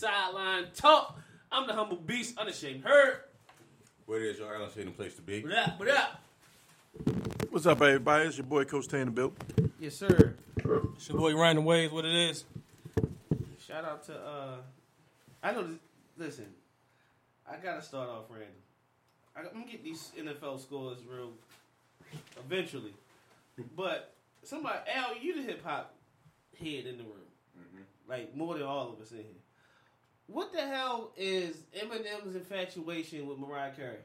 Sideline 0.00 0.68
Talk. 0.74 1.20
I'm 1.52 1.66
the 1.66 1.74
humble 1.74 1.98
beast, 1.98 2.38
unashamed 2.38 2.84
herd. 2.84 3.18
What 4.06 4.22
it 4.22 4.30
is, 4.30 4.38
y'all? 4.38 4.48
I 4.48 4.56
don't 4.56 4.72
see 4.72 4.82
the 4.82 4.92
place 4.92 5.14
to 5.16 5.20
be. 5.20 5.42
What 5.42 5.52
up? 5.52 5.78
What 5.78 5.88
up? 5.90 6.22
What's 7.50 7.66
up, 7.66 7.82
everybody? 7.82 8.24
It's 8.28 8.38
your 8.38 8.46
boy 8.46 8.64
Coach 8.64 8.88
Tanner 8.88 9.10
Bill. 9.10 9.34
Yes, 9.78 9.96
sir. 9.96 10.36
It's 10.56 11.06
your 11.10 11.18
boy 11.18 11.36
Ryan 11.36 11.56
the 11.56 11.62
Waves, 11.62 11.92
what 11.92 12.06
it 12.06 12.14
is. 12.14 12.44
Shout 13.66 13.84
out 13.84 14.02
to 14.06 14.14
uh, 14.14 14.54
I 15.42 15.52
know. 15.52 15.64
This, 15.64 15.78
listen, 16.16 16.46
I 17.46 17.56
gotta 17.62 17.82
start 17.82 18.08
off 18.08 18.24
random. 18.30 18.48
I, 19.36 19.40
I'm 19.40 19.60
gonna 19.60 19.70
get 19.70 19.84
these 19.84 20.12
NFL 20.18 20.62
scores 20.62 20.96
real 21.06 21.32
eventually, 22.38 22.94
but 23.76 24.14
somebody, 24.44 24.78
Al, 24.94 25.18
you 25.18 25.36
the 25.36 25.42
hip 25.42 25.62
hop 25.62 25.94
head 26.58 26.86
in 26.86 26.96
the 26.96 27.04
room, 27.04 27.84
like 28.08 28.34
more 28.34 28.54
than 28.54 28.62
all 28.62 28.94
of 28.94 28.98
us 29.02 29.10
in 29.10 29.18
here. 29.18 29.39
What 30.32 30.52
the 30.52 30.60
hell 30.60 31.10
is 31.16 31.56
Eminem's 31.76 32.36
infatuation 32.36 33.26
with 33.26 33.38
Mariah 33.38 33.72
Carey? 33.72 33.96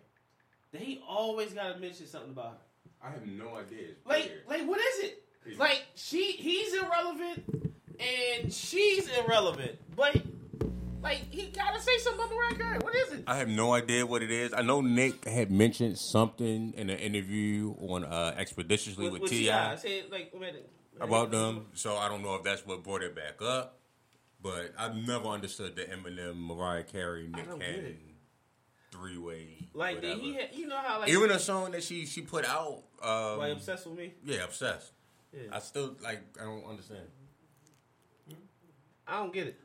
That 0.72 0.82
he 0.82 1.02
always 1.08 1.54
gotta 1.54 1.78
mention 1.80 2.08
something 2.08 2.32
about 2.32 2.60
her. 3.02 3.08
I 3.08 3.12
have 3.12 3.28
no 3.28 3.56
idea. 3.56 3.90
It's 3.90 4.06
Like, 4.06 4.32
like 4.48 4.68
what 4.68 4.80
is 4.80 5.04
it? 5.06 5.24
Like 5.60 5.86
she, 5.94 6.32
he's 6.32 6.74
irrelevant, 6.74 7.74
and 8.00 8.52
she's 8.52 9.08
irrelevant. 9.20 9.78
But 9.96 10.20
like 11.04 11.22
he 11.30 11.48
gotta 11.48 11.80
say 11.80 11.96
something 12.00 12.26
about 12.26 12.36
Mariah 12.36 12.56
Carey. 12.56 12.78
What 12.80 12.96
is 12.96 13.14
it? 13.14 13.24
I 13.28 13.38
have 13.38 13.48
no 13.48 13.74
idea 13.74 14.06
what 14.08 14.24
it 14.24 14.32
is. 14.32 14.54
I 14.54 14.64
know 14.64 14.82
Nick 14.82 15.26
had 15.26 15.52
mentioned 15.52 16.00
something 16.00 16.74
in 16.76 16.90
an 16.90 16.98
interview 16.98 17.76
on 17.80 18.04
uh, 18.04 18.34
Expeditiously 18.36 19.10
with, 19.10 19.30
Ti 19.30 19.52
I 19.52 19.76
said 19.76 20.06
like 20.12 20.32
wait 20.34 20.38
a 20.38 20.40
minute. 20.40 20.70
about 21.00 21.30
them. 21.30 21.68
So 21.76 21.96
I 21.96 22.10
don't 22.10 22.24
know 22.24 22.34
if 22.36 22.44
that's 22.44 22.66
what 22.66 22.84
brought 22.84 23.04
it 23.04 23.16
back 23.16 23.40
up. 23.44 23.78
But 24.46 24.76
I've 24.78 24.96
never 24.96 25.26
understood 25.30 25.76
the 25.76 25.86
Eminem, 25.86 26.36
Mariah 26.36 26.84
Carey, 26.84 27.28
Nick 27.34 27.48
don't 27.50 27.58
get 27.58 27.70
it. 27.70 27.76
Cannon 27.76 27.98
three 28.92 29.18
way. 29.18 29.48
Like 29.74 30.02
did 30.02 30.20
he, 30.20 30.36
had, 30.36 30.50
you 30.54 30.68
know 30.68 30.78
how 30.78 31.00
like 31.00 31.10
Even 31.10 31.32
a 31.32 31.40
song 31.40 31.72
that 31.72 31.84
she 31.84 32.06
she 32.06 32.22
put 32.22 32.46
out. 32.46 32.84
Um, 33.02 33.40
like 33.40 33.54
obsessed 33.54 33.88
with 33.88 33.98
me. 33.98 34.14
yeah, 34.24 34.44
obsessed. 34.44 34.92
Yeah. 35.34 35.50
I 35.52 35.58
still 35.58 35.96
like. 36.00 36.22
I 36.40 36.44
don't 36.44 36.64
understand. 36.64 37.08
I 39.08 39.18
don't 39.18 39.34
get 39.34 39.48
it. 39.48 39.60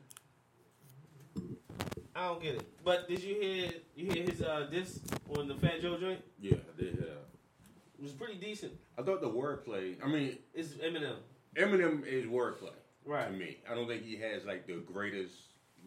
I 2.15 2.25
don't 2.25 2.41
get 2.41 2.55
it. 2.55 2.83
But 2.83 3.07
did 3.07 3.21
you 3.21 3.35
hear 3.35 3.69
you 3.95 4.11
hear 4.11 4.23
his 4.23 4.41
uh 4.41 4.67
this 4.71 4.99
on 5.37 5.47
the 5.47 5.55
Fat 5.57 5.79
Joe 5.83 5.99
joint? 5.99 6.21
Yeah, 6.39 6.55
I 6.55 6.81
did 6.81 6.93
hear 6.95 7.01
that. 7.03 7.25
It 7.99 8.01
was 8.01 8.13
pretty 8.13 8.39
decent. 8.39 8.73
I 8.97 9.03
thought 9.03 9.21
the 9.21 9.29
wordplay. 9.29 9.95
I 10.03 10.07
mean, 10.07 10.39
It's 10.55 10.69
Eminem. 10.73 11.17
Eminem 11.55 12.03
is 12.03 12.25
wordplay 12.25 12.71
Right. 13.05 13.27
to 13.27 13.31
me. 13.33 13.57
I 13.69 13.75
don't 13.75 13.87
think 13.87 14.03
he 14.03 14.17
has 14.17 14.45
like 14.45 14.67
the 14.67 14.75
greatest 14.75 15.33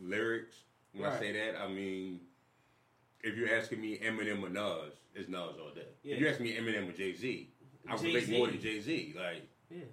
lyrics. 0.00 0.54
When 0.92 1.08
I 1.10 1.19
say 1.19 1.32
that, 1.32 1.60
I 1.60 1.69
mean 1.69 2.20
if 3.22 3.36
you're 3.36 3.54
asking 3.56 3.80
me 3.80 3.98
Eminem 4.04 4.42
or 4.42 4.50
Nas, 4.50 4.92
it's 5.14 5.28
Nas 5.28 5.56
all 5.60 5.72
day. 5.75 5.86
Yeah. 6.02 6.14
If 6.16 6.20
you 6.20 6.28
ask 6.28 6.41
me 6.41 6.54
Eminem 6.56 6.88
or 6.88 6.92
Jay 6.92 7.14
Z, 7.14 7.50
I 7.88 7.94
relate 7.94 8.12
Jay-Z. 8.12 8.36
more 8.36 8.48
to 8.48 8.58
Jay 8.58 8.80
Z. 8.80 9.14
Like 9.16 9.48
Yeah. 9.70 9.84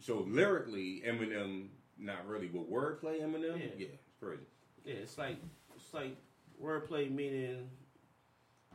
so 0.00 0.20
lyrically, 0.28 1.02
Eminem 1.06 1.68
not 1.98 2.26
really, 2.26 2.48
but 2.48 2.70
wordplay 2.70 3.20
Eminem, 3.20 3.58
Yeah. 3.58 3.66
yeah, 3.78 3.86
it's 3.94 4.16
crazy. 4.20 4.42
Yeah, 4.84 4.94
it's 4.94 5.18
like 5.18 5.36
it's 5.76 5.92
like 5.94 6.16
wordplay 6.62 7.10
meaning 7.10 7.68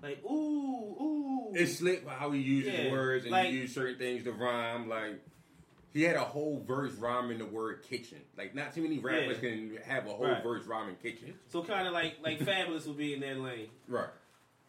like 0.04 0.24
ooh 0.26 0.96
ooh. 1.02 1.54
It's 1.56 1.78
slick 1.78 2.06
how 2.08 2.32
he 2.32 2.42
uses 2.42 2.74
Yeah, 2.74 2.92
words 2.92 3.24
and 3.24 3.32
like- 3.32 3.50
he 3.50 3.58
uses 3.60 3.74
certain 3.76 3.98
things 3.98 4.24
to 4.26 4.32
rhyme. 4.34 4.88
Like 4.90 5.22
he 5.98 6.04
had 6.04 6.16
a 6.16 6.20
whole 6.24 6.64
verse 6.68 6.94
rhyming 6.96 7.40
the 7.40 7.46
word 7.46 7.82
kitchen. 7.90 8.20
Like 8.38 8.54
not 8.54 8.74
too 8.76 8.82
many 8.84 9.00
rappers 9.00 9.38
Yeah. 9.42 9.50
can 9.50 9.78
have 9.86 10.06
a 10.06 10.10
whole 10.10 10.28
Right. 10.28 10.44
verse 10.44 10.66
rhyming 10.66 10.96
kitchen. 11.02 11.34
so 11.48 11.64
kind 11.64 11.88
of 11.88 11.94
like 11.94 12.18
like 12.22 12.40
Fabolous 12.40 12.86
would 12.88 12.98
be 12.98 13.14
in 13.16 13.20
that 13.22 13.38
lane. 13.40 13.70
Right. 13.88 14.10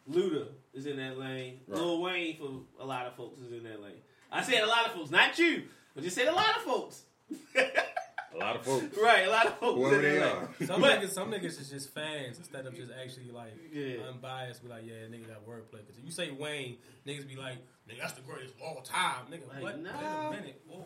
Luda 0.09 0.47
is 0.73 0.87
in 0.87 0.97
that 0.97 1.19
lane. 1.19 1.59
Right. 1.67 1.79
Lil 1.79 2.01
Wayne 2.01 2.37
for 2.37 2.83
a 2.83 2.85
lot 2.85 3.05
of 3.05 3.15
folks 3.15 3.39
is 3.41 3.51
in 3.51 3.63
that 3.63 3.79
lane. 3.81 4.01
I 4.31 4.41
said 4.41 4.63
a 4.63 4.67
lot 4.67 4.87
of 4.87 4.93
folks, 4.93 5.11
not 5.11 5.37
you. 5.37 5.63
I 5.95 6.01
just 6.01 6.15
said 6.15 6.27
a 6.27 6.33
lot 6.33 6.55
of 6.57 6.63
folks. 6.63 7.03
A 8.33 8.37
lot 8.37 8.55
of 8.55 8.63
folks. 8.63 8.95
right, 8.97 9.27
a 9.27 9.29
lot 9.29 9.47
of 9.47 9.57
folks. 9.57 9.75
Whoever 9.79 10.01
they 10.01 10.19
lane. 10.19 10.23
are. 10.23 10.65
Some 10.65 10.81
But- 10.81 10.99
niggas, 11.01 11.09
some 11.09 11.31
niggas 11.31 11.59
is 11.59 11.69
just 11.69 11.93
fans 11.93 12.37
instead 12.37 12.65
of 12.67 12.75
just 12.75 12.91
actually 12.91 13.31
like 13.31 13.53
Yeah. 13.71 14.03
unbiased. 14.07 14.61
Be 14.63 14.69
like, 14.69 14.83
yeah, 14.85 15.07
nigga 15.09 15.27
got 15.27 15.45
wordplay. 15.47 15.81
Because 15.85 15.97
if 15.97 16.05
you 16.05 16.11
say 16.11 16.29
Wayne, 16.31 16.77
niggas 17.07 17.27
be 17.27 17.35
like, 17.35 17.57
nigga, 17.89 17.99
that's 18.01 18.13
the 18.13 18.21
greatest 18.21 18.55
of 18.55 18.61
all 18.61 18.81
time. 18.81 19.25
Nigga, 19.31 19.47
Like, 19.53 19.61
what? 19.63 19.79
no. 19.79 19.89
Wait 20.31 20.37
a 20.37 20.41
minute. 20.41 20.61
Whoa, 20.67 20.85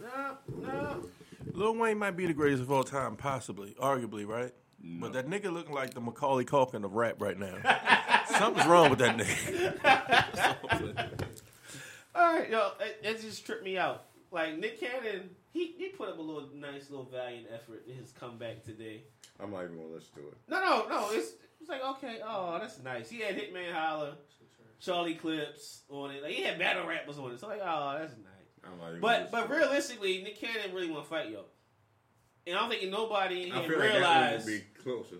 whoa. 0.00 0.36
No, 0.60 0.72
no. 0.72 1.04
Lil 1.52 1.74
Wayne 1.76 1.98
might 1.98 2.16
be 2.16 2.26
the 2.26 2.34
greatest 2.34 2.62
of 2.62 2.70
all 2.70 2.84
time, 2.84 3.16
possibly, 3.16 3.74
arguably, 3.80 4.26
right? 4.26 4.52
But 4.82 5.12
that 5.12 5.28
nigga 5.28 5.52
looking 5.52 5.74
like 5.74 5.92
the 5.94 6.00
Macaulay 6.00 6.44
Culkin 6.44 6.84
of 6.84 6.94
rap 6.94 7.16
right 7.20 7.38
now. 7.38 7.54
Something's 8.38 8.66
wrong 8.66 8.88
with 8.90 8.98
that 9.00 9.16
nigga. 9.18 10.96
All 12.14 12.34
right, 12.34 12.48
yo, 12.50 12.72
it, 12.80 12.98
it 13.02 13.20
just 13.20 13.44
tripped 13.46 13.62
me 13.64 13.76
out. 13.78 14.04
Like 14.30 14.58
Nick 14.58 14.80
Cannon, 14.80 15.30
he 15.52 15.74
he 15.76 15.88
put 15.88 16.08
up 16.08 16.18
a 16.18 16.22
little 16.22 16.48
nice 16.54 16.88
little 16.90 17.04
valiant 17.06 17.46
effort 17.52 17.84
in 17.88 17.94
his 17.96 18.12
comeback 18.12 18.62
today. 18.64 19.02
I'm 19.38 19.50
not 19.50 19.64
even 19.64 19.76
gonna 19.76 19.88
listen 19.88 20.14
to 20.14 20.20
it. 20.28 20.34
No, 20.48 20.60
no, 20.60 20.88
no. 20.88 21.08
It's 21.10 21.32
it's 21.60 21.68
like 21.68 21.84
okay, 21.84 22.18
oh, 22.24 22.58
that's 22.60 22.80
nice. 22.82 23.10
He 23.10 23.20
had 23.20 23.36
Hitman 23.36 23.72
Holla, 23.72 24.16
Charlie 24.80 25.14
Clips 25.14 25.82
on 25.88 26.10
it. 26.10 26.22
Like 26.22 26.32
he 26.32 26.42
had 26.42 26.58
battle 26.58 26.86
rappers 26.86 27.18
on 27.18 27.30
it. 27.32 27.40
So 27.40 27.48
like, 27.48 27.60
oh, 27.62 27.96
that's 27.98 28.14
nice. 28.14 28.30
I'm 28.64 28.78
not 28.78 29.00
But 29.00 29.30
but 29.30 29.48
to 29.48 29.54
realistically, 29.54 30.22
Nick 30.22 30.40
Cannon 30.40 30.74
really 30.74 30.90
want 30.90 31.04
to 31.04 31.10
fight 31.10 31.30
yo. 31.30 31.44
And 32.46 32.56
I 32.56 32.60
don't 32.60 32.70
think 32.70 32.90
nobody 32.90 33.44
in 33.44 33.52
here 33.52 33.78
like 33.78 33.92
realized 33.92 34.46
one 34.46 34.56
be 34.56 34.64
closer. 34.82 35.16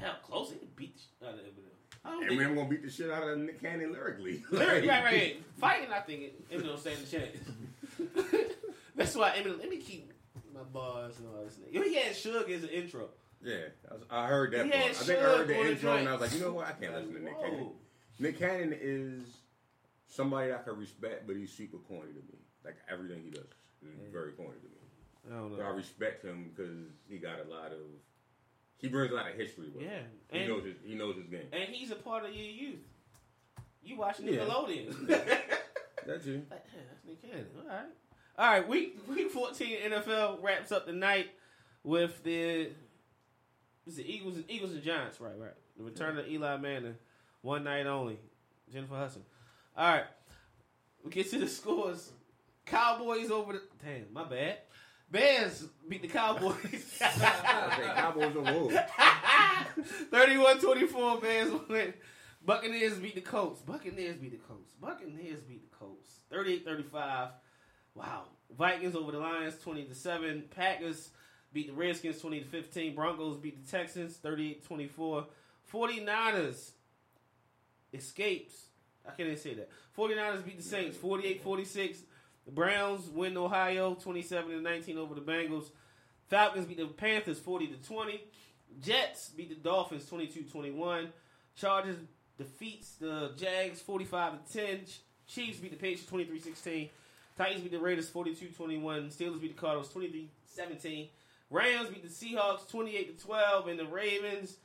how 0.00 0.12
close 0.22 0.50
he 0.50 0.58
beat 0.76 0.94
the 0.94 1.00
shit 1.00 1.28
out 1.28 1.34
of 1.34 1.40
Eminem. 1.40 1.62
I 2.04 2.10
don't 2.10 2.28
think. 2.28 2.40
Eminem 2.40 2.54
gonna 2.54 2.68
beat 2.68 2.82
the 2.82 2.90
shit 2.90 3.10
out 3.10 3.26
of 3.26 3.38
Nick 3.38 3.60
Cannon 3.60 3.92
lyrically. 3.92 4.42
Lyric, 4.50 4.88
right, 4.88 5.04
right. 5.04 5.42
Fighting, 5.58 5.92
I 5.92 6.00
think 6.00 6.50
Eminem 6.52 6.78
stand 6.78 6.98
a 7.02 7.10
chance. 7.10 8.52
That's 8.96 9.16
why 9.16 9.30
Eminem. 9.30 9.58
Let 9.58 9.70
me 9.70 9.78
keep 9.78 10.12
my 10.54 10.62
bars 10.62 11.18
and 11.18 11.28
all 11.28 11.44
this. 11.44 11.58
Yo, 11.70 11.82
he 11.82 11.94
had 11.94 12.12
Suge 12.12 12.50
as 12.50 12.62
an 12.62 12.70
intro. 12.70 13.08
Yeah, 13.42 13.56
I, 13.90 13.94
was, 13.94 14.02
I 14.10 14.26
heard 14.26 14.52
that 14.52 14.66
He. 14.66 14.72
I 14.72 14.92
think 14.92 15.18
I 15.18 15.22
heard 15.22 15.48
the 15.48 15.70
intro 15.70 15.96
and 15.96 16.08
I 16.08 16.12
was 16.12 16.20
like, 16.20 16.34
you 16.34 16.40
know 16.40 16.52
what? 16.52 16.66
I 16.66 16.72
can't 16.72 16.94
listen 16.94 17.14
to 17.14 17.22
Nick 17.22 17.40
Cannon. 17.40 17.68
Nick 18.18 18.38
Cannon 18.38 18.74
is 18.78 19.22
somebody 20.08 20.52
I 20.52 20.58
can 20.58 20.76
respect, 20.76 21.26
but 21.26 21.36
he's 21.36 21.52
super 21.52 21.78
corny 21.78 22.12
to 22.12 22.18
me. 22.18 22.38
Like 22.64 22.76
everything 22.90 23.22
he 23.22 23.30
does 23.30 23.44
is 23.82 24.08
mm. 24.08 24.12
very 24.12 24.32
corny 24.32 24.58
to 24.58 24.66
me. 24.66 24.76
I 25.30 25.40
don't 25.40 25.56
But 25.56 25.64
I 25.64 25.68
respect 25.70 26.24
him 26.24 26.50
because 26.54 26.76
he 27.08 27.18
got 27.18 27.38
a 27.44 27.50
lot 27.50 27.72
of. 27.72 27.78
He 28.78 28.88
brings 28.88 29.10
a 29.10 29.14
lot 29.14 29.30
of 29.30 29.36
history 29.36 29.68
with 29.74 29.82
Yeah, 29.82 29.90
him. 29.90 30.04
and 30.30 30.42
He 30.42 30.48
knows 30.48 30.64
his. 30.64 30.76
He 30.84 30.94
knows 30.94 31.16
his 31.16 31.26
game. 31.26 31.48
and 31.52 31.64
he's 31.70 31.90
a 31.90 31.96
part 31.96 32.24
of 32.24 32.30
your 32.34 32.44
youth. 32.44 32.80
You 33.82 33.96
watch 33.96 34.20
Yeah. 34.20 34.40
Nickelodeon. 34.40 35.08
That's 36.06 36.24
you. 36.26 36.46
Like, 36.50 36.64
yeah, 36.72 36.82
that's 36.88 37.04
Nick 37.04 37.20
Cannon. 37.20 37.46
All 37.62 37.68
right. 37.68 37.86
All 38.38 38.50
right, 38.50 38.68
week 38.68 38.98
week 39.08 39.30
14 39.30 39.78
NFL 39.90 40.42
wraps 40.42 40.70
up 40.70 40.86
the 40.86 40.92
night 40.92 41.30
with 41.82 42.22
the 42.22 42.70
it's 43.86 43.96
the 43.96 44.08
Eagles 44.08 44.36
and 44.36 44.44
Eagles 44.48 44.72
and 44.72 44.82
Giants, 44.82 45.20
right, 45.20 45.36
right. 45.38 45.54
The 45.76 45.84
return 45.84 46.18
of 46.18 46.28
Eli 46.28 46.56
Manning, 46.58 46.96
one 47.46 47.62
night 47.62 47.86
only. 47.86 48.18
Jennifer 48.72 48.96
Hudson. 48.96 49.22
All 49.76 49.88
right. 49.88 50.04
We 51.04 51.12
get 51.12 51.30
to 51.30 51.38
the 51.38 51.46
scores. 51.46 52.10
Cowboys 52.66 53.30
over 53.30 53.52
the 53.52 53.62
damn, 53.84 54.12
my 54.12 54.24
bad. 54.24 54.58
Bears 55.08 55.64
beat 55.88 56.02
the 56.02 56.08
Cowboys. 56.08 56.96
Cowboys 56.98 58.34
road. 58.34 58.72
31-24, 60.10 61.22
Bears 61.22 61.52
win. 61.68 61.94
Buccaneers 62.44 62.98
beat 62.98 63.14
the 63.14 63.20
Colts. 63.20 63.62
Buccaneers 63.62 64.16
beat 64.16 64.32
the 64.32 64.38
Colts. 64.38 64.72
Buccaneers 64.80 65.40
beat 65.42 65.70
the 65.70 65.76
Colts. 65.76 66.18
38-35. 66.32 67.30
Wow. 67.94 68.24
Vikings 68.58 68.96
over 68.96 69.12
the 69.12 69.18
Lions 69.18 69.54
20 69.62 69.84
to 69.84 69.94
7. 69.94 70.44
Packers 70.50 71.10
beat 71.52 71.68
the 71.68 71.74
Redskins 71.74 72.20
20 72.20 72.40
to 72.40 72.46
15. 72.46 72.96
Broncos 72.96 73.36
beat 73.36 73.64
the 73.64 73.70
Texans 73.70 74.18
38-24. 74.18 75.26
49ers 75.72 76.70
escapes. 77.92 78.54
I 79.06 79.10
can't 79.10 79.28
even 79.28 79.38
say 79.38 79.54
that. 79.54 79.70
49ers 79.96 80.44
beat 80.44 80.58
the 80.58 80.62
Saints 80.62 80.96
48-46. 80.96 81.98
The 82.44 82.52
Browns 82.52 83.08
win 83.08 83.36
Ohio 83.36 83.94
27 83.94 84.50
to 84.50 84.60
19 84.60 84.98
over 84.98 85.14
the 85.14 85.20
Bengals. 85.20 85.70
Falcons 86.28 86.66
beat 86.66 86.78
the 86.78 86.86
Panthers 86.86 87.38
40 87.38 87.68
to 87.68 87.88
20. 87.88 88.20
Jets 88.80 89.30
beat 89.30 89.48
the 89.48 89.54
Dolphins 89.54 90.08
22-21. 90.10 91.08
Chargers 91.56 91.96
defeats 92.36 92.96
the 92.96 93.32
Jags 93.36 93.80
45 93.80 94.46
to 94.46 94.52
10. 94.52 94.80
Chiefs 95.26 95.58
beat 95.58 95.70
the 95.70 95.76
Patriots 95.76 96.10
23-16. 96.10 96.90
Titans 97.36 97.62
beat 97.62 97.72
the 97.72 97.78
Raiders 97.78 98.10
42-21. 98.10 98.82
Steelers 99.14 99.40
beat 99.40 99.56
the 99.56 99.60
Cardinals 99.60 99.92
23-17. 99.92 101.08
Rams 101.50 101.88
beat 101.88 102.02
the 102.02 102.08
Seahawks 102.08 102.68
28 102.70 103.18
to 103.18 103.24
12 103.24 103.68
and 103.68 103.78
the 103.78 103.86
Ravens 103.86 104.56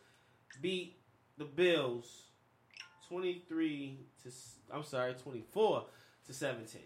beat 0.61 0.97
the 1.37 1.45
Bills 1.45 2.30
23 3.11 3.99
to 4.23 4.31
I'm 4.73 4.83
sorry, 4.83 5.13
24 5.15 5.83
to 6.27 6.33
17. 6.33 6.81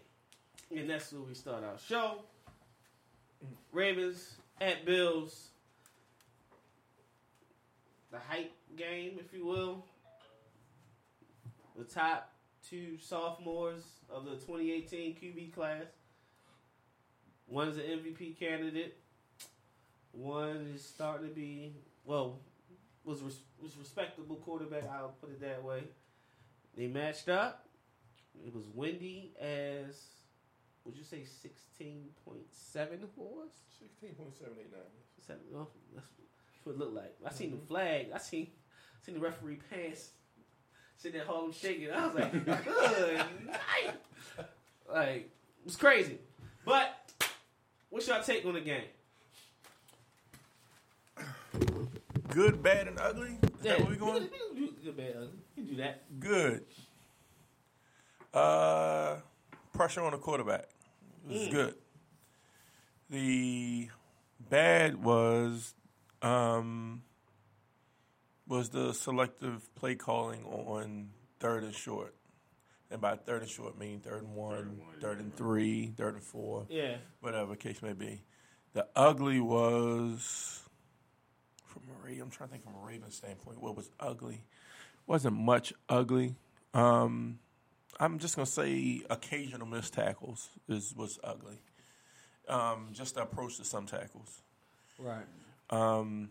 And 0.72 0.80
mm. 0.80 0.88
that's 0.88 1.12
where 1.12 1.22
we 1.22 1.34
start 1.34 1.62
our 1.62 1.78
show. 1.78 2.18
Ravens 3.70 4.34
at 4.60 4.84
Bills. 4.84 5.50
The 8.10 8.18
hype 8.18 8.52
game, 8.76 9.20
if 9.20 9.32
you 9.32 9.46
will. 9.46 9.84
The 11.76 11.84
top 11.84 12.32
two 12.68 12.98
sophomores 12.98 13.82
of 14.10 14.24
the 14.24 14.32
2018 14.32 15.14
QB 15.14 15.54
class. 15.54 15.84
One's 17.46 17.76
an 17.76 17.84
MVP 17.84 18.36
candidate. 18.36 18.98
One 20.10 20.72
is 20.74 20.84
starting 20.84 21.28
to 21.28 21.34
be 21.34 21.76
well, 22.04 22.40
was 23.04 23.20
res- 23.20 23.42
was 23.62 23.76
respectable 23.76 24.36
quarterback. 24.36 24.90
I'll 24.90 25.14
put 25.20 25.30
it 25.30 25.40
that 25.42 25.62
way. 25.62 25.84
They 26.76 26.86
matched 26.86 27.28
up. 27.28 27.66
It 28.46 28.54
was 28.54 28.64
windy 28.74 29.32
as 29.40 29.96
would 30.84 30.96
you 30.96 31.04
say 31.04 31.24
sixteen 31.24 32.04
point 32.24 32.46
seven 32.50 33.00
horse? 33.16 33.54
Sixteen 33.78 34.14
point 34.14 34.36
seven 34.36 34.54
eight 34.60 34.70
nine. 34.70 34.82
Seven, 35.26 35.42
oh, 35.56 35.66
that's 35.94 36.06
what 36.62 36.72
it 36.72 36.78
looked 36.78 36.94
like. 36.94 37.16
I 37.26 37.32
seen 37.32 37.50
the 37.50 37.56
mm-hmm. 37.56 37.66
flag. 37.66 38.06
I 38.14 38.18
seen 38.18 38.48
seen 39.02 39.14
the 39.14 39.20
referee 39.20 39.58
pants 39.70 40.10
sitting 40.96 41.20
at 41.20 41.26
home 41.26 41.52
shaking. 41.52 41.90
I 41.90 42.06
was 42.06 42.14
like, 42.14 42.32
good 42.44 43.16
night. 43.46 43.94
Like 44.92 45.08
it 45.08 45.64
was 45.64 45.76
crazy. 45.76 46.18
But 46.64 46.94
what's 47.90 48.06
your 48.06 48.20
take 48.22 48.44
on 48.44 48.54
the 48.54 48.60
game? 48.60 48.84
Good, 52.28 52.62
bad, 52.62 52.86
and 52.86 52.98
ugly. 53.00 53.38
Is 53.42 53.62
that 53.62 53.80
where 53.80 53.88
we 53.88 53.96
going? 53.96 54.24
You 54.24 54.28
can, 54.28 54.62
you 54.62 54.66
can, 54.68 54.76
good, 54.84 54.96
bad, 54.96 55.14
ugly. 55.16 55.38
You 55.56 55.64
can 55.64 55.74
do 55.74 55.76
that. 55.82 56.20
Good. 56.20 56.64
Uh, 58.32 59.16
pressure 59.72 60.02
on 60.02 60.12
the 60.12 60.18
quarterback. 60.18 60.68
It 61.28 61.32
was 61.32 61.48
Mm. 61.48 61.50
good. 61.50 61.74
The 63.10 63.90
bad 64.40 65.02
was 65.02 65.74
um, 66.22 67.02
was 68.48 68.70
the 68.70 68.92
selective 68.92 69.72
play 69.74 69.94
calling 69.94 70.44
on 70.44 71.10
third 71.40 71.62
and 71.64 71.74
short. 71.74 72.14
And 72.90 73.00
by 73.00 73.16
third 73.16 73.42
and 73.42 73.50
short, 73.50 73.76
mean 73.78 74.00
third 74.00 74.22
and 74.22 74.34
one, 74.34 74.56
and 74.56 74.78
one, 74.78 75.00
third 75.00 75.18
and 75.20 75.34
three, 75.36 75.88
third 75.96 76.14
and 76.14 76.22
four, 76.24 76.66
Yeah. 76.68 76.98
whatever 77.20 77.54
case 77.56 77.82
may 77.82 77.92
be. 77.92 78.24
The 78.72 78.88
ugly 78.96 79.40
was 79.40 80.62
from 81.64 81.82
a 81.90 81.92
Ra- 82.06 82.22
I'm 82.22 82.30
trying 82.30 82.48
to 82.48 82.52
think 82.52 82.64
from 82.64 82.74
a 82.76 82.78
Ravens 82.86 83.16
standpoint. 83.16 83.60
What 83.60 83.76
was 83.76 83.90
ugly? 84.00 84.44
Wasn't 85.06 85.36
much 85.36 85.72
ugly. 85.88 86.34
Um, 86.74 87.38
I'm 87.98 88.18
just 88.18 88.36
gonna 88.36 88.46
say 88.46 89.02
occasional 89.08 89.66
missed 89.66 89.94
tackles 89.94 90.48
is 90.68 90.94
was 90.96 91.18
ugly. 91.22 91.58
Um, 92.48 92.88
just 92.92 93.14
the 93.14 93.22
approach 93.22 93.56
to 93.58 93.64
some 93.64 93.86
tackles. 93.86 94.42
Right. 94.98 95.24
Um, 95.70 96.30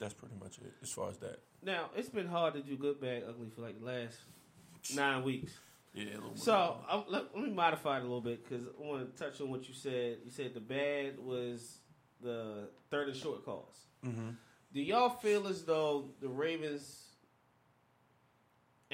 that's 0.00 0.14
pretty 0.14 0.34
much 0.42 0.58
it 0.58 0.72
as 0.82 0.90
far 0.90 1.10
as 1.10 1.18
that. 1.18 1.40
Now 1.62 1.90
it's 1.96 2.08
been 2.08 2.26
hard 2.26 2.54
to 2.54 2.60
do 2.62 2.76
good, 2.76 3.00
bad, 3.00 3.24
ugly 3.28 3.48
for 3.54 3.62
like 3.62 3.78
the 3.78 3.86
last 3.86 4.18
nine 4.94 5.22
weeks. 5.22 5.52
Yeah, 5.94 6.04
a 6.04 6.14
little 6.14 6.30
bit. 6.30 6.40
So 6.40 6.76
let, 7.08 7.34
let 7.34 7.44
me 7.44 7.50
modify 7.52 7.98
it 7.98 8.00
a 8.00 8.02
little 8.02 8.20
bit 8.20 8.42
because 8.48 8.66
I 8.66 8.84
want 8.84 9.14
to 9.16 9.22
touch 9.22 9.40
on 9.40 9.50
what 9.50 9.68
you 9.68 9.74
said. 9.74 10.18
You 10.24 10.30
said 10.30 10.52
the 10.52 10.60
bad 10.60 11.18
was 11.18 11.78
the 12.20 12.68
third 12.90 13.08
and 13.08 13.16
short 13.16 13.44
calls. 13.44 13.76
hmm 14.02 14.30
Do 14.72 14.82
y'all 14.82 15.10
feel 15.10 15.46
as 15.46 15.64
though 15.64 16.10
the 16.20 16.28
Ravens 16.28 17.13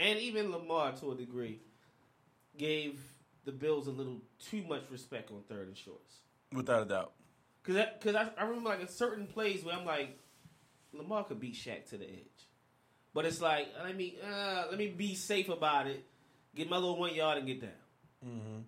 and 0.01 0.19
even 0.19 0.51
Lamar 0.51 0.93
to 0.93 1.13
a 1.13 1.15
degree 1.15 1.61
gave 2.57 2.99
the 3.45 3.53
Bills 3.53 3.87
a 3.87 3.91
little 3.91 4.21
too 4.51 4.63
much 4.69 4.83
respect 4.91 5.31
on 5.31 5.43
third 5.49 5.69
and 5.69 5.77
shorts? 5.77 6.17
without 6.53 6.83
a 6.83 6.85
doubt. 6.85 7.13
Because 7.63 7.77
I, 7.77 7.89
cause 8.03 8.15
I, 8.15 8.29
I 8.41 8.45
remember 8.45 8.71
like 8.71 8.83
a 8.83 8.89
certain 8.89 9.27
plays 9.27 9.65
where 9.65 9.77
I'm 9.77 9.85
like, 9.85 10.19
Lamar 10.93 11.25
could 11.25 11.39
beat 11.39 11.55
Shaq 11.55 11.89
to 11.91 11.99
the 11.99 12.05
edge, 12.05 12.49
but 13.15 13.25
it's 13.25 13.41
like 13.41 13.69
let 13.85 13.97
me 13.97 14.17
uh, 14.27 14.65
let 14.69 14.79
me 14.79 14.89
be 14.89 15.15
safe 15.15 15.49
about 15.49 15.87
it, 15.87 16.05
get 16.57 16.69
my 16.69 16.77
little 16.77 16.99
one 16.99 17.15
yard 17.15 17.39
and 17.39 17.47
get 17.47 17.61
down. 17.61 17.71
hmm 18.25 18.59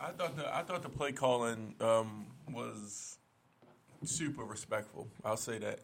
I 0.00 0.10
thought 0.12 0.36
the 0.36 0.54
I 0.54 0.62
thought 0.62 0.82
the 0.82 0.88
play 0.88 1.12
calling 1.12 1.74
um, 1.80 2.26
was 2.50 3.18
super 4.04 4.44
respectful. 4.44 5.08
I'll 5.24 5.36
say 5.36 5.58
that, 5.58 5.80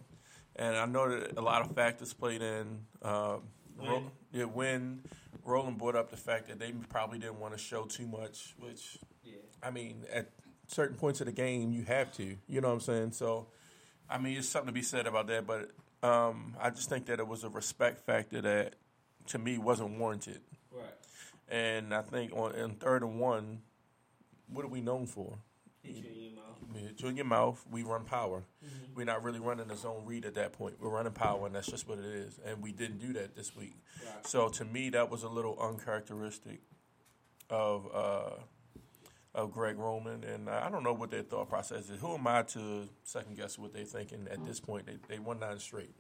and 0.57 0.77
I 0.77 0.87
know 0.87 1.09
that 1.11 1.37
a 1.37 1.43
lot 1.43 1.63
of 1.63 1.75
factors 1.75 2.15
played 2.15 2.43
in. 2.43 2.87
Um, 3.03 3.43
Ro- 3.79 4.11
yeah, 4.33 4.45
when 4.45 5.03
Roland 5.45 5.79
brought 5.79 5.97
up 5.97 6.11
the 6.11 6.17
fact 6.17 6.49
that 6.49 6.59
they 6.59 6.73
probably 6.89 7.19
didn't 7.19 7.41
want 7.41 7.55
to 7.55 7.59
show 7.59 7.85
too 7.85 8.07
much, 8.07 8.55
which 8.59 8.99
Yeah. 9.25 9.37
I 9.63 9.71
mean, 9.71 10.05
at 10.13 10.31
certain 10.67 10.97
points 10.97 11.21
of 11.21 11.27
the 11.27 11.33
game, 11.33 11.73
you 11.73 11.85
have 11.85 12.13
to. 12.15 12.37
You 12.47 12.61
know 12.61 12.69
what 12.69 12.75
I'm 12.75 12.81
saying? 12.81 13.13
So, 13.13 13.47
I 14.09 14.19
mean, 14.19 14.37
it's 14.39 14.49
something 14.49 14.69
to 14.69 14.73
be 14.73 14.83
said 14.83 15.07
about 15.07 15.27
that. 15.29 15.47
But 15.47 15.71
um, 16.03 16.57
I 16.61 16.71
just 16.71 16.89
think 16.89 17.07
that 17.07 17.19
it 17.21 17.27
was 17.27 17.45
a 17.45 17.49
respect 17.49 18.05
factor 18.07 18.41
that, 18.41 18.75
to 19.29 19.39
me, 19.39 19.59
wasn't 19.59 19.99
warranted. 19.99 20.41
Right. 20.71 20.85
And 21.49 21.95
I 21.95 22.03
think 22.03 22.33
on 22.35 22.55
in 22.55 22.71
third 22.77 23.03
and 23.03 23.19
one, 23.21 23.63
what 24.49 24.65
are 24.65 24.69
we 24.69 24.81
known 24.81 25.07
for? 25.07 25.39
Hit 25.83 25.97
in 25.97 26.23
your 26.23 26.33
mouth. 26.33 26.59
I 26.69 26.75
mean, 26.75 26.87
hit 26.87 27.01
you 27.01 27.09
in 27.09 27.17
your 27.17 27.27
mouth. 27.27 27.65
We 27.71 27.83
run 27.83 28.05
power. 28.05 28.45
Mm-hmm. 28.65 28.95
We're 28.95 29.07
not 29.07 29.23
really 29.23 29.41
running 29.41 29.71
a 29.71 29.77
zone 29.77 30.05
read 30.07 30.25
at 30.25 30.35
that 30.35 30.53
point. 30.53 30.77
We're 30.81 30.91
running 30.91 31.13
power, 31.13 31.47
and 31.47 31.55
that's 31.55 31.67
just 31.67 31.89
what 31.89 31.99
it 31.99 32.05
is. 32.05 32.39
And 32.45 32.63
we 32.63 32.73
didn't 32.73 32.99
do 32.99 33.13
that 33.15 33.35
this 33.35 33.57
week. 33.57 33.75
Right. 34.05 34.27
So 34.27 34.49
to 34.49 34.65
me, 34.65 34.91
that 34.91 35.11
was 35.11 35.23
a 35.23 35.29
little 35.29 35.59
uncharacteristic 35.61 36.61
of 37.51 37.89
uh, 37.95 38.31
of 39.35 39.53
Greg 39.53 39.79
Roman, 39.79 40.25
and 40.25 40.49
I 40.49 40.69
don't 40.69 40.85
know 40.85 40.93
what 40.93 41.11
their 41.11 41.23
thought 41.23 41.49
process 41.49 41.89
is. 41.89 42.01
Who 42.01 42.15
am 42.15 42.27
I 42.27 42.43
to 42.43 42.89
second 43.05 43.37
guess 43.37 43.59
what 43.59 43.73
they're 43.73 43.85
thinking 43.85 44.29
at 44.31 44.45
this 44.45 44.61
point? 44.61 44.87
They 44.87 44.97
they 45.09 45.19
won 45.19 45.41
nine 45.41 45.59
straight, 45.59 45.95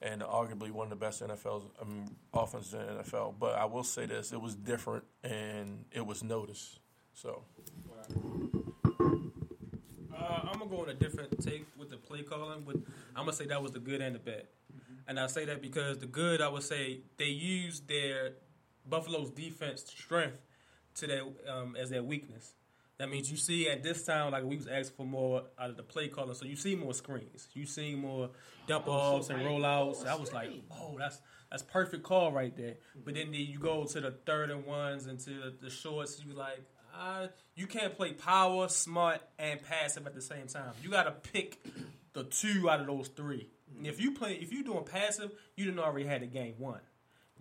and 0.00 0.22
arguably 0.22 0.70
one 0.70 0.86
of 0.86 0.90
the 0.90 0.96
best 0.96 1.22
NFL 1.22 1.64
um, 1.80 2.16
offenses 2.32 2.74
in 2.74 2.80
the 2.80 3.02
NFL. 3.02 3.34
But 3.38 3.54
I 3.54 3.66
will 3.66 3.84
say 3.84 4.06
this: 4.06 4.32
it 4.32 4.40
was 4.40 4.54
different, 4.54 5.04
and 5.22 5.84
it 5.92 6.06
was 6.06 6.22
noticed. 6.22 6.80
So 7.12 7.44
Uh, 10.26 10.40
I'm 10.44 10.58
gonna 10.58 10.70
go 10.70 10.82
on 10.82 10.88
a 10.88 10.94
different 10.94 11.40
take 11.42 11.66
with 11.76 11.90
the 11.90 11.96
play 11.96 12.22
calling. 12.22 12.62
But 12.66 12.76
I'm 13.14 13.24
gonna 13.24 13.32
say 13.32 13.46
that 13.46 13.62
was 13.62 13.72
the 13.72 13.78
good 13.78 14.00
and 14.00 14.14
the 14.14 14.18
bad, 14.18 14.44
and 15.06 15.20
I 15.20 15.26
say 15.26 15.44
that 15.44 15.62
because 15.62 15.98
the 15.98 16.06
good, 16.06 16.40
I 16.40 16.48
would 16.48 16.62
say 16.62 17.00
they 17.16 17.26
used 17.26 17.88
their 17.88 18.32
Buffalo's 18.88 19.30
defense 19.30 19.84
strength 19.86 20.38
to 20.96 21.06
their 21.06 21.22
um, 21.48 21.76
as 21.76 21.90
their 21.90 22.02
weakness. 22.02 22.54
That 22.98 23.10
means 23.10 23.30
you 23.30 23.36
see 23.36 23.68
at 23.68 23.82
this 23.82 24.04
time, 24.04 24.32
like 24.32 24.44
we 24.44 24.56
was 24.56 24.66
asking 24.66 24.96
for 24.96 25.04
more 25.04 25.42
out 25.58 25.68
of 25.68 25.76
the 25.76 25.82
play 25.82 26.08
calling, 26.08 26.34
so 26.34 26.46
you 26.46 26.56
see 26.56 26.74
more 26.76 26.94
screens, 26.94 27.46
you 27.52 27.66
see 27.66 27.94
more 27.94 28.30
dump 28.66 28.88
offs 28.88 29.28
and 29.28 29.40
rollouts. 29.40 30.06
I 30.06 30.14
was 30.14 30.32
like, 30.32 30.50
oh, 30.72 30.96
that's 30.98 31.20
that's 31.50 31.62
perfect 31.62 32.02
call 32.02 32.32
right 32.32 32.56
there. 32.56 32.76
But 33.04 33.14
then 33.14 33.30
the, 33.30 33.38
you 33.38 33.58
go 33.58 33.84
to 33.84 34.00
the 34.00 34.12
third 34.24 34.50
and 34.50 34.64
ones 34.64 35.06
and 35.06 35.18
to 35.20 35.30
the, 35.30 35.54
the 35.60 35.70
shorts, 35.70 36.22
you 36.26 36.32
like, 36.32 36.62
uh, 36.98 37.28
you 37.54 37.66
can't 37.66 37.96
play 37.96 38.12
power, 38.12 38.68
smart, 38.68 39.20
and 39.38 39.62
passive 39.62 40.06
at 40.06 40.14
the 40.14 40.22
same 40.22 40.46
time. 40.46 40.72
You 40.82 40.90
got 40.90 41.04
to 41.04 41.12
pick 41.12 41.60
the 42.12 42.24
two 42.24 42.68
out 42.70 42.80
of 42.80 42.86
those 42.86 43.08
3 43.08 43.48
And 43.76 43.86
if 43.86 44.00
you 44.00 44.12
play, 44.12 44.34
if 44.34 44.52
you 44.52 44.64
doing 44.64 44.84
passive, 44.84 45.32
you 45.56 45.66
didn't 45.66 45.80
already 45.80 46.06
had 46.06 46.22
the 46.22 46.26
game 46.26 46.54
won. 46.58 46.80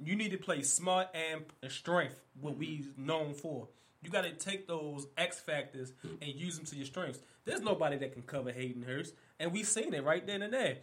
You 0.04 0.16
need 0.16 0.32
to 0.32 0.38
play 0.38 0.62
smart 0.62 1.08
and 1.14 1.46
and 1.62 1.72
strength, 1.72 2.20
what 2.42 2.58
we 2.58 2.86
known 2.98 3.34
for. 3.34 3.70
You 4.04 4.12
got 4.12 4.24
to 4.24 4.34
take 4.34 4.68
those 4.68 5.08
X 5.18 5.40
factors 5.40 5.94
and 6.04 6.36
use 6.36 6.58
them 6.58 6.66
to 6.66 6.76
your 6.76 6.86
strengths. 6.86 7.20
There's 7.46 7.62
nobody 7.62 7.98
that 7.98 8.14
can 8.14 8.24
cover 8.24 8.52
Hayden 8.52 8.84
Hurst, 8.84 9.16
and 9.40 9.52
we've 9.52 9.68
seen 9.68 9.94
it 9.94 10.04
right 10.04 10.26
then 10.26 10.42
and 10.42 10.54
there. 10.54 10.78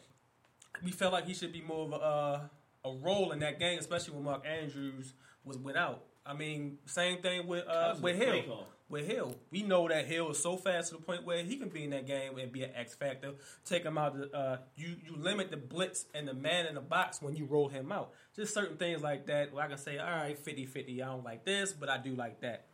We 0.82 0.90
felt 0.90 1.12
like 1.12 1.26
he 1.26 1.34
should 1.34 1.52
be 1.52 1.60
more 1.60 1.84
of 1.84 1.92
a 1.92 1.96
uh, 1.96 2.40
a 2.84 2.92
role 2.92 3.32
in 3.32 3.40
that 3.40 3.58
game, 3.58 3.78
especially 3.78 4.14
when 4.14 4.24
Mark 4.24 4.44
Andrews 4.46 5.12
was 5.44 5.58
without. 5.58 6.04
I 6.24 6.34
mean, 6.34 6.78
same 6.86 7.18
thing 7.18 7.46
with 7.46 7.66
uh, 7.66 7.96
with 8.00 8.16
Hill. 8.16 8.66
With 8.88 9.06
Hill, 9.06 9.34
we 9.50 9.62
know 9.62 9.88
that 9.88 10.04
Hill 10.04 10.32
is 10.32 10.42
so 10.42 10.58
fast 10.58 10.90
to 10.90 10.98
the 10.98 11.02
point 11.02 11.24
where 11.24 11.42
he 11.42 11.56
can 11.56 11.70
be 11.70 11.84
in 11.84 11.90
that 11.90 12.06
game 12.06 12.36
and 12.36 12.52
be 12.52 12.62
an 12.62 12.72
X 12.76 12.94
factor. 12.94 13.32
Take 13.64 13.84
him 13.84 13.96
out. 13.96 14.14
The, 14.14 14.36
uh, 14.36 14.58
you 14.76 14.96
you 15.02 15.16
limit 15.16 15.50
the 15.50 15.56
blitz 15.56 16.04
and 16.14 16.28
the 16.28 16.34
man 16.34 16.66
in 16.66 16.74
the 16.74 16.82
box 16.82 17.22
when 17.22 17.34
you 17.34 17.46
roll 17.46 17.68
him 17.68 17.90
out. 17.90 18.12
Just 18.36 18.52
certain 18.52 18.76
things 18.76 19.02
like 19.02 19.26
that. 19.28 19.54
Where 19.54 19.64
I 19.64 19.68
can 19.68 19.78
say, 19.78 19.96
all 19.96 20.10
right, 20.10 20.38
50-50, 20.38 21.02
I 21.02 21.06
don't 21.06 21.24
like 21.24 21.46
this, 21.46 21.72
but 21.72 21.88
I 21.88 21.96
do 21.96 22.14
like 22.14 22.42
that. 22.42 22.66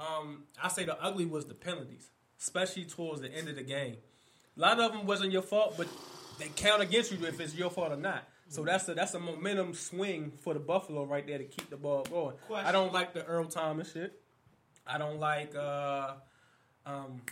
Um, 0.00 0.44
I 0.60 0.68
say 0.68 0.84
the 0.84 1.00
ugly 1.00 1.26
was 1.26 1.46
the 1.46 1.54
penalties, 1.54 2.10
especially 2.40 2.84
towards 2.86 3.20
the 3.20 3.32
end 3.32 3.48
of 3.48 3.54
the 3.54 3.62
game. 3.62 3.98
A 4.56 4.60
lot 4.60 4.80
of 4.80 4.92
them 4.92 5.06
wasn't 5.06 5.30
your 5.30 5.42
fault, 5.42 5.74
but 5.76 5.86
they 6.40 6.48
count 6.56 6.82
against 6.82 7.12
you 7.12 7.24
if 7.24 7.38
it's 7.38 7.54
your 7.54 7.70
fault 7.70 7.92
or 7.92 7.96
not. 7.96 8.28
So 8.52 8.62
that's 8.64 8.86
a 8.86 8.94
that's 8.94 9.14
a 9.14 9.18
momentum 9.18 9.72
swing 9.72 10.30
for 10.42 10.52
the 10.52 10.60
Buffalo 10.60 11.04
right 11.04 11.26
there 11.26 11.38
to 11.38 11.44
keep 11.44 11.70
the 11.70 11.76
ball 11.78 12.02
going. 12.04 12.36
Question. 12.46 12.66
I 12.66 12.72
don't 12.72 12.92
like 12.92 13.14
the 13.14 13.24
Earl 13.24 13.46
Thomas 13.46 13.90
shit. 13.90 14.20
I 14.86 14.98
don't 14.98 15.18
like 15.18 15.54
uh, 15.56 16.14
um, 16.84 17.22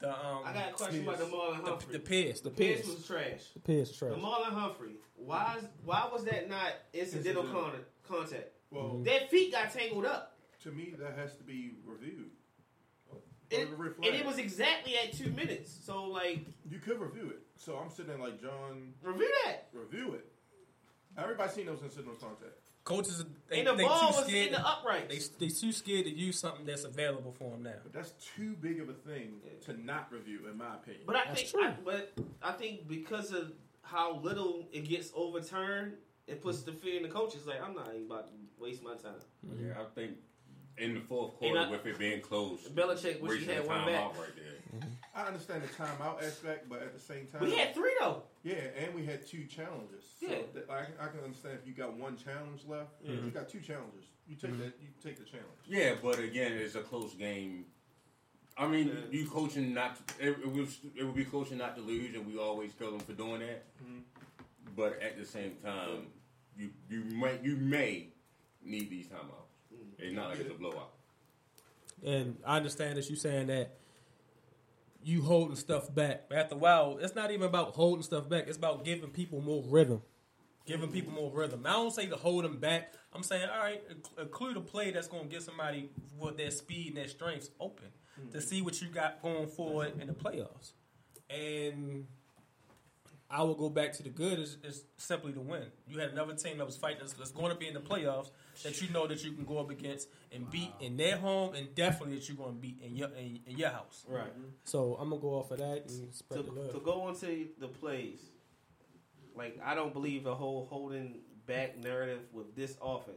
the 0.00 0.08
um, 0.10 0.40
I 0.44 0.52
got 0.52 0.70
a 0.70 0.72
question 0.72 1.02
about 1.04 1.18
the 1.18 1.24
Marlon 1.26 1.64
the, 1.64 1.70
Humphrey. 1.70 1.92
the 1.92 1.98
Pierce, 2.00 2.40
the 2.40 2.50
Pierce 2.50 2.80
Pierce, 2.80 2.96
was 2.96 3.06
trash. 3.06 3.42
the 3.54 3.60
Pierce 3.60 3.88
was 3.90 3.96
trash. 3.98 4.10
The 4.10 4.16
Marlon 4.16 4.52
Humphrey. 4.52 4.96
Why? 5.14 5.54
Is, 5.58 5.68
why 5.84 6.08
was 6.12 6.24
that 6.24 6.48
not 6.48 6.72
incidental 6.92 7.42
Incidental. 7.44 7.70
con- 7.70 7.84
contact? 8.08 8.48
Well, 8.72 8.98
Their 9.04 9.20
feet 9.30 9.52
got 9.52 9.72
tangled 9.72 10.06
up, 10.06 10.36
to 10.64 10.72
me, 10.72 10.94
that 10.98 11.16
has 11.16 11.36
to 11.36 11.44
be 11.44 11.74
reviewed. 11.84 12.30
and, 13.52 13.68
Or 13.68 13.70
the 13.70 13.76
red 13.76 13.92
and 14.02 14.14
it 14.16 14.26
was 14.26 14.38
exactly 14.38 14.94
at 14.96 15.12
two 15.12 15.30
minutes. 15.30 15.78
So 15.84 16.04
like, 16.06 16.40
You 16.68 16.78
could 16.78 16.98
review 17.00 17.28
it. 17.30 17.40
So 17.56 17.76
I'm 17.76 17.90
sitting 17.90 18.06
there 18.08 18.18
like 18.18 18.40
John, 18.40 18.94
review 19.02 19.30
that. 19.44 19.68
review 19.72 20.14
it. 20.14 20.29
Everybody 21.18 21.52
seen 21.52 21.66
those 21.66 21.82
incidental 21.82 22.14
contact. 22.14 22.52
Coaches, 22.82 23.24
they, 23.48 23.58
And 23.58 23.68
the 23.68 23.74
they 23.74 23.82
ball 23.84 24.00
too 24.10 24.16
was 24.16 24.24
scared. 24.26 24.46
in 24.48 24.52
the 24.54 24.66
uprights. 24.66 25.28
They 25.28 25.46
they 25.46 25.52
too 25.52 25.70
scared 25.72 26.04
to 26.06 26.10
use 26.10 26.38
something 26.38 26.64
that's 26.64 26.84
available 26.84 27.32
for 27.32 27.50
them 27.50 27.62
now. 27.62 27.74
But 27.82 27.92
that's 27.92 28.12
too 28.36 28.54
big 28.60 28.80
of 28.80 28.88
a 28.88 28.94
thing 28.94 29.34
to 29.66 29.74
not 29.84 30.10
review, 30.10 30.48
in 30.50 30.56
my 30.56 30.76
opinion. 30.76 31.02
But 31.06 31.16
I 31.16 31.24
That's 31.26 31.42
think, 31.42 31.50
true. 31.52 31.64
I, 31.64 31.74
but 31.84 32.12
I 32.42 32.52
think 32.52 32.88
because 32.88 33.32
of 33.32 33.52
how 33.82 34.16
little 34.20 34.68
it 34.72 34.88
gets 34.88 35.12
overturned, 35.14 35.92
it 36.26 36.40
puts 36.42 36.62
the 36.62 36.72
fear 36.72 36.96
in 36.96 37.02
the 37.02 37.08
coaches. 37.10 37.46
Like 37.46 37.62
I'm 37.62 37.74
not 37.74 37.88
even 37.88 38.06
about 38.06 38.28
to 38.28 38.32
waste 38.58 38.82
my 38.82 38.94
time. 38.94 39.20
Yeah, 39.60 39.74
I 39.78 39.84
think 39.94 40.12
in 40.80 40.94
the 40.94 41.00
fourth 41.00 41.36
quarter 41.36 41.60
I- 41.60 41.70
with 41.70 41.86
it 41.86 41.98
being 41.98 42.20
close, 42.20 42.60
Belichick 42.68 43.20
wish 43.20 43.40
he 43.40 43.46
had 43.46 43.66
one 43.66 43.86
back. 43.86 44.18
right 44.18 44.34
there. 44.36 44.78
Mm-hmm. 44.80 44.88
I 45.14 45.26
understand 45.26 45.62
the 45.62 45.68
timeout 45.68 46.22
aspect, 46.22 46.68
but 46.68 46.80
at 46.80 46.94
the 46.94 47.00
same 47.00 47.26
time, 47.26 47.42
We 47.42 47.56
had 47.56 47.74
three 47.74 47.92
though. 47.98 48.22
yeah, 48.44 48.54
and 48.78 48.94
we 48.94 49.04
had 49.04 49.26
two 49.26 49.44
challenges. 49.44 50.04
So 50.20 50.28
Yeah. 50.28 50.38
that, 50.54 50.70
I, 50.70 50.84
can- 50.84 50.94
I 51.00 51.08
can 51.08 51.20
understand 51.20 51.58
if 51.60 51.66
you 51.66 51.74
got 51.74 51.94
one 51.94 52.16
challenge 52.16 52.62
left. 52.68 52.90
You 53.04 53.14
mm-hmm. 53.14 53.28
got 53.30 53.48
two 53.48 53.60
challenges. 53.60 54.04
You 54.28 54.36
take 54.36 54.52
mm-hmm. 54.52 54.60
that. 54.60 54.78
You 54.80 54.88
take 55.02 55.18
the 55.18 55.24
challenge. 55.24 55.48
Yeah, 55.66 55.94
but 56.00 56.20
again, 56.20 56.52
it's 56.52 56.76
a 56.76 56.82
close 56.82 57.14
game. 57.14 57.64
I 58.56 58.68
mean, 58.68 58.88
Yeah. 58.88 59.18
you 59.18 59.26
coaching 59.26 59.74
not. 59.74 59.96
To, 60.06 60.28
it, 60.28 60.38
it 60.38 60.52
was. 60.52 60.78
It 60.96 61.02
would 61.04 61.16
be 61.16 61.24
coaching 61.24 61.58
not 61.58 61.74
to 61.76 61.82
lose, 61.82 62.14
and 62.14 62.26
we 62.26 62.38
always 62.38 62.72
kill 62.74 62.92
them 62.92 63.00
for 63.00 63.12
doing 63.12 63.40
that. 63.40 63.64
But 64.76 65.02
at 65.02 65.18
the 65.18 65.26
same 65.26 65.56
time, 65.64 66.06
you 66.56 66.70
you 66.88 67.04
might 67.16 67.42
you 67.42 67.56
may 67.56 68.08
need 68.62 68.88
these 68.90 69.06
timeouts. 69.06 69.49
It's 70.00 70.14
not 70.14 70.30
like 70.30 70.40
it's 70.40 70.50
a 70.50 70.54
blowout. 70.54 70.92
And 72.04 72.36
I 72.46 72.56
understand 72.56 72.96
that 72.96 73.08
you're 73.08 73.16
saying 73.16 73.48
that 73.48 73.76
you 75.02 75.22
holding 75.22 75.56
stuff 75.56 75.92
back. 75.94 76.28
But 76.28 76.38
after 76.38 76.54
a 76.54 76.58
while, 76.58 76.98
it's 77.00 77.14
not 77.14 77.30
even 77.30 77.46
about 77.46 77.74
holding 77.74 78.02
stuff 78.02 78.28
back. 78.28 78.44
It's 78.46 78.56
about 78.56 78.84
giving 78.84 79.10
people 79.10 79.40
more 79.40 79.62
rhythm. 79.66 80.02
Giving 80.66 80.90
people 80.90 81.12
more 81.12 81.30
rhythm. 81.32 81.62
Now, 81.62 81.70
I 81.70 81.82
don't 81.82 81.94
say 81.94 82.06
to 82.06 82.16
hold 82.16 82.44
them 82.44 82.58
back. 82.58 82.94
I'm 83.12 83.22
saying, 83.22 83.48
all 83.52 83.58
right, 83.58 83.82
inc- 83.90 84.22
include 84.22 84.56
a 84.56 84.60
play 84.60 84.90
that's 84.90 85.08
going 85.08 85.24
to 85.24 85.28
get 85.28 85.42
somebody 85.42 85.90
with 86.18 86.36
their 86.36 86.50
speed 86.50 86.88
and 86.88 86.96
their 86.98 87.08
strengths 87.08 87.50
open 87.58 87.86
to 88.16 88.38
mm-hmm. 88.38 88.38
see 88.38 88.62
what 88.62 88.80
you 88.80 88.88
got 88.88 89.22
going 89.22 89.48
forward 89.48 90.00
in 90.00 90.06
the 90.06 90.12
playoffs. 90.12 90.72
And 91.28 92.06
I 93.30 93.42
will 93.42 93.54
go 93.54 93.68
back 93.68 93.92
to 93.94 94.02
the 94.02 94.10
good 94.10 94.38
is, 94.38 94.58
is 94.62 94.84
simply 94.96 95.32
to 95.32 95.40
win. 95.40 95.64
You 95.88 95.98
had 95.98 96.10
another 96.10 96.34
team 96.34 96.58
that 96.58 96.66
was 96.66 96.76
fighting 96.76 96.98
that's, 97.00 97.14
that's 97.14 97.30
going 97.30 97.50
to 97.50 97.58
be 97.58 97.68
in 97.68 97.74
the 97.74 97.80
playoffs 97.80 98.30
that 98.62 98.80
you 98.80 98.88
know 98.90 99.06
that 99.06 99.22
you 99.24 99.32
can 99.32 99.44
go 99.44 99.58
up 99.58 99.70
against 99.70 100.08
and 100.32 100.50
beat 100.50 100.72
in 100.80 100.96
their 100.96 101.16
home, 101.16 101.54
and 101.54 101.74
definitely 101.74 102.16
that 102.16 102.28
you're 102.28 102.36
going 102.36 102.54
to 102.54 102.60
beat 102.60 102.80
in 102.82 102.96
your 102.96 103.08
in, 103.10 103.40
in 103.46 103.58
your 103.58 103.70
house. 103.70 104.04
Right. 104.08 104.26
Mm-hmm. 104.26 104.48
So 104.64 104.96
I'm 105.00 105.10
gonna 105.10 105.20
go 105.20 105.34
off 105.34 105.50
of 105.50 105.58
that 105.58 105.86
and 105.88 106.12
To, 106.30 106.42
the 106.42 106.52
love. 106.52 106.72
to 106.72 106.80
go 106.80 107.08
into 107.08 107.48
the 107.58 107.68
plays, 107.68 108.20
like 109.36 109.58
I 109.64 109.74
don't 109.74 109.92
believe 109.92 110.24
the 110.24 110.34
whole 110.34 110.66
holding 110.70 111.18
back 111.46 111.78
narrative 111.78 112.20
with 112.32 112.54
this 112.54 112.76
offense. 112.82 113.16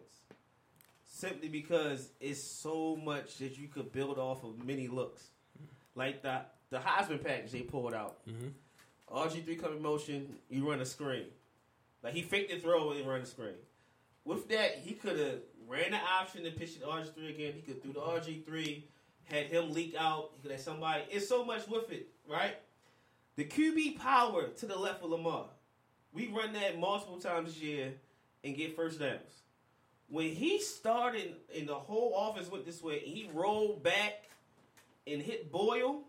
Simply 1.06 1.48
because 1.48 2.10
it's 2.20 2.42
so 2.42 2.96
much 2.96 3.38
that 3.38 3.58
you 3.58 3.68
could 3.68 3.92
build 3.92 4.18
off 4.18 4.44
of 4.44 4.66
many 4.66 4.88
looks, 4.88 5.30
mm-hmm. 5.58 6.00
like 6.00 6.24
the 6.24 6.42
the 6.70 6.80
Heisman 6.80 7.24
package 7.24 7.52
they 7.52 7.62
pulled 7.62 7.94
out. 7.94 8.26
Mm-hmm. 8.28 8.48
RG 9.16 9.46
three 9.46 9.56
coming 9.56 9.82
motion, 9.82 10.36
you 10.50 10.68
run 10.70 10.82
a 10.82 10.86
screen. 10.86 11.26
Like 12.04 12.14
he 12.14 12.22
faked 12.22 12.52
the 12.52 12.60
throw 12.60 12.92
and 12.92 13.08
run 13.08 13.22
the 13.22 13.28
screen. 13.28 13.56
With 14.26 14.48
that, 14.50 14.78
he 14.84 14.94
could 14.94 15.20
have 15.20 15.40
ran 15.68 15.92
the 15.92 15.98
option 15.98 16.46
and 16.46 16.56
pitched 16.56 16.78
it 16.78 16.82
to 16.82 16.88
RG 16.88 17.14
three 17.14 17.30
again. 17.30 17.54
He 17.56 17.62
could 17.62 17.82
do 17.84 17.92
the 17.94 18.00
RG 18.00 18.46
three, 18.46 18.88
had 19.26 19.48
him 19.48 19.72
leak 19.74 19.96
out. 19.98 20.32
He 20.36 20.42
could 20.42 20.52
have 20.52 20.62
somebody. 20.62 21.04
It's 21.10 21.28
so 21.28 21.44
much 21.44 21.68
with 21.68 21.92
it, 21.92 22.08
right? 22.30 22.56
The 23.36 23.46
QB 23.46 24.00
power 24.00 24.48
to 24.48 24.66
the 24.66 24.78
left 24.78 25.04
of 25.04 25.10
Lamar. 25.10 25.46
We 26.14 26.28
run 26.28 26.54
that 26.54 26.80
multiple 26.80 27.20
times 27.20 27.54
this 27.54 27.62
year 27.62 27.94
and 28.44 28.56
get 28.56 28.76
first 28.76 29.00
downs. 29.00 29.42
When 30.08 30.30
he 30.30 30.62
started 30.62 31.36
and 31.58 31.68
the 31.68 31.76
whole 31.76 32.30
offense 32.30 32.52
went 32.52 32.66
this 32.66 32.84
way, 32.84 33.00
and 33.00 33.08
he 33.08 33.30
rolled 33.34 33.82
back 33.84 34.26
and 35.08 35.22
hit 35.22 35.52
Boyle, 35.52 36.02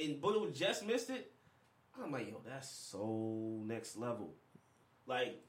and 0.00 0.20
Boyle 0.20 0.48
just 0.50 0.84
missed 0.84 1.10
it. 1.10 1.30
I'm 2.02 2.10
like, 2.10 2.28
yo, 2.28 2.40
that's 2.44 2.68
so 2.68 3.62
next 3.64 3.96
level. 3.96 4.34
Like, 5.06 5.40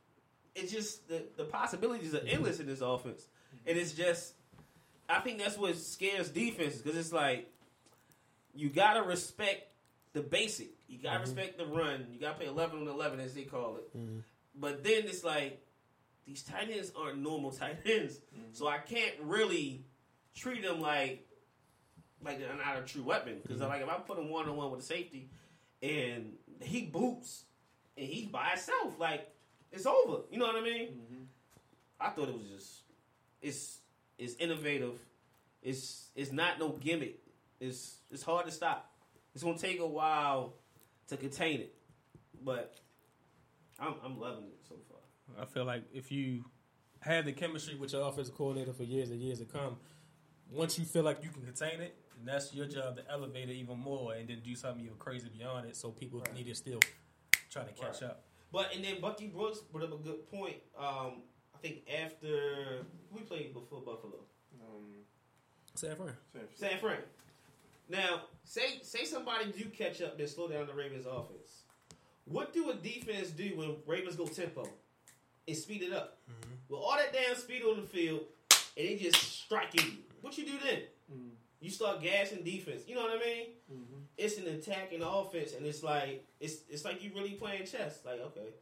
it's 0.58 0.72
just 0.72 1.08
the, 1.08 1.24
the 1.38 1.44
possibilities 1.44 2.14
are 2.14 2.20
mm-hmm. 2.20 2.28
endless 2.30 2.60
in 2.60 2.68
this 2.68 2.82
offense. 2.82 3.26
And 3.66 3.78
it's 3.78 3.94
just, 3.94 4.34
I 5.08 5.20
think 5.20 5.40
that's 5.40 5.58
what 5.58 5.76
scares 5.78 6.30
defenses 6.30 6.82
because 6.82 6.98
it's 6.98 7.14
like, 7.14 7.52
you 8.54 8.70
got 8.70 8.94
to 8.94 9.04
respect 9.04 9.72
the 10.14 10.22
basic. 10.22 10.70
You 10.88 10.98
got 10.98 11.14
to 11.14 11.20
mm-hmm. 11.20 11.36
respect 11.36 11.58
the 11.58 11.66
run. 11.66 12.08
You 12.12 12.20
got 12.20 12.32
to 12.32 12.38
play 12.40 12.48
11 12.48 12.82
on 12.82 12.88
11, 12.88 13.20
as 13.20 13.34
they 13.34 13.44
call 13.44 13.78
it. 13.78 13.98
Mm-hmm. 13.98 14.20
But 14.56 14.84
then 14.84 15.04
it's 15.06 15.24
like, 15.24 15.62
these 16.26 16.44
tight 16.44 16.70
ends 16.70 16.92
aren't 17.00 17.20
normal 17.20 17.52
tight 17.52 17.78
ends. 17.86 18.20
So 18.52 18.68
I 18.68 18.80
can't 18.80 19.14
really 19.22 19.86
treat 20.36 20.62
them 20.62 20.82
like 20.82 21.26
like 22.24 22.40
they're 22.40 22.50
not 22.54 22.78
a 22.78 22.82
true 22.82 23.04
weapon. 23.04 23.38
Because 23.42 23.62
like 23.62 23.82
if 23.82 23.88
I 23.90 23.96
put 23.96 24.18
him 24.18 24.30
one 24.30 24.50
on 24.50 24.58
one 24.58 24.72
with 24.72 24.82
a 24.82 24.84
safety 24.84 25.30
and 25.82 26.34
he 26.62 26.82
boots 26.82 27.46
and 27.96 28.06
he's 28.06 28.28
by 28.28 28.50
himself, 28.50 29.00
like 29.00 29.30
it's 29.72 29.86
over. 29.86 30.24
You 30.32 30.40
know 30.40 30.46
what 30.48 30.56
I 30.56 30.62
mean? 30.62 30.88
Mm-hmm. 30.90 31.24
I 32.00 32.10
thought 32.10 32.30
it 32.30 32.38
was 32.38 32.48
just 32.48 32.82
it's 33.42 33.80
it's 34.18 34.36
innovative. 34.36 35.00
It's 35.62 36.10
it's 36.16 36.32
not 36.32 36.60
no 36.60 36.70
gimmick. 36.70 37.20
It's 37.60 37.98
it's 38.12 38.24
hard 38.24 38.46
to 38.46 38.52
stop. 38.52 38.92
It's 39.34 39.44
gonna 39.44 39.58
take 39.58 39.80
a 39.80 39.88
while 39.88 40.54
to 41.08 41.18
contain 41.18 41.62
it, 41.62 41.76
but 42.44 42.76
I'm 43.80 43.96
I'm 44.04 44.20
loving 44.20 44.46
it 44.46 44.60
so 44.68 44.76
far. 44.90 45.42
I 45.42 45.46
feel 45.46 45.66
like 45.66 45.84
if 45.94 46.12
you 46.12 46.46
have 47.02 47.26
the 47.26 47.32
chemistry 47.34 47.76
with 47.76 47.94
your 47.94 48.08
offensive 48.08 48.36
coordinator 48.36 48.74
for 48.74 48.84
years 48.84 49.10
and 49.12 49.20
years 49.22 49.40
to 49.40 49.46
come, 49.46 49.78
once 50.52 50.80
you 50.80 50.86
feel 50.86 51.04
like 51.04 51.24
you 51.24 51.30
can 51.30 51.44
contain 51.44 51.82
it, 51.82 51.96
then 52.16 52.26
that's 52.26 52.54
your 52.54 52.66
job 52.66 52.96
to 52.98 53.04
elevate 53.12 53.50
it 53.50 53.54
even 53.54 53.78
more 53.78 54.14
and 54.14 54.28
then 54.30 54.40
do 54.44 54.56
something 54.56 54.84
even 54.84 54.98
crazy 54.98 55.30
beyond 55.30 55.68
it 55.68 55.76
so 55.76 55.92
people 55.92 56.20
Right. 56.22 56.34
need 56.34 56.48
to 56.48 56.56
still 56.56 56.80
try 57.50 57.64
to 57.64 57.72
catch 57.74 58.02
Right. 58.02 58.12
up. 58.12 58.24
But 58.58 58.74
and 58.74 58.84
then 58.84 59.00
Bucky 59.00 59.28
Brooks 59.28 59.60
brought 59.60 59.84
up 59.84 59.94
a 59.94 60.04
good 60.04 60.28
point. 60.32 60.56
Um, 60.76 61.22
I 61.54 61.60
think 61.62 61.84
after 62.04 62.84
we 63.12 63.22
played 63.22 63.54
before 63.54 63.82
Buffalo, 63.82 64.16
Um, 64.60 64.96
San 65.76 65.96
Fran. 65.96 66.14
San 66.56 66.80
Fran. 66.80 66.98
Now, 67.88 68.24
say 68.46 68.80
say 68.82 69.06
somebody 69.06 69.52
do 69.52 69.66
catch 69.66 70.02
up 70.02 70.20
and 70.20 70.28
slow 70.28 70.48
down 70.48 70.66
the 70.66 70.74
Ravens 70.74 71.06
offense. 71.06 71.66
What 72.26 72.52
do 72.52 72.72
a 72.72 72.74
defense 72.74 73.30
do 73.30 73.56
when 73.56 73.76
Ravens 73.86 74.16
go 74.16 74.26
tempo 74.26 74.68
and 75.48 75.56
speed 75.56 75.84
it 75.84 75.94
up? 75.94 76.18
With 76.68 76.80
all 76.80 76.96
that 76.98 77.14
damn 77.14 77.36
speed 77.36 77.62
on 77.62 77.80
the 77.82 77.86
field, 77.88 78.22
and 78.76 78.88
they 78.88 78.96
just 78.96 79.18
striking 79.44 79.86
you. 79.86 79.98
What 80.22 80.36
you 80.36 80.48
do 80.48 80.58
then? 80.66 80.82
You 81.60 81.70
start 81.70 82.02
gassing 82.02 82.44
defense. 82.44 82.84
You 82.88 82.96
know 82.96 83.02
what 83.02 83.12
I 83.12 83.26
mean? 83.26 83.46
Mm-hmm. 83.72 84.00
It's 84.18 84.38
an 84.38 84.48
attacking 84.48 85.02
offense, 85.02 85.54
and 85.54 85.66
it's 85.66 85.84
like 85.84 86.26
it's 86.40 86.58
it's 86.70 86.86
like 86.86 87.04
you 87.04 87.12
really 87.16 87.32
playing 87.32 87.66
chess. 87.66 88.00
Like, 88.06 88.20
okay, 88.20 88.54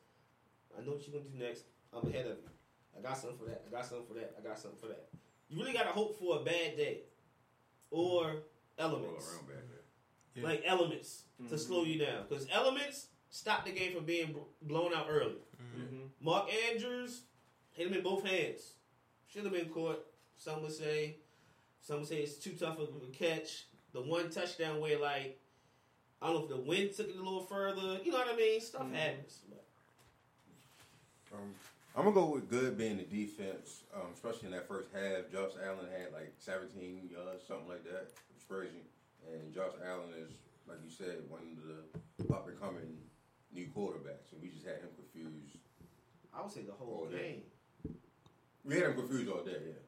I 0.78 0.84
know 0.84 0.94
what 0.94 1.08
you're 1.08 1.20
gonna 1.20 1.30
do 1.30 1.44
next. 1.44 1.64
I'm 1.94 2.08
ahead 2.08 2.26
of 2.26 2.38
you. 2.38 2.50
I 2.98 3.02
got 3.02 3.18
something 3.18 3.38
for 3.38 3.46
that. 3.46 3.64
I 3.68 3.72
got 3.72 3.86
something 3.86 4.08
for 4.08 4.14
that. 4.14 4.36
I 4.40 4.48
got 4.48 4.58
something 4.58 4.80
for 4.80 4.88
that. 4.88 5.10
You 5.50 5.60
really 5.60 5.74
gotta 5.74 5.90
hope 5.90 6.18
for 6.20 6.38
a 6.38 6.44
bad 6.44 6.78
day. 6.78 7.02
or 7.92 8.24
Roll 8.24 8.42
elements, 8.78 9.34
around 9.34 9.48
back 9.48 9.58
there. 9.68 10.44
Yeah. 10.44 10.50
like 10.50 10.64
elements 10.66 11.24
to 11.38 11.44
mm-hmm. 11.44 11.56
slow 11.58 11.84
you 11.84 12.00
down. 12.00 12.26
Because 12.28 12.48
elements 12.52 13.08
stop 13.30 13.66
the 13.66 13.72
game 13.72 13.94
from 13.94 14.06
being 14.06 14.36
blown 14.62 14.94
out 14.94 15.08
early. 15.10 15.36
Mark 16.22 16.50
Andrews 16.72 17.22
hit 17.72 17.88
him 17.88 17.94
in 17.94 18.02
both 18.02 18.26
hands. 18.26 18.74
Should 19.28 19.44
have 19.44 19.54
been 19.54 19.70
caught. 19.70 20.04
Some 20.38 20.64
would 20.64 20.72
say. 20.72 21.18
Some 21.86 22.00
would 22.00 22.08
say 22.08 22.18
it's 22.18 22.38
too 22.38 22.54
tough 22.60 22.80
of 22.80 22.90
a 22.98 23.12
catch. 23.14 23.68
The 23.94 24.02
one 24.02 24.32
touchdown 24.32 24.82
where 24.82 25.00
like 25.00 25.40
I 26.20 26.28
don't 26.28 26.36
know 26.36 26.44
if 26.44 26.50
the 26.50 26.58
wind 26.58 26.96
took 26.98 27.08
it 27.08 27.16
a 27.16 27.22
little 27.22 27.46
further. 27.46 28.00
You 28.04 28.12
know 28.12 28.18
what 28.18 28.34
I 28.34 28.36
mean? 28.36 28.60
Stuff 28.60 28.92
happens. 28.92 29.42
But 29.48 29.64
Um, 31.38 31.54
I'm 31.96 32.06
gonna 32.06 32.16
go 32.16 32.26
with 32.26 32.50
good 32.50 32.76
being 32.76 32.98
the 32.98 33.04
defense, 33.04 33.84
um, 33.94 34.10
especially 34.16 34.48
in 34.48 34.54
that 34.54 34.68
first 34.68 34.90
half. 34.96 35.30
Josh 35.32 35.52
Allen 35.62 35.86
had 35.96 36.12
like 36.12 36.34
17 36.40 37.08
yards, 37.12 37.46
something 37.48 37.70
like 37.70 37.84
that. 37.84 38.10
It 38.10 38.34
was 38.34 38.46
crazy. 38.50 38.82
And 39.32 39.54
Josh 39.54 39.78
Allen 39.86 40.10
is, 40.18 40.34
like 40.68 40.80
you 40.84 40.90
said, 40.90 41.22
one 41.30 41.42
of 41.54 42.26
the 42.26 42.34
up 42.34 42.48
and 42.48 42.60
coming 42.60 42.98
new 43.54 43.68
quarterbacks, 43.78 44.34
and 44.34 44.42
we 44.42 44.50
just 44.50 44.66
had 44.66 44.82
him 44.82 44.90
confused. 44.98 45.58
I 46.34 46.42
would 46.42 46.52
say 46.52 46.62
the 46.62 46.74
whole 46.74 47.08
yeah. 47.12 47.20
game. 47.20 47.42
We 48.64 48.74
had 48.74 48.86
him 48.86 48.96
confused 48.96 49.30
all 49.30 49.44
day, 49.44 49.62
yeah. 49.68 49.86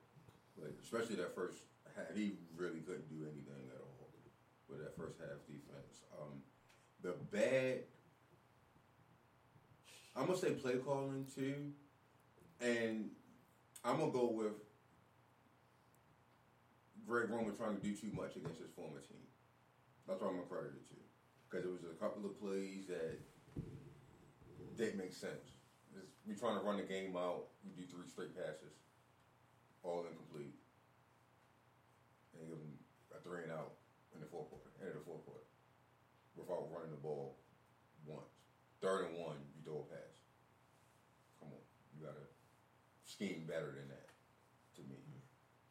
But 0.59 0.77
especially 0.83 1.15
that 1.15 1.33
first 1.33 1.57
half, 1.97 2.15
he 2.15 2.37
really 2.55 2.79
couldn't 2.79 3.09
do 3.09 3.25
anything 3.25 3.69
at 3.73 3.81
all 3.81 4.09
with 4.69 4.79
that 4.79 4.95
first 4.95 5.19
half 5.19 5.45
defense. 5.47 6.03
Um, 6.19 6.41
the 7.01 7.13
bad, 7.31 7.83
I'm 10.15 10.25
gonna 10.27 10.37
say 10.37 10.51
play 10.51 10.77
calling 10.77 11.25
too, 11.33 11.73
and 12.61 13.11
I'm 13.83 13.99
gonna 13.99 14.11
go 14.11 14.27
with 14.31 14.53
Greg 17.05 17.29
Roman 17.29 17.55
trying 17.55 17.77
to 17.77 17.81
do 17.81 17.95
too 17.95 18.11
much 18.13 18.35
against 18.35 18.59
his 18.59 18.71
former 18.71 18.99
team. 18.99 19.23
That's 20.07 20.21
what 20.21 20.29
I'm 20.29 20.35
gonna 20.37 20.47
credit 20.47 20.71
it 20.75 20.87
to, 20.89 20.95
because 21.49 21.65
it 21.65 21.71
was 21.71 21.83
a 21.83 21.95
couple 21.95 22.25
of 22.25 22.39
plays 22.39 22.87
that 22.87 23.19
didn't 24.75 24.97
make 24.97 25.13
sense. 25.13 25.55
It's- 25.95 26.11
we 26.25 26.35
trying 26.35 26.59
to 26.59 26.65
run 26.65 26.77
the 26.77 26.83
game 26.83 27.15
out. 27.15 27.49
We 27.63 27.71
do 27.71 27.87
three 27.87 28.07
straight 28.07 28.35
passes, 28.35 28.73
all 29.83 30.05
incomplete, 30.05 30.53
and 32.33 32.47
give 32.49 32.59
them 32.59 32.77
a 33.11 33.16
three 33.27 33.43
and 33.43 33.51
out 33.51 33.75
in 34.15 34.23
the 34.23 34.29
fourth 34.31 34.47
quarter, 34.47 34.71
end 34.79 34.95
of 34.95 35.03
the 35.03 35.05
fourth 35.05 35.27
quarter, 35.27 35.43
without 36.39 36.71
running 36.71 36.95
the 36.95 37.03
ball 37.03 37.35
once. 38.07 38.31
Third 38.79 39.11
and 39.11 39.19
one, 39.19 39.35
you 39.51 39.59
throw 39.67 39.83
a 39.83 39.87
pass. 39.91 40.15
Come 41.43 41.51
on, 41.51 41.63
you 41.91 42.07
gotta 42.07 42.23
scheme 43.03 43.43
better 43.43 43.75
than 43.75 43.91
that. 43.91 44.07
To 44.79 44.81
me, 44.87 45.03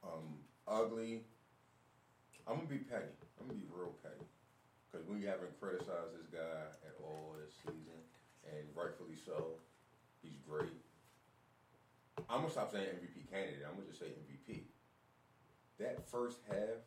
um, 0.05 0.45
ugly. 0.69 1.25
I'm 2.47 2.61
gonna 2.61 2.69
be 2.69 2.85
petty. 2.85 3.11
I'm 3.41 3.49
gonna 3.49 3.59
be 3.59 3.67
real 3.73 3.97
petty 4.05 4.29
because 4.87 5.07
we 5.09 5.25
haven't 5.25 5.57
criticized 5.59 6.13
this 6.13 6.29
guy 6.29 6.69
at 6.85 6.95
all 7.01 7.35
this 7.41 7.57
season, 7.65 7.99
and 8.45 8.69
rightfully 8.77 9.17
so. 9.17 9.57
He's 10.21 10.39
great. 10.45 10.77
I'm 12.29 12.43
gonna 12.43 12.51
stop 12.51 12.71
saying 12.71 12.87
MVP 12.87 13.31
candidate. 13.31 13.65
I'm 13.65 13.79
gonna 13.79 13.89
just 13.89 14.01
say 14.01 14.13
MVP. 14.13 14.67
That 15.79 16.09
first 16.11 16.39
half, 16.49 16.83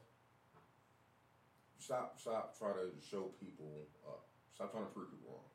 stop, 1.89 2.19
stop 2.22 2.58
trying 2.58 2.75
to 2.75 2.93
show 3.01 3.34
people 3.41 3.89
up. 4.05 4.29
Stop 4.53 4.72
trying 4.72 4.86
to 4.86 4.91
prove 4.93 5.10
people 5.10 5.34
wrong. 5.34 5.50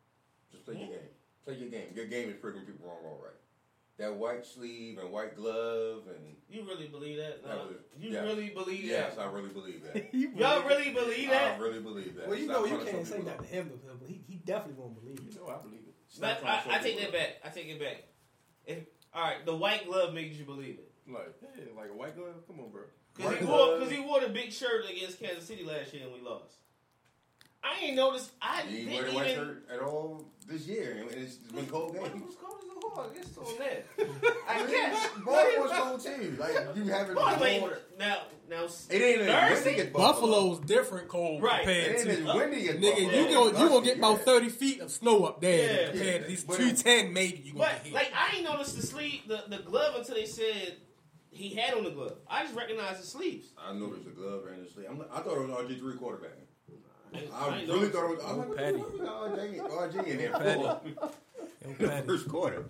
Just 0.51 0.65
play 0.65 0.75
your 0.75 0.89
game. 0.91 1.15
Play 1.47 1.55
your 1.55 1.71
game. 1.71 1.95
Your 1.95 2.07
game 2.07 2.29
is 2.29 2.35
proving 2.43 2.63
people 2.63 2.87
wrong 2.89 3.07
already. 3.07 3.39
That 3.99 4.17
white 4.17 4.45
sleeve 4.45 4.99
and 4.99 5.13
white 5.13 5.37
glove 5.37 6.11
and 6.11 6.35
You 6.51 6.67
really 6.67 6.89
believe 6.89 7.19
that? 7.19 7.45
That 7.45 7.57
Nah. 7.57 7.67
was- 7.67 7.77
you 7.97 8.11
yes. 8.11 8.25
really 8.25 8.51
believe 8.51 8.83
yes, 8.83 9.15
that? 9.15 9.21
Yes, 9.23 9.29
I 9.29 9.31
really 9.31 9.51
believe 9.51 9.83
that. 9.85 10.15
Y'all 10.15 10.67
really 10.67 10.91
believe 10.91 11.31
that? 11.31 11.43
I 11.43 11.49
that? 11.55 11.61
really 11.61 11.81
believe 11.81 12.17
that. 12.17 12.27
Well, 12.27 12.37
you 12.37 12.47
Stop 12.47 12.57
know 12.57 12.65
you 12.65 12.75
trying 12.75 12.81
to 12.81 12.87
show 12.91 12.97
can't 12.97 13.07
say 13.07 13.21
that 13.23 13.39
to 13.39 13.45
him, 13.45 13.71
but 14.01 14.09
he, 14.09 14.21
he 14.27 14.35
definitely 14.43 14.83
won't 14.83 14.99
believe 14.99 15.19
it. 15.19 15.33
You 15.33 15.39
know 15.39 15.47
I 15.47 15.63
believe 15.63 15.87
it. 15.87 15.95
Stop 16.09 16.41
But 16.43 16.51
I, 16.51 16.75
I 16.75 16.79
take 16.83 16.99
people 16.99 17.13
that 17.13 17.13
back. 17.13 17.31
I 17.45 17.49
take 17.51 17.69
it 17.69 17.79
back. 17.79 18.03
If 18.67 18.79
all 19.15 19.23
right, 19.23 19.47
the 19.47 19.55
white 19.55 19.87
glove 19.87 20.13
makes 20.13 20.35
you 20.35 20.45
believe 20.45 20.81
it. 20.83 20.91
Like, 21.07 21.39
hey, 21.55 21.71
like 21.77 21.91
a 21.91 21.95
white 21.95 22.17
glove? 22.17 22.43
Come 22.49 22.59
on, 22.59 22.73
bro. 22.73 22.83
Cause 23.19 23.37
he 23.39 23.45
wore, 23.45 23.79
cause 23.79 23.91
he 23.91 24.01
wore 24.01 24.21
the 24.21 24.29
big 24.29 24.53
shirt 24.53 24.85
against 24.91 25.21
Kansas 25.21 25.45
City 25.47 25.65
last 25.65 25.95
year 25.95 26.05
and 26.05 26.13
we 26.13 26.21
lost. 26.21 26.55
I 27.63 27.85
ain't 27.87 27.97
noticed. 27.97 28.31
I 28.43 28.63
He 28.63 28.85
didn't 28.85 28.93
wear 28.93 29.03
the 29.03 29.09
even. 29.09 29.15
white 29.15 29.35
shirt 29.35 29.69
at 29.73 29.81
all 29.81 30.27
this 30.47 30.67
year, 30.67 30.99
and 31.01 31.11
it's 31.13 31.37
been 31.37 31.67
cold 31.67 31.97
What 31.97 32.13
games. 32.13 32.25
was 32.27 32.35
cold 32.37 32.59
as 32.63 32.69
a 32.71 32.75
whore? 32.75 33.11
I 33.11 33.15
guess 33.15 33.39
on 33.39 33.59
that. 33.59 33.87
I 34.49 34.67
guess. 34.67 35.09
Baltimore's 35.25 35.71
cold 35.73 36.01
too. 36.05 36.37
Like 36.39 36.77
you 36.77 36.85
haven't. 36.85 37.15
Boy, 37.15 37.37
wait, 37.41 37.63
now, 37.99 38.19
now, 38.51 38.65
It 38.91 39.01
ain't 39.01 39.21
as 39.23 39.49
Thursday? 39.59 39.71
windy 39.71 39.81
as 39.83 39.89
Buffalo. 39.89 40.13
Buffalo's 40.13 40.59
different 40.61 41.09
cold 41.09 41.43
Right. 41.43 41.63
compared 41.65 41.87
It 41.87 41.97
ain't 42.09 42.19
to 42.25 42.29
as 42.31 42.35
windy 42.37 42.69
as 42.69 42.77
nigga. 42.77 42.83
Buffalo. 42.83 43.19
You 43.19 43.35
gonna 43.35 43.59
you 43.63 43.69
gonna 43.71 43.85
get 43.87 43.97
about 43.99 44.21
thirty 44.21 44.49
feet 44.51 44.81
of 44.81 44.91
snow 44.91 45.25
up 45.25 45.41
there 45.41 45.81
Yeah. 45.85 45.91
compared 45.93 46.23
to 46.23 46.29
these 46.29 46.45
two 46.45 46.73
ten 46.73 47.13
maybe 47.15 47.39
you 47.47 47.53
gonna 47.55 47.65
But 47.65 47.73
hit. 47.85 47.95
like, 47.95 48.13
I 48.15 48.37
ain't 48.37 48.45
noticed 48.45 48.77
the 48.79 48.87
sleeve, 48.87 49.23
the, 49.27 49.45
the 49.49 49.59
glove 49.63 49.95
until 49.97 50.17
they 50.17 50.27
said 50.27 50.77
he 51.35 51.51
had 51.55 51.75
on 51.75 51.85
the 51.85 51.91
glove. 51.91 52.17
I 52.29 52.45
just 52.45 52.55
recognized 52.55 53.03
the 53.03 53.07
sleeves. 53.07 53.49
I 53.59 53.73
noticed 53.73 54.05
the 54.05 54.11
glove 54.11 54.45
and 54.53 54.65
the 54.65 54.71
sleeve. 54.71 54.87
I'm, 54.89 55.03
I 55.13 55.21
thought 55.21 55.37
it 55.37 55.49
was 55.49 55.51
RG 55.51 55.79
three 55.79 55.95
quarterback. 55.95 56.31
I, 57.13 57.19
I, 57.33 57.49
I 57.49 57.63
really 57.65 57.89
thought 57.89 58.11
it 58.11 58.17
was. 58.17 58.25
I'm 58.25 58.39
like, 58.39 58.57
Patty. 58.57 58.79
fuck 58.79 58.93
we 58.93 58.99
got 58.99 59.31
RG, 59.31 59.93
RG 59.93 60.07
in 60.07 60.19
there 60.19 60.33
for 60.33 61.79
the 61.79 62.03
first 62.07 62.29
quarter. 62.29 62.65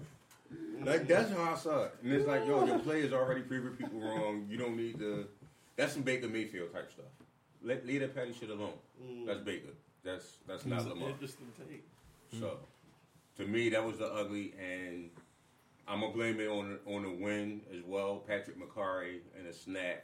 Like 0.82 1.06
that's 1.06 1.30
how 1.30 1.52
I 1.52 1.56
saw 1.56 1.84
it, 1.84 1.94
and 2.02 2.12
it's 2.12 2.26
like, 2.26 2.46
yo, 2.46 2.64
your 2.66 2.78
play 2.78 3.00
is 3.00 3.12
already 3.12 3.42
proving 3.42 3.72
people 3.72 4.00
wrong. 4.00 4.46
You 4.50 4.58
don't 4.58 4.76
need 4.76 4.98
to. 4.98 5.26
That's 5.76 5.92
some 5.92 6.02
Baker 6.02 6.28
Mayfield 6.28 6.72
type 6.72 6.90
stuff. 6.92 7.06
Let 7.62 7.86
leave 7.86 8.00
that 8.00 8.14
petty 8.14 8.34
shit 8.38 8.50
alone. 8.50 8.74
Mm. 9.02 9.26
That's 9.26 9.40
Baker. 9.40 9.70
That's 10.04 10.38
that's 10.46 10.66
not 10.66 10.86
Lamar. 10.86 11.10
Interesting 11.10 11.46
take. 11.58 11.84
So, 12.38 12.58
to 13.38 13.46
me, 13.46 13.70
that 13.70 13.84
was 13.84 13.98
the 13.98 14.06
ugly, 14.06 14.52
and 14.58 15.10
I'm 15.86 16.00
gonna 16.00 16.12
blame 16.12 16.40
it 16.40 16.48
on 16.48 16.78
on 16.86 17.02
the 17.02 17.10
win 17.10 17.60
as 17.72 17.82
well. 17.86 18.24
Patrick 18.26 18.56
Mekari 18.58 19.18
and 19.38 19.46
the 19.46 19.52
snaps. 19.52 20.02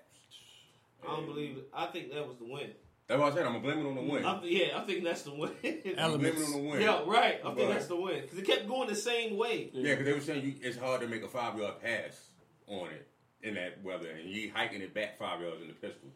I 1.02 1.06
don't 1.16 1.26
believe 1.26 1.56
it. 1.56 1.68
I 1.72 1.86
think 1.86 2.12
that 2.12 2.26
was 2.26 2.36
the 2.38 2.44
win. 2.44 2.70
That's 3.06 3.18
what 3.20 3.32
I 3.32 3.34
said. 3.36 3.46
I'm 3.46 3.52
gonna 3.54 3.64
blame 3.64 3.78
it 3.84 3.88
on 3.88 3.94
the 3.96 4.02
win. 4.02 4.24
I'm, 4.24 4.40
yeah, 4.44 4.78
I 4.78 4.82
think 4.84 5.02
that's 5.02 5.22
the 5.22 5.32
win. 5.34 5.50
I'm 5.98 6.18
blame 6.18 6.34
it 6.36 6.44
on 6.44 6.52
the 6.52 6.58
win. 6.70 6.80
yeah, 6.80 7.02
right. 7.06 7.40
I 7.44 7.54
think 7.54 7.70
that's 7.70 7.86
the 7.86 7.96
win 7.96 8.20
because 8.22 8.38
it 8.38 8.46
kept 8.46 8.68
going 8.68 8.88
the 8.88 8.94
same 8.94 9.36
way. 9.36 9.70
Yeah, 9.72 9.94
because 9.94 10.04
they 10.06 10.12
were 10.12 10.20
saying 10.20 10.44
you, 10.44 10.54
it's 10.62 10.76
hard 10.78 11.00
to 11.00 11.08
make 11.08 11.24
a 11.24 11.28
five 11.28 11.58
yard 11.58 11.80
pass 11.82 12.28
on 12.68 12.88
it 12.90 13.08
in 13.42 13.54
that 13.54 13.82
weather, 13.82 14.10
and 14.10 14.28
you 14.28 14.52
hiking 14.54 14.82
it 14.82 14.92
back 14.94 15.18
five 15.18 15.40
yards 15.40 15.62
in 15.62 15.68
the 15.68 15.74
pistol, 15.74 16.10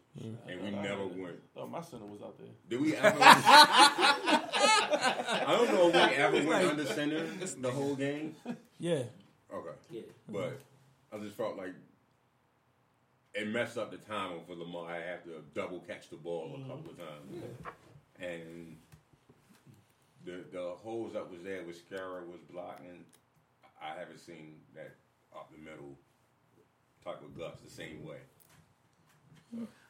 and 0.47 0.61
we 0.63 0.69
never 0.69 1.07
went. 1.07 1.39
Oh, 1.57 1.65
my 1.67 1.81
center 1.81 2.05
was 2.05 2.21
out 2.21 2.37
there. 2.37 2.47
Did 2.69 2.81
we 2.81 2.95
ever? 2.97 3.17
I 5.37 5.45
don't 5.47 5.73
know 5.73 5.89
if 5.89 5.93
we 5.95 6.15
ever 6.15 6.47
went 6.47 6.69
under 6.69 6.85
center 6.85 7.25
the 7.59 7.71
whole 7.71 7.95
game. 7.95 8.35
yeah. 8.79 9.03
Okay, 9.55 9.75
Yeah. 9.89 10.01
but 10.27 10.59
I 11.11 11.19
just 11.19 11.35
felt 11.37 11.55
like 11.55 11.73
it 13.33 13.47
messed 13.47 13.77
up 13.77 13.91
the 13.91 13.97
timing 13.97 14.43
for 14.45 14.55
Lamar. 14.55 14.91
I 14.91 14.99
have 14.99 15.23
to 15.23 15.43
double 15.53 15.79
catch 15.79 16.09
the 16.09 16.17
ball 16.17 16.51
a 16.53 16.57
mm-hmm. 16.57 16.69
couple 16.69 16.91
of 16.91 16.97
times, 16.97 17.43
and 18.19 18.77
the 20.25 20.43
the 20.51 20.73
holes 20.83 21.13
that 21.13 21.29
was 21.29 21.41
there 21.43 21.63
with 21.63 21.77
Skura 21.87 22.25
was 22.27 22.41
blocking. 22.51 23.05
I 23.81 23.97
haven't 23.99 24.19
seen 24.19 24.55
that 24.73 24.95
up 25.33 25.51
the 25.51 25.57
middle 25.57 25.97
type 27.03 27.21
of 27.21 27.37
guts 27.37 27.61
the 27.61 27.69
same 27.69 28.03
way. 28.05 28.17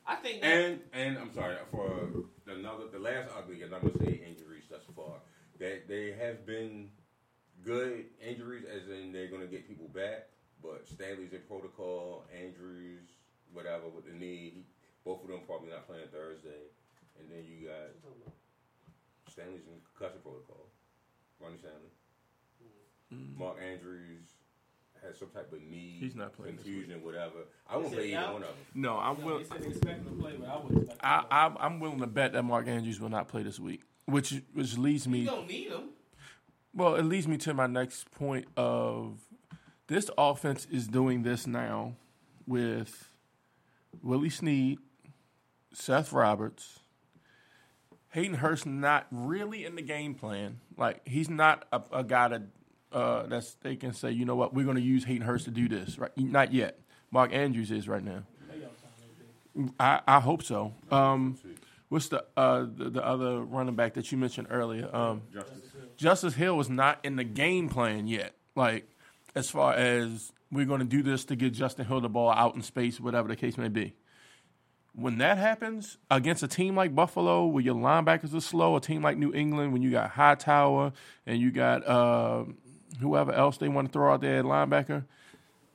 I 0.05 0.15
think. 0.15 0.43
And 0.43 0.79
and 0.93 1.17
I'm 1.17 1.33
sorry 1.33 1.55
for 1.71 2.09
another 2.47 2.87
the 2.91 2.99
last 2.99 3.31
ugly, 3.37 3.61
and 3.63 3.73
I'm 3.73 3.81
gonna 3.81 3.97
say 3.99 4.21
injuries 4.27 4.65
thus 4.69 4.81
far. 4.95 5.15
that 5.59 5.87
they 5.87 6.11
have 6.11 6.45
been 6.45 6.89
good 7.65 8.05
injuries, 8.25 8.63
as 8.65 8.87
in 8.89 9.11
they're 9.11 9.27
gonna 9.27 9.47
get 9.47 9.67
people 9.67 9.87
back. 9.89 10.27
But 10.63 10.87
Stanley's 10.87 11.33
in 11.33 11.41
protocol, 11.47 12.25
Andrews, 12.33 13.09
whatever 13.53 13.87
with 13.93 14.05
the 14.05 14.13
knee. 14.13 14.65
Both 15.03 15.23
of 15.23 15.29
them 15.29 15.41
probably 15.45 15.69
not 15.69 15.85
playing 15.87 16.07
Thursday, 16.11 16.69
and 17.19 17.29
then 17.29 17.43
you 17.45 17.67
got 17.67 17.93
Stanley's 19.31 19.61
in 19.67 19.81
concussion 19.93 20.21
protocol. 20.23 20.69
Ronnie 21.39 21.57
Stanley, 21.57 21.91
mm. 23.13 23.37
Mark 23.37 23.57
Andrews 23.61 24.23
has 25.05 25.19
some 25.19 25.27
type 25.29 25.51
of 25.51 25.61
knee 25.61 25.97
He's 25.99 26.15
not 26.15 26.33
playing 26.33 26.55
confusion, 26.55 27.03
whatever. 27.03 27.45
I 27.69 27.75
won't 27.75 27.87
Is 27.87 27.93
play 27.93 28.07
either 28.13 28.17
out? 28.17 28.33
one 28.33 28.41
of 28.43 28.47
them. 28.47 28.57
No, 28.73 28.97
I'm 28.97 29.19
No, 29.19 29.25
will. 29.25 29.37
they 29.39 29.43
said 29.43 29.61
they 29.61 29.67
expect 29.67 29.99
him 29.99 30.05
to 30.05 30.21
play, 30.23 30.33
but 30.39 30.49
I 30.49 30.55
won't. 30.55 30.91
I 31.03 31.25
I'm 31.29 31.57
I'm 31.59 31.79
willing 31.79 31.99
to 31.99 32.07
bet 32.07 32.33
that 32.33 32.43
Mark 32.43 32.67
Andrews 32.67 32.99
will 32.99 33.09
not 33.09 33.27
play 33.27 33.43
this 33.43 33.59
week, 33.59 33.81
which 34.05 34.33
which 34.53 34.77
leads 34.77 35.07
me. 35.07 35.19
you 35.19 35.25
don't 35.25 35.47
need 35.47 35.69
them. 35.71 35.89
Well, 36.75 36.95
it 36.95 37.03
leads 37.03 37.25
me 37.25 37.37
to 37.37 37.53
my 37.53 37.67
next 37.67 38.11
point 38.11 38.47
of 38.57 39.19
this 39.87 40.09
offense 40.17 40.67
is 40.69 40.87
doing 40.87 41.23
this 41.23 41.47
now 41.47 41.93
with 42.45 43.09
Willie 44.03 44.29
Snead, 44.29 44.79
Seth 45.71 46.11
Roberts, 46.11 46.79
Hayden 48.09 48.35
Hurst 48.35 48.65
not 48.65 49.07
really 49.09 49.63
in 49.65 49.75
the 49.75 49.81
game 49.81 50.15
plan. 50.15 50.59
Like 50.77 51.07
he's 51.07 51.29
not 51.29 51.65
a, 51.71 51.81
a 51.93 52.03
guy 52.03 52.27
that 52.27 52.41
uh, 52.91 53.23
that's 53.27 53.53
they 53.55 53.77
can 53.77 53.93
say, 53.93 54.11
you 54.11 54.25
know 54.25 54.35
what, 54.35 54.53
we're 54.53 54.65
going 54.65 54.77
to 54.77 54.81
use 54.81 55.05
Hayden 55.05 55.25
Hurst 55.25 55.45
to 55.45 55.51
do 55.51 55.69
this. 55.69 55.97
Right? 55.97 56.11
Not 56.17 56.53
yet. 56.53 56.79
Mark 57.09 57.33
Andrews 57.33 57.71
is 57.71 57.87
right 57.87 58.03
now. 58.03 58.23
I, 59.79 60.01
I 60.05 60.19
hope 60.19 60.43
so. 60.43 60.73
Um, 60.91 61.37
what's 61.87 62.09
the, 62.09 62.25
uh, 62.35 62.65
the 62.69 62.89
the 62.89 63.05
other 63.05 63.41
running 63.41 63.75
back 63.75 63.93
that 63.93 64.11
you 64.11 64.17
mentioned 64.17 64.47
earlier? 64.49 64.93
Um, 64.93 65.21
Justice. 65.33 65.74
Justice 65.97 66.35
Hill 66.35 66.59
is 66.59 66.69
not 66.69 66.99
in 67.03 67.15
the 67.15 67.23
game 67.23 67.69
plan 67.69 68.07
yet. 68.07 68.33
Like 68.55 68.87
as 69.35 69.49
far 69.49 69.73
as 69.73 70.31
we're 70.51 70.65
going 70.65 70.79
to 70.79 70.85
do 70.85 71.03
this 71.03 71.25
to 71.25 71.35
get 71.35 71.53
Justin 71.53 71.85
Hill 71.85 72.01
the 72.01 72.09
ball 72.09 72.31
out 72.31 72.55
in 72.55 72.61
space, 72.61 72.99
whatever 72.99 73.27
the 73.27 73.35
case 73.35 73.57
may 73.57 73.67
be. 73.67 73.93
When 74.93 75.17
that 75.17 75.37
happens 75.37 75.97
against 76.09 76.41
a 76.41 76.47
team 76.47 76.75
like 76.75 76.95
Buffalo, 76.95 77.45
where 77.47 77.61
your 77.61 77.75
linebackers 77.75 78.33
are 78.33 78.39
slow, 78.39 78.77
a 78.77 78.81
team 78.81 79.01
like 79.01 79.17
New 79.17 79.33
England, 79.33 79.73
when 79.73 79.81
you 79.81 79.91
got 79.91 80.11
Hightower 80.11 80.93
and 81.25 81.37
you 81.37 81.51
got 81.51 81.85
uh, 81.85 82.45
whoever 83.01 83.33
else 83.33 83.57
they 83.57 83.67
want 83.67 83.89
to 83.89 83.91
throw 83.91 84.13
out 84.13 84.21
there 84.21 84.39
at 84.39 84.45
linebacker, 84.45 85.03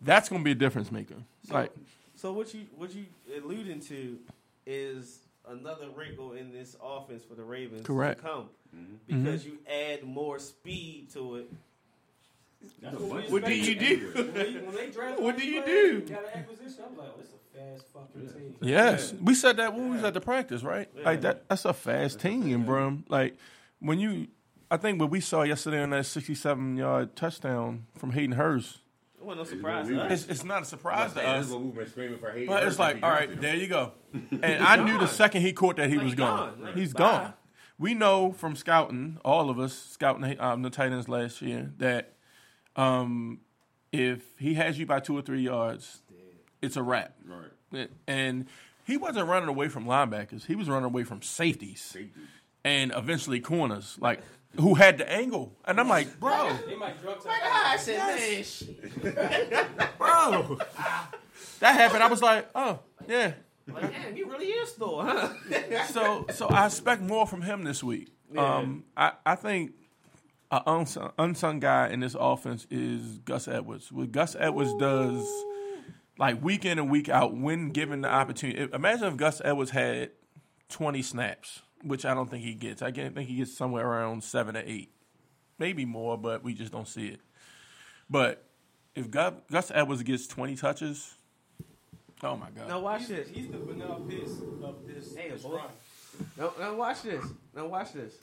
that's 0.00 0.30
going 0.30 0.40
to 0.40 0.44
be 0.44 0.52
a 0.52 0.54
difference 0.54 0.90
maker. 0.90 1.16
Like 1.50 1.70
So 2.16 2.32
what 2.32 2.54
you 2.54 2.62
what 2.76 2.94
you 2.94 3.04
alluding 3.36 3.80
to 3.80 4.18
is 4.64 5.19
another 5.50 5.90
wrinkle 5.90 6.32
in 6.32 6.52
this 6.52 6.76
offense 6.82 7.22
for 7.24 7.34
the 7.34 7.44
Ravens 7.44 7.86
Correct. 7.86 8.20
to 8.20 8.26
come 8.26 8.48
mm-hmm. 8.74 8.94
because 9.06 9.44
you 9.44 9.58
add 9.68 10.04
more 10.04 10.38
speed 10.38 11.10
to 11.12 11.36
it. 11.36 11.52
What 13.30 13.44
do 13.46 13.54
you 13.54 13.74
do? 13.74 14.10
When 14.14 14.32
they, 14.34 14.52
when 14.52 14.74
they 14.74 14.90
draft 14.90 15.18
What 15.18 15.22
one 15.22 15.36
do 15.38 15.46
you 15.46 15.64
do? 15.64 16.00
Got 16.02 16.24
an 16.24 16.40
acquisition. 16.40 16.84
I'm 16.90 16.96
like, 16.96 17.08
oh, 17.08 17.18
this 17.18 17.30
a 17.32 17.58
fast 17.58 17.86
fucking 17.92 18.28
team. 18.28 18.56
Yes, 18.60 19.14
we 19.14 19.34
said 19.34 19.56
that 19.56 19.72
when 19.72 19.88
we 19.88 19.96
was 19.96 20.04
at 20.04 20.12
the 20.12 20.20
practice, 20.20 20.62
right? 20.62 20.88
Like 21.02 21.22
that. 21.22 21.48
That's 21.48 21.64
a 21.64 21.72
fast 21.72 22.20
team, 22.20 22.64
bro. 22.64 22.98
Like 23.08 23.36
when 23.78 23.98
you, 23.98 24.28
I 24.70 24.76
think 24.76 25.00
what 25.00 25.10
we 25.10 25.20
saw 25.20 25.42
yesterday 25.42 25.82
on 25.82 25.88
that 25.90 26.04
sixty-seven 26.04 26.76
yard 26.76 27.16
touchdown 27.16 27.86
from 27.96 28.12
Hayden 28.12 28.32
Hurst. 28.32 28.80
It 29.20 29.26
wasn't 29.26 29.38
no 29.46 29.56
surprise 29.56 29.88
to 29.88 30.00
us. 30.00 30.12
It's, 30.12 30.30
it's 30.30 30.44
not 30.44 30.62
a 30.62 30.64
surprise 30.64 31.12
to 31.12 31.26
us, 31.28 31.50
We've 31.50 31.74
been 31.74 31.86
screaming 31.88 32.18
for 32.18 32.32
but 32.46 32.62
it's 32.64 32.78
like, 32.78 33.02
all 33.02 33.10
right, 33.10 33.38
there 33.40 33.54
you 33.54 33.66
go. 33.66 33.92
And 34.30 34.64
I 34.64 34.82
knew 34.82 34.98
the 34.98 35.06
second 35.06 35.42
he 35.42 35.52
caught 35.52 35.76
that 35.76 35.90
he 35.90 35.96
Like, 35.96 36.04
was 36.04 36.14
gone. 36.14 36.38
gone. 36.54 36.62
Like, 36.62 36.74
He's 36.74 36.92
bye. 36.94 36.98
gone. 36.98 37.34
We 37.78 37.94
know 37.94 38.32
from 38.32 38.56
scouting, 38.56 39.18
all 39.24 39.50
of 39.50 39.58
us 39.58 39.74
scouting 39.74 40.40
um, 40.40 40.62
the 40.62 40.70
Titans 40.70 41.08
last 41.08 41.42
year, 41.42 41.70
that 41.78 42.14
um, 42.76 43.40
if 43.92 44.22
he 44.38 44.54
has 44.54 44.78
you 44.78 44.86
by 44.86 45.00
two 45.00 45.16
or 45.16 45.22
three 45.22 45.42
yards, 45.42 46.00
it's 46.62 46.76
a 46.76 46.82
wrap. 46.82 47.14
Right. 47.72 47.90
And 48.06 48.46
he 48.84 48.96
wasn't 48.96 49.28
running 49.28 49.48
away 49.48 49.68
from 49.68 49.84
linebackers. 49.84 50.46
He 50.46 50.54
was 50.56 50.68
running 50.68 50.86
away 50.86 51.04
from 51.04 51.22
safeties 51.22 51.96
and 52.64 52.92
eventually 52.96 53.40
corners, 53.40 53.96
like 54.00 54.20
who 54.58 54.74
had 54.74 54.98
the 54.98 55.10
angle. 55.10 55.56
And 55.64 55.78
I'm 55.78 55.88
like, 55.88 56.18
bro, 56.18 56.56
They 56.66 56.76
might 56.76 57.00
drug 57.00 57.22
test. 57.22 57.28
I 57.28 57.76
said, 57.76 57.98
man, 57.98 58.44
shit. 58.44 59.98
bro. 59.98 60.58
That 61.60 61.74
happened. 61.74 62.02
I 62.02 62.08
was 62.08 62.22
like, 62.22 62.48
oh, 62.54 62.80
yeah. 63.06 63.32
Like, 63.72 63.92
damn, 63.92 64.14
he 64.16 64.22
really 64.24 64.46
is 64.46 64.74
though, 64.74 65.00
huh? 65.00 65.28
So 65.88 66.26
so 66.30 66.46
I 66.48 66.66
expect 66.66 67.02
more 67.02 67.26
from 67.26 67.42
him 67.42 67.62
this 67.62 67.84
week. 67.84 68.10
Um, 68.36 68.84
I, 68.96 69.12
I 69.24 69.34
think 69.36 69.72
an 70.50 70.62
unsung, 70.66 71.12
unsung 71.18 71.60
guy 71.60 71.88
in 71.88 72.00
this 72.00 72.16
offense 72.18 72.66
is 72.70 73.18
Gus 73.18 73.46
Edwards. 73.48 73.92
What 73.92 74.10
Gus 74.12 74.36
Edwards 74.38 74.74
does, 74.74 75.26
like 76.18 76.42
week 76.42 76.64
in 76.64 76.78
and 76.78 76.90
week 76.90 77.08
out, 77.08 77.36
when 77.36 77.70
given 77.70 78.00
the 78.00 78.08
opportunity. 78.08 78.68
Imagine 78.72 79.08
if 79.08 79.16
Gus 79.16 79.40
Edwards 79.44 79.70
had 79.70 80.10
20 80.68 81.02
snaps, 81.02 81.62
which 81.82 82.04
I 82.04 82.14
don't 82.14 82.30
think 82.30 82.44
he 82.44 82.54
gets. 82.54 82.82
I 82.82 82.90
think 82.90 83.18
he 83.18 83.36
gets 83.36 83.56
somewhere 83.56 83.86
around 83.86 84.22
seven 84.24 84.56
or 84.56 84.62
eight, 84.64 84.92
maybe 85.58 85.84
more, 85.84 86.18
but 86.18 86.42
we 86.42 86.54
just 86.54 86.72
don't 86.72 86.88
see 86.88 87.08
it. 87.08 87.20
But 88.08 88.44
if 88.94 89.10
Gus, 89.10 89.34
Gus 89.50 89.70
Edwards 89.74 90.02
gets 90.02 90.26
20 90.26 90.56
touches, 90.56 91.14
oh 92.22 92.36
my 92.36 92.50
God. 92.50 92.68
now 92.68 92.80
watch 92.80 93.06
this. 93.08 93.28
He's 93.28 93.48
the 93.48 93.58
vanilla 93.58 94.00
piss 94.08 94.40
of 94.62 94.86
this, 94.86 95.14
Hey, 95.16 95.30
this 95.30 95.44
run. 95.44 95.68
Now, 96.36 96.52
now 96.58 96.74
watch 96.74 97.02
this. 97.02 97.24
Now 97.54 97.66
watch 97.66 97.92
this. 97.92 98.14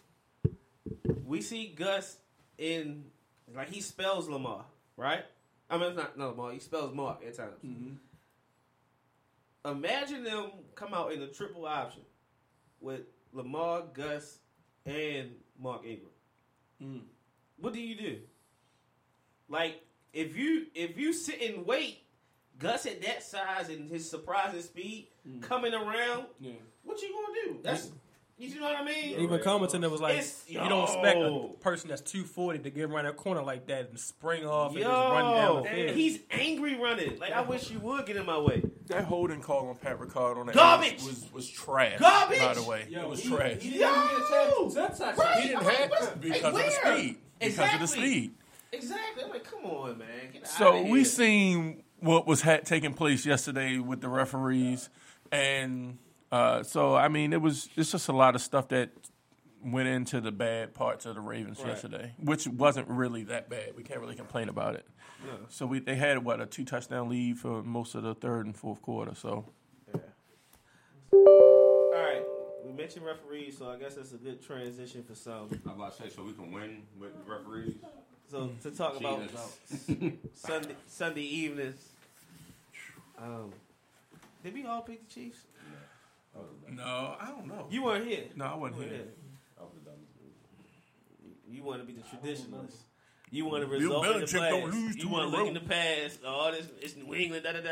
We 1.25 1.41
see 1.41 1.67
Gus 1.75 2.17
in 2.57 3.05
like 3.55 3.69
he 3.69 3.81
spells 3.81 4.27
Lamar, 4.27 4.65
right? 4.97 5.23
I 5.69 5.77
mean, 5.77 5.87
it's 5.89 5.97
not 5.97 6.17
no 6.17 6.29
Lamar. 6.29 6.51
He 6.51 6.59
spells 6.59 6.93
Mark 6.93 7.23
at 7.25 7.35
times. 7.35 7.53
Mm-hmm. 7.65 7.93
Imagine 9.69 10.23
them 10.23 10.51
come 10.75 10.93
out 10.93 11.11
in 11.11 11.21
a 11.21 11.27
triple 11.27 11.65
option 11.65 12.03
with 12.79 13.01
Lamar, 13.37 13.83
Gus, 13.93 14.39
and 14.85 15.31
Mark 15.59 15.85
Ingram. 15.85 16.09
Mm. 16.81 17.01
What 17.59 17.73
do 17.73 17.79
you 17.79 17.95
do? 17.95 18.17
Like 19.47 19.81
if 20.11 20.35
you 20.35 20.65
if 20.73 20.97
you 20.97 21.13
sit 21.13 21.41
and 21.41 21.65
wait, 21.65 21.99
Gus 22.59 22.85
at 22.85 23.01
that 23.03 23.23
size 23.23 23.69
and 23.69 23.89
his 23.89 24.09
surprising 24.09 24.61
speed 24.61 25.07
mm. 25.27 25.41
coming 25.41 25.73
around, 25.73 26.25
what 26.83 27.01
you 27.01 27.13
gonna 27.13 27.53
do? 27.53 27.59
That's 27.61 27.91
you 28.37 28.59
know 28.59 28.67
what 28.67 28.77
I 28.77 28.83
mean. 28.85 29.19
Even 29.19 29.39
commenting 29.41 29.81
that 29.81 29.89
was 29.89 29.99
like, 30.01 30.13
It's- 30.17 30.43
you 30.47 30.59
don't 30.59 30.83
expect 30.83 31.17
a 31.19 31.49
person 31.59 31.89
that's 31.89 32.01
240 32.01 32.59
to 32.59 32.69
get 32.69 32.83
around 32.89 33.05
that 33.05 33.17
corner 33.17 33.41
like 33.41 33.65
that 33.67 33.89
and 33.89 33.99
spring 33.99 34.45
off 34.45 34.71
and 34.71 34.79
Yo, 34.81 34.87
just 34.87 35.09
run 35.11 35.33
down 35.35 35.63
the 35.63 35.69
field. 35.69 35.95
he's 35.95 36.19
angry 36.31 36.75
running. 36.79 37.17
Like 37.19 37.31
I 37.33 37.41
wish 37.41 37.71
you 37.71 37.79
would 37.79 38.05
get 38.05 38.15
in 38.15 38.25
my 38.25 38.37
way. 38.37 38.61
That 38.87 39.05
holding 39.05 39.41
call 39.41 39.69
on 39.69 39.75
Pat 39.75 39.99
Ricard 39.99 40.37
on 40.37 40.45
that 40.47 40.55
Garbage! 40.55 40.95
was, 41.03 41.05
was, 41.23 41.33
was 41.33 41.49
trash. 41.49 41.99
Garbage! 41.99 42.39
By 42.39 42.53
the 42.53 42.63
way, 42.63 42.87
it 42.89 43.07
was 43.07 43.21
trash. 43.21 43.61
He 43.61 43.71
didn't 43.71 43.89
even 43.89 44.07
get 44.07 44.21
a 44.21 44.45
tackle. 44.45 44.71
Touchdown. 44.71 45.15
Right. 45.17 45.39
He 45.41 45.47
didn't 45.49 45.59
I'm 45.59 45.65
have 45.65 45.79
like, 45.79 45.89
what's- 45.91 46.07
because 46.17 46.41
hey, 46.41 46.47
of 46.47 46.53
the 46.53 46.59
where? 46.59 46.71
speed. 46.71 47.17
Because 47.39 47.57
of 47.57 47.59
the 47.59 47.83
Exactly. 47.83 47.87
speed. 47.87 48.31
Exactly. 48.71 49.23
I'm 49.23 49.29
like, 49.29 49.43
come 49.43 49.65
on, 49.65 49.97
man. 49.97 50.07
Get 50.33 50.47
So 50.47 50.69
outta 50.69 50.83
we 50.83 50.99
here. 50.99 51.05
seen 51.05 51.83
what 51.99 52.27
was 52.27 52.41
ha- 52.41 52.57
taking 52.63 52.93
place 52.93 53.25
yesterday 53.25 53.77
with 53.79 54.01
the 54.01 54.09
referees, 54.09 54.89
and 55.31 55.97
uh, 56.31 56.63
so 56.63 56.95
I 56.95 57.07
mean, 57.07 57.33
it 57.33 57.41
was 57.41 57.69
it's 57.75 57.91
just 57.91 58.07
a 58.09 58.13
lot 58.13 58.35
of 58.35 58.41
stuff 58.41 58.67
that 58.69 58.89
went 59.63 59.87
into 59.87 60.21
the 60.21 60.31
bad 60.31 60.73
parts 60.73 61.05
of 61.05 61.15
the 61.15 61.21
Ravens 61.21 61.59
yesterday, 61.65 62.13
which 62.19 62.47
wasn't 62.47 62.87
really 62.89 63.23
that 63.23 63.49
bad. 63.49 63.75
We 63.75 63.83
can't 63.83 63.99
really 63.99 64.15
complain 64.15 64.49
about 64.49 64.75
it. 64.75 64.85
So 65.49 65.65
we 65.65 65.79
they 65.79 65.95
had 65.95 66.23
what 66.23 66.39
a 66.41 66.45
two 66.45 66.63
touchdown 66.63 67.09
lead 67.09 67.39
for 67.39 67.63
most 67.63 67.95
of 67.95 68.03
the 68.03 68.13
third 68.13 68.45
and 68.45 68.55
fourth 68.55 68.81
quarter. 68.81 69.15
So 69.15 69.45
All 71.13 71.93
right. 71.93 72.21
We 72.65 72.71
mentioned 72.73 73.05
referees, 73.05 73.57
so 73.57 73.69
I 73.69 73.77
guess 73.77 73.95
that's 73.95 74.11
a 74.13 74.17
good 74.17 74.41
transition 74.45 75.03
for 75.03 75.15
some. 75.15 75.49
I'm 75.65 75.71
about 75.71 75.95
to 75.97 76.03
say, 76.03 76.09
so 76.09 76.23
we 76.23 76.33
can 76.33 76.51
win 76.51 76.83
with 76.99 77.11
referees. 77.25 77.75
So 78.29 78.51
to 78.63 78.71
talk 78.71 78.99
about 78.99 79.21
Sunday 80.33 80.75
Sunday 80.85 81.21
evenings. 81.23 81.89
Um, 83.17 83.51
did 84.43 84.53
we 84.53 84.65
all 84.65 84.81
pick 84.81 85.07
the 85.07 85.13
Chiefs? 85.13 85.46
No, 86.71 87.15
I 87.19 87.27
don't 87.27 87.47
know. 87.47 87.67
You 87.69 87.83
weren't 87.83 88.05
here. 88.07 88.25
No, 88.35 88.45
I 88.45 88.55
wasn't 88.55 88.81
You 88.83 88.87
here. 88.89 89.03
You 91.49 91.63
want 91.63 91.79
to 91.81 91.85
be 91.87 91.93
the 91.93 92.01
traditionalist. 92.01 92.75
You 93.31 93.45
want 93.45 93.63
to 93.63 93.67
Bill 93.69 93.79
result 93.79 94.05
in 94.07 94.19
the 94.21 94.25
Belichick 94.25 94.39
past. 94.39 94.51
don't 94.51 94.71
lose 94.71 94.95
you 94.95 95.01
two 95.03 95.09
want 95.09 95.25
in 95.25 95.31
to 95.31 95.37
a 95.37 95.39
look 95.39 95.47
in 95.49 95.53
row. 95.55 95.59
the 95.61 95.67
past. 95.69 96.23
All 96.25 96.51
this, 96.51 96.67
it's 96.81 96.95
New 96.95 97.13
England. 97.15 97.43
Da 97.43 97.53
da 97.53 97.61
da. 97.61 97.69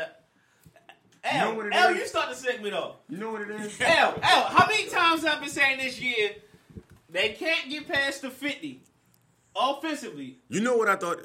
You 1.32 1.38
know 1.40 1.46
Al, 1.50 1.56
what 1.56 1.66
it 1.66 1.72
Al, 1.74 1.88
is? 1.90 1.98
you 1.98 2.06
start 2.06 2.28
the 2.30 2.36
segment 2.36 2.74
off. 2.74 2.96
You 3.08 3.16
know 3.18 3.32
what 3.32 3.42
it 3.42 3.50
is? 3.50 3.80
Al, 3.80 4.14
Al, 4.22 4.42
how 4.44 4.66
many 4.66 4.88
times 4.88 5.24
I've 5.24 5.40
been 5.40 5.48
saying 5.50 5.78
this 5.78 6.00
year 6.00 6.30
they 7.10 7.30
can't 7.30 7.68
get 7.68 7.88
past 7.88 8.22
the 8.22 8.30
fifty 8.30 8.80
offensively? 9.54 10.38
You 10.48 10.60
know 10.60 10.76
what 10.76 10.88
I 10.88 10.96
thought? 10.96 11.20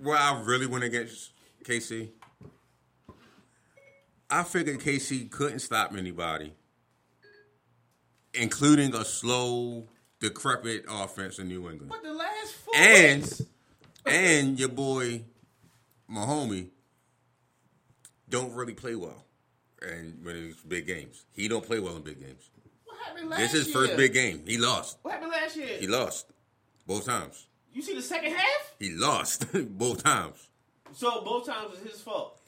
Where 0.00 0.16
I 0.16 0.40
really 0.42 0.66
went 0.66 0.84
against 0.84 1.32
KC. 1.64 2.08
I 4.30 4.42
figured 4.42 4.80
KC 4.80 5.30
couldn't 5.30 5.60
stop 5.60 5.94
anybody, 5.94 6.54
including 8.34 8.94
a 8.94 9.04
slow, 9.04 9.86
decrepit 10.20 10.84
offense 10.88 11.38
in 11.38 11.48
New 11.48 11.68
England, 11.70 11.88
But 11.90 12.02
the 12.02 12.12
last 12.12 12.52
four 12.54 12.74
And- 12.76 13.22
weeks, 13.22 13.42
and 14.06 14.58
your 14.58 14.68
boy 14.68 15.24
Mahomie 16.10 16.68
don't 18.28 18.52
really 18.54 18.74
play 18.74 18.94
well, 18.94 19.24
and 19.82 20.24
when 20.24 20.36
it's 20.36 20.60
big 20.60 20.86
games, 20.86 21.24
he 21.32 21.48
don't 21.48 21.64
play 21.64 21.78
well 21.80 21.96
in 21.96 22.02
big 22.02 22.20
games. 22.20 22.50
what 22.84 22.96
happened 23.06 23.28
last 23.30 23.38
year? 23.38 23.46
This 23.48 23.54
is 23.54 23.66
his 23.66 23.74
year? 23.74 23.86
first 23.86 23.96
big 23.96 24.12
game. 24.14 24.42
He 24.46 24.58
lost. 24.58 24.98
What 25.02 25.12
happened 25.14 25.30
last 25.32 25.56
year? 25.56 25.78
He 25.78 25.86
lost 25.86 26.26
both 26.86 27.04
times. 27.06 27.46
you 27.72 27.82
see 27.82 27.94
the 27.94 28.02
second 28.02 28.32
half? 28.32 28.72
He 28.78 28.90
lost 28.90 29.46
both 29.78 30.02
times. 30.02 30.48
So 30.94 31.22
both 31.22 31.46
times 31.46 31.70
was 31.70 31.80
his 31.92 32.00
fault. 32.00 32.38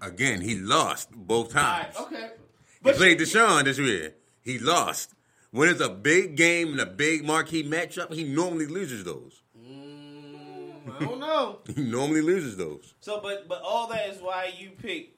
Again, 0.00 0.40
he 0.40 0.54
lost 0.56 1.10
both 1.12 1.52
times. 1.52 1.94
right, 1.96 2.06
okay. 2.06 2.30
He 2.36 2.78
But 2.82 2.94
played 2.96 3.18
Deshaun 3.18 3.64
this 3.64 3.76
year. 3.78 4.14
He 4.42 4.58
lost. 4.58 5.14
When 5.50 5.68
it's 5.68 5.80
a 5.80 5.88
big 5.88 6.36
game 6.36 6.68
and 6.72 6.80
a 6.80 6.86
big 6.86 7.24
marquee 7.24 7.64
matchup, 7.64 8.12
he 8.14 8.24
normally 8.24 8.66
loses 8.66 9.02
those. 9.04 9.42
Mm, 9.58 10.96
I 10.96 11.04
don't 11.04 11.18
know. 11.26 11.58
He 11.74 11.82
normally 11.82 12.22
loses 12.22 12.56
those. 12.56 12.94
So, 13.00 13.20
but 13.20 13.48
but 13.48 13.60
all 13.62 13.88
that 13.88 14.08
is 14.08 14.20
why 14.22 14.52
you 14.56 14.70
pick. 14.70 15.16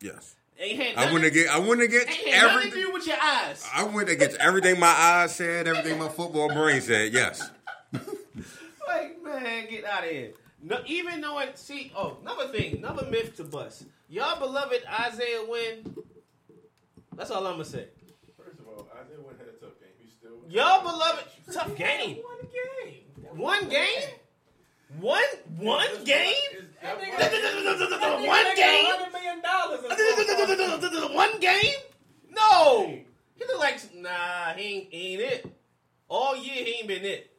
Yes. 0.00 0.36
I 0.60 1.10
went 1.12 1.24
against. 1.24 1.50
I 1.54 1.58
went 1.58 1.80
against 1.82 2.08
to 2.08 2.28
everything. 2.30 2.82
do 2.82 2.92
with 2.92 3.06
your 3.06 3.16
eyes. 3.22 3.64
I 3.72 3.84
went 3.84 4.08
against 4.08 4.36
everything 4.38 4.80
my 4.80 4.88
eyes 4.88 5.34
said, 5.34 5.68
everything 5.68 5.98
my 5.98 6.08
football 6.08 6.48
brain 6.52 6.80
said. 6.80 7.12
Yes. 7.12 7.48
Like, 8.88 9.22
man, 9.22 9.66
get 9.68 9.84
out 9.84 10.04
of 10.04 10.10
here. 10.10 10.30
No, 10.62 10.80
even 10.86 11.20
knowing, 11.20 11.48
see, 11.54 11.92
oh, 11.94 12.16
another 12.22 12.48
thing, 12.48 12.78
another 12.78 13.06
myth 13.10 13.36
to 13.36 13.44
bust. 13.44 13.84
Y'all 14.08 14.38
beloved 14.40 14.82
Isaiah 15.00 15.44
Wynn 15.46 15.94
That's 17.14 17.30
all 17.30 17.46
I'm 17.46 17.52
gonna 17.52 17.66
say. 17.66 17.88
First 18.42 18.58
of 18.60 18.66
all, 18.66 18.88
Isaiah 18.94 19.20
Wynn 19.20 19.36
had 19.38 19.48
a 19.48 19.52
tough 19.60 19.78
game. 19.78 19.90
He's 20.02 20.12
still. 20.14 20.37
Y'all 20.48 20.82
beloved 20.82 21.24
tough 21.52 21.76
game. 21.76 22.16
One 22.16 22.48
game. 22.52 23.04
One 23.36 23.68
game. 23.68 24.08
One 25.00 25.22
one 25.58 26.04
game. 26.04 26.32
That 26.82 26.98
nigga- 26.98 27.10
One 27.10 27.18
that 27.18 27.32
nigga 27.32 28.56
game. 28.56 28.84
got 28.84 29.12
$100 29.12 30.82
million. 31.00 31.14
One 31.14 31.40
game? 31.40 31.74
No. 32.30 32.86
He 33.34 33.44
look 33.46 33.58
like 33.60 33.78
nah. 33.94 34.54
He 34.56 34.62
ain't, 34.64 34.88
he 34.92 35.12
ain't 35.14 35.20
it. 35.22 35.56
All 36.08 36.36
year 36.36 36.64
he 36.64 36.70
ain't 36.78 36.88
been 36.88 37.04
it. 37.04 37.30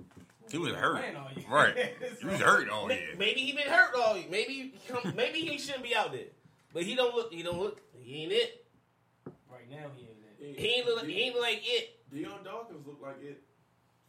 He 0.52 0.58
was 0.58 0.74
hurt. 0.74 0.96
Man, 0.96 1.16
you- 1.36 1.44
Right. 1.50 1.76
He 2.20 2.26
was 2.26 2.40
hurt 2.40 2.70
all 2.70 2.88
Ma- 2.88 2.94
year. 2.94 3.16
Maybe 3.18 3.40
he 3.42 3.54
been 3.54 3.68
hurt 3.68 3.96
all 3.96 4.16
year. 4.18 4.26
Maybe 4.30 4.54
he 4.54 4.74
come, 4.88 5.14
maybe 5.16 5.40
he 5.40 5.58
shouldn't 5.58 5.84
be 5.84 5.96
out 5.96 6.12
there. 6.12 6.26
But 6.74 6.84
he 6.84 6.96
don't 6.96 7.16
look. 7.16 7.34
He 7.34 7.42
don't 7.44 7.60
look. 7.60 7.82
He 7.98 8.24
ain't 8.24 8.32
it. 8.32 8.66
Right 9.52 9.70
now, 9.70 9.88
he 9.96 10.04
ain't 10.04 10.56
it. 10.58 10.60
He 10.60 10.68
ain't 10.68 10.86
look. 10.86 11.06
He 11.06 11.20
ain't 11.22 11.40
like 11.40 11.62
it. 11.64 11.99
Dion 12.12 12.44
Dawkins 12.44 12.86
looked 12.88 13.02
like 13.02 13.22
it 13.22 13.44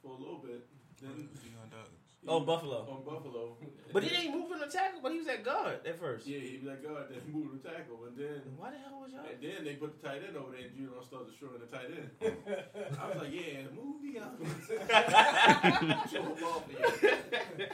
for 0.03 0.13
a 0.13 0.19
little 0.19 0.39
bit. 0.39 0.67
Then 1.01 1.29
Dion 1.43 1.69
Dawkins. 1.71 2.01
Oh, 2.29 2.41
Buffalo. 2.41 2.87
on 2.91 3.03
Buffalo. 3.05 3.57
But 3.93 4.05
he 4.05 4.11
didn't 4.11 4.33
move 4.33 4.51
moving 4.51 4.61
the 4.61 4.67
tackle. 4.73 5.01
But 5.03 5.13
he 5.13 5.19
was 5.19 5.27
at 5.27 5.43
guard 5.43 5.85
at 5.85 5.99
first. 5.99 6.27
Yeah, 6.27 6.39
he 6.39 6.59
was 6.59 6.67
like 6.67 6.83
God. 6.83 7.07
Then 7.11 7.21
moved 7.33 7.61
the 7.61 7.69
tackle, 7.69 8.05
and 8.07 8.17
then 8.17 8.43
Why 8.57 8.71
the 8.71 8.79
hell 8.79 9.01
was 9.03 9.13
y'all? 9.13 9.25
and 9.27 9.43
then 9.43 9.65
they 9.65 9.75
put 9.75 10.01
the 10.01 10.07
tight 10.09 10.23
end 10.27 10.37
over 10.37 10.53
there, 10.53 10.61
and 10.67 10.77
Judon 10.77 11.03
started 11.03 11.33
showing 11.41 11.59
the 11.59 11.67
tight 11.67 11.91
end. 11.91 12.11
Oh. 12.23 13.01
I 13.03 13.09
was 13.09 13.17
like, 13.23 13.33
yeah, 13.35 13.67
move 13.75 14.03
me 14.03 14.19
out. 14.21 14.39
Show 16.11 16.23
him 16.23 16.45
off 16.45 16.65
here. 16.71 17.69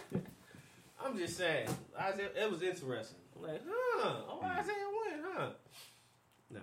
I'm 1.05 1.19
just 1.19 1.37
saying. 1.37 1.69
Isaiah, 2.01 2.31
it 2.35 2.51
was 2.51 2.63
interesting. 2.63 3.19
I'm 3.37 3.43
like, 3.43 3.61
huh? 3.69 4.23
Oh, 4.31 4.39
hmm. 4.41 4.59
Isaiah 4.59 4.91
Wynn, 4.91 5.21
huh? 5.23 5.49
Nah. 6.51 6.61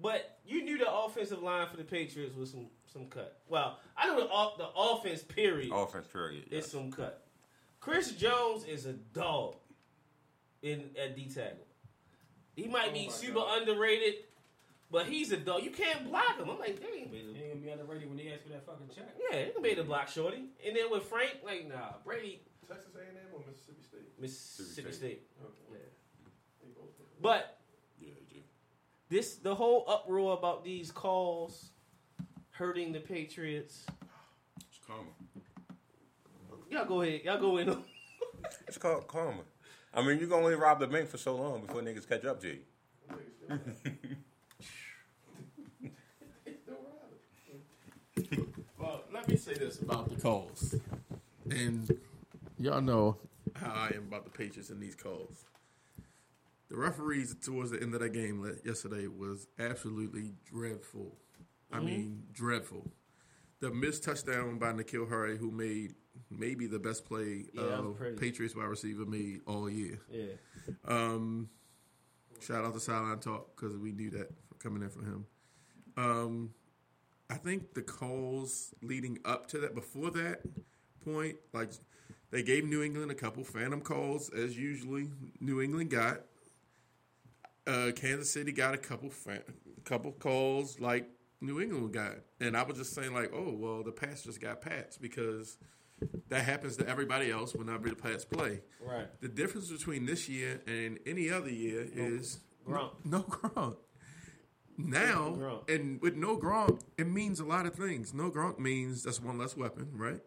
But 0.00 0.38
you 0.46 0.62
knew 0.62 0.78
the 0.78 0.92
offensive 0.92 1.42
line 1.42 1.68
for 1.68 1.76
the 1.76 1.84
Patriots 1.84 2.36
was 2.36 2.50
some 2.50 2.66
some 2.92 3.06
cut. 3.06 3.40
Well, 3.48 3.78
I 3.96 4.06
know 4.06 4.20
the 4.20 4.28
off- 4.28 4.58
the 4.58 4.68
offense 4.76 5.22
period 5.22 5.72
Offense 5.72 6.06
period. 6.06 6.44
is 6.50 6.66
some 6.66 6.90
cut. 6.92 7.26
Chris 7.80 8.12
Jones 8.12 8.64
is 8.64 8.86
a 8.86 8.92
dog 8.92 9.56
in 10.62 10.90
at 10.98 11.14
D 11.16 11.28
tackle. 11.32 11.66
He 12.54 12.66
might 12.68 12.88
oh 12.90 12.92
be 12.92 13.00
Oh 13.04 13.06
my 13.06 13.12
super 13.12 13.34
God. 13.40 13.58
underrated, 13.62 14.14
but 14.90 15.06
he's 15.06 15.30
a 15.32 15.36
dog. 15.36 15.62
You 15.62 15.70
can't 15.70 16.04
block 16.08 16.38
him. 16.38 16.48
I'm 16.50 16.58
like, 16.58 16.80
they 16.80 16.98
ain't 17.00 17.10
He 17.12 17.18
ain't 17.18 17.48
gonna 17.52 17.60
be 17.60 17.68
underrated 17.70 18.08
when 18.08 18.16
they 18.18 18.32
ask 18.32 18.42
for 18.44 18.48
that 18.50 18.64
fucking 18.66 18.88
check. 18.94 19.14
Yeah, 19.30 19.44
they 19.44 19.50
can 19.50 19.62
be 19.62 19.74
the 19.74 19.84
block 19.84 20.08
shorty. 20.08 20.44
And 20.66 20.74
then 20.76 20.90
with 20.90 21.04
Frank, 21.04 21.36
like, 21.44 21.68
nah, 21.68 21.94
Brady, 22.04 22.40
Texas 22.68 22.94
A&M 22.96 23.06
or 23.34 23.40
Mississippi 23.46 23.82
State? 23.82 24.20
Mississippi 24.20 24.92
State. 24.92 25.22
Okay. 25.42 25.52
Yeah. 25.72 25.78
They 26.62 26.68
both 26.70 26.96
did. 26.96 27.06
But 27.22 27.36
Yeah, 27.38 27.42
they 27.42 27.46
do. 27.48 27.55
This 29.08 29.36
the 29.36 29.54
whole 29.54 29.84
uproar 29.88 30.34
about 30.36 30.64
these 30.64 30.90
calls 30.90 31.70
hurting 32.50 32.92
the 32.92 33.00
Patriots. 33.00 33.84
It's 34.68 34.78
karma. 34.86 35.10
Y'all 36.70 36.84
go 36.86 37.02
ahead. 37.02 37.20
Y'all 37.24 37.38
go 37.40 37.58
in. 37.58 37.68
on- 37.70 37.84
It's 38.66 38.78
called 38.78 39.06
karma. 39.06 39.42
I 39.94 40.02
mean, 40.02 40.18
you 40.18 40.26
can 40.26 40.34
only 40.34 40.54
rob 40.54 40.78
the 40.80 40.86
bank 40.86 41.08
for 41.08 41.18
so 41.18 41.36
long 41.36 41.62
before 41.64 41.80
niggas 41.82 42.08
catch 42.08 42.24
up 42.24 42.40
to 42.42 42.48
you. 42.48 42.60
Well, 48.78 49.02
let 49.12 49.28
me 49.28 49.36
say 49.36 49.54
this 49.54 49.80
about 49.80 50.08
the 50.14 50.20
calls. 50.20 50.74
And 51.50 51.90
y'all 52.58 52.80
know 52.80 53.16
how 53.54 53.72
I 53.72 53.92
am 53.94 54.04
about 54.08 54.24
the 54.24 54.30
Patriots 54.30 54.70
and 54.70 54.80
these 54.80 54.94
calls. 54.94 55.44
The 56.68 56.76
referees 56.76 57.34
towards 57.40 57.70
the 57.70 57.80
end 57.80 57.94
of 57.94 58.00
that 58.00 58.12
game 58.12 58.58
yesterday 58.64 59.06
was 59.06 59.46
absolutely 59.58 60.32
dreadful. 60.44 61.16
I 61.72 61.80
mean, 61.80 62.24
dreadful. 62.32 62.90
The 63.60 63.70
missed 63.70 64.04
touchdown 64.04 64.58
by 64.58 64.72
N'Keal 64.72 65.08
Harry, 65.08 65.36
who 65.36 65.50
made 65.50 65.94
maybe 66.30 66.66
the 66.66 66.78
best 66.78 67.04
play 67.04 67.46
Yeah, 67.52 67.62
of. 67.62 68.00
Patriots 68.18 68.54
wide 68.56 68.66
receiver 68.66 69.04
made 69.06 69.40
all 69.46 69.70
year. 69.70 69.98
Yeah. 70.10 70.24
Um, 70.84 71.48
shout 72.40 72.64
out 72.64 72.74
to 72.74 72.80
Sideline 72.80 73.18
Talk 73.20 73.56
because 73.56 73.76
we 73.76 73.92
knew 73.92 74.10
that 74.10 74.30
coming 74.58 74.82
in 74.82 74.90
from 74.90 75.04
him. 75.04 75.26
Um, 75.96 76.54
I 77.30 77.34
think 77.34 77.74
the 77.74 77.82
calls 77.82 78.74
leading 78.82 79.18
up 79.24 79.46
to 79.48 79.58
that, 79.58 79.74
before 79.74 80.10
that 80.12 80.40
point, 81.04 81.36
like 81.52 81.70
they 82.30 82.42
gave 82.42 82.64
New 82.64 82.82
England 82.82 83.10
a 83.10 83.14
couple 83.14 83.42
phantom 83.44 83.80
calls 83.80 84.30
as 84.30 84.56
usually 84.56 85.08
New 85.40 85.60
England 85.60 85.90
got. 85.90 86.22
Uh, 87.66 87.90
Kansas 87.94 88.30
City 88.30 88.52
got 88.52 88.74
a 88.74 88.78
couple 88.78 89.10
fa- 89.10 89.42
couple 89.84 90.12
calls 90.12 90.78
like 90.80 91.08
New 91.40 91.60
England 91.60 91.92
got, 91.92 92.12
and 92.40 92.56
I 92.56 92.62
was 92.62 92.76
just 92.78 92.94
saying 92.94 93.12
like, 93.12 93.30
oh 93.34 93.52
well, 93.56 93.82
the 93.82 93.92
Pats 93.92 94.22
just 94.22 94.40
got 94.40 94.60
Pats 94.60 94.96
because 94.98 95.58
that 96.28 96.44
happens 96.44 96.76
to 96.76 96.88
everybody 96.88 97.30
else 97.30 97.54
whenever 97.54 97.88
the 97.88 97.96
Pats 97.96 98.24
play. 98.24 98.60
Right. 98.80 99.06
The 99.20 99.28
difference 99.28 99.70
between 99.70 100.06
this 100.06 100.28
year 100.28 100.60
and 100.66 100.98
any 101.06 101.30
other 101.30 101.50
year 101.50 101.86
is 101.92 102.38
Gronk. 102.68 102.92
no 103.04 103.20
Gronk. 103.28 103.76
Now, 104.78 105.34
Gronk. 105.38 105.70
and 105.74 106.00
with 106.02 106.16
no 106.16 106.36
Gronk, 106.36 106.80
it 106.98 107.06
means 107.08 107.40
a 107.40 107.46
lot 107.46 107.64
of 107.64 107.74
things. 107.74 108.12
No 108.12 108.30
Gronk 108.30 108.58
means 108.58 109.02
that's 109.02 109.22
one 109.22 109.38
less 109.38 109.56
weapon, 109.56 109.88
right? 109.94 110.20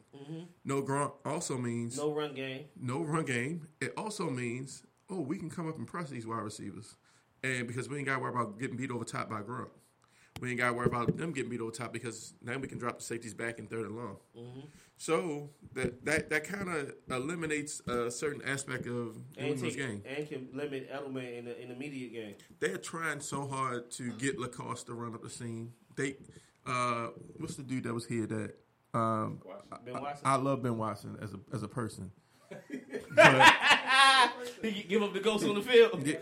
No 0.66 0.82
Gronk 0.82 1.14
also 1.24 1.58
means 1.58 1.98
Mm-hmm. 2.00 2.08
No 2.08 2.14
run 2.16 2.34
game. 2.34 2.66
no 2.80 3.04
run 3.04 3.26
game. 3.26 3.68
It 3.80 3.94
also 3.96 4.30
means, 4.30 4.84
oh, 5.10 5.22
we 5.22 5.38
can 5.38 5.50
come 5.52 5.68
up 5.70 5.78
and 5.78 5.86
press 5.88 6.10
these 6.10 6.26
wide 6.26 6.42
receivers. 6.44 6.96
And 7.44 7.68
because 7.68 7.88
we 7.90 7.98
ain't 7.98 8.06
got 8.06 8.16
to 8.16 8.20
worry 8.20 8.32
about 8.32 8.60
getting 8.60 8.78
beat 8.78 8.92
over 8.92 9.06
top 9.06 9.30
by 9.30 9.42
Gronk. 9.42 9.70
We 10.42 10.52
ain't 10.52 10.60
got 10.60 10.70
to 10.70 10.74
worry 10.74 10.86
about 10.86 11.18
them 11.18 11.34
getting 11.34 11.50
beat 11.50 11.60
over 11.60 11.72
top 11.72 11.92
because 11.92 12.34
now 12.42 12.58
we 12.58 12.68
can 12.68 12.78
drop 12.78 12.98
the 12.98 13.04
safeties 13.04 13.34
back 13.34 13.60
in 13.60 13.68
third 13.68 13.88
and 13.88 13.96
long. 13.96 14.18
Mm-hmm. 14.38 14.60
So 14.98 15.50
that 15.74 16.04
that, 16.06 16.30
that 16.30 16.44
kind 16.44 16.70
of 16.70 16.94
eliminates 17.10 17.82
a 17.88 18.12
certain 18.12 18.42
aspect 18.44 18.86
of 18.86 19.18
England's 19.38 19.76
game. 19.76 20.04
and 20.06 20.28
can 20.28 20.48
limit 20.54 20.92
Edelman 20.92 21.40
in 21.40 21.46
the 21.46 21.62
in 21.62 21.70
the 21.70 21.76
immediate 21.76 22.14
game. 22.14 22.36
They're 22.60 22.78
trying 22.78 23.22
so 23.22 23.48
hard 23.48 23.92
to 23.92 24.12
get 24.14 24.40
LaCosse 24.40 24.84
to 24.86 24.94
run 24.94 25.14
up 25.14 25.24
the 25.24 25.30
scene. 25.30 25.72
They, 25.96 26.18
uh, 26.66 27.08
what's 27.38 27.56
the 27.56 27.64
dude 27.64 27.84
that 27.84 27.94
was 27.94 28.06
here 28.06 28.26
that 28.28 28.56
um, 28.94 29.40
Ben 29.86 30.02
Watson. 30.02 30.28
I 30.28 30.36
love 30.36 30.64
Ben 30.64 30.78
Watson 30.78 31.18
as 31.22 31.34
a 31.34 31.40
as 31.54 31.64
a 31.64 31.68
person. 31.68 32.12
But 34.62 34.72
he 34.72 34.82
can 34.82 34.90
give 34.90 35.04
up 35.04 35.14
the 35.14 35.20
ghost 35.20 35.46
on 35.46 35.56
the 35.56 35.62
field. 35.62 36.06
Yeah. 36.06 36.16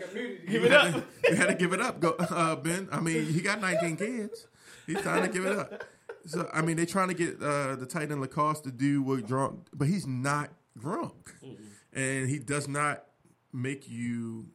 Give 0.48 0.64
it 0.64 0.70
had 0.70 0.94
up. 0.94 1.22
To, 1.22 1.30
you 1.30 1.36
had 1.36 1.46
to 1.48 1.54
give 1.54 1.72
it 1.72 1.80
up, 1.80 2.00
go, 2.00 2.10
uh, 2.18 2.56
Ben. 2.56 2.88
I 2.92 3.00
mean, 3.00 3.26
he 3.26 3.40
got 3.40 3.60
19 3.60 3.96
kids. 3.96 4.46
He's 4.86 5.00
trying 5.00 5.22
to 5.22 5.28
give 5.28 5.44
it 5.44 5.58
up. 5.58 5.84
So 6.26 6.48
I 6.52 6.62
mean, 6.62 6.76
they're 6.76 6.86
trying 6.86 7.08
to 7.08 7.14
get 7.14 7.42
uh, 7.42 7.76
the 7.76 7.86
Titan 7.86 8.12
end 8.12 8.20
LaCosse 8.20 8.60
to 8.62 8.70
do 8.70 9.02
what 9.02 9.26
drunk, 9.26 9.68
but 9.72 9.88
he's 9.88 10.06
not 10.06 10.50
Gronk, 10.78 11.32
and 11.92 12.28
he 12.28 12.38
does 12.38 12.68
not 12.68 13.04
make 13.52 13.88
you 13.88 14.46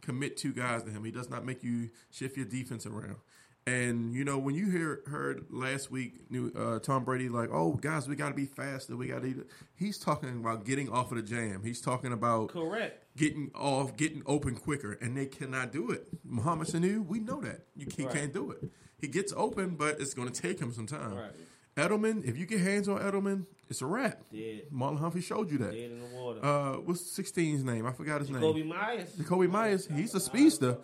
commit 0.00 0.36
two 0.36 0.52
guys 0.52 0.84
to 0.84 0.90
him. 0.90 1.04
He 1.04 1.10
does 1.10 1.28
not 1.28 1.44
make 1.44 1.64
you 1.64 1.90
shift 2.10 2.36
your 2.36 2.46
defense 2.46 2.86
around. 2.86 3.16
And 3.64 4.12
you 4.12 4.24
know 4.24 4.38
when 4.38 4.56
you 4.56 4.68
hear 4.70 5.02
heard 5.06 5.44
last 5.50 5.88
week, 5.90 6.28
new 6.30 6.50
uh, 6.56 6.80
Tom 6.80 7.04
Brady 7.04 7.28
like, 7.28 7.48
oh 7.52 7.74
guys, 7.74 8.08
we 8.08 8.16
got 8.16 8.30
to 8.30 8.34
be 8.34 8.44
faster. 8.46 8.96
We 8.96 9.06
got 9.06 9.22
to. 9.22 9.46
He's 9.76 9.98
talking 9.98 10.30
about 10.30 10.64
getting 10.64 10.88
off 10.90 11.12
of 11.12 11.16
the 11.18 11.22
jam. 11.22 11.62
He's 11.62 11.80
talking 11.80 12.12
about 12.12 12.48
Correct. 12.48 13.04
getting 13.16 13.52
off, 13.54 13.96
getting 13.96 14.22
open 14.26 14.56
quicker, 14.56 14.94
and 15.00 15.16
they 15.16 15.26
cannot 15.26 15.70
do 15.70 15.90
it. 15.92 16.08
Mohamed 16.24 16.66
Sanu, 16.66 17.06
we 17.06 17.20
know 17.20 17.40
that 17.42 17.60
you 17.76 17.86
he 17.96 18.04
Right. 18.04 18.12
can't 18.12 18.32
do 18.32 18.50
it. 18.50 18.68
He 18.98 19.06
gets 19.06 19.32
open, 19.36 19.76
but 19.76 20.00
it's 20.00 20.14
going 20.14 20.28
to 20.30 20.42
take 20.42 20.58
him 20.58 20.72
some 20.72 20.86
time. 20.88 21.14
Right. 21.14 21.30
Edelman, 21.76 22.24
if 22.28 22.36
you 22.36 22.46
get 22.46 22.60
hands 22.60 22.88
on 22.88 22.98
Edelman, 22.98 23.46
it's 23.72 23.80
a 23.82 23.86
wrap. 23.86 24.20
Dead. 24.30 24.64
Marlon 24.72 24.98
Humphrey 24.98 25.22
showed 25.22 25.50
you 25.50 25.56
that. 25.58 25.72
Dead 25.72 25.90
in 25.90 25.98
the 26.00 26.06
water. 26.16 26.44
Uh, 26.44 26.72
what's 26.74 27.02
16's 27.18 27.64
name? 27.64 27.86
I 27.86 27.92
forgot 27.92 28.20
his 28.20 28.28
name. 28.30 28.40
Kobe. 28.42 28.62
Meyers. 28.62 29.08
Jakobi 29.16 29.50
Meyers. 29.50 29.86
He's 29.86 30.14
a 30.14 30.20
speedster. 30.20 30.76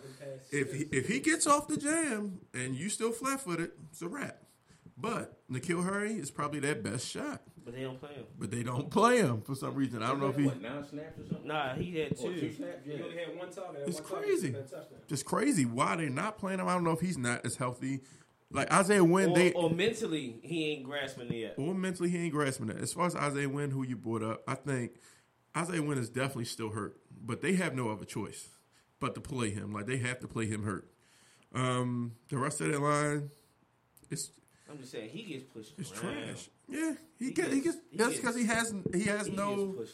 If 0.51 0.73
he, 0.73 0.83
if 0.91 1.07
he 1.07 1.19
gets 1.19 1.45
off 1.45 1.67
the 1.67 1.77
jam 1.77 2.39
and 2.53 2.75
you 2.75 2.89
still 2.89 3.11
flat 3.11 3.41
footed, 3.41 3.71
it's 3.91 4.01
a 4.01 4.07
wrap. 4.07 4.39
But 4.97 5.37
N'Keal 5.49 5.83
Harry 5.85 6.13
is 6.13 6.31
probably 6.31 6.59
their 6.59 6.75
best 6.75 7.07
shot. 7.07 7.41
But 7.63 7.75
they 7.75 7.83
don't 7.83 7.99
play 7.99 8.13
him. 8.15 8.25
But 8.39 8.49
they 8.49 8.63
don't 8.63 8.89
play 8.89 9.19
him 9.19 9.41
for 9.41 9.53
some 9.53 9.75
reason. 9.75 10.01
I 10.01 10.07
don't 10.07 10.19
know 10.19 10.29
if 10.29 10.37
he. 10.37 10.45
What, 10.47 10.59
nine 10.61 10.83
snaps 10.89 11.19
or 11.19 11.25
something? 11.27 11.47
Nah, 11.47 11.75
he 11.75 11.99
had 11.99 12.13
Or 12.13 12.15
two 12.15 12.39
two. 12.39 12.53
snaps? 12.53 12.83
He 12.83 12.93
only 12.93 13.15
had 13.15 13.37
one 13.37 13.51
target. 13.51 13.83
It's 13.85 14.01
one 14.01 14.21
crazy. 14.23 14.47
and 14.47 14.55
a 14.57 14.61
touchdown. 14.63 14.99
Just 15.07 15.25
crazy. 15.25 15.65
Why 15.65 15.95
they're 15.95 16.09
not 16.09 16.39
playing 16.39 16.59
him? 16.59 16.67
I 16.67 16.73
don't 16.73 16.83
know 16.83 16.91
if 16.93 16.99
he's 17.01 17.17
not 17.17 17.45
as 17.45 17.57
healthy. 17.57 17.99
Like 18.51 18.71
Isaiah 18.73 19.03
Wynn, 19.03 19.29
Or, 19.31 19.35
they 19.35 19.51
or 19.53 19.69
mentally, 19.69 20.39
he 20.41 20.71
ain't 20.71 20.83
grasping 20.83 21.27
it 21.27 21.35
yet. 21.35 21.55
or 21.57 21.73
mentally 21.75 22.09
he 22.09 22.17
ain't 22.17 22.33
grasping 22.33 22.69
it. 22.69 22.77
As 22.77 22.93
far 22.93 23.05
as 23.05 23.15
Isaiah 23.15 23.47
Wynn, 23.49 23.69
who 23.69 23.83
you 23.83 23.95
brought 23.95 24.23
up, 24.23 24.41
I 24.47 24.55
think 24.55 24.93
Isaiah 25.55 25.83
Wynn 25.83 25.99
is 25.99 26.09
definitely 26.09 26.45
still 26.45 26.69
hurt, 26.71 26.97
but 27.25 27.41
they 27.41 27.53
have 27.55 27.75
no 27.75 27.89
other 27.89 28.05
choice 28.05 28.49
but 28.99 29.13
to 29.15 29.21
play 29.21 29.51
him. 29.51 29.71
Like 29.71 29.85
they 29.85 29.97
have 29.97 30.19
to 30.21 30.27
play 30.27 30.47
him 30.47 30.63
hurt. 30.63 30.89
Um, 31.53 32.13
the 32.29 32.37
rest 32.37 32.59
of 32.61 32.71
that 32.71 32.79
line, 32.81 33.29
it's 34.09 34.31
I'm 34.69 34.77
just 34.79 34.91
saying, 34.91 35.09
he 35.09 35.23
gets 35.23 35.43
pushed 35.43 35.73
it's 35.77 35.91
around. 35.91 36.13
trash. 36.25 36.49
Yeah, 36.67 36.93
he, 37.17 37.25
He 37.25 37.25
he 37.25 37.31
gets- 37.33 37.53
gets 37.63 37.77
he 37.91 37.97
that's 37.97 38.15
because 38.17 38.35
he 38.35 38.45
has 38.45 38.73
he 38.93 39.03
has 39.05 39.27
He 39.27 39.35
no. 39.35 39.73
gets 39.77 39.91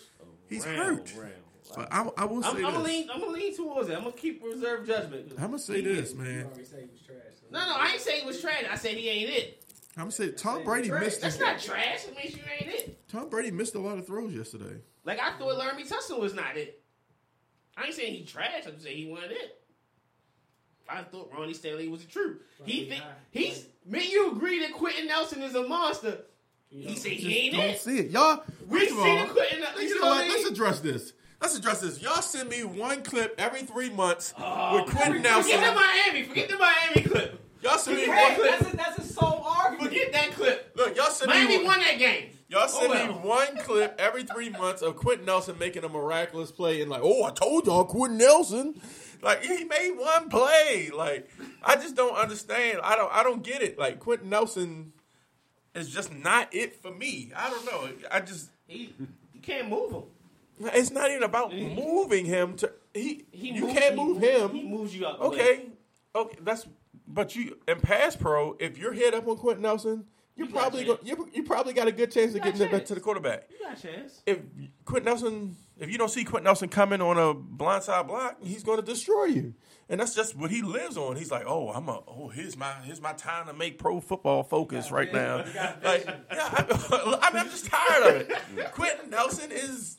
he's 0.49 0.65
around, 0.65 0.77
hurt. 0.77 1.13
around, 1.17 1.33
But 1.75 1.87
I, 1.91 2.07
I 2.17 2.25
will 2.25 2.41
say 2.43 2.49
I'm, 2.49 2.55
I'm 2.57 2.61
gonna 2.63 2.77
this. 2.79 2.87
lean. 2.87 3.09
I'm 3.13 3.19
gonna 3.21 3.31
lean 3.31 3.55
towards 3.55 3.89
it. 3.89 3.93
I'm 3.95 4.01
gonna 4.03 4.11
keep 4.13 4.43
reserve 4.43 4.85
judgment. 4.87 5.31
I'm 5.37 5.45
gonna 5.47 5.59
say 5.59 5.81
this, 5.81 6.13
man. 6.13 6.45
already 6.45 6.63
said 6.65 6.81
he 6.81 6.89
was 6.91 7.01
trash. 7.01 7.17
so- 7.39 7.45
No, 7.51 7.59
no, 7.65 7.73
I 7.77 7.91
ain't 7.93 8.01
saying 8.01 8.21
he 8.21 8.27
was 8.27 8.41
trash. 8.41 8.63
I 8.69 8.75
said 8.75 8.91
he 8.95 9.09
ain't 9.09 9.29
it. 9.29 9.63
I'm 9.97 10.03
gonna 10.03 10.11
say 10.11 10.31
Tom 10.31 10.63
Brady 10.63 10.91
missed. 10.91 11.21
That's 11.21 11.39
not 11.39 11.59
trash. 11.59 12.05
It 12.05 12.15
means 12.15 12.35
you 12.35 12.41
ain't 12.59 12.69
it. 12.69 13.07
Tom 13.09 13.29
Brady 13.29 13.51
missed 13.51 13.75
a 13.75 13.79
lot 13.79 13.97
of 13.97 14.05
throws 14.05 14.33
yesterday. 14.33 14.77
Like 15.05 15.19
I 15.19 15.37
thought 15.37 15.57
Laremy 15.59 15.89
Tunsil 15.89 16.19
was 16.19 16.33
not 16.33 16.57
it. 16.57 16.81
I 17.77 17.85
ain't 17.85 17.93
saying 17.95 18.13
he 18.13 18.23
trash. 18.25 18.63
I'm 18.67 18.79
saying 18.79 18.97
he 18.97 19.05
wasn't 19.07 19.31
it. 19.33 19.61
I 20.87 21.01
thought 21.01 21.31
Ronnie 21.35 21.53
Stanley 21.53 21.87
was 21.87 22.01
the 22.05 22.11
truth. 22.11 22.41
He 22.63 22.85
think 22.89 23.03
he's. 23.31 23.65
Me, 23.85 24.07
you 24.11 24.31
agree 24.31 24.59
that 24.59 24.73
Quenton 24.73 25.07
Nelson 25.07 25.41
is 25.43 25.55
a 25.55 25.67
monster. 25.67 26.19
He 26.69 26.95
said 26.95 27.11
he 27.13 27.37
ain't 27.37 27.55
Don't 27.55 27.65
it. 27.65 27.79
see 27.79 27.99
it, 27.99 28.11
y'all. 28.11 28.43
We 28.67 28.79
First 28.79 28.91
of 28.91 28.97
see 28.97 29.17
all, 29.17 29.27
the 29.27 29.33
Quenton. 29.33 29.63
you 29.77 29.81
You 29.83 30.01
know 30.01 30.07
what? 30.07 30.27
Let's 30.27 30.49
address 30.49 30.79
this. 30.81 31.13
Let's 31.45 31.57
address 31.59 31.81
this. 31.81 32.01
Y'all 32.01 32.23
send 32.23 32.49
me 32.49 32.63
one 32.63 33.03
clip 33.03 33.35
every 33.37 33.61
three 33.61 33.91
months 33.91 34.33
Oh, 34.35 34.77
with 34.81 34.91
Quenton 34.95 35.17
Forget 35.17 35.31
Nelson. 35.31 35.61
the 35.61 35.73
Miami. 35.73 36.23
Forget 36.23 36.49
the 36.49 36.57
Miami 36.57 37.01
clip. 37.07 37.39
Y'all 37.61 37.77
send 37.77 37.97
me 37.97 38.05
Forget 38.07 38.23
one 38.31 38.35
clip. 38.39 38.59
That's 38.59 38.73
a, 38.73 38.77
that's 38.77 38.97
a 39.11 39.13
sole 39.13 39.43
argument. 39.45 39.89
Forget 39.89 40.11
that 40.13 40.31
clip. 40.31 40.71
Look, 40.75 40.97
y'all 40.97 41.11
send 41.11 41.29
me 41.29 41.37
Miami 41.37 41.57
one- 41.57 41.65
won 41.67 41.79
that 41.81 41.99
game. 41.99 42.29
Y'all 42.47 42.67
send 42.67 42.91
Oh, 42.91 43.07
me 43.07 43.13
one 43.29 43.57
clip 43.57 43.93
every 43.99 44.23
three 44.23 44.49
months 44.49 44.81
of 44.81 44.95
Quenton 44.95 45.27
Nelson 45.27 45.55
making 45.59 45.83
a 45.83 45.87
miraculous 45.89 46.51
play 46.51 46.81
and 46.81 46.89
like, 46.89 47.01
oh, 47.03 47.23
I 47.25 47.29
told 47.29 47.67
y'all 47.67 47.85
Quenton 47.85 48.17
Nelson. 48.17 48.81
Like 49.21 49.43
he 49.43 49.65
made 49.65 49.91
one 49.99 50.29
play. 50.29 50.89
Like 50.91 51.29
I 51.63 51.75
just 51.75 51.95
don't 51.95 52.15
understand. 52.15 52.79
I 52.83 52.95
don't. 52.95 53.13
I 53.13 53.21
don't 53.21 53.43
get 53.43 53.61
it. 53.61 53.77
Like 53.77 53.99
Quenton 53.99 54.29
Nelson 54.31 54.93
is 55.75 55.89
just 55.93 56.11
not 56.11 56.51
it 56.55 56.81
for 56.81 56.89
me. 56.89 57.31
I 57.35 57.51
don't 57.51 57.65
know. 57.67 57.89
I 58.11 58.21
just. 58.21 58.49
He, 58.65 58.95
you 59.31 59.41
can't 59.43 59.69
move 59.69 59.91
him. 59.91 60.03
It's 60.59 60.91
not 60.91 61.09
even 61.11 61.23
about 61.23 61.51
mm-hmm. 61.51 61.75
moving 61.75 62.25
him 62.25 62.55
to. 62.57 62.71
He. 62.93 63.25
He 63.31 63.51
you 63.51 63.61
moves- 63.61 63.73
can't 63.73 63.95
move 63.95 64.21
moves- 64.21 64.25
him. 64.25 64.49
He 64.51 64.63
moves 64.63 64.95
you 64.95 65.05
out. 65.05 65.19
the 65.19 65.29
way. 65.29 65.35
Okay. 65.35 65.65
Okay. 66.15 66.37
That's. 66.41 66.67
But 67.07 67.35
you 67.35 67.57
in 67.67 67.79
pass 67.81 68.15
pro, 68.15 68.55
if 68.59 68.77
you're 68.77 68.93
hit 68.93 69.13
up 69.13 69.27
on 69.27 69.37
Quenton 69.37 69.61
Nelson, 69.61 70.05
you, 70.35 70.45
You 70.45 70.51
probably 70.51 70.83
go, 70.85 70.97
you, 71.03 71.29
you 71.33 71.43
probably 71.43 71.73
got 71.73 71.87
a 71.87 71.91
good 71.91 72.11
chance 72.11 72.33
a 72.33 72.39
getting 72.39 72.59
it 72.61 72.71
back 72.71 72.71
chance. 72.71 72.87
to 72.89 72.95
the 72.95 72.99
quarterback 73.01 73.47
You 73.49 73.59
got 73.63 73.77
a 73.77 73.81
chance. 73.81 74.21
if 74.25 74.39
Quenton 74.85 75.05
Nelson, 75.05 75.55
if 75.77 75.91
you 75.91 75.97
don't 75.99 76.09
see 76.09 76.23
Quenton 76.23 76.45
Nelson 76.45 76.67
coming 76.67 77.01
on 77.01 77.17
a 77.17 77.35
blindside 77.35 78.07
block, 78.07 78.37
he's 78.41 78.63
going 78.63 78.77
to 78.79 78.83
destroy 78.85 79.25
you. 79.25 79.53
And 79.87 79.99
that's 79.99 80.15
just 80.15 80.35
what 80.35 80.49
he 80.49 80.63
lives 80.63 80.97
on. 80.97 81.15
He's 81.15 81.29
like, 81.29 81.43
oh, 81.45 81.69
I'm 81.69 81.87
a, 81.87 82.01
oh, 82.07 82.29
here's 82.29 82.57
my, 82.57 82.73
here's 82.83 83.01
my 83.01 83.13
time 83.13 83.45
to 83.47 83.53
make 83.53 83.77
pro 83.77 83.99
football 83.99 84.41
focus 84.41 84.89
right 84.89 85.13
now. 85.13 85.37
Like, 85.83 86.05
yeah, 86.07 86.15
I, 86.33 87.19
I 87.21 87.33
mean, 87.33 87.43
I'm 87.43 87.49
just 87.49 87.67
tired 87.67 88.15
of 88.15 88.21
it. 88.21 88.71
Quenton 88.71 89.11
Nelson 89.11 89.51
is 89.51 89.97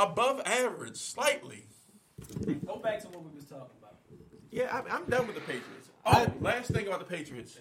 above 0.00 0.40
average, 0.44 0.96
slightly. 0.96 1.66
Go 2.66 2.76
back 2.76 3.00
to 3.00 3.08
what 3.08 3.24
we 3.24 3.34
was 3.34 3.44
talking 3.44 3.76
about. 3.78 3.94
Yeah, 4.50 4.76
I'm, 4.76 4.84
I'm 4.90 5.04
done 5.08 5.26
with 5.26 5.36
the 5.36 5.42
Patriots. 5.42 5.90
Oh, 6.04 6.26
oh 6.26 6.32
last 6.40 6.70
thing 6.70 6.86
about 6.86 7.00
the 7.00 7.16
Patriots. 7.16 7.58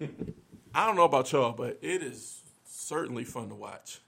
I 0.74 0.86
don't 0.86 0.96
know 0.96 1.04
about 1.04 1.30
y'all, 1.32 1.52
but 1.52 1.78
it 1.82 2.02
is 2.02 2.42
certainly 2.64 3.24
fun 3.24 3.48
to 3.50 3.54
watch 3.54 4.00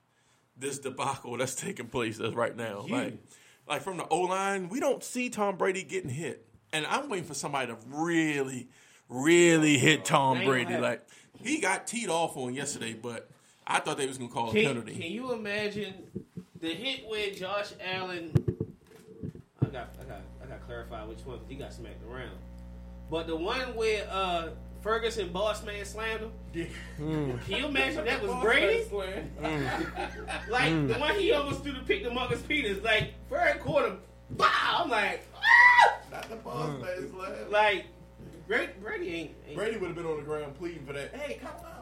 this 0.56 0.78
debacle 0.78 1.36
that's 1.38 1.54
taking 1.54 1.86
place 1.86 2.18
right 2.18 2.56
now. 2.56 2.86
Like, 2.88 3.18
like 3.68 3.82
from 3.82 3.98
the 3.98 4.06
O 4.08 4.20
line, 4.22 4.68
we 4.68 4.80
don't 4.80 5.02
see 5.02 5.28
Tom 5.28 5.56
Brady 5.56 5.82
getting 5.82 6.10
hit, 6.10 6.46
and 6.72 6.86
I'm 6.86 7.08
waiting 7.08 7.26
for 7.26 7.34
somebody 7.34 7.68
to 7.68 7.78
really, 7.88 8.68
really 9.08 9.78
hit 9.78 10.00
oh, 10.00 10.04
Tom 10.04 10.38
They 10.38 10.44
Brady. 10.46 10.78
Like 10.78 11.06
he 11.42 11.60
got 11.60 11.86
teed 11.86 12.08
off 12.08 12.36
on 12.36 12.54
yesterday, 12.54 12.94
but 12.94 13.28
I 13.66 13.80
thought 13.80 13.98
they 13.98 14.06
was 14.06 14.18
gonna 14.18 14.30
call 14.30 14.50
a 14.50 14.52
penalty. 14.52 14.92
can 14.92 15.10
you 15.10 15.32
imagine 15.32 15.94
the 16.64 16.70
hit 16.74 17.06
where 17.06 17.30
Josh 17.30 17.72
Allen? 17.84 18.32
I 19.62 19.66
got, 19.66 19.94
I 20.00 20.04
got, 20.04 20.20
I 20.42 20.46
got 20.46 20.60
to 20.60 20.64
clarify 20.66 21.04
which 21.04 21.18
one 21.26 21.38
'cause 21.38 21.46
he 21.48 21.56
got 21.56 21.72
smacked 21.72 22.02
around. 22.08 22.38
But 23.10 23.26
the 23.26 23.36
one 23.36 23.74
where 23.74 24.06
uh, 24.10 24.48
Ferguson 24.80 25.30
boss 25.30 25.62
man 25.62 25.84
slammed 25.84 26.22
him. 26.22 26.32
Can 26.96 27.56
you 27.58 27.66
imagine 27.66 28.06
that 28.06 28.22
was 28.22 28.32
Brady? 28.42 28.84
Like 30.50 30.88
the 30.88 30.94
one 30.98 31.14
he 31.16 31.32
almost 31.32 31.62
threw 31.62 31.72
the 31.72 31.80
pick 31.80 32.02
to 32.04 32.10
Marcus 32.10 32.40
Peters. 32.40 32.82
Like 32.82 33.12
Ferg 33.30 33.60
caught 33.60 33.86
him. 33.86 33.98
Wow! 34.38 34.48
I'm 34.84 34.90
like, 34.90 35.26
ah! 35.36 35.98
Not 36.10 36.30
the 36.30 36.36
boss 36.36 36.80
man 36.80 37.10
slam. 37.10 37.50
like 37.50 37.84
Brady, 38.48 38.72
Brady 38.82 39.08
ain't. 39.14 39.30
ain't 39.46 39.56
Brady 39.56 39.76
would 39.76 39.88
have 39.88 39.96
been 39.96 40.06
on 40.06 40.16
the 40.16 40.22
ground 40.22 40.54
pleading 40.56 40.86
for 40.86 40.94
that. 40.94 41.14
Hey, 41.14 41.34
come 41.42 41.52
on. 41.62 41.73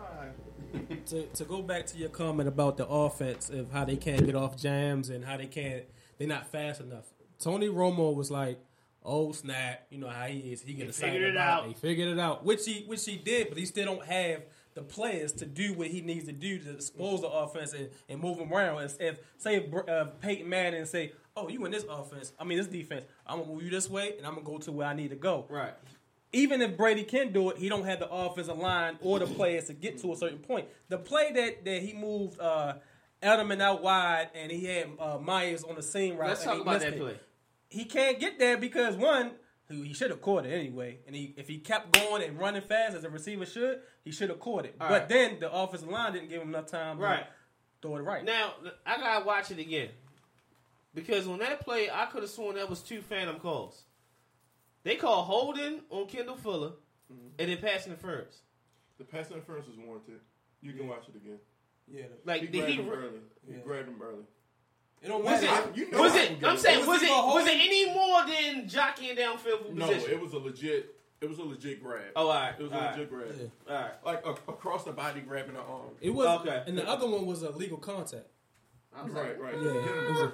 To, 1.06 1.26
to 1.26 1.44
go 1.44 1.62
back 1.62 1.86
to 1.86 1.98
your 1.98 2.08
comment 2.08 2.48
about 2.48 2.76
the 2.76 2.86
offense 2.86 3.50
of 3.50 3.70
how 3.70 3.84
they 3.84 3.96
can't 3.96 4.24
get 4.24 4.34
off 4.34 4.56
jams 4.56 5.10
and 5.10 5.24
how 5.24 5.36
they 5.36 5.46
can't 5.46 5.84
they're 6.18 6.28
not 6.28 6.46
fast 6.46 6.80
enough. 6.80 7.06
Tony 7.38 7.68
Romo 7.68 8.14
was 8.14 8.30
like, 8.30 8.60
"Oh 9.04 9.32
snap!" 9.32 9.86
You 9.90 9.98
know 9.98 10.08
how 10.08 10.26
he 10.26 10.38
is. 10.52 10.62
He 10.62 10.74
get 10.74 10.88
excited 10.88 11.14
figured 11.14 11.34
it 11.34 11.36
out. 11.36 11.66
He 11.66 11.74
figured 11.74 12.08
it 12.08 12.18
out, 12.18 12.44
which 12.44 12.64
he 12.64 12.84
which 12.86 13.04
he 13.04 13.16
did, 13.16 13.48
but 13.48 13.58
he 13.58 13.66
still 13.66 13.86
don't 13.86 14.06
have 14.06 14.42
the 14.74 14.82
players 14.82 15.32
to 15.32 15.46
do 15.46 15.74
what 15.74 15.88
he 15.88 16.00
needs 16.00 16.26
to 16.26 16.32
do 16.32 16.58
to 16.58 16.70
expose 16.70 17.20
the 17.20 17.28
offense 17.28 17.74
and, 17.74 17.90
and 18.08 18.20
move 18.20 18.38
them 18.38 18.52
around. 18.52 18.82
If, 18.82 19.00
if 19.00 19.18
say 19.36 19.68
uh, 19.88 20.04
Peyton 20.20 20.48
Manning 20.48 20.80
and 20.80 20.88
say, 20.88 21.12
"Oh, 21.36 21.48
you 21.48 21.64
in 21.64 21.72
this 21.72 21.84
offense? 21.90 22.32
I 22.38 22.44
mean 22.44 22.58
this 22.58 22.68
defense. 22.68 23.04
I'm 23.26 23.40
gonna 23.40 23.52
move 23.52 23.62
you 23.62 23.70
this 23.70 23.90
way, 23.90 24.14
and 24.16 24.26
I'm 24.26 24.34
gonna 24.34 24.46
go 24.46 24.58
to 24.58 24.72
where 24.72 24.86
I 24.86 24.94
need 24.94 25.10
to 25.10 25.16
go." 25.16 25.44
Right. 25.48 25.74
Even 26.32 26.62
if 26.62 26.76
Brady 26.76 27.04
can 27.04 27.32
do 27.32 27.50
it, 27.50 27.58
he 27.58 27.68
don't 27.68 27.84
have 27.84 27.98
the 27.98 28.08
offensive 28.10 28.56
line 28.58 28.98
or 29.02 29.18
the 29.18 29.26
players 29.26 29.64
to 29.66 29.74
get 29.74 29.98
to 30.00 30.12
a 30.12 30.16
certain 30.16 30.38
point. 30.38 30.66
The 30.88 30.96
play 30.98 31.30
that, 31.32 31.64
that 31.64 31.82
he 31.82 31.92
moved 31.92 32.40
uh, 32.40 32.74
Edelman 33.22 33.60
out 33.60 33.82
wide 33.82 34.28
and 34.34 34.50
he 34.50 34.64
had 34.64 34.88
uh, 34.98 35.18
Meyers 35.18 35.62
on 35.62 35.76
the 35.76 35.82
seam 35.82 36.16
route. 36.16 36.30
Let's 36.30 36.44
talk 36.44 36.54
he 36.54 36.60
about 36.62 36.80
that 36.80 36.94
it. 36.94 36.98
play. 37.00 37.16
He 37.68 37.84
can't 37.84 38.18
get 38.18 38.38
there 38.38 38.56
because 38.56 38.96
one, 38.96 39.32
he 39.68 39.82
he 39.84 39.94
should 39.94 40.10
have 40.10 40.20
caught 40.20 40.44
it 40.44 40.50
anyway, 40.50 40.98
and 41.06 41.16
he 41.16 41.34
if 41.38 41.48
he 41.48 41.58
kept 41.58 41.92
going 41.98 42.22
and 42.22 42.38
running 42.38 42.60
fast 42.62 42.94
as 42.96 43.04
a 43.04 43.08
receiver 43.10 43.46
should, 43.46 43.80
he 44.04 44.10
should 44.10 44.28
have 44.28 44.40
caught 44.40 44.64
it. 44.66 44.74
All 44.80 44.88
but 44.88 45.00
right. 45.00 45.08
then 45.08 45.40
the 45.40 45.50
offensive 45.52 45.88
line 45.88 46.12
didn't 46.12 46.28
give 46.28 46.42
him 46.42 46.48
enough 46.48 46.66
time 46.66 46.98
Right. 46.98 47.20
to 47.20 47.26
throw 47.88 47.96
it 47.96 48.00
right. 48.00 48.24
Now 48.24 48.52
I 48.84 48.96
gotta 48.98 49.24
watch 49.24 49.50
it 49.50 49.58
again 49.58 49.88
because 50.94 51.26
on 51.26 51.38
that 51.38 51.60
play, 51.64 51.88
I 51.90 52.06
could 52.06 52.22
have 52.22 52.30
sworn 52.30 52.56
that 52.56 52.68
was 52.68 52.80
two 52.80 53.00
phantom 53.02 53.38
calls. 53.38 53.84
They 54.84 54.96
call 54.96 55.22
holding 55.22 55.80
on 55.90 56.06
Kendall 56.06 56.36
Fuller 56.36 56.70
mm-hmm. 57.12 57.28
and 57.38 57.50
then 57.50 57.58
pass 57.58 57.86
interference. 57.86 58.38
The 58.98 59.04
pass 59.04 59.30
interference 59.30 59.66
was 59.66 59.76
warranted. 59.78 60.20
You 60.60 60.72
can 60.72 60.88
watch 60.88 61.04
it 61.08 61.16
again. 61.16 61.38
yeah, 61.92 62.04
Like 62.24 62.40
He 62.42 62.46
did 62.48 62.58
grabbed 62.60 62.70
he? 62.72 62.76
him 62.82 62.90
early. 62.90 63.20
He 63.46 63.52
grabbed 63.54 63.88
him 63.88 64.00
early. 64.02 64.22
it 65.02 65.08
don't 65.08 65.24
Was 65.24 65.42
matter. 65.42 65.70
it? 65.70 65.76
You 65.76 65.90
know 65.90 66.00
was 66.02 66.12
I 66.12 66.20
it? 66.22 66.26
can 66.28 66.38
get 66.40 66.48
I'm 66.50 66.56
it. 66.56 66.60
saying 66.60 66.78
Was 66.80 66.88
was 66.88 67.02
it? 67.02 67.08
Was 67.10 67.46
it 67.46 67.56
any 67.56 67.92
more 67.94 68.24
than 68.26 68.68
jockeying 68.68 69.16
downfield 69.16 69.66
for 69.66 69.72
No, 69.72 69.86
position? 69.88 70.10
it 70.12 70.20
was 70.20 70.32
a 70.32 70.38
legit. 70.38 70.96
It 71.20 71.28
was 71.28 71.38
a 71.38 71.42
legit 71.44 71.80
grab. 71.82 72.02
Oh, 72.16 72.26
all 72.28 72.34
right. 72.34 72.54
It 72.58 72.62
was 72.62 72.72
all 72.72 72.78
a 72.78 72.82
right. 72.82 72.92
legit 72.92 73.10
grab. 73.10 73.26
Yeah. 73.38 73.74
All 73.76 73.82
right. 73.82 73.92
Like 74.04 74.26
a, 74.26 74.30
across 74.50 74.84
the 74.84 74.92
body, 74.92 75.20
grabbing 75.20 75.54
the 75.54 75.60
arm. 75.60 75.90
It 76.00 76.10
was 76.10 76.26
Okay. 76.40 76.62
and 76.66 76.76
the 76.76 76.88
other 76.88 77.08
one 77.08 77.26
was 77.26 77.42
a 77.42 77.50
legal 77.50 77.78
contact. 77.78 78.26
I 78.96 79.02
was 79.04 79.12
Right, 79.12 79.40
like, 79.40 79.40
right. 79.40 79.54
Yeah, 79.54 79.70
it 79.70 80.10
was 80.10 80.20
a, 80.20 80.24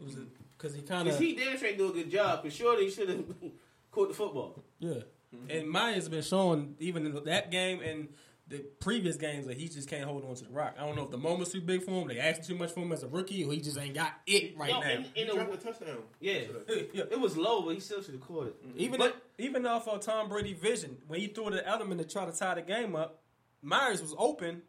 it 0.00 0.04
was 0.04 0.14
because 0.60 0.74
he 0.76 0.82
kind 0.82 1.04
Because 1.04 1.18
of 1.20 1.24
he 1.26 1.34
damn 1.34 1.56
straight 1.56 1.78
do 1.78 1.88
a 1.88 1.92
good 1.92 2.10
job. 2.10 2.42
Because 2.42 2.56
surely 2.56 2.84
he 2.84 2.90
should 2.90 3.08
have 3.08 3.24
caught 3.90 4.08
the 4.08 4.14
football. 4.14 4.62
Yeah. 4.78 4.90
Mm-hmm. 5.34 5.50
And 5.50 5.70
Meyers 5.70 5.94
has 5.96 6.08
been 6.08 6.22
showing 6.22 6.74
even 6.80 7.06
in 7.06 7.24
that 7.24 7.50
game 7.50 7.80
and 7.80 8.08
the 8.48 8.58
previous 8.80 9.14
games 9.16 9.46
that 9.46 9.56
he 9.56 9.68
just 9.68 9.88
can't 9.88 10.02
hold 10.04 10.24
on 10.24 10.34
to 10.34 10.42
the 10.44 10.50
rock. 10.50 10.74
I 10.76 10.84
don't 10.84 10.96
know 10.96 11.04
if 11.04 11.10
the 11.12 11.16
moment's 11.18 11.52
too 11.52 11.60
big 11.60 11.84
for 11.84 11.92
him, 11.92 12.08
they 12.08 12.18
asked 12.18 12.44
too 12.48 12.56
much 12.56 12.72
for 12.72 12.80
him 12.80 12.90
as 12.90 13.04
a 13.04 13.06
rookie, 13.06 13.44
or 13.44 13.52
he 13.52 13.60
just 13.60 13.78
ain't 13.78 13.94
got 13.94 14.12
it 14.26 14.58
right 14.58 14.70
Yo, 14.70 14.80
now. 14.80 14.90
in, 14.90 14.98
in 14.98 15.06
He 15.14 15.22
a- 15.28 15.50
a 15.50 15.56
touchdown. 15.56 15.98
yeah, 16.18 16.32
Yeah. 16.92 17.04
it 17.12 17.20
was 17.20 17.36
low, 17.36 17.62
but 17.62 17.74
he 17.74 17.80
still 17.80 18.02
should 18.02 18.14
have 18.14 18.22
caught 18.22 18.48
it. 18.48 18.56
Even 18.76 18.98
But- 18.98 19.22
even 19.38 19.64
off 19.66 19.86
of 19.86 20.00
Tom 20.00 20.28
Brady 20.28 20.52
vision, 20.52 20.96
when 21.06 21.20
he 21.20 21.28
threw 21.28 21.50
the 21.50 21.58
Edelman 21.58 21.98
to 21.98 22.04
try 22.04 22.26
to 22.26 22.32
tie 22.36 22.56
the 22.56 22.62
game 22.62 22.96
up, 22.96 23.22
Meyers 23.62 24.02
was 24.02 24.14
open. 24.18 24.62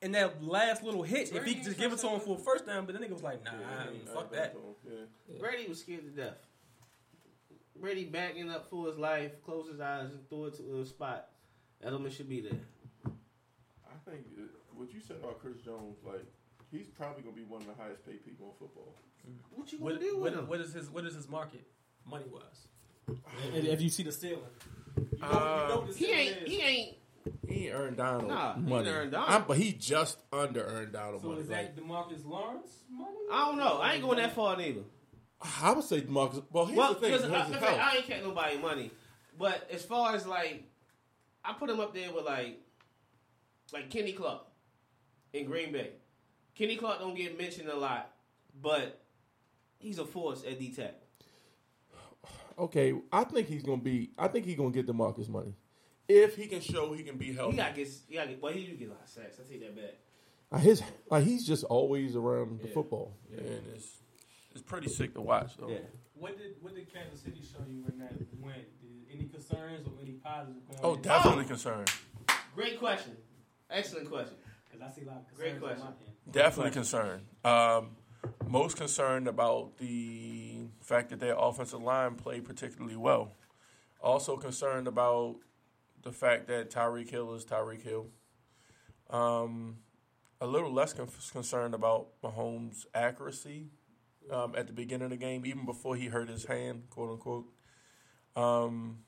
In 0.00 0.12
that 0.12 0.42
last 0.44 0.84
little 0.84 1.02
hitch, 1.02 1.32
if 1.32 1.44
he 1.44 1.54
could 1.56 1.64
just 1.64 1.78
give 1.78 1.92
it 1.92 1.98
to 1.98 2.08
him 2.08 2.20
for 2.20 2.36
a 2.36 2.38
first 2.38 2.64
down, 2.66 2.86
but 2.86 2.94
the 2.98 3.04
nigga 3.04 3.12
was 3.12 3.22
like, 3.22 3.44
"Nah, 3.44 3.50
fuck 4.14 4.30
that." 4.32 4.54
Yeah. 4.88 5.38
Brady 5.40 5.66
was 5.68 5.80
scared 5.80 6.02
to 6.04 6.10
death. 6.10 6.36
Brady 7.80 8.04
backing 8.04 8.48
up 8.50 8.68
for 8.70 8.86
his 8.86 8.96
life, 8.96 9.42
closed 9.44 9.70
his 9.70 9.80
eyes 9.80 10.10
and 10.10 10.28
threw 10.28 10.46
it 10.46 10.56
to 10.58 10.80
a 10.80 10.84
spot. 10.86 11.28
Edelman 11.84 12.12
should 12.12 12.28
be 12.28 12.40
there. 12.40 12.60
I 13.06 14.10
think 14.10 14.24
uh, 14.38 14.42
what 14.74 14.92
you 14.92 15.00
said 15.00 15.16
about 15.16 15.40
Chris 15.40 15.56
Jones, 15.64 15.96
like 16.04 16.24
he's 16.70 16.86
probably 16.86 17.22
gonna 17.22 17.34
be 17.36 17.42
one 17.44 17.62
of 17.62 17.66
the 17.68 17.74
highest 17.82 18.04
paid 18.06 18.24
people 18.24 18.46
in 18.46 18.52
football. 18.66 18.94
What 19.54 19.72
you 19.72 19.78
gonna 19.78 19.90
What, 19.92 20.00
do 20.00 20.16
with 20.16 20.32
what, 20.34 20.42
him? 20.42 20.48
what 20.48 20.60
is 20.60 20.72
his 20.74 20.90
what 20.90 21.04
is 21.06 21.14
his 21.14 21.28
market 21.28 21.66
money 22.08 22.24
wise? 22.32 22.68
And 23.54 23.66
if 23.66 23.80
you 23.80 23.88
see 23.90 24.02
the 24.04 24.12
ceiling, 24.12 24.38
you 24.96 25.18
know, 25.20 25.26
Uh, 25.28 25.62
you 25.62 25.74
know 25.74 25.80
what 25.80 25.92
the 25.92 25.98
he 25.98 26.12
ain't. 26.12 26.36
is. 26.42 26.48
He 26.48 26.60
ain't. 26.62 26.96
He 27.48 27.66
ain't 27.66 27.74
earned 27.74 27.96
down 27.96 28.22
on 28.22 28.28
Nah, 28.28 28.54
he 28.54 28.60
money. 28.62 28.88
earned 28.88 29.12
down. 29.12 29.24
I'm- 29.28 29.44
but 29.48 29.56
he 29.56 29.72
just 29.72 30.18
under 30.32 30.64
earned 30.64 30.92
down 30.92 31.14
on 31.14 31.20
So 31.20 31.28
money. 31.28 31.40
is 31.40 31.48
Like, 31.48 31.74
that 31.76 31.82
Demarcus 31.84 32.24
Lawrence 32.26 32.82
money? 32.90 33.16
I 33.32 33.46
don't 33.46 33.58
know. 33.58 33.78
I 33.78 33.94
ain't 33.94 34.02
going 34.02 34.18
that 34.18 34.32
far 34.34 34.56
neither. 34.56 34.82
I 35.62 35.72
would 35.72 35.84
say 35.84 36.02
Marcus. 36.08 36.40
Well, 36.50 36.66
here's 36.66 36.76
well, 36.78 36.94
the 36.94 37.00
thing. 37.00 37.12
because 37.12 37.26
Here's 37.28 37.34
I, 37.42 37.44
his 37.44 37.54
in 37.54 37.60
fact, 37.60 37.76
health. 37.76 37.92
I 37.92 37.96
ain't 37.96 38.06
catch 38.06 38.22
nobody 38.24 38.58
money. 38.58 38.90
But 39.38 39.70
as 39.70 39.84
far 39.84 40.14
as 40.16 40.26
like, 40.26 40.64
I 41.44 41.52
put 41.52 41.70
him 41.70 41.78
up 41.80 41.94
there 41.94 42.12
with 42.12 42.24
like, 42.24 42.58
like 43.72 43.88
Kenny 43.90 44.12
Clark 44.12 44.42
in 45.32 45.46
Green 45.46 45.70
Bay. 45.72 45.90
Kenny 46.56 46.76
Clark 46.76 46.98
don't 46.98 47.14
get 47.14 47.38
mentioned 47.38 47.68
a 47.68 47.76
lot, 47.76 48.10
but 48.60 49.00
he's 49.78 49.98
a 50.00 50.04
force 50.04 50.42
at 50.44 50.58
D 50.58 50.72
tackle. 50.74 50.94
Okay, 52.58 52.92
I 53.12 53.22
think 53.22 53.46
he's 53.46 53.62
gonna 53.62 53.80
be. 53.80 54.10
I 54.18 54.26
think 54.26 54.44
he's 54.44 54.56
gonna 54.56 54.70
get 54.72 54.86
Demarcus 54.88 55.28
money 55.28 55.54
if 56.08 56.36
he 56.36 56.46
can 56.46 56.60
show 56.60 56.92
he 56.92 57.02
can 57.02 57.16
be 57.16 57.26
He 57.26 57.32
healthy. 57.34 57.56
got 57.56 57.74
get, 57.74 57.88
he 58.08 58.14
got 58.14 58.24
to 58.24 58.30
get, 58.30 58.42
well, 58.42 58.52
he 58.52 58.64
do 58.66 58.74
get 58.76 58.88
a 58.88 58.92
lot 58.92 59.02
of 59.02 59.08
sacks. 59.08 59.38
I 59.44 59.50
take 59.50 59.60
that 59.60 59.76
back. 59.76 59.94
Uh, 60.50 60.58
his 60.58 60.82
like 61.10 61.24
he's 61.24 61.46
just 61.46 61.64
always 61.64 62.16
around 62.16 62.60
the 62.60 62.68
Yeah. 62.68 62.74
football, 62.74 63.14
and 63.30 63.40
it's 63.74 63.98
it's 64.52 64.62
pretty 64.62 64.88
sick 64.88 65.12
to 65.14 65.20
watch. 65.20 65.56
Though. 65.58 65.68
Yeah. 65.68 65.78
What 66.14 66.38
did 66.38 66.54
what 66.62 66.74
did 66.74 66.92
Kansas 66.92 67.20
City 67.20 67.40
show 67.42 67.62
you 67.68 67.84
in 67.92 67.98
that 67.98 68.12
win? 68.40 68.54
Did 68.80 69.14
any 69.18 69.28
concerns 69.28 69.86
or 69.86 69.92
any 70.02 70.12
positives 70.12 70.64
going 70.66 70.80
Oh, 70.82 70.94
in? 70.94 71.02
definitely 71.02 71.44
concerned. 71.44 71.90
Great 72.54 72.78
question. 72.78 73.16
Excellent 73.70 74.08
question. 74.08 74.36
Because 74.64 74.80
I 74.90 74.94
see 74.94 75.02
a 75.02 75.08
lot 75.08 75.18
of 75.30 75.36
Great 75.36 75.52
concerns 75.60 75.80
on 75.82 75.86
question. 75.88 76.12
my. 76.26 76.32
Definitely 76.32 76.72
concerned. 76.72 77.22
Um, 77.44 77.96
most 78.48 78.76
concerned 78.78 79.28
about 79.28 79.76
the 79.78 80.66
fact 80.80 81.10
that 81.10 81.20
their 81.20 81.34
offensive 81.38 81.82
line 81.82 82.14
played 82.14 82.44
particularly 82.46 82.96
well. 82.96 83.32
Also 84.00 84.36
concerned 84.38 84.88
about 84.88 85.36
the 86.02 86.12
fact 86.12 86.46
that 86.48 86.70
Tyreek 86.70 87.10
Hill 87.10 87.34
is 87.34 87.44
Tyreek 87.44 87.82
Hill. 87.82 88.06
Um, 89.10 89.78
a 90.40 90.46
little 90.46 90.72
less 90.72 90.92
con- 90.92 91.08
concerned 91.32 91.74
about 91.74 92.08
Mahomes' 92.22 92.86
accuracy 92.94 93.66
um, 94.30 94.54
at 94.56 94.66
the 94.66 94.72
beginning 94.72 95.04
of 95.04 95.10
the 95.10 95.16
game, 95.16 95.44
even 95.46 95.64
before 95.64 95.96
he 95.96 96.06
hurt 96.06 96.28
his 96.28 96.44
hand, 96.44 96.84
quote 96.90 97.10
unquote. 97.10 97.46
Um, 98.36 98.98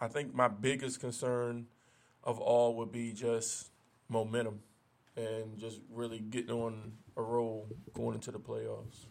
I 0.00 0.08
think 0.08 0.34
my 0.34 0.48
biggest 0.48 1.00
concern 1.00 1.66
of 2.24 2.38
all 2.38 2.76
would 2.76 2.90
be 2.90 3.12
just 3.12 3.70
momentum 4.08 4.60
and 5.16 5.58
just 5.58 5.80
really 5.90 6.18
getting 6.18 6.50
on 6.50 6.92
a 7.16 7.22
roll 7.22 7.68
going 7.92 8.14
into 8.14 8.30
the 8.30 8.38
playoffs. 8.38 9.06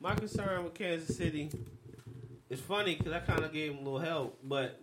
My 0.00 0.14
concern 0.14 0.64
with 0.64 0.74
Kansas 0.74 1.16
City 1.16 1.50
it's 2.54 2.62
funny 2.62 2.94
because 2.94 3.12
I 3.12 3.18
kind 3.18 3.44
of 3.44 3.52
gave 3.52 3.72
him 3.72 3.78
a 3.78 3.82
little 3.82 3.98
help, 3.98 4.38
but 4.42 4.80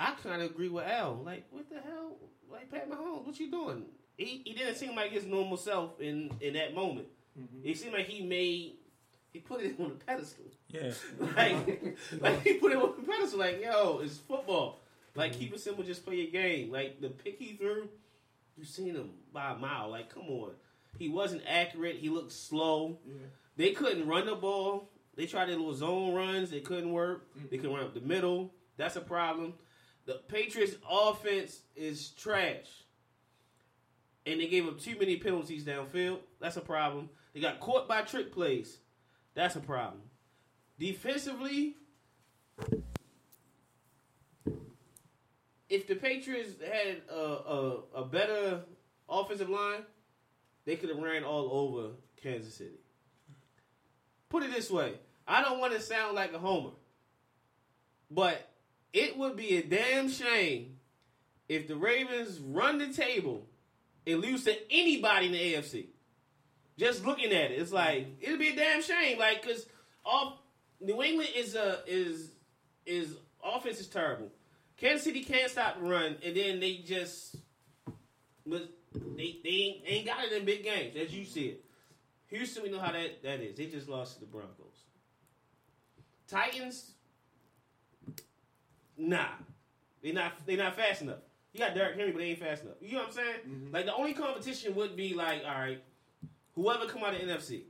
I 0.00 0.12
kind 0.22 0.40
of 0.40 0.50
agree 0.50 0.68
with 0.68 0.86
Al. 0.86 1.20
Like, 1.24 1.44
what 1.50 1.68
the 1.68 1.76
hell? 1.76 2.16
Like, 2.50 2.70
Pat 2.70 2.90
Mahomes, 2.90 3.26
what 3.26 3.38
you 3.38 3.50
doing? 3.50 3.84
He, 4.16 4.42
he 4.44 4.54
didn't 4.54 4.76
seem 4.76 4.96
like 4.96 5.12
his 5.12 5.26
normal 5.26 5.58
self 5.58 6.00
in, 6.00 6.30
in 6.40 6.54
that 6.54 6.74
moment. 6.74 7.06
Mm-hmm. 7.38 7.68
It 7.68 7.78
seemed 7.78 7.92
like 7.92 8.06
he 8.06 8.24
made, 8.24 8.76
he 9.32 9.40
put 9.40 9.60
it 9.60 9.78
on 9.78 9.86
a 9.86 10.04
pedestal. 10.04 10.46
Yeah. 10.68 10.92
like, 11.36 11.96
like 12.18 12.42
he 12.42 12.54
put 12.54 12.72
it 12.72 12.78
on 12.78 12.94
a 12.98 13.02
pedestal. 13.02 13.40
Like, 13.40 13.62
yo, 13.62 14.00
it's 14.02 14.16
football. 14.16 14.80
Like, 15.14 15.32
mm-hmm. 15.32 15.40
keep 15.40 15.54
it 15.54 15.60
simple, 15.60 15.84
just 15.84 16.04
play 16.04 16.16
your 16.16 16.30
game. 16.30 16.72
Like 16.72 17.00
the 17.02 17.10
pick 17.10 17.38
he 17.38 17.54
threw, 17.54 17.88
you 18.56 18.64
seen 18.64 18.94
him 18.94 19.10
by 19.34 19.52
a 19.52 19.56
mile. 19.56 19.90
Like, 19.90 20.12
come 20.12 20.28
on. 20.30 20.52
He 20.98 21.10
wasn't 21.10 21.42
accurate. 21.46 21.96
He 21.96 22.08
looked 22.08 22.32
slow. 22.32 22.98
They 23.56 23.72
couldn't 23.72 24.08
run 24.08 24.26
the 24.26 24.34
ball. 24.34 24.88
They 25.14 25.26
tried 25.26 25.48
their 25.48 25.56
little 25.56 25.74
zone 25.74 26.14
runs. 26.14 26.50
They 26.50 26.60
couldn't 26.60 26.90
work. 26.90 27.28
They 27.50 27.58
couldn't 27.58 27.74
run 27.74 27.84
up 27.84 27.94
the 27.94 28.00
middle. 28.00 28.52
That's 28.76 28.96
a 28.96 29.00
problem. 29.00 29.54
The 30.06 30.20
Patriots' 30.28 30.76
offense 30.88 31.62
is 31.76 32.10
trash. 32.10 32.66
And 34.26 34.40
they 34.40 34.48
gave 34.48 34.66
up 34.66 34.80
too 34.80 34.96
many 34.98 35.16
penalties 35.16 35.64
downfield. 35.64 36.18
That's 36.40 36.56
a 36.56 36.60
problem. 36.60 37.08
They 37.32 37.40
got 37.40 37.60
caught 37.60 37.88
by 37.88 38.02
trick 38.02 38.32
plays. 38.32 38.78
That's 39.34 39.56
a 39.56 39.60
problem. 39.60 40.02
Defensively, 40.78 41.76
if 45.68 45.86
the 45.86 45.94
Patriots 45.94 46.54
had 46.60 47.02
a, 47.10 47.14
a, 47.14 47.80
a 47.96 48.04
better 48.04 48.62
offensive 49.08 49.48
line, 49.48 49.84
they 50.64 50.76
could 50.76 50.88
have 50.88 50.98
ran 50.98 51.24
all 51.24 51.50
over 51.52 51.90
Kansas 52.22 52.54
City. 52.54 52.80
Put 54.28 54.42
it 54.42 54.52
this 54.52 54.70
way 54.70 54.94
I 55.26 55.42
don't 55.42 55.60
want 55.60 55.72
to 55.74 55.80
sound 55.80 56.16
like 56.16 56.32
a 56.32 56.38
homer, 56.38 56.72
but 58.10 58.49
it 58.92 59.16
would 59.16 59.36
be 59.36 59.56
a 59.56 59.62
damn 59.62 60.08
shame 60.08 60.78
if 61.48 61.68
the 61.68 61.76
Ravens 61.76 62.38
run 62.38 62.78
the 62.78 62.92
table 62.92 63.46
and 64.06 64.20
lose 64.20 64.44
to 64.44 64.56
anybody 64.72 65.26
in 65.26 65.32
the 65.32 65.54
AFC. 65.54 65.86
Just 66.78 67.04
looking 67.04 67.32
at 67.32 67.50
it, 67.50 67.60
it's 67.60 67.72
like 67.72 68.06
it'd 68.20 68.38
be 68.38 68.48
a 68.48 68.56
damn 68.56 68.82
shame. 68.82 69.18
Like, 69.18 69.44
cause 69.44 69.66
all 70.04 70.44
New 70.80 71.02
England 71.02 71.30
is 71.36 71.54
a 71.54 71.80
is 71.86 72.30
is 72.86 73.16
offense 73.44 73.80
is 73.80 73.88
terrible. 73.88 74.30
Kansas 74.76 75.04
City 75.04 75.22
can't 75.22 75.50
stop 75.50 75.78
the 75.78 75.86
run, 75.86 76.16
and 76.24 76.34
then 76.34 76.58
they 76.58 76.76
just 76.76 77.36
but 78.46 78.70
they 78.94 79.40
they 79.44 79.50
ain't, 79.50 79.84
they 79.84 79.90
ain't 79.90 80.06
got 80.06 80.24
it 80.24 80.32
in 80.32 80.44
big 80.44 80.64
games 80.64 80.96
as 80.96 81.14
you 81.14 81.24
see 81.24 81.46
it. 81.46 81.64
Houston, 82.28 82.62
we 82.62 82.70
know 82.70 82.80
how 82.80 82.92
that 82.92 83.22
that 83.22 83.40
is. 83.40 83.56
They 83.56 83.66
just 83.66 83.88
lost 83.88 84.14
to 84.14 84.20
the 84.20 84.26
Broncos. 84.26 84.84
Titans, 86.26 86.92
nah, 89.00 89.28
they 90.02 90.12
not 90.12 90.32
they 90.46 90.56
not 90.56 90.76
fast 90.76 91.02
enough. 91.02 91.18
You 91.52 91.58
got 91.60 91.74
Derrick 91.74 91.96
Henry, 91.96 92.12
but 92.12 92.18
they 92.18 92.26
ain't 92.26 92.38
fast 92.38 92.62
enough. 92.62 92.76
You 92.80 92.92
know 92.92 92.98
what 92.98 93.08
I'm 93.08 93.12
saying? 93.12 93.70
Like 93.72 93.86
the 93.86 93.94
only 93.94 94.12
competition 94.12 94.74
would 94.76 94.96
be 94.96 95.14
like, 95.14 95.42
all 95.44 95.58
right, 95.58 95.82
whoever 96.54 96.86
come 96.86 97.02
out 97.02 97.14
of 97.14 97.20
NFC. 97.20 97.62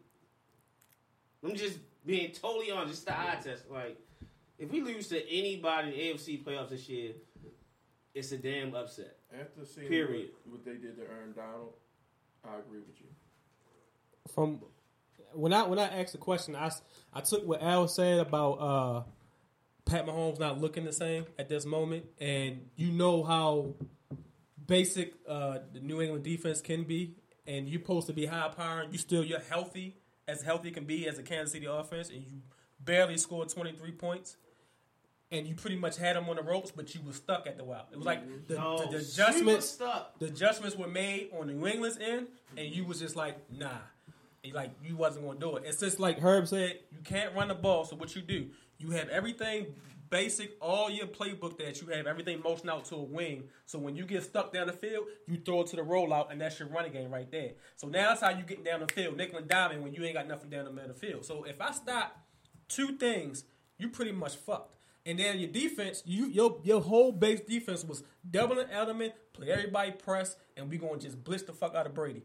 I'm 1.42 1.54
just 1.54 1.78
being 2.04 2.32
totally 2.32 2.70
honest. 2.70 2.90
Just 2.90 3.06
the 3.06 3.18
eye 3.18 3.38
test. 3.42 3.70
Like, 3.70 3.98
if 4.58 4.70
we 4.70 4.82
lose 4.82 5.08
to 5.08 5.30
anybody 5.30 5.88
in 5.88 5.94
the 5.94 6.18
AFC 6.20 6.44
playoffs 6.44 6.68
this 6.68 6.88
year, 6.88 7.12
it's 8.14 8.32
a 8.32 8.36
damn 8.36 8.74
upset. 8.74 9.16
After 9.32 9.64
seeing 9.64 9.88
Period. 9.88 10.30
What, 10.44 10.58
what 10.58 10.64
they 10.64 10.72
did 10.72 10.96
to 10.96 11.02
Aaron 11.02 11.32
Donald, 11.34 11.72
I 12.44 12.58
agree 12.58 12.80
with 12.80 13.00
you. 13.00 13.06
from 14.34 14.60
when 15.32 15.52
I 15.52 15.62
when 15.62 15.78
I 15.78 16.00
asked 16.00 16.12
the 16.12 16.18
question, 16.18 16.56
I 16.56 16.70
I 17.12 17.20
took 17.20 17.46
what 17.46 17.62
Al 17.62 17.86
said 17.88 18.18
about 18.18 18.52
uh, 18.54 19.02
Pat 19.91 20.07
Mahomes 20.07 20.38
not 20.38 20.61
looking 20.61 20.84
the 20.84 20.93
same 20.93 21.26
at 21.38 21.49
this 21.49 21.66
moment, 21.66 22.05
and 22.20 22.61
you 22.76 22.93
know 22.93 23.24
how 23.24 23.74
basic 24.66 25.14
uh, 25.28 25.59
the 25.72 25.80
New 25.80 26.01
England 26.01 26.22
defense 26.22 26.61
can 26.61 26.84
be, 26.84 27.16
and 27.47 27.68
you're 27.68 27.80
supposed 27.80 28.07
to 28.07 28.12
be 28.12 28.26
high 28.26 28.49
power, 28.49 28.84
you 28.91 28.99
still 28.99 29.24
you're 29.24 29.41
healthy 29.41 29.97
as 30.28 30.43
healthy 30.43 30.70
can 30.70 30.84
be 30.84 31.09
as 31.09 31.18
a 31.18 31.24
Kansas 31.24 31.53
City 31.53 31.66
offense, 31.66 32.09
and 32.09 32.22
you 32.22 32.38
barely 32.78 33.18
scored 33.18 33.49
23 33.49 33.91
points. 33.93 34.36
And 35.32 35.47
you 35.47 35.55
pretty 35.55 35.76
much 35.76 35.97
had 35.97 36.16
them 36.16 36.28
on 36.28 36.34
the 36.34 36.43
ropes, 36.43 36.72
but 36.72 36.93
you 36.93 37.01
were 37.07 37.12
stuck 37.12 37.47
at 37.47 37.57
the 37.57 37.62
while. 37.62 37.86
It 37.93 37.97
was 37.99 38.05
like 38.05 38.49
the, 38.49 38.55
No, 38.55 38.78
the, 38.78 38.91
the 38.91 38.97
adjustments 38.97 39.68
stuck. 39.68 40.18
the 40.18 40.26
adjustments 40.26 40.76
were 40.76 40.88
made 40.88 41.30
on 41.38 41.47
New 41.47 41.68
England's 41.68 41.99
end, 41.99 42.26
and 42.57 42.66
you 42.66 42.84
was 42.84 42.99
just 42.99 43.14
like, 43.14 43.36
nah, 43.57 43.68
And, 44.43 44.53
like 44.55 44.72
you 44.84 44.97
wasn't 44.97 45.26
gonna 45.26 45.38
do 45.38 45.57
it. 45.57 45.62
It's 45.66 45.78
just 45.78 46.01
like 46.01 46.18
Herb 46.18 46.49
said, 46.49 46.80
you 46.91 46.99
can't 47.05 47.32
run 47.36 47.47
the 47.47 47.55
ball. 47.55 47.84
So 47.84 47.95
what 47.95 48.16
you 48.16 48.22
do? 48.22 48.49
You 48.80 48.90
have 48.92 49.08
everything 49.10 49.66
basic, 50.10 50.56
all 50.60 50.90
your 50.90 51.06
playbook 51.06 51.56
that 51.58 51.80
you 51.80 51.86
have 51.88 52.06
everything 52.06 52.42
motion 52.42 52.68
out 52.68 52.84
to 52.86 52.96
a 52.96 53.02
wing. 53.02 53.44
So 53.66 53.78
when 53.78 53.94
you 53.94 54.04
get 54.04 54.24
stuck 54.24 54.52
down 54.52 54.66
the 54.66 54.72
field, 54.72 55.04
you 55.26 55.36
throw 55.36 55.60
it 55.60 55.68
to 55.68 55.76
the 55.76 55.82
rollout, 55.82 56.32
and 56.32 56.40
that's 56.40 56.58
your 56.58 56.68
running 56.68 56.92
game 56.92 57.10
right 57.10 57.30
there. 57.30 57.52
So 57.76 57.86
now 57.86 58.08
that's 58.08 58.20
how 58.20 58.30
you 58.30 58.42
get 58.42 58.64
down 58.64 58.80
the 58.80 58.92
field, 58.92 59.16
nickel 59.16 59.38
and 59.38 59.48
diamond 59.48 59.82
when 59.82 59.94
you 59.94 60.04
ain't 60.04 60.14
got 60.14 60.26
nothing 60.26 60.50
down 60.50 60.64
the 60.64 60.72
middle 60.72 60.90
of 60.90 61.00
the 61.00 61.06
field. 61.06 61.24
So 61.24 61.44
if 61.44 61.60
I 61.60 61.70
stop 61.72 62.18
two 62.68 62.96
things, 62.96 63.44
you 63.78 63.88
pretty 63.88 64.12
much 64.12 64.36
fucked. 64.36 64.74
And 65.06 65.18
then 65.18 65.38
your 65.38 65.50
defense, 65.50 66.02
you 66.04 66.26
your 66.26 66.60
your 66.62 66.82
whole 66.82 67.10
base 67.12 67.40
defense 67.40 67.84
was 67.84 68.02
doubling 68.28 68.66
Edelman, 68.66 69.12
play 69.32 69.50
everybody 69.50 69.92
press, 69.92 70.36
and 70.56 70.68
we 70.68 70.76
gonna 70.76 70.98
just 70.98 71.24
blitz 71.24 71.44
the 71.44 71.52
fuck 71.52 71.74
out 71.74 71.86
of 71.86 71.94
Brady. 71.94 72.22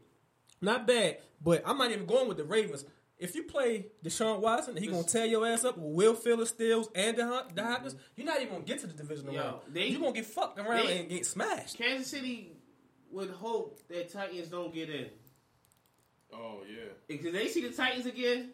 Not 0.60 0.86
bad, 0.86 1.18
but 1.42 1.62
I'm 1.64 1.78
not 1.78 1.90
even 1.90 2.06
going 2.06 2.28
with 2.28 2.36
the 2.36 2.44
Ravens. 2.44 2.84
If 3.18 3.34
you 3.34 3.44
play 3.44 3.86
Deshaun 4.04 4.40
Watson, 4.40 4.76
he 4.76 4.88
gonna 4.88 5.02
tear 5.02 5.24
your 5.24 5.46
ass 5.46 5.64
up 5.64 5.78
with 5.78 5.94
Will 5.94 6.14
Phillips, 6.14 6.50
Stills, 6.50 6.90
and 6.94 7.16
the, 7.16 7.26
Hunt, 7.26 7.56
the 7.56 7.62
Hopkins. 7.64 7.96
You're 8.14 8.26
not 8.26 8.40
even 8.42 8.52
gonna 8.54 8.64
get 8.64 8.80
to 8.80 8.86
the 8.86 8.92
divisional 8.92 9.32
Yo, 9.32 9.40
round. 9.40 9.60
they- 9.68 9.86
you 9.86 9.98
gonna 9.98 10.12
get 10.12 10.26
fucked 10.26 10.58
around 10.58 10.86
they- 10.86 10.98
and 10.98 11.08
get 11.08 11.24
smashed. 11.24 11.78
Kansas 11.78 12.08
City 12.08 12.52
would 13.10 13.30
hope 13.30 13.80
that 13.88 14.12
Titans 14.12 14.48
don't 14.48 14.72
get 14.74 14.90
in. 14.90 15.08
Oh 16.32 16.60
yeah, 16.68 16.90
Because 17.06 17.32
they 17.32 17.48
see 17.48 17.62
the 17.62 17.70
Titans 17.70 18.04
again, 18.04 18.52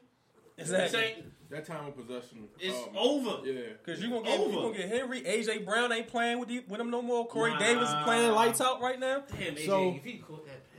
Exactly. 0.59 0.99
say, 1.01 1.25
that 1.51 1.67
time 1.67 1.87
of 1.87 1.97
possession. 1.97 2.49
it's 2.61 2.77
um, 2.77 2.97
over. 2.97 3.45
Yeah, 3.49 3.63
Cause 3.85 4.01
you 4.01 4.11
gonna 4.11 4.23
get 4.25 4.39
you 4.39 4.45
Over. 4.45 4.55
gonna 4.69 4.77
get 4.77 4.89
Henry, 4.91 5.23
AJ 5.23 5.65
Brown 5.65 5.91
ain't 5.93 6.07
playing 6.07 6.39
with 6.39 6.51
you, 6.51 6.63
with 6.69 6.81
him 6.81 6.91
no 6.91 7.03
more. 7.03 7.27
Corey 7.27 7.51
Nah. 7.53 7.59
Davis 7.59 7.89
is 7.89 7.95
playing 8.05 8.31
lights 8.33 8.61
out 8.61 8.81
right 8.81 9.01
now. 9.01 9.25
Damn, 9.29 9.57
AJ, 9.57 9.67
So- 9.67 9.95
if 9.97 10.05
he 10.05 10.19
caught 10.19 10.47
that 10.47 10.63
pass. 10.71 10.72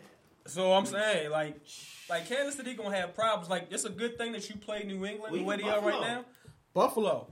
So 0.46 0.74
I'm 0.74 0.86
saying, 0.86 1.30
like, 1.32 1.62
like 2.10 2.28
Kansas 2.28 2.56
City 2.56 2.74
gonna 2.74 2.96
have 2.96 3.16
problems. 3.16 3.50
Like, 3.50 3.68
it's 3.72 3.86
a 3.86 3.89
good 3.89 4.18
thing 4.18 4.34
that 4.34 4.50
you 4.50 4.56
play 4.58 4.84
New 4.84 5.06
England 5.06 5.32
Well, 5.32 5.34
the 5.34 5.44
way 5.44 5.58
they 5.58 5.64
are 5.64 5.82
right 5.82 6.02
now. 6.02 6.26
Buffalo, 6.74 7.28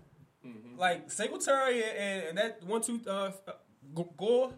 like 0.77 1.11
Singletary 1.11 1.83
and, 1.83 2.23
and 2.29 2.37
that 2.37 2.63
one 2.63 2.81
two 2.81 2.99
uh, 3.07 3.31
Gore 4.17 4.53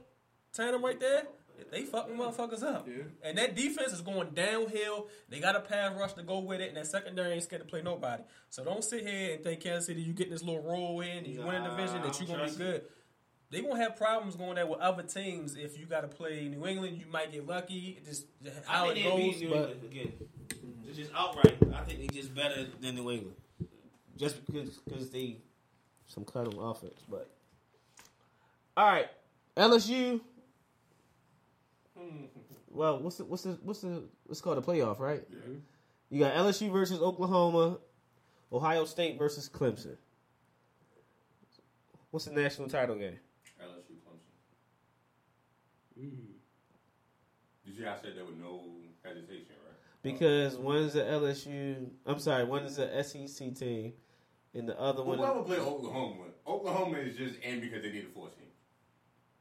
tandem 0.53 0.83
right 0.83 0.99
there, 0.99 1.23
they 1.71 1.83
fucking 1.83 2.15
motherfuckers 2.15 2.63
up. 2.63 2.87
Yeah. 2.87 3.03
And 3.23 3.37
that 3.37 3.55
defense 3.55 3.91
is 3.93 4.01
going 4.01 4.29
downhill. 4.31 5.07
They 5.29 5.39
got 5.39 5.55
a 5.55 5.61
pass 5.61 5.97
rush 5.97 6.13
to 6.13 6.23
go 6.23 6.39
with 6.39 6.61
it, 6.61 6.67
and 6.67 6.77
that 6.77 6.87
secondary 6.87 7.33
ain't 7.33 7.43
scared 7.43 7.61
to 7.61 7.67
play 7.67 7.81
nobody. 7.81 8.23
So 8.49 8.63
don't 8.63 8.83
sit 8.83 9.07
here 9.07 9.33
and 9.35 9.43
think 9.43 9.61
Kansas 9.61 9.87
City 9.87 10.01
you 10.01 10.13
getting 10.13 10.33
this 10.33 10.43
little 10.43 10.61
roll 10.61 11.01
in, 11.01 11.25
you 11.25 11.41
win 11.41 11.55
a 11.55 11.59
Nah, 11.59 11.75
division 11.75 12.01
that 12.03 12.19
you 12.19 12.27
gonna 12.27 12.45
be 12.45 12.55
good. 12.55 12.83
They 13.53 13.61
gonna 13.61 13.77
have 13.77 13.95
problems 13.95 14.35
going 14.35 14.55
there 14.55 14.65
with 14.65 14.79
other 14.79 15.03
teams. 15.03 15.55
If 15.55 15.79
you 15.79 15.85
got 15.85 16.01
to 16.01 16.07
play 16.07 16.47
New 16.47 16.65
England, 16.65 16.97
you 16.97 17.05
might 17.11 17.31
get 17.31 17.47
lucky. 17.47 17.99
It 18.01 18.05
Just 18.05 18.25
how 18.65 18.87
I 18.87 18.91
it 18.91 18.93
think 18.95 19.33
goes, 19.33 19.41
New 19.41 19.49
but 19.49 19.69
again. 19.83 20.13
It's 20.87 20.97
just 20.97 21.11
outright. 21.15 21.57
I 21.73 21.81
think 21.81 21.99
they 21.99 22.07
just 22.07 22.33
better 22.33 22.65
than 22.81 22.95
New 22.95 23.11
England, 23.11 23.35
just 24.17 24.43
because 24.45 24.69
because 24.77 25.09
they 25.11 25.37
some 26.07 26.25
kind 26.25 26.47
of 26.47 26.57
offense. 26.57 26.99
But 27.07 27.29
all 28.75 28.87
right, 28.87 29.07
LSU. 29.55 30.19
Well, 32.75 32.97
what's 32.97 33.17
the 33.17 33.25
what's 33.25 33.43
the 33.43 33.51
what's 33.61 33.81
the 33.81 34.01
what's 34.25 34.41
called 34.41 34.57
a 34.57 34.61
playoff, 34.61 34.97
right? 34.97 35.23
You 36.09 36.19
got 36.19 36.33
LSU 36.33 36.71
versus 36.71 36.99
Oklahoma, 36.99 37.77
Ohio 38.51 38.85
State 38.85 39.19
versus 39.19 39.47
Clemson. 39.47 39.95
What's 42.09 42.25
the 42.25 42.31
national 42.31 42.69
title 42.69 42.95
game? 42.95 43.19
Mm-hmm. 45.99 46.05
LSU 46.05 46.53
Clemson. 46.69 47.65
You 47.65 47.73
see, 47.73 47.85
I 47.85 47.95
said 48.01 48.13
there 48.15 48.25
was 48.25 48.35
no 48.39 48.61
hesitation, 49.03 49.55
right? 49.65 49.77
Because 50.01 50.55
one's 50.55 50.93
the 50.93 51.01
LSU. 51.01 51.89
I'm 52.05 52.19
sorry, 52.19 52.43
one 52.43 52.63
is 52.63 52.77
the 52.77 53.03
SEC 53.03 53.55
team, 53.55 53.93
and 54.53 54.67
the 54.67 54.79
other 54.79 55.03
one. 55.03 55.17
Whoever 55.17 55.43
played 55.43 55.59
Oklahoma, 55.59 56.25
Oklahoma 56.45 56.97
is 56.97 57.15
just 57.15 57.39
in 57.41 57.61
because 57.61 57.81
they 57.81 57.91
need 57.91 58.05
a 58.05 58.13
four 58.13 58.29
team. 58.29 58.43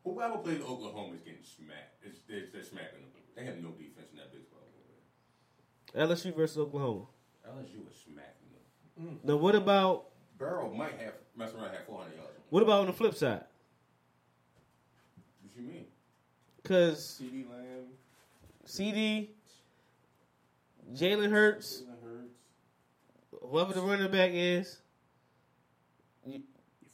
Whoever 0.04 0.38
plays 0.38 0.60
Oklahoma 0.60 1.14
is 1.14 1.20
getting 1.20 1.44
smacked. 1.44 2.02
It's, 2.02 2.18
they're, 2.28 2.46
they're 2.52 2.64
smacking 2.64 3.00
them. 3.00 3.10
They 3.36 3.44
have 3.44 3.62
no 3.62 3.70
defense 3.70 4.10
in 4.10 4.18
that 4.18 4.32
baseball 4.32 4.60
game. 5.94 6.08
LSU 6.08 6.34
versus 6.34 6.58
Oklahoma. 6.58 7.06
LSU 7.48 7.88
is 7.88 7.96
smacking 8.04 8.50
them. 8.50 9.18
Mm. 9.18 9.24
Now, 9.24 9.36
what 9.36 9.54
about 9.54 10.06
Burrow 10.38 10.72
might 10.72 10.98
have 10.98 11.14
mess 11.36 11.54
around 11.54 11.66
and 11.66 11.76
have 11.76 11.86
400 11.86 12.16
yards. 12.16 12.32
what 12.50 12.62
about 12.62 12.80
on 12.80 12.86
the 12.86 12.92
flip 12.92 13.14
side? 13.14 13.44
What 15.42 15.56
you 15.56 15.62
mean? 15.62 15.84
Because 16.72 17.20
CeeDee 17.22 17.44
Lamb, 17.50 17.86
CeeDee, 18.66 19.28
Jalen 20.94 21.30
Hurts, 21.30 21.82
whoever 23.46 23.74
the 23.74 23.82
running 23.82 24.10
back 24.10 24.30
is, 24.32 24.78
if 26.26 26.40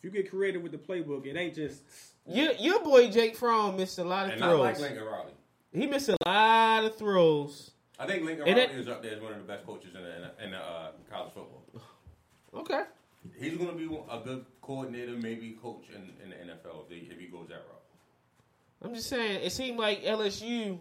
you 0.02 0.10
get 0.10 0.28
creative 0.28 0.62
with 0.62 0.72
the 0.72 0.78
playbook, 0.78 1.26
it 1.26 1.36
ain't 1.36 1.54
just 1.54 1.82
your 2.26 2.52
your 2.54 2.82
boy 2.82 3.08
Jake 3.08 3.36
Fromm 3.36 3.76
missed 3.76 3.98
a 4.00 4.04
lot 4.04 4.26
of 4.28 4.32
throws. 4.38 4.40
and 4.40 4.44
I 4.44 4.48
throws. 4.48 4.60
like 4.60 4.80
Lincoln 4.80 5.04
Riley. 5.04 5.32
he 5.72 5.86
missed 5.86 6.08
a 6.08 6.16
lot 6.26 6.84
of 6.84 6.96
throws. 6.96 7.70
I 8.00 8.06
think 8.06 8.24
Lincoln 8.24 8.48
And 8.48 8.56
Riley 8.58 8.72
it- 8.74 8.80
is 8.80 8.88
up 8.88 9.00
there 9.02 9.14
as 9.14 9.22
one 9.22 9.32
of 9.32 9.38
the 9.38 9.44
best 9.44 9.64
coaches 9.64 9.94
in 9.94 10.02
the, 10.02 10.16
in 10.16 10.22
the, 10.22 10.44
in 10.44 10.50
the 10.52 10.58
uh, 10.58 10.90
college 11.08 11.32
football. 11.34 11.62
Okay. 12.54 12.82
He's 13.38 13.56
going 13.56 13.70
to 13.70 13.76
be 13.76 13.84
a 14.10 14.18
good 14.24 14.44
coordinator, 14.60 15.12
maybe 15.12 15.56
coach 15.62 15.84
in, 15.94 16.02
in 16.24 16.30
the 16.30 16.36
NFL 16.52 16.82
if, 16.84 16.88
they, 16.88 17.12
if 17.14 17.20
he 17.20 17.26
goes 17.26 17.46
that 17.48 17.56
route. 17.68 17.82
I'm 18.82 18.94
just 18.94 19.08
saying, 19.08 19.40
it 19.42 19.50
seemed 19.50 19.78
like 19.78 20.04
LSU 20.04 20.78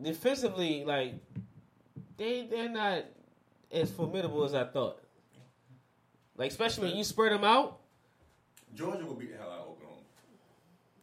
defensively, 0.00 0.84
like 0.84 1.14
they 2.16 2.46
they're 2.50 2.68
not 2.68 3.04
as 3.72 3.90
formidable 3.90 4.44
as 4.44 4.54
I 4.54 4.64
thought. 4.64 5.00
Like 6.36 6.50
especially 6.50 6.88
when 6.88 6.96
you 6.96 7.04
spread 7.04 7.32
them 7.32 7.44
out. 7.44 7.78
Georgia 8.74 9.04
will 9.04 9.14
beat 9.14 9.32
the 9.32 9.38
hell 9.38 9.50
out 9.50 9.60
of 9.60 9.68
Oklahoma. 9.68 10.02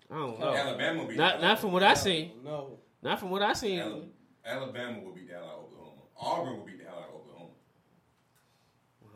I 0.09 0.15
don't 0.15 0.39
know. 0.39 0.55
Alabama 0.55 0.99
will 1.01 1.07
beat. 1.09 1.17
Not 1.17 1.41
not 1.41 1.59
from 1.59 1.71
what 1.73 1.83
I 1.83 1.93
seen. 1.93 2.31
no. 2.43 2.79
Not 3.03 3.19
from 3.19 3.29
what 3.29 3.43
I 3.43 3.53
seen. 3.53 3.79
Alabama, 3.79 4.05
Alabama 4.45 4.99
will 5.01 5.11
beat 5.11 5.27
the 5.27 5.33
hell 5.35 5.43
out 5.43 5.49
of 5.59 5.63
Oklahoma. 5.65 6.01
Auburn 6.19 6.57
will 6.57 6.65
beat 6.65 6.79
the 6.79 6.85
hell 6.85 6.97
out 6.97 7.09
of 7.09 7.15
Oklahoma. 7.15 7.51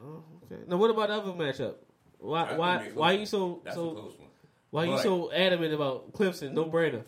Oh, 0.03 0.23
okay. 0.45 0.61
Now 0.67 0.77
what 0.77 0.91
about 0.91 1.07
the 1.07 1.15
other 1.15 1.31
matchup? 1.31 1.75
Why 2.19 2.45
That's 2.45 2.57
why 2.59 2.77
be 2.77 2.83
a 2.83 2.85
close 2.87 2.95
why 2.95 3.11
one. 3.11 3.19
you 3.19 3.25
so 3.25 3.61
That's 3.63 3.75
a 3.75 3.79
so 3.79 4.13
close 4.71 4.87
one. 4.87 4.87
why 4.89 4.95
you 4.95 5.01
so 5.01 5.31
adamant 5.31 5.73
about 5.73 6.13
Clemson? 6.13 6.53
No 6.53 6.65
brainer. 6.65 7.03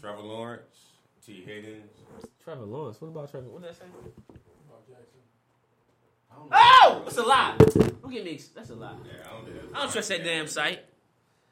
Trevor 0.00 0.22
Lawrence, 0.22 0.62
Tee 1.24 1.42
Higgins. 1.46 1.90
Trevor 2.42 2.64
Lawrence. 2.64 3.00
What 3.00 3.08
about 3.08 3.30
Trevor? 3.30 3.48
What 3.48 3.62
did 3.62 3.70
I 3.70 3.74
say? 3.74 3.84
I 6.30 6.34
don't 6.36 6.50
know. 6.50 6.56
Oh, 6.56 7.02
that's 7.04 7.16
a 7.18 7.22
lie. 7.22 7.54
Don't 7.58 8.10
get 8.10 8.24
me. 8.24 8.40
That's 8.54 8.70
a 8.70 8.74
lie. 8.74 8.94
Yeah, 9.04 9.12
I 9.28 9.30
don't, 9.32 9.46
know. 9.54 9.60
I 9.74 9.82
don't 9.82 9.92
trust 9.92 10.08
that 10.08 10.24
damn 10.24 10.46
site. 10.46 10.80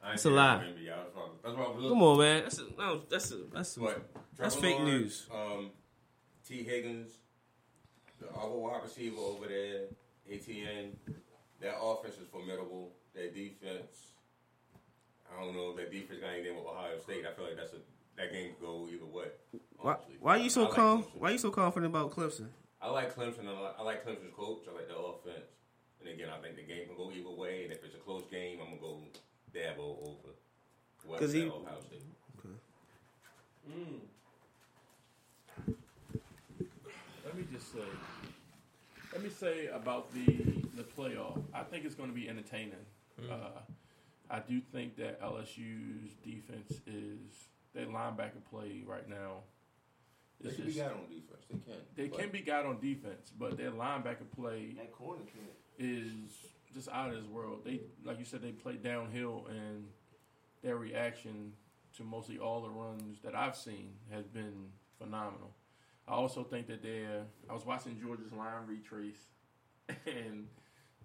I 0.02 0.12
ain't 0.12 0.12
That's 0.14 0.22
a 0.24 0.28
seen 0.28 0.36
lie. 0.36 0.56
that 0.58 0.66
movie, 0.68 0.82
y'all. 0.84 0.96
That's 1.04 1.14
why- 1.16 1.28
That's 1.44 1.56
why 1.56 1.62
I 1.64 1.68
was 1.68 1.76
looking. 1.76 1.88
Come 1.90 2.02
on, 2.02 2.18
man. 2.18 2.42
That's 2.42 2.58
a, 2.58 2.64
no, 2.78 3.00
that's 3.10 3.30
a, 3.32 3.36
that's 3.52 3.76
a, 3.76 3.80
But 3.80 4.10
That's 4.38 4.54
Trevor 4.54 4.66
fake 4.66 4.78
Lawrence, 4.78 4.92
news. 4.92 5.26
Um, 5.32 5.70
Tee 6.48 6.62
Higgins, 6.64 7.18
the 8.18 8.28
other 8.30 8.54
wide 8.54 8.82
receiver 8.82 9.18
over 9.20 9.46
there, 9.46 9.82
ATN. 10.30 10.92
Their 11.60 11.74
offense 11.80 12.14
is 12.16 12.26
formidable. 12.32 12.92
Their 13.14 13.28
defense, 13.30 14.12
I 15.32 15.42
don't 15.44 15.54
know 15.54 15.70
if 15.70 15.76
their 15.76 15.88
defense 15.88 16.20
got 16.20 16.30
anything 16.30 16.56
with 16.56 16.66
Ohio 16.66 16.98
State. 16.98 17.24
I 17.26 17.32
feel 17.32 17.46
like 17.46 17.56
that's 17.56 17.72
a 17.72 17.76
that 18.16 18.32
game 18.32 18.52
could 18.58 18.66
go 18.66 18.86
either 18.92 19.06
way. 19.06 19.28
Why, 19.78 19.92
honestly. 19.94 20.16
why 20.20 20.36
you 20.36 20.50
so 20.50 20.64
like 20.64 20.72
calm? 20.74 21.02
Clemson. 21.04 21.06
Why 21.20 21.30
you 21.30 21.38
so 21.38 21.50
confident 21.50 21.90
about 21.92 22.10
Clemson? 22.10 22.48
I 22.82 22.90
like 22.90 23.14
Clemson. 23.14 23.46
I 23.48 23.58
like, 23.60 23.76
I 23.78 23.82
like 23.82 24.04
Clemson's 24.06 24.34
coach. 24.36 24.62
I 24.70 24.74
like 24.74 24.88
their 24.88 24.96
offense. 24.98 25.48
And 26.00 26.08
again, 26.08 26.28
I 26.28 26.40
think 26.42 26.56
the 26.56 26.62
game 26.62 26.86
can 26.86 26.96
go 26.96 27.10
either 27.12 27.30
way. 27.30 27.64
And 27.64 27.72
if 27.72 27.84
it's 27.84 27.94
a 27.94 27.98
close 27.98 28.24
game, 28.30 28.58
I'm 28.60 28.76
gonna 28.76 28.80
go 28.80 28.98
Dabo 29.54 30.02
over 30.02 30.34
West 31.06 31.20
'Cause 31.20 31.32
he- 31.32 31.44
Ohio 31.48 31.80
State. 31.80 32.02
Okay. 32.38 32.54
Let 37.24 37.36
me 37.36 37.44
just 37.52 37.72
say, 37.72 37.78
let 39.12 39.22
me 39.22 39.28
say 39.30 39.66
about 39.68 40.12
the 40.12 40.24
the 40.76 40.82
playoff. 40.82 41.40
I 41.54 41.62
think 41.62 41.84
it's 41.84 41.94
going 41.94 42.08
to 42.08 42.14
be 42.14 42.28
entertaining. 42.28 42.72
Uh, 43.30 43.50
I 44.30 44.38
do 44.40 44.60
think 44.60 44.96
that 44.96 45.20
LSU's 45.20 46.12
defense 46.24 46.80
is 46.86 47.48
their 47.74 47.86
linebacker 47.86 48.44
play 48.48 48.82
right 48.86 49.08
now. 49.08 49.42
They 50.40 50.50
is 50.50 50.56
can 50.56 50.64
be 50.66 50.72
just- 50.72 50.84
got 50.84 50.92
on 50.96 51.08
defense. 51.08 51.44
They 51.48 51.58
can. 51.58 51.74
They 51.96 52.08
But 52.08 52.18
can 52.20 52.30
be 52.30 52.40
got 52.40 52.66
on 52.66 52.80
defense, 52.80 53.32
but 53.36 53.56
their 53.56 53.72
linebacker 53.72 54.30
play 54.34 54.72
That 54.76 54.92
corner 54.92 55.22
kid. 55.24 55.54
is 55.78 56.46
just 56.72 56.88
out 56.88 57.10
of 57.10 57.16
this 57.16 57.26
world. 57.26 57.64
They, 57.64 57.80
like 58.04 58.18
you 58.18 58.24
said, 58.24 58.40
they 58.42 58.52
play 58.52 58.76
downhill, 58.76 59.46
and 59.50 59.88
their 60.62 60.76
reaction 60.76 61.52
to 61.96 62.04
mostly 62.04 62.38
all 62.38 62.62
the 62.62 62.70
runs 62.70 63.20
that 63.22 63.34
I've 63.34 63.56
seen 63.56 63.94
has 64.12 64.26
been 64.28 64.70
phenomenal. 64.98 65.54
I 66.06 66.12
also 66.12 66.44
think 66.44 66.68
that 66.68 66.82
they're. 66.82 67.24
I 67.48 67.52
was 67.52 67.66
watching 67.66 68.00
Georgia's 68.00 68.32
line 68.32 68.66
retrace, 68.66 69.26
and 70.06 70.46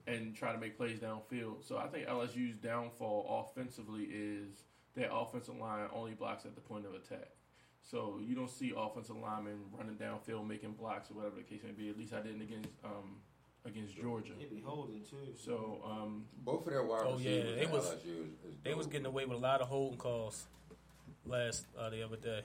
and 0.08 0.36
try 0.36 0.52
to 0.52 0.58
make 0.60 0.78
plays 0.78 1.00
downfield. 1.00 1.68
So 1.68 1.78
I 1.78 1.88
think 1.88 2.08
LSU's 2.08 2.56
downfall 2.58 3.48
offensively 3.50 4.04
is 4.04 4.64
their 4.96 5.10
offensive 5.12 5.58
line 5.58 5.88
only 5.94 6.14
blocks 6.14 6.46
at 6.46 6.56
the 6.56 6.62
point 6.62 6.86
of 6.86 6.94
attack. 6.94 7.30
So 7.82 8.20
you 8.26 8.36
don't 8.36 8.50
see 8.50 8.74
offensive 8.76 9.16
linemen 9.18 9.60
running 9.78 9.96
downfield 9.96 10.48
making 10.48 10.74
blocks 10.74 11.12
or 11.12 11.16
whatever 11.16 11.36
the 11.38 11.44
case 11.44 11.62
may 11.64 11.72
be. 11.72 11.90
At 11.90 11.98
least 11.98 12.14
I 12.14 12.20
didn't 12.22 12.42
against 12.42 12.70
um, 12.84 13.18
against 13.66 13.96
Georgia. 13.96 14.34
They 14.40 14.46
be 14.46 14.62
holding 14.64 15.02
too. 15.02 15.34
So 15.36 15.82
um, 15.86 16.26
both 16.44 16.66
of 16.66 16.74
their 16.74 16.84
wide 16.84 17.02
Oh, 17.04 17.18
yeah, 17.20 17.30
receivers 17.42 17.56
they 17.60 17.66
was- 17.66 17.86
LSU 17.86 17.96
is, 17.96 18.00
is 18.54 18.56
They 18.64 18.74
was 18.74 18.88
getting 18.88 19.06
away 19.06 19.26
with 19.26 19.38
a 19.38 19.42
lot 19.42 19.62
of 19.62 19.68
holding 19.68 19.98
calls 19.98 20.46
last 21.26 21.66
uh, 21.80 21.90
the 21.90 22.04
other 22.04 22.18
day. 22.18 22.42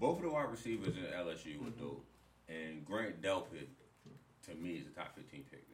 Both 0.00 0.18
of 0.18 0.22
the 0.24 0.30
wide 0.30 0.50
receivers 0.50 0.94
in 0.96 1.04
LSU 1.04 1.62
were 1.62 1.70
dope. 1.70 2.04
And 2.48 2.84
Grant 2.84 3.22
Delpit, 3.22 3.68
to 4.46 4.54
me, 4.54 4.72
is 4.72 4.86
a 4.86 4.90
top 4.90 5.14
15 5.16 5.44
pick 5.50 5.66
this 5.70 5.73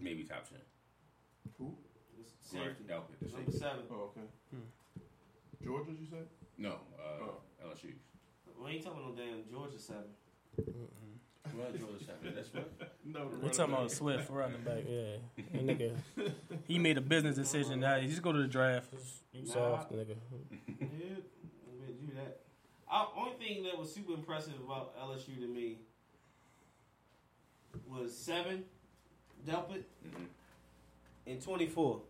Maybe 0.00 0.24
top 0.24 0.48
10. 0.48 0.58
Who? 1.58 1.74
Grant 2.50 2.76
Safety. 2.78 2.84
Delpit, 2.84 3.18
the 3.20 3.26
Number 3.28 3.50
safety. 3.50 3.58
seven. 3.58 3.80
Oh, 3.90 4.10
okay. 4.10 4.26
Georgia, 5.64 5.90
you 5.92 6.06
said? 6.10 6.26
No, 6.58 6.70
uh, 6.98 7.22
Oh. 7.24 7.40
LSU. 7.66 7.92
We 8.62 8.70
ain't 8.72 8.84
talking 8.84 9.00
no 9.02 9.14
damn 9.14 9.42
Georgia 9.50 9.78
seven. 9.78 10.04
Well, 10.56 11.66
Georgia 11.78 12.04
seven. 12.04 12.34
That's 12.34 12.52
what. 12.52 12.70
No, 13.04 13.28
the 13.28 13.36
We 13.38 13.48
talking 13.50 13.74
about 13.74 13.90
Swift 13.90 14.30
running 14.30 14.60
back, 14.62 14.84
yeah. 14.88 15.16
That 15.52 15.66
nigga, 15.66 15.96
he 16.68 16.78
made 16.78 16.96
a 16.98 17.00
business 17.00 17.34
decision. 17.34 17.80
Now 17.80 17.98
he 17.98 18.06
just 18.06 18.22
go 18.22 18.30
to 18.30 18.38
the 18.38 18.46
draft. 18.46 18.92
You 19.32 19.44
soft, 19.44 19.90
nigga. 19.92 20.14
Dude, 20.68 21.24
we 21.80 21.92
do 22.06 22.14
that. 22.14 22.40
Uh, 22.88 23.06
only 23.16 23.32
thing 23.44 23.64
that 23.64 23.76
was 23.76 23.92
super 23.92 24.12
impressive 24.14 24.54
about 24.64 24.96
LSU 25.00 25.40
to 25.40 25.48
me 25.48 25.78
was 27.88 28.16
seven, 28.16 28.64
Delpit, 29.46 29.82
Mhm. 30.06 30.26
and 31.26 31.42
twenty 31.42 31.66
four, 31.66 32.00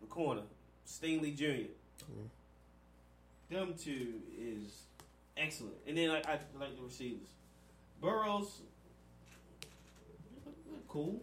the 0.00 0.06
corner, 0.06 0.42
Stingley 0.86 1.36
Jr. 1.36 1.70
Them 3.50 3.74
two 3.76 4.20
is 4.38 4.82
excellent, 5.36 5.74
and 5.86 5.96
then 5.98 6.10
I, 6.10 6.18
I 6.20 6.38
like 6.58 6.76
the 6.76 6.82
receivers. 6.82 7.26
Burrows, 8.00 8.60
cool, 10.88 11.20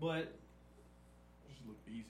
but 0.00 0.32
Just 1.48 1.66
look 1.66 1.76
easy. 1.88 2.04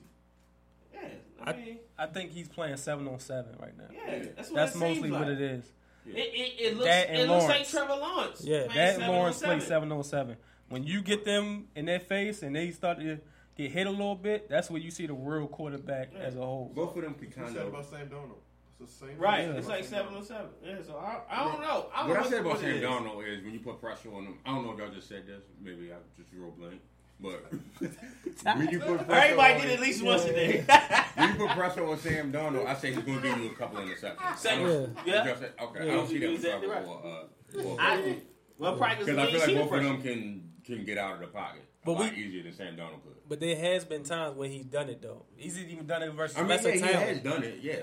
yeah, 0.95 1.09
I 1.45 1.51
I- 1.51 1.57
mean, 1.57 1.79
I 1.99 2.07
think 2.07 2.31
he's 2.33 2.49
playing 2.49 2.77
seven 2.79 3.07
on 3.09 3.19
seven 3.21 3.57
right 3.61 3.77
now. 3.77 3.85
yeah, 3.93 4.25
that's 4.37 4.49
what 4.51 4.57
That's 4.57 4.75
it 4.75 4.79
mostly 4.79 4.95
seems 5.03 5.13
what 5.13 5.21
like. 5.23 5.31
it 5.31 5.41
is. 5.41 5.65
It, 6.07 6.17
it, 6.17 6.61
it 6.61 6.73
looks 6.75 6.87
That 6.87 7.09
and 7.11 7.19
it 7.19 7.29
looks 7.29 7.45
like 7.45 7.69
Trevor 7.69 7.95
Lawrence. 7.95 8.43
Yeah, 8.43 8.67
that 8.69 9.01
Lawrence 9.01 9.43
on 9.43 9.49
plays 9.51 9.63
seven. 9.67 9.69
seven 9.69 9.93
on 9.93 10.03
seven. 10.05 10.37
When 10.71 10.85
you 10.85 11.03
get 11.03 11.25
them 11.25 11.67
in 11.75 11.85
their 11.87 12.01
face 12.01 12.43
and 12.43 12.55
they 12.55 12.71
start 12.71 12.99
to 13.01 13.19
get 13.57 13.71
hit 13.73 13.87
a 13.87 13.91
little 13.91 14.15
bit, 14.15 14.49
that's 14.49 14.71
where 14.71 14.81
you 14.81 14.91
see 14.93 15.07
the 15.07 15.13
real 15.13 15.49
quarterback 15.49 16.15
as 16.15 16.37
a 16.37 16.41
whole. 16.41 16.71
Both 16.75 16.97
of 16.97 17.03
them 17.03 17.15
can 17.15 17.27
You 17.29 17.35
kind 17.35 17.49
said 17.49 17.63
of. 17.67 17.69
about 17.69 17.91
Sam 17.91 18.09
Darnold. 18.09 18.39
It's 18.81 18.95
the 18.97 19.07
same. 19.09 19.19
Right, 19.19 19.41
it's 19.51 19.67
like 19.69 19.85
seven 19.85 20.15
on 20.15 20.25
seven. 20.25 20.47
Yeah, 20.65 20.77
so 20.87 20.97
I, 20.97 21.21
I 21.29 21.45
don't 21.45 21.61
know. 21.61 21.87
I 21.95 22.01
don't 22.01 22.09
What 22.11 22.21
know 22.21 22.27
I 22.27 22.31
said 22.31 22.41
about 22.47 22.61
Sam 22.61 22.71
is. 22.71 22.83
Darnold 22.83 23.29
is 23.29 23.45
when 23.45 23.53
you 23.53 23.59
put 23.61 23.81
pressure 23.81 24.15
on 24.15 24.25
him. 24.27 24.39
I 24.47 24.51
don't 24.55 24.65
know 24.65 24.73
if 24.73 24.79
y'all 24.79 24.91
just 24.91 25.09
said 25.09 25.27
this. 25.27 25.43
Maybe 25.61 25.93
I 25.93 25.97
just 26.17 26.31
real 26.33 26.51
blank. 26.53 26.81
But 27.23 27.53
when 28.57 28.69
you 28.71 28.79
put 28.81 29.07
pressure 29.07 29.13
Everybody 29.13 29.53
on 29.55 29.61
did 29.61 29.69
it 29.69 29.73
at 29.73 29.79
him, 29.79 29.81
least 29.83 30.03
once 30.03 30.25
a 30.25 30.33
day. 30.33 30.65
when 31.17 31.29
you 31.29 31.35
put 31.47 31.49
pressure 31.51 31.85
on 31.87 31.99
Sam 31.99 32.33
Darnold, 32.33 32.65
I 32.65 32.75
say 32.75 32.95
he's 32.95 33.03
going 33.03 33.21
to 33.21 33.29
give 33.29 33.39
you 33.39 33.51
a 33.51 33.55
couple 33.55 33.81
interceptions. 33.81 34.39
Second, 34.39 34.97
I 34.97 35.05
yeah. 35.05 35.13
don't- 35.15 35.27
just 35.27 35.41
say- 35.43 35.51
Okay, 35.65 35.81
I 35.83 35.85
don't 35.97 36.09
see 36.09 36.19
that 36.19 36.27
with 36.31 36.37
Exactly 36.37 36.69
right. 36.69 36.85
or, 36.87 37.03
uh, 37.05 37.63
or 37.65 37.77
I, 37.81 38.17
well, 38.57 38.77
practice 38.79 39.05
because 39.07 39.19
I 39.19 39.31
feel 39.33 39.41
like 39.59 39.69
both 39.69 39.79
of 39.79 39.85
them 39.85 40.01
can 40.03 40.50
can 40.77 40.87
get 40.87 40.99
out 40.99 41.15
of 41.15 41.21
the 41.21 41.27
pocket 41.27 41.65
But 41.85 41.93
a 41.93 41.95
lot 41.95 42.13
we- 42.13 42.19
easier 42.23 42.43
than 42.43 42.53
Sam 42.53 42.77
Darnold 42.77 43.03
could. 43.03 43.17
But 43.29 43.41
there 43.41 43.57
has 43.57 43.85
been 43.85 44.03
times 44.03 44.37
when 44.37 44.51
he's 44.51 44.67
done 44.67 44.89
it 44.89 45.03
though. 45.03 45.25
He's 45.37 45.59
even 45.59 45.87
done 45.87 46.03
it 46.03 46.13
versus 46.13 46.37
I 46.37 46.43
mean, 46.43 46.59
yeah, 46.63 46.71
he 46.71 46.81
has 46.81 47.21
done 47.21 47.43
it, 47.43 47.59
yeah. 47.63 47.81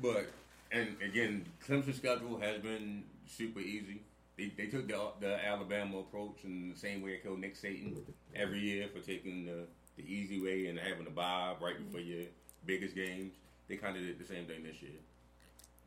But 0.00 0.30
and 0.72 0.96
again, 1.02 1.44
Clemson's 1.66 1.96
schedule 1.96 2.38
has 2.40 2.60
been 2.60 3.04
super 3.26 3.60
easy. 3.60 4.02
They, 4.38 4.52
they 4.56 4.66
took 4.66 4.88
the, 4.88 4.98
the 5.20 5.46
Alabama 5.46 5.98
approach 5.98 6.44
in 6.44 6.70
the 6.70 6.78
same 6.78 7.02
way 7.02 7.10
they 7.10 7.16
killed 7.18 7.40
Nick 7.40 7.54
Saban 7.54 7.98
every 8.34 8.60
year 8.60 8.88
for 8.88 9.00
taking 9.00 9.44
the, 9.44 9.66
the 9.96 10.10
easy 10.10 10.40
way 10.40 10.66
and 10.66 10.78
having 10.78 11.06
a 11.06 11.10
bye 11.10 11.54
right 11.60 11.76
before 11.76 12.00
mm-hmm. 12.00 12.10
your 12.10 12.26
biggest 12.64 12.94
games. 12.94 13.34
They 13.68 13.76
kind 13.76 13.96
of 13.96 14.02
did 14.02 14.18
the 14.18 14.24
same 14.24 14.46
thing 14.46 14.62
this 14.62 14.80
year. 14.80 14.98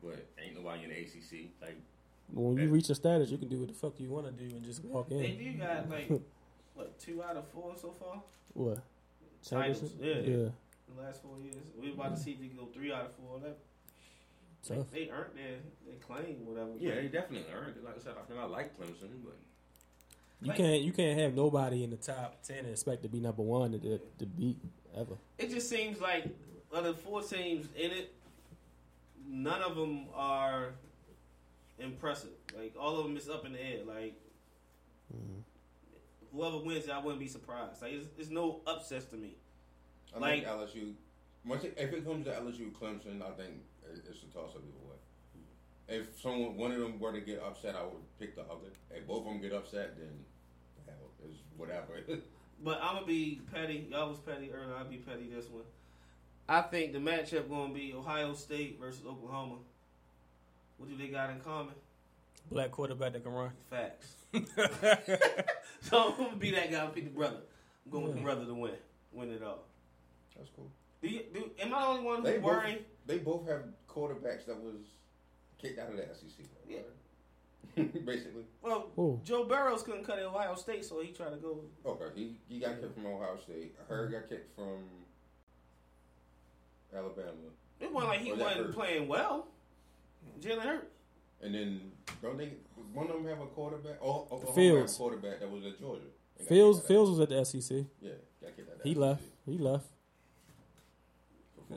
But 0.02 0.26
ain't 0.42 0.56
nobody 0.56 0.84
in 0.84 0.90
the 0.90 0.96
ACC. 0.96 1.50
Like, 1.60 1.76
When 2.32 2.56
you 2.56 2.68
reach 2.68 2.90
a 2.90 2.94
status, 2.94 3.30
you 3.30 3.38
can 3.38 3.48
do 3.48 3.58
what 3.58 3.68
the 3.68 3.74
fuck 3.74 3.98
you 3.98 4.10
want 4.10 4.26
to 4.26 4.32
do 4.32 4.54
and 4.56 4.64
just 4.64 4.84
walk 4.84 5.08
They 5.08 5.16
in. 5.38 5.38
do 5.38 5.58
got 5.58 5.88
like 5.96 6.10
what 6.74 6.98
two 6.98 7.22
out 7.22 7.36
of 7.36 7.46
four 7.48 7.74
so 7.80 7.94
far. 7.98 8.22
What? 8.52 8.78
Titles, 9.48 9.80
Championship? 9.80 9.98
yeah. 10.00 10.34
Yeah. 10.36 10.48
The 10.96 11.02
last 11.02 11.22
four 11.22 11.38
years, 11.42 11.56
we're 11.80 11.92
about 11.92 12.16
to 12.16 12.22
see 12.22 12.32
if 12.32 12.40
they 12.40 12.48
can 12.48 12.56
go 12.56 12.66
three 12.72 12.92
out 12.92 13.04
of 13.06 13.12
four. 13.14 13.38
That 13.40 13.56
Tough. 14.66 14.90
they 14.92 15.08
earned 15.10 15.34
their 15.36 15.58
their 15.86 15.96
claim, 16.06 16.44
whatever. 16.46 16.70
yeah, 16.78 16.96
they 16.96 17.06
definitely 17.08 17.46
earned 17.54 17.76
it. 17.76 17.84
Like 17.84 17.96
I 17.96 18.00
said, 18.02 18.14
I, 18.16 18.40
I 18.42 18.44
like 18.46 18.76
Clemson, 18.78 19.10
but 19.24 19.36
You 20.42 20.52
can't 20.52 20.82
you 20.82 20.92
can't 20.92 21.18
have 21.20 21.34
nobody 21.34 21.84
in 21.84 21.90
the 21.90 21.96
top 21.96 22.42
ten 22.42 22.58
and 22.58 22.68
expect 22.70 23.02
to 23.04 23.08
be 23.08 23.20
number 23.20 23.42
one 23.42 23.72
to, 23.72 23.78
to, 23.78 24.00
to 24.18 24.26
beat 24.26 24.58
ever. 24.96 25.14
it 25.38 25.50
just 25.50 25.68
seems 25.68 26.00
like 26.00 26.24
of 26.72 26.84
the 26.84 26.94
four 26.94 27.22
teams 27.22 27.66
in 27.76 27.90
it, 27.92 28.12
none 29.28 29.62
of 29.62 29.76
them 29.76 30.06
are 30.14 30.70
impressive. 31.78 32.30
Like 32.56 32.74
all 32.78 32.98
of 32.98 33.04
them 33.04 33.16
is 33.16 33.28
up 33.28 33.44
in 33.44 33.52
the 33.52 33.60
air. 33.60 33.80
Like 33.86 34.14
mm-hmm. 35.14 35.40
whoever 36.36 36.58
wins, 36.58 36.88
I 36.88 36.98
wouldn't 36.98 37.20
be 37.20 37.28
surprised. 37.28 37.82
Like 37.82 37.92
it's, 37.92 38.06
it's 38.18 38.30
no 38.30 38.60
upsets 38.66 39.06
to 39.06 39.16
me. 39.16 39.36
I 40.14 40.18
Like- 40.18 40.44
think 40.44 40.46
LSU. 40.46 40.94
Once 41.44 41.62
it, 41.62 41.74
if 41.76 41.92
it 41.92 42.04
comes 42.04 42.24
to 42.26 42.32
LSU 42.32 42.72
Clemson, 42.72 43.22
I 43.22 43.30
think 43.36 43.54
it's 43.88 44.22
a 44.22 44.26
toss 44.34 44.56
up 44.56 44.62
either 44.66 44.84
way. 44.84 44.96
If 45.88 46.20
someone 46.20 46.56
one 46.56 46.72
of 46.72 46.80
them 46.80 46.98
were 46.98 47.12
to 47.12 47.20
get 47.20 47.40
upset, 47.40 47.76
I 47.76 47.84
would 47.84 48.02
pick 48.18 48.34
the 48.34 48.42
other. 48.42 48.72
If 48.90 49.06
both 49.06 49.20
of 49.20 49.26
them 49.26 49.40
get 49.40 49.52
upset, 49.52 49.96
then 49.96 50.10
hell, 50.86 51.10
it's 51.24 51.38
whatever. 51.56 52.00
But 52.58 52.80
I'm 52.82 52.94
gonna 52.94 53.06
be 53.06 53.42
petty. 53.52 53.86
Y'all 53.90 54.08
was 54.08 54.18
petty 54.18 54.50
earlier. 54.50 54.74
I'll 54.74 54.86
be 54.86 54.96
petty 54.96 55.28
this 55.28 55.46
one. 55.48 55.64
I 56.48 56.62
think 56.62 56.92
the 56.92 56.98
matchup 56.98 57.48
gonna 57.48 57.74
be 57.74 57.92
Ohio 57.92 58.32
State 58.34 58.78
versus 58.80 59.04
Oklahoma. 59.06 59.56
What 60.78 60.88
do 60.88 60.96
they 60.96 61.08
got 61.08 61.30
in 61.30 61.40
common? 61.40 61.74
Black 62.50 62.70
quarterback 62.70 63.12
that 63.12 63.24
can 63.24 63.32
run. 63.32 63.50
Facts. 63.70 64.14
so 65.80 66.12
I'm 66.12 66.16
gonna 66.16 66.36
be 66.36 66.50
that 66.52 66.70
guy. 66.70 66.84
and 66.84 66.94
Pick 66.94 67.04
the 67.04 67.10
brother. 67.10 67.38
I'm 67.84 67.92
going 67.92 68.04
with 68.04 68.16
the 68.16 68.22
brother 68.22 68.44
to 68.44 68.54
win. 68.54 68.72
Win 69.12 69.30
it 69.32 69.42
all. 69.42 69.64
That's 70.36 70.50
cool. 70.54 70.70
Do 71.02 71.08
you, 71.08 71.22
do, 71.32 71.50
am 71.60 71.74
I 71.74 71.80
the 71.80 71.86
only 71.86 72.02
one 72.04 72.22
They 72.22 72.34
who's 72.34 72.42
both, 72.42 72.64
they 73.06 73.18
both 73.18 73.48
have 73.48 73.62
quarterbacks 73.88 74.46
that 74.46 74.60
was 74.60 74.80
kicked 75.58 75.78
out 75.78 75.90
of 75.90 75.96
the 75.96 76.02
SEC. 76.14 76.46
Yeah. 76.68 76.78
Basically. 78.04 78.44
Well, 78.62 78.88
Who? 78.96 79.20
Joe 79.24 79.44
Burrows 79.44 79.82
couldn't 79.82 80.04
cut 80.04 80.18
at 80.18 80.24
Ohio 80.24 80.54
State, 80.54 80.84
so 80.84 81.00
he 81.00 81.12
tried 81.12 81.30
to 81.30 81.36
go. 81.36 81.60
Oh, 81.84 81.90
okay, 81.92 82.04
he, 82.14 82.36
he 82.48 82.58
got 82.60 82.80
kicked 82.80 82.94
from 82.94 83.06
Ohio 83.06 83.36
State. 83.36 83.74
Her 83.88 84.06
got 84.08 84.28
kicked 84.28 84.54
from 84.56 84.84
Alabama. 86.94 87.32
It 87.80 87.92
wasn't 87.92 88.12
like 88.12 88.20
he 88.20 88.32
wasn't 88.32 88.66
hurt. 88.66 88.74
playing 88.74 89.08
well. 89.08 89.48
Jalen 90.40 90.60
Hurts. 90.60 90.86
And 91.42 91.54
then 91.54 91.80
don't 92.22 92.38
they 92.38 92.52
one 92.92 93.08
of 93.08 93.14
them 93.14 93.26
have 93.26 93.40
a 93.40 93.46
quarterback? 93.46 93.98
Oh, 94.02 94.22
Oklahoma 94.30 94.54
Fields. 94.54 94.92
have 94.92 95.00
a 95.00 95.02
quarterback 95.02 95.40
that 95.40 95.50
was 95.50 95.64
at 95.64 95.78
Georgia. 95.78 96.02
Fields 96.48 96.80
Fields 96.86 97.10
was 97.10 97.20
at 97.20 97.28
the 97.28 97.44
SEC. 97.44 97.84
Yeah, 98.00 98.12
got 98.42 98.56
kicked 98.56 98.70
out 98.70 98.80
He 98.84 98.94
the 98.94 99.00
left. 99.00 99.22
He 99.44 99.58
left. 99.58 99.86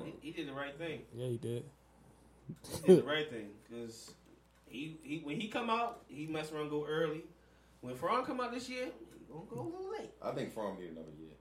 He, 0.04 0.14
he 0.22 0.32
did 0.32 0.48
the 0.48 0.54
right 0.54 0.78
thing. 0.78 1.02
Yeah, 1.16 1.28
he 1.28 1.38
did. 1.38 1.64
He 2.48 2.88
did 2.88 3.04
the 3.04 3.08
right 3.08 3.30
thing 3.30 3.48
because 3.68 4.12
he, 4.66 4.98
he 5.02 5.20
when 5.20 5.40
he 5.40 5.48
come 5.48 5.70
out, 5.70 6.04
he 6.08 6.28
mess 6.28 6.52
run 6.52 6.70
go 6.70 6.86
early. 6.88 7.24
When 7.82 7.96
Ferron 7.96 8.26
come 8.26 8.40
out 8.42 8.52
this 8.52 8.70
year, 8.70 8.86
he 8.86 9.26
gonna 9.32 9.46
go 9.50 9.62
a 9.62 9.64
little 9.64 9.92
late. 9.98 10.12
I 10.22 10.32
think 10.32 10.54
Fromm 10.54 10.78
need 10.80 10.92
another 10.92 11.12
year. 11.18 11.34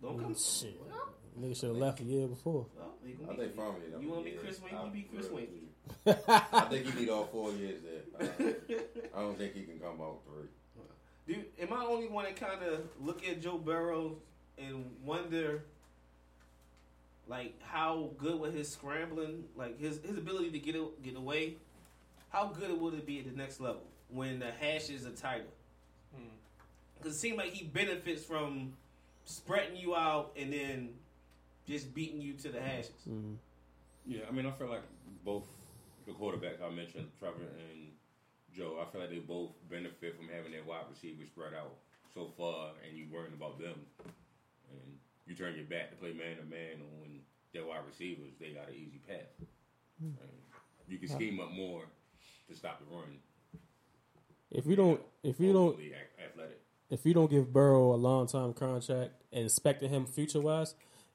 Don't 0.00 0.18
come. 0.18 0.34
Shit. 0.34 0.80
Well, 0.80 1.08
Nigga 1.40 1.58
should 1.58 1.70
have 1.70 1.78
left 1.78 2.00
a 2.00 2.04
year 2.04 2.26
before. 2.28 2.66
well, 2.76 2.94
he 3.04 3.14
I 3.24 3.36
think 3.36 3.52
be, 3.52 3.56
Fromm 3.56 3.74
need 3.80 3.88
another 3.88 4.02
you 4.02 4.10
want 4.10 4.24
to 4.24 4.30
be 4.30 4.36
Chris 4.36 4.60
Wayne? 4.60 4.74
You 4.84 4.90
be 4.92 5.02
Chris 5.02 5.26
really 5.26 5.36
Wayne. 5.42 5.46
do. 5.46 5.60
I 6.06 6.66
think 6.70 6.86
he 6.86 7.00
need 7.00 7.08
all 7.10 7.24
four 7.26 7.52
years 7.52 7.80
there. 7.82 8.28
Uh, 8.28 8.82
I 9.16 9.20
don't 9.20 9.36
think 9.38 9.54
he 9.54 9.62
can 9.62 9.78
come 9.78 10.00
out 10.00 10.18
three. 10.26 10.48
Dude, 11.34 11.44
am 11.60 11.72
I 11.72 11.84
only 11.84 12.08
one 12.08 12.24
that 12.24 12.36
kind 12.36 12.62
of 12.64 12.80
look 13.00 13.26
at 13.26 13.40
Joe 13.40 13.56
Burrow 13.58 14.16
and 14.58 14.84
wonder, 15.04 15.62
like, 17.28 17.54
how 17.62 18.10
good 18.18 18.40
with 18.40 18.54
his 18.54 18.68
scrambling, 18.70 19.44
like 19.56 19.78
his 19.78 20.00
his 20.04 20.18
ability 20.18 20.50
to 20.50 20.58
get 20.58 20.74
a- 20.74 20.88
get 21.02 21.16
away, 21.16 21.56
how 22.30 22.46
good 22.48 22.78
would 22.80 22.94
it 22.94 23.06
be 23.06 23.20
at 23.20 23.26
the 23.26 23.36
next 23.36 23.60
level 23.60 23.82
when 24.08 24.40
the 24.40 24.50
hashes 24.50 25.06
are 25.06 25.10
tighter? 25.12 25.44
Because 26.98 27.16
it 27.16 27.18
seems 27.18 27.36
like 27.36 27.52
he 27.52 27.64
benefits 27.64 28.24
from 28.24 28.72
spreading 29.24 29.76
you 29.76 29.94
out 29.96 30.32
and 30.36 30.52
then 30.52 30.90
just 31.68 31.94
beating 31.94 32.20
you 32.20 32.32
to 32.34 32.48
the 32.48 32.60
hashes. 32.60 32.90
Yeah, 34.06 34.20
I 34.28 34.32
mean, 34.32 34.46
I 34.46 34.50
feel 34.52 34.68
like 34.68 34.82
both 35.24 35.44
the 36.06 36.12
quarterbacks 36.12 36.62
I 36.62 36.70
mentioned, 36.70 37.08
Trevor 37.18 37.48
and 37.70 37.92
Joe, 38.54 38.78
I 38.80 38.90
feel 38.90 39.00
like 39.00 39.10
they 39.10 39.18
both 39.18 39.50
benefit 39.70 40.16
from 40.16 40.28
having 40.28 40.52
their 40.52 40.64
wide 40.64 40.84
receivers 40.90 41.28
spread 41.28 41.54
out 41.54 41.76
so 42.14 42.28
far, 42.36 42.72
and 42.86 42.96
you 42.96 43.06
worrying 43.12 43.32
about 43.32 43.58
them, 43.58 43.74
and 44.70 44.98
you 45.26 45.34
turn 45.34 45.54
your 45.56 45.64
back 45.64 45.90
to 45.90 45.96
play 45.96 46.12
man 46.12 46.36
to 46.36 46.44
man 46.44 46.82
on 47.00 47.20
their 47.52 47.64
wide 47.64 47.86
receivers. 47.86 48.32
They 48.38 48.50
got 48.50 48.68
an 48.68 48.74
easy 48.74 49.00
path. 49.06 49.32
Hmm. 50.00 50.18
And 50.20 50.38
you 50.88 50.98
can 50.98 51.08
scheme 51.08 51.40
up 51.40 51.52
more 51.52 51.82
to 52.48 52.54
stop 52.54 52.80
the 52.80 52.94
run. 52.94 53.18
If 54.50 54.66
you 54.66 54.76
don't, 54.76 55.00
if 55.22 55.40
you 55.40 55.52
don't, 55.52 55.78
athletic. 56.22 56.60
if 56.90 57.06
you 57.06 57.14
don't 57.14 57.30
give 57.30 57.52
Burrow 57.52 57.94
a 57.94 57.96
long 57.96 58.26
time 58.26 58.52
contract 58.52 59.12
and 59.32 59.44
expecting 59.46 59.88
him 59.88 60.04
future 60.04 60.40
wise, 60.40 60.74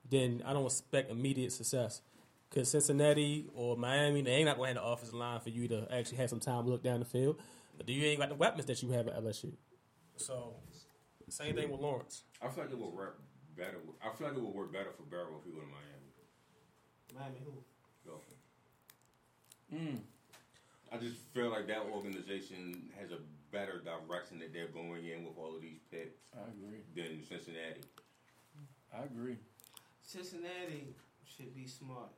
then 0.10 0.42
I 0.46 0.54
don't 0.54 0.66
expect 0.66 1.12
immediate 1.12 1.52
success. 1.52 2.02
Because 2.50 2.72
Cincinnati 2.72 3.48
or 3.54 3.76
Miami, 3.76 4.22
they 4.22 4.32
ain't 4.32 4.46
not 4.46 4.58
going 4.58 4.74
to 4.74 4.80
have 4.80 4.84
the 4.84 4.90
offensive 4.90 5.16
line 5.16 5.40
for 5.40 5.50
you 5.50 5.68
to 5.68 5.88
actually 5.92 6.18
have 6.18 6.30
some 6.30 6.40
time 6.40 6.64
to 6.66 6.70
look 6.70 6.84
down 6.84 7.00
the 7.00 7.06
field. 7.06 7.40
But 7.78 7.86
do 7.86 7.94
you 7.94 8.06
ain't 8.06 8.20
got 8.20 8.30
the 8.30 8.36
weapons 8.36 8.66
that 8.66 8.82
you 8.82 8.90
have 8.92 9.08
at 9.08 9.22
LSU. 9.22 9.54
So, 10.16 10.56
same 11.30 11.56
thing 11.56 11.70
with 11.70 11.82
Lawrence. 11.82 12.24
I 12.42 12.48
feel 12.48 12.64
like 12.64 12.74
it 12.74 12.80
will 12.80 12.92
work 12.92 13.22
better. 13.56 13.78
I 14.02 14.16
feel 14.16 14.28
like 14.28 14.38
it 14.38 14.42
will 14.42 14.54
work 14.54 14.72
better 14.72 14.92
for 14.96 15.04
Burrow 15.04 15.40
if 15.40 15.46
he 15.46 15.52
go 15.52 15.60
to 15.60 15.68
Miami. 15.68 15.98
Miami 17.14 17.38
who? 17.44 17.54
Dolphins. 18.06 18.38
Mm. 19.74 20.00
I 20.92 20.98
just 20.98 21.18
feel 21.34 21.50
like 21.50 21.68
that 21.68 21.84
organization 21.94 22.90
has 23.00 23.12
a 23.12 23.20
better 23.52 23.82
direction 23.84 24.40
that 24.40 24.54
they're 24.54 24.68
going 24.68 25.06
in 25.06 25.26
with 25.26 25.38
all 25.38 25.56
of 25.56 25.62
these 25.62 25.80
picks 25.92 26.18
I 26.34 26.50
agree. 26.50 26.82
than 26.96 27.24
Cincinnati. 27.28 27.82
I 28.94 29.04
agree. 29.04 29.38
Cincinnati 30.02 30.96
should 31.26 31.54
be 31.54 31.68
smart. 31.68 32.10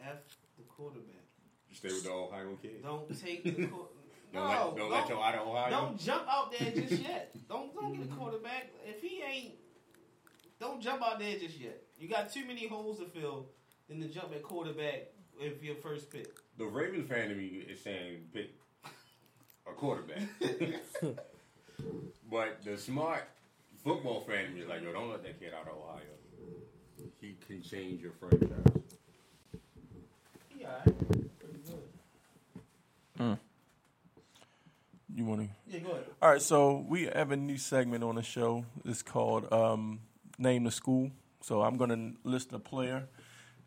F 0.00 0.16
the 0.56 0.64
quarterback. 0.64 1.24
You 1.70 1.76
stay 1.76 1.88
with 1.88 2.04
the 2.04 2.10
Ohio 2.12 2.56
kid. 2.60 2.82
Don't 2.82 3.20
take 3.20 3.44
the 3.44 3.50
qu- 3.66 3.88
no. 4.32 4.40
Don't 4.40 4.48
let, 4.48 4.76
don't 4.76 4.90
let 4.90 5.08
your 5.08 5.24
out 5.24 5.34
of 5.34 5.46
Ohio. 5.48 5.70
Don't 5.70 5.98
jump 5.98 6.24
out 6.28 6.52
there 6.58 6.70
just 6.70 7.02
yet. 7.08 7.34
Don't 7.48 7.74
don't 7.74 7.92
get 7.96 8.06
a 8.06 8.14
quarterback 8.14 8.70
if 8.86 9.00
he 9.00 9.22
ain't. 9.22 9.54
Don't 10.60 10.80
jump 10.80 11.02
out 11.02 11.18
there 11.18 11.38
just 11.38 11.58
yet. 11.58 11.82
You 11.98 12.08
got 12.08 12.32
too 12.32 12.44
many 12.46 12.66
holes 12.66 12.98
to 12.98 13.06
fill 13.06 13.46
than 13.88 14.00
to 14.00 14.08
jump 14.08 14.32
at 14.34 14.42
quarterback 14.42 15.08
if 15.38 15.62
your 15.62 15.76
first 15.76 16.10
pick. 16.10 16.28
The 16.58 16.64
Ravens 16.64 17.08
fan 17.08 17.30
of 17.30 17.36
me 17.36 17.44
is 17.68 17.80
saying 17.82 18.28
pick 18.32 18.50
a 19.68 19.72
quarterback, 19.72 20.22
but 22.30 22.62
the 22.64 22.78
smart 22.78 23.28
football 23.84 24.22
fan 24.22 24.46
of 24.46 24.52
me 24.54 24.60
is 24.60 24.68
like, 24.68 24.82
yo, 24.82 24.92
don't 24.92 25.10
let 25.10 25.22
that 25.24 25.38
kid 25.38 25.52
out 25.54 25.68
of 25.68 25.76
Ohio. 25.78 26.00
He 27.20 27.36
can 27.46 27.62
change 27.62 28.00
your 28.00 28.12
franchise. 28.12 28.82
Yeah, 30.66 30.82
pretty 30.82 31.58
good. 33.18 33.38
You 35.14 35.24
want 35.24 35.40
to? 35.42 35.48
Yeah, 35.66 35.78
go 35.80 35.92
ahead. 35.92 36.04
All 36.20 36.30
right, 36.30 36.42
so 36.42 36.84
we 36.86 37.04
have 37.04 37.30
a 37.30 37.36
new 37.36 37.56
segment 37.56 38.04
on 38.04 38.16
the 38.16 38.22
show. 38.22 38.66
It's 38.84 39.02
called 39.02 39.50
um, 39.50 40.00
name 40.38 40.64
the 40.64 40.70
school. 40.70 41.10
So 41.40 41.62
I'm 41.62 41.78
going 41.78 41.90
to 41.90 42.28
list 42.28 42.52
a 42.52 42.58
player 42.58 43.08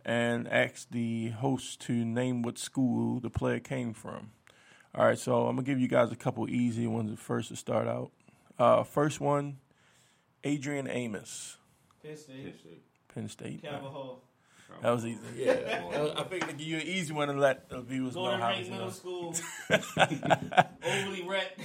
and 0.06 0.48
ask 0.48 0.90
the 0.90 1.30
host 1.30 1.82
to 1.82 1.94
name 2.06 2.42
what 2.42 2.58
school 2.58 3.20
the 3.20 3.30
player 3.30 3.60
came 3.60 3.94
from. 3.94 4.32
All 4.96 5.06
right, 5.06 5.20
so 5.20 5.48
I'm 5.48 5.56
gonna 5.56 5.66
give 5.66 5.80
you 5.80 5.88
guys 5.88 6.12
a 6.12 6.16
couple 6.16 6.50
easy 6.50 6.88
ones 6.88 7.18
first 7.20 7.50
to 7.50 7.56
start 7.56 7.88
out. 7.88 8.12
Uh, 8.58 8.84
first 8.84 9.22
one, 9.22 9.58
Adrian 10.44 10.88
Amos, 10.90 11.58
Penn 12.04 12.18
State. 12.18 12.56
Penn 13.14 13.30
State. 13.30 13.62
Calvin 13.62 13.92
Hall. 13.92 14.24
That 14.82 14.92
was 14.92 15.06
easy. 15.06 15.20
Yeah, 15.36 15.84
I 16.18 16.24
think 16.24 16.48
to 16.48 16.54
give 16.54 16.68
you 16.68 16.78
an 16.78 16.84
easy 16.84 17.12
one 17.14 17.30
and 17.30 17.40
let 17.40 17.68
the 17.70 17.82
viewers 17.82 18.16
know 18.16 18.22
Golden 18.24 18.40
how 18.42 18.48
Rank 18.50 18.62
it's 18.62 18.70
Middle. 18.70 18.92
School. 18.92 19.36
Overly 20.86 21.28
wrecked. 21.28 21.60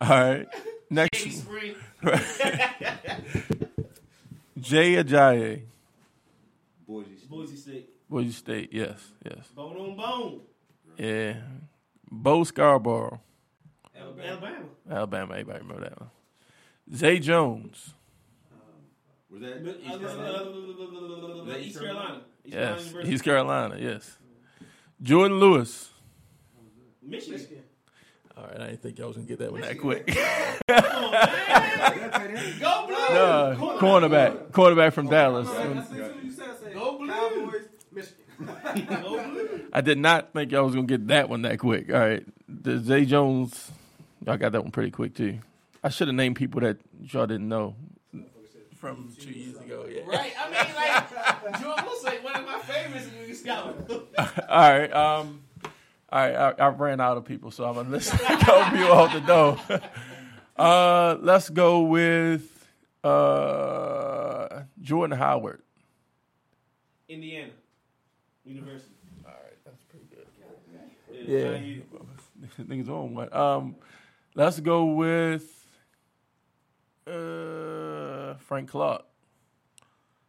All 0.00 0.08
right, 0.10 0.46
next, 0.90 1.18
Spring. 1.38 1.74
Jay 4.58 4.94
Ajayi, 5.02 5.62
Boise. 6.86 7.08
Boise 7.28 7.56
State. 7.56 7.90
Boise 8.08 8.32
State. 8.32 8.68
Yes, 8.72 9.00
yes, 9.24 9.46
Bone 9.48 9.76
on 9.76 9.96
bone. 9.96 10.40
yeah. 10.98 11.36
Bo 12.10 12.44
Scarborough, 12.44 13.20
Alabama. 13.98 14.58
Alabama. 14.90 15.32
Everybody 15.34 15.58
remember 15.60 15.82
that 15.88 15.98
one. 16.00 16.10
Zay 16.94 17.18
Jones. 17.18 17.94
Was 19.34 19.42
that 19.42 19.66
East 19.66 19.80
East 19.82 20.00
Carolina? 20.00 21.58
East 21.58 21.78
Carolina. 21.80 21.80
East 21.80 21.80
Carolina 21.80 22.20
Yes, 22.44 22.86
University. 22.86 23.12
East 23.14 23.24
Carolina. 23.24 23.76
Yes. 23.80 24.18
Jourdan 25.02 25.40
Lewis. 25.40 25.90
Michigan. 27.02 27.62
All 28.36 28.44
right, 28.44 28.60
I 28.60 28.66
didn't 28.68 28.82
think 28.82 28.98
y'all 28.98 29.08
was 29.08 29.16
gonna 29.16 29.26
get 29.28 29.38
that 29.40 29.50
one 29.50 29.60
that 29.60 29.78
quick. 29.80 30.06
Come 30.06 30.84
on, 30.84 31.10
man. 32.32 32.60
Go 32.60 32.86
blue. 32.86 32.94
no, 32.94 33.78
cornerback, 33.80 34.50
cornerback 34.50 34.92
from 34.92 35.08
Dallas. 35.08 35.48
Go 36.72 36.98
blue. 36.98 37.08
Cowboys, 37.08 37.68
Michigan. 37.92 38.86
Go 39.02 39.30
blue. 39.30 39.68
I 39.72 39.80
did 39.80 39.98
not 39.98 40.32
think 40.32 40.52
y'all 40.52 40.64
was 40.64 40.74
gonna 40.76 40.86
get 40.86 41.08
that 41.08 41.28
one 41.28 41.42
that 41.42 41.58
quick. 41.58 41.92
All 41.92 41.98
right, 41.98 42.24
the 42.48 42.78
Zay 42.78 43.04
Jones, 43.04 43.70
y'all 44.24 44.36
got 44.36 44.52
that 44.52 44.62
one 44.62 44.70
pretty 44.70 44.92
quick 44.92 45.14
too. 45.14 45.40
I 45.82 45.88
should 45.88 46.06
have 46.08 46.14
named 46.14 46.36
people 46.36 46.60
that 46.60 46.78
y'all 47.02 47.26
didn't 47.26 47.48
know 47.48 47.74
from 48.84 49.08
two 49.18 49.30
years 49.30 49.56
ago. 49.56 49.86
Yeah. 49.88 50.02
Right. 50.06 50.34
I 50.38 50.44
mean, 50.50 50.74
like, 50.76 51.62
Jordan 51.62 51.84
looks 51.86 52.04
like 52.04 52.22
one 52.22 52.36
of 52.36 52.44
my 52.44 52.58
favorites 52.58 53.06
in 53.08 53.28
the 53.28 53.34
scout. 53.34 53.90
All 54.46 54.70
right. 54.70 54.92
Um. 54.92 55.42
All 56.12 56.20
right. 56.20 56.34
I, 56.34 56.50
I 56.66 56.68
ran 56.68 57.00
out 57.00 57.16
of 57.16 57.24
people, 57.24 57.50
so 57.50 57.64
I'm 57.64 57.76
gonna 57.76 57.96
a 57.96 58.00
couple 58.00 58.76
people 58.78 58.92
off 58.92 59.12
the 59.12 59.20
door. 59.20 59.80
Uh, 60.56 61.16
let's 61.20 61.50
go 61.50 61.80
with 61.80 62.68
uh 63.02 64.60
Jordan 64.80 65.18
Howard. 65.18 65.62
Indiana 67.08 67.50
University. 68.44 68.94
All 69.26 69.32
right, 69.32 69.58
that's 69.64 69.82
pretty 69.82 70.06
good. 70.14 70.26
Yeah. 71.26 71.58
Yeah, 71.58 72.64
niggas 72.64 72.88
on 72.88 73.14
one. 73.16 73.34
Um, 73.34 73.74
let's 74.36 74.60
go 74.60 74.84
with 74.84 75.42
uh 77.08 77.93
Frank 78.38 78.70
Clark. 78.70 79.04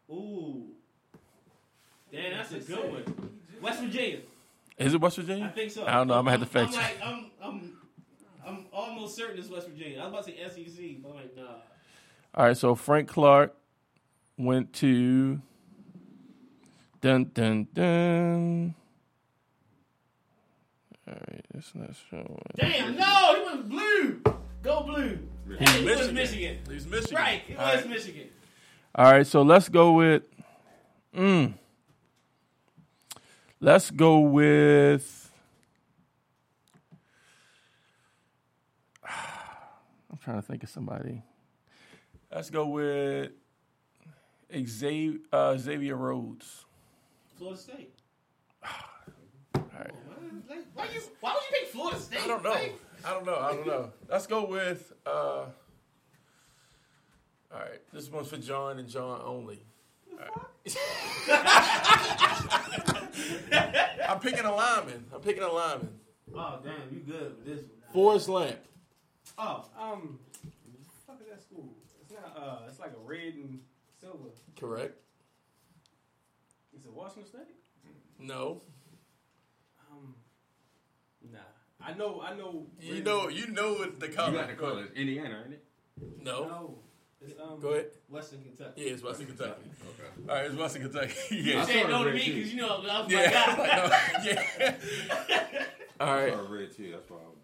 Ooh. 0.09 0.63
Damn, 2.11 2.37
that's 2.37 2.51
a 2.51 2.59
good 2.59 2.91
one. 2.91 3.31
West 3.61 3.81
Virginia. 3.81 4.19
Is 4.77 4.93
it 4.93 5.01
West 5.01 5.15
Virginia? 5.17 5.45
I 5.45 5.49
think 5.49 5.71
so. 5.71 5.85
I 5.85 5.93
don't 5.93 6.07
know. 6.07 6.15
I'm 6.15 6.25
gonna 6.25 6.37
have 6.37 6.51
to 6.51 6.59
I'm, 6.59 6.65
I'm 6.65 6.71
check. 6.73 6.81
like, 6.81 7.07
I'm, 7.07 7.25
I'm, 7.41 7.73
I'm 8.45 8.65
almost 8.71 9.15
certain 9.15 9.39
it's 9.39 9.49
West 9.49 9.67
Virginia. 9.67 9.99
I 9.99 10.07
was 10.07 10.13
about 10.13 10.25
to 10.25 10.31
say 10.53 10.65
SEC, 10.65 11.01
but 11.01 11.09
I'm 11.09 11.15
like, 11.15 11.35
nah. 11.35 11.43
All 12.35 12.45
right, 12.45 12.57
so 12.57 12.75
Frank 12.75 13.07
Clark 13.07 13.55
went 14.37 14.73
to 14.73 15.41
dun 17.01 17.31
dun 17.33 17.67
dun. 17.73 18.75
All 21.07 21.13
right, 21.13 21.45
that's 21.53 21.73
not 21.73 21.91
showing. 22.09 22.41
Damn, 22.55 22.97
no, 22.97 23.35
he 23.35 23.57
was 23.57 23.65
blue. 23.65 24.21
Go 24.63 24.83
blue. 24.83 25.19
Hey, 25.47 25.79
he 25.79 25.85
was 25.85 26.11
Michigan. 26.11 26.57
He's 26.69 26.87
Michigan. 26.87 27.15
Right, 27.15 27.43
it 27.47 27.57
was 27.57 27.67
right. 27.67 27.89
Michigan. 27.89 28.29
All 28.95 29.11
right, 29.11 29.27
so 29.27 29.43
let's 29.43 29.69
go 29.69 29.93
with. 29.93 30.23
Mm, 31.15 31.53
let's 33.59 33.91
go 33.91 34.19
with. 34.19 35.31
I'm 39.07 40.17
trying 40.23 40.37
to 40.37 40.41
think 40.41 40.63
of 40.63 40.69
somebody. 40.69 41.21
Let's 42.33 42.49
go 42.49 42.67
with 42.67 43.31
Xavier, 44.51 45.19
uh, 45.31 45.57
Xavier 45.57 45.95
Rhodes. 45.95 46.65
Florida 47.37 47.59
State. 47.59 47.93
All 49.55 49.61
right. 49.77 49.91
Why, 50.73 50.87
you, 50.93 51.01
why 51.21 51.33
would 51.33 51.43
you 51.43 51.59
pick 51.59 51.69
Florida 51.69 51.99
State? 51.99 52.21
I 52.23 52.27
don't 52.27 52.43
know. 52.43 52.51
Like, 52.51 52.79
I 53.05 53.11
don't 53.13 53.25
know. 53.25 53.35
I 53.39 53.51
don't 53.53 53.67
know. 53.67 53.91
Let's 54.09 54.25
go 54.27 54.45
with. 54.45 54.91
Uh, 55.05 55.45
all 57.53 57.59
right, 57.59 57.79
this 57.93 58.09
one's 58.11 58.27
for 58.29 58.37
John 58.37 58.79
and 58.79 58.89
John 58.89 59.21
only. 59.23 59.59
Right. 60.17 60.29
I'm 64.07 64.19
picking 64.19 64.45
a 64.45 64.53
lineman. 64.55 65.05
I'm 65.13 65.21
picking 65.21 65.43
a 65.43 65.51
lineman. 65.51 65.89
oh, 66.35 66.59
damn, 66.63 66.73
you 66.93 66.99
good 67.05 67.35
with 67.37 67.45
this 67.45 67.59
one. 67.59 67.69
Forrest 67.93 68.29
Lamp. 68.29 68.57
Oh, 69.37 69.65
Um, 69.79 70.19
what 71.05 71.17
fuck 71.17 71.21
is 71.21 71.27
that 71.31 71.41
school? 71.41 71.69
It's 72.01 72.11
not. 72.11 72.35
Uh, 72.37 72.59
it's 72.67 72.79
like 72.79 72.91
a 72.91 73.07
red 73.07 73.33
and 73.35 73.59
silver. 73.99 74.29
Correct. 74.59 74.97
Is 76.77 76.85
it 76.85 76.91
Washington 76.91 77.25
State? 77.25 77.55
No. 78.19 78.61
Um, 79.91 80.15
nah. 81.31 81.39
I 81.85 81.93
know. 81.93 82.21
I 82.21 82.35
know. 82.35 82.65
You 82.81 83.03
know. 83.03 83.27
You 83.29 83.47
know 83.47 83.73
what 83.73 83.99
the 83.99 84.07
You 84.07 84.13
color. 84.13 84.31
got 84.33 84.47
the 84.47 84.53
color. 84.55 84.87
Indiana, 84.95 85.43
ain't 85.45 85.53
it? 85.53 85.63
No. 86.23 86.45
No. 86.47 86.75
It's 87.21 87.39
um. 87.39 87.59
Go 87.59 87.69
ahead. 87.69 87.87
Western 88.09 88.41
Kentucky. 88.43 88.81
Yeah, 88.83 88.91
it's 88.91 89.03
Western 89.03 89.27
Kentucky. 89.27 89.61
Okay. 89.81 90.29
All 90.29 90.35
right, 90.35 90.45
it's 90.45 90.55
Western 90.55 90.81
Kentucky. 90.83 91.13
You 91.35 91.41
yeah. 91.53 91.65
said 91.65 91.89
no 91.89 92.03
to 92.03 92.09
red 92.09 92.15
me 92.15 92.25
too. 92.25 92.33
because 92.35 92.53
you 92.53 92.61
know 92.61 92.69
I 92.89 93.01
was 93.01 93.11
Yeah. 93.11 93.19
like, 93.21 93.57
God. 93.57 93.91
yeah. 94.25 94.75
All 95.99 96.07
I 96.09 96.25
red 96.49 96.75
too. 96.75 96.91
That's 96.91 97.09
why. 97.09 97.17
I 97.17 97.19
was, 97.21 97.37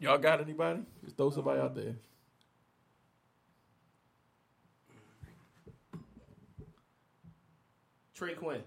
Y'all 0.00 0.18
got 0.18 0.40
anybody? 0.40 0.80
Just 1.04 1.16
throw 1.16 1.30
somebody 1.30 1.60
out 1.60 1.74
there. 1.74 1.94
Trey 8.14 8.34
Quinn. 8.34 8.62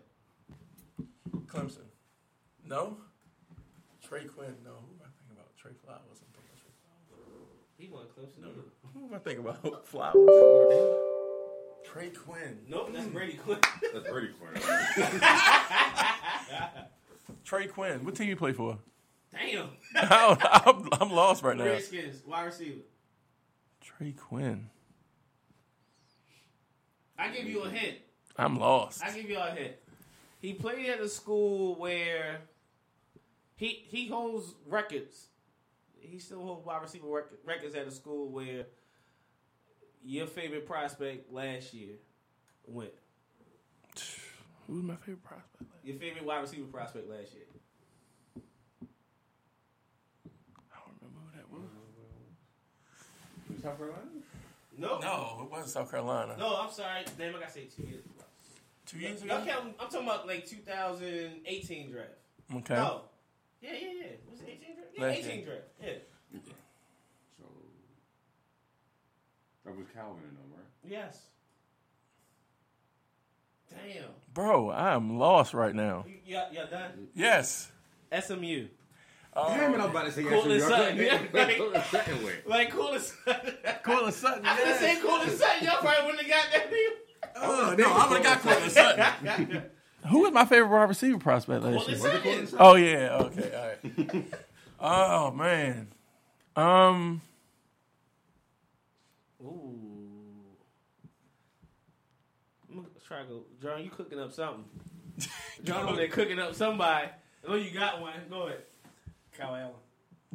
Clemson. 1.47 1.85
No. 2.67 2.97
Trey 4.07 4.25
Quinn. 4.25 4.53
No. 4.63 4.71
Who 4.71 4.93
am 4.95 5.01
I 5.01 5.09
thinking 5.17 5.31
about? 5.33 5.55
Trey 5.67 5.75
Flowers. 5.83 6.21
I'm 6.21 6.31
thinking 6.31 6.55
Trey 6.55 6.71
Flowers. 6.79 7.51
He 7.77 7.89
won 7.89 8.05
Clemson. 8.15 8.41
No, 8.41 8.49
Who 8.93 9.07
am 9.07 9.13
I 9.13 9.17
thinking 9.17 9.43
about? 9.45 9.85
Flowers. 9.87 10.29
Trey 11.83 12.09
Quinn. 12.09 12.59
nope, 12.69 12.91
that's 12.93 13.07
Brady 13.07 13.33
Quinn. 13.33 13.59
that's 13.93 14.07
Brady 14.09 14.29
Quinn. 14.39 14.61
Trey 17.43 17.67
Quinn. 17.67 18.05
What 18.05 18.15
team 18.15 18.29
you 18.29 18.37
play 18.37 18.53
for? 18.53 18.77
Damn. 19.31 19.69
I'm, 19.95 20.89
I'm 20.93 21.11
lost 21.11 21.43
right 21.43 21.57
now. 21.57 21.65
Redskins, 21.65 22.23
wide 22.25 22.45
receiver. 22.45 22.79
Trey 23.81 24.13
Quinn. 24.13 24.69
I 27.19 27.29
give 27.29 27.45
you 27.45 27.63
a 27.63 27.69
hint. 27.69 27.97
I'm 28.37 28.57
lost. 28.57 29.03
I 29.03 29.11
give 29.11 29.29
you 29.29 29.37
a 29.39 29.49
hint. 29.51 29.73
He 30.39 30.53
played 30.53 30.89
at 30.89 31.01
a 31.01 31.09
school 31.09 31.75
where 31.75 32.41
he 33.57 33.83
he 33.87 34.07
holds 34.07 34.53
records. 34.65 35.27
He 36.01 36.19
still 36.19 36.41
holds 36.41 36.65
wide 36.65 36.81
receiver 36.81 37.07
rec- 37.07 37.25
records 37.45 37.75
at 37.75 37.87
a 37.87 37.91
school 37.91 38.29
where 38.29 38.65
your 40.03 40.27
favorite 40.27 40.65
prospect 40.65 41.31
last 41.31 41.73
year 41.73 41.95
went. 42.65 42.91
Who's 44.67 44.83
my 44.83 44.95
favorite 44.95 45.23
prospect? 45.23 45.63
Your 45.83 45.95
favorite 45.95 46.25
wide 46.25 46.41
receiver 46.41 46.65
prospect 46.67 47.09
last 47.09 47.33
year. 47.33 47.43
I 50.71 50.75
don't 50.75 50.95
remember 51.01 51.19
who 51.31 51.37
that 51.37 51.49
was. 51.51 51.61
South 53.63 53.77
Carolina? 53.77 54.01
No. 54.77 54.99
No, 54.99 55.39
it 55.45 55.51
wasn't 55.51 55.69
South 55.69 55.89
Carolina. 55.91 56.35
No, 56.37 56.57
I'm 56.61 56.71
sorry. 56.71 57.03
Damn, 57.17 57.35
I 57.35 57.39
gotta 57.39 57.51
say 57.51 57.65
two 57.75 57.83
years 57.83 58.05
ago. 58.05 58.13
Two 58.85 58.99
years 58.99 59.23
Y'all 59.23 59.41
ago. 59.41 59.51
count, 59.51 59.75
I'm 59.79 59.89
talking 59.89 60.07
about 60.07 60.27
like 60.27 60.45
2018 60.45 61.91
draft. 61.91 62.09
Okay. 62.57 62.75
No. 62.75 63.01
Yeah, 63.61 63.71
yeah, 63.73 63.79
yeah. 63.79 64.05
Was 64.29 64.39
it 64.41 64.47
18 64.49 64.75
draft? 64.75 64.89
Yeah, 64.95 65.03
Last 65.05 65.17
18 65.17 65.45
draft. 65.45 65.61
Yeah. 65.83 65.89
So 67.37 67.43
that 69.65 69.75
was 69.77 69.85
Calvin 69.93 70.23
and 70.27 70.37
them, 70.37 70.51
right? 70.55 70.65
Yes. 70.89 71.19
Damn. 73.69 74.05
Bro, 74.33 74.69
I 74.69 74.93
am 74.93 75.17
lost 75.17 75.53
right 75.53 75.73
now. 75.75 76.05
You, 76.07 76.15
y'all, 76.37 76.53
y'all 76.53 76.67
done? 76.67 77.07
Yes. 77.15 77.71
SMU. 78.17 78.67
Um, 79.33 79.53
Damn 79.55 79.73
it, 79.75 79.79
I'm 79.81 79.89
about 79.91 80.05
to 80.05 80.11
say 80.11 80.23
Courtland 80.23 80.59
yes. 80.61 80.67
Sutton, 80.69 80.97
yeah, 80.97 81.21
like- 81.33 81.57
Courtland 81.57 81.83
Sutton 81.91 82.23
way. 82.25 82.33
Like 82.47 82.71
Coolin 82.71 82.99
Sutton. 83.01 83.53
Courtland 83.83 84.13
Sutton. 84.15 84.45
I 84.45 84.55
could 84.57 84.67
have 84.67 84.77
said 84.77 85.01
Coolin 85.01 85.29
Sutton. 85.37 85.63
Y'all 85.65 85.77
probably 85.79 86.05
wouldn't 86.05 86.21
have 86.27 86.29
got 86.29 86.51
that 86.53 86.71
nigga. 86.71 87.31
Oh, 87.35 87.71
uh, 87.71 87.75
no, 87.75 87.93
I 87.93 88.07
would 88.09 88.23
have 88.25 88.41
got 88.41 88.41
Courtland 88.41 88.71
Sutton. 88.71 89.63
Who 90.09 90.19
was 90.21 90.31
my 90.31 90.45
favorite 90.45 90.69
wide 90.69 90.89
receiver 90.89 91.17
prospect 91.17 91.63
last 91.63 91.89
year? 91.89 92.47
Oh 92.59 92.75
yeah, 92.75 93.17
okay, 93.21 93.51
all 93.55 93.67
right. 93.67 94.25
oh 94.79 95.31
man, 95.31 95.87
um, 96.55 97.21
Ooh. 99.43 99.79
I'm 102.69 102.75
gonna 102.75 102.87
try 103.05 103.19
to 103.19 103.25
go. 103.25 103.41
John, 103.61 103.83
you 103.83 103.89
cooking 103.89 104.19
up 104.19 104.31
something. 104.31 104.65
John 105.63 105.87
over 105.87 105.95
there 105.95 106.07
cooking 106.07 106.39
up 106.39 106.55
somebody. 106.55 107.07
I 107.45 107.49
know 107.49 107.55
you 107.55 107.71
got 107.71 108.01
one. 108.01 108.13
Go 108.29 108.43
ahead. 108.43 108.63
Kyle 109.37 109.55
Allen. 109.55 109.73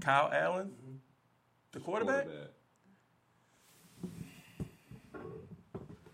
Kyle 0.01 0.31
Allen, 0.33 0.73
the 1.73 1.81
quarterback. 1.81 2.27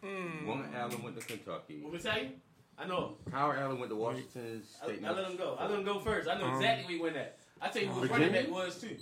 mm 0.02 0.46
One 0.46 0.64
Allen 0.74 1.02
went 1.02 1.18
to 1.20 1.26
Kentucky. 1.26 1.80
What 1.82 1.92
we 1.92 1.98
say? 1.98 2.32
I 2.80 2.86
know. 2.86 3.16
Kyle 3.30 3.52
Allen 3.52 3.78
went 3.78 3.90
to 3.90 3.96
Washington 3.96 4.62
I, 4.82 4.86
State. 4.86 5.04
I 5.04 5.12
let 5.12 5.30
him 5.30 5.36
go. 5.36 5.56
I 5.58 5.66
let 5.66 5.78
him 5.80 5.84
go 5.84 5.98
first. 6.00 6.28
I 6.28 6.38
know 6.38 6.46
Um, 6.46 6.54
exactly 6.54 6.84
where 6.84 6.96
he 6.96 7.02
went 7.02 7.16
at. 7.16 7.38
I 7.60 7.68
tell 7.68 7.82
you 7.82 7.88
who 7.88 8.02
his 8.02 8.10
running 8.10 8.32
back 8.32 8.50
was 8.50 8.80
too. 8.80 8.96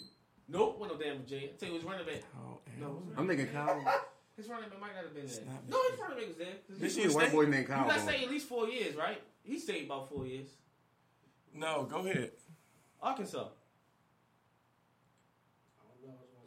Nope, 0.49 0.79
wasn't 0.79 1.01
no 1.01 1.05
damn 1.07 1.19
Virginia. 1.19 1.49
I 1.53 1.57
tell 1.59 1.69
you 1.69 1.75
who 1.75 1.81
his 1.81 1.85
running 1.85 2.07
back. 2.07 2.23
Kyle 2.33 2.61
No, 2.81 2.87
Allen. 2.87 3.03
I'm 3.19 3.27
running, 3.27 3.37
thinking 3.37 3.55
Kyle. 3.55 4.03
his 4.37 4.49
running 4.49 4.71
back 4.71 4.81
might 4.81 4.95
not 4.95 5.05
have 5.05 5.15
been 5.15 5.27
there. 5.27 5.45
No, 5.69 5.83
his 5.91 6.01
running 6.01 6.19
back 6.19 6.29
was 6.29 6.37
there. 6.39 6.55
'Cause 6.69 6.79
This 6.79 6.97
you- 6.97 7.05
is 7.05 7.15
a 7.15 7.17
white 7.17 7.33
boy 7.33 7.45
named 7.47 7.69
You 7.69 7.75
Kyle. 7.75 7.87
got 7.87 7.99
to 7.99 8.01
going. 8.01 8.09
say 8.19 8.25
at 8.25 8.31
least 8.31 8.49
four 8.49 8.69
years, 8.69 8.95
right? 8.97 9.21
He 9.43 9.59
stayed 9.59 9.85
about 9.87 10.09
four 10.09 10.27
years. 10.27 10.49
No, 11.53 11.85
go 11.85 11.99
ahead. 11.99 12.33
Arkansas. 13.03 13.49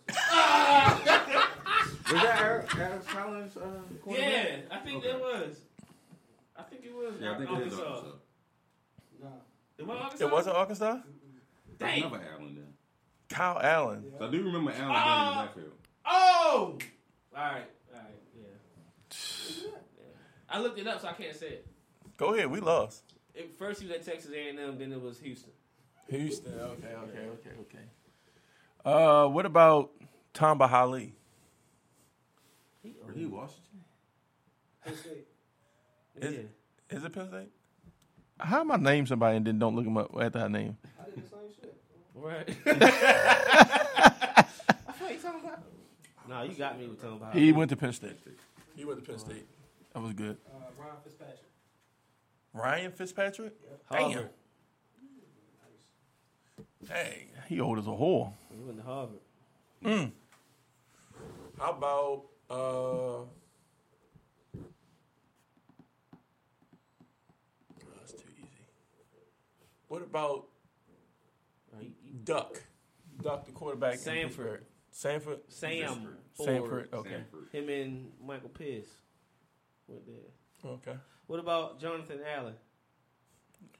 Was 0.09 0.17
that 2.23 2.39
Eric, 2.41 2.75
Eric 2.75 3.07
Collins? 3.07 3.57
Uh. 3.57 3.81
Yeah, 4.07 4.55
I 4.71 4.77
think 4.79 4.97
Okay. 4.97 5.11
that 5.11 5.19
was. 5.19 5.59
I 6.59 6.63
think 6.63 6.85
it 6.85 6.93
was. 6.93 7.13
Yeah, 7.21 7.31
I 7.33 7.37
think 7.37 7.49
it 7.51 7.67
is 7.67 7.73
Arkansas. 7.73 7.83
Arkansas. 7.83 8.15
It 9.77 9.87
was 9.87 9.97
Arkansas. 10.01 10.25
It 10.25 10.31
wasn't 10.31 10.55
Arkansas. 10.55 10.93
There's 10.93 11.77
Dang. 11.79 12.03
another 12.03 12.23
Allen 12.33 12.55
then. 12.55 12.73
Kyle 13.29 13.59
Allen. 13.61 14.11
So 14.17 14.27
I 14.27 14.31
do 14.31 14.43
remember 14.43 14.71
Allen 14.71 14.91
Ah! 14.91 14.95
being 15.05 15.29
in 15.31 15.37
the 15.37 15.45
backfield. 15.45 15.79
Oh! 16.05 16.77
Alright, 17.35 17.69
alright, 17.93 18.21
yeah. 18.35 18.43
Yeah. 19.61 19.77
I 20.49 20.59
looked 20.59 20.79
it 20.79 20.87
up, 20.87 20.99
so 21.01 21.07
I 21.07 21.13
can't 21.13 21.35
say 21.35 21.47
it. 21.49 21.67
Go 22.17 22.33
ahead. 22.33 22.49
We 22.51 22.59
lost. 22.59 23.03
It- 23.35 23.53
First 23.57 23.81
he 23.81 23.87
was 23.87 23.95
at 23.95 24.03
Texas 24.03 24.31
A&M, 24.33 24.77
then 24.77 24.91
it 24.91 25.01
was 25.01 25.19
Houston. 25.19 25.51
Houston. 26.09 26.53
Okay. 26.53 26.87
Okay. 26.87 27.19
Okay. 27.19 27.49
Okay. 27.61 27.85
Uh, 28.83 29.27
what 29.27 29.45
about 29.45 29.91
Tom 30.33 30.57
Bahali? 30.59 31.11
Were 32.83 33.13
he 33.13 33.25
Washington? 33.27 33.83
Is, 36.21 36.33
Yeah. 36.33 36.97
is 36.97 37.03
it 37.03 37.13
Penn 37.13 37.27
State? 37.27 37.49
How 38.39 38.61
am 38.61 38.71
I 38.71 38.77
name 38.77 39.05
somebody 39.05 39.37
and 39.37 39.45
then 39.45 39.59
don't 39.59 39.75
look 39.75 39.85
them 39.85 39.97
up 39.97 40.11
after 40.19 40.39
I 40.39 40.47
name? 40.47 40.77
I 40.99 41.05
did 41.09 41.23
the 41.23 41.29
same 41.29 41.39
shit. 41.59 41.75
Right. 42.15 42.49
I 42.65 44.43
thought 44.93 45.11
you 45.11 45.17
talking 45.19 45.41
about. 45.45 45.63
No, 46.27 46.41
you 46.43 46.53
got 46.55 46.79
me 46.79 46.87
with 46.87 47.01
talking 47.01 47.17
about. 47.17 47.35
He 47.35 47.51
went 47.51 47.69
to 47.71 47.75
Penn 47.75 47.93
State. 47.93 48.17
He 48.75 48.85
went 48.85 49.03
to 49.03 49.05
Penn 49.09 49.19
State. 49.19 49.45
That 49.93 50.01
was 50.01 50.13
good. 50.13 50.37
Uh, 50.47 50.59
Ryan 50.77 50.95
Fitzpatrick. 51.03 51.39
Ryan 52.53 52.91
Fitzpatrick. 52.91 53.53
Harvard. 53.85 54.13
Damn. 54.13 54.29
Dang, 56.87 57.27
he 57.49 57.59
old 57.59 57.77
as 57.77 57.87
a 57.87 57.89
whore. 57.89 58.31
He 58.51 58.63
went 58.63 58.77
to 58.77 58.83
Harvard. 58.83 59.19
Mm. 59.83 60.11
How 61.59 61.71
about 61.71 62.23
uh? 62.49 62.53
oh, 62.53 63.27
that's 67.99 68.13
too 68.13 68.29
easy. 68.37 68.47
What 69.89 70.01
about 70.01 70.45
Uh, 71.73 71.79
he- 71.81 71.93
he- 72.01 72.11
Duck? 72.23 72.61
Duck, 73.21 73.45
the 73.45 73.51
quarterback. 73.51 73.95
in 73.95 73.99
Samford. 73.99 74.23
Pittsburgh. 74.27 74.63
Samford. 74.93 75.39
Sam. 75.49 76.17
Samford. 76.39 76.93
Okay. 76.93 77.09
Stanford. 77.09 77.47
Him 77.51 77.69
and 77.69 78.11
Michael 78.25 78.49
Pierce 78.49 78.87
went 79.87 80.05
there. 80.07 80.71
Okay. 80.71 80.95
What 81.27 81.39
about 81.39 81.79
Jonathan 81.79 82.19
Allen? 82.35 82.55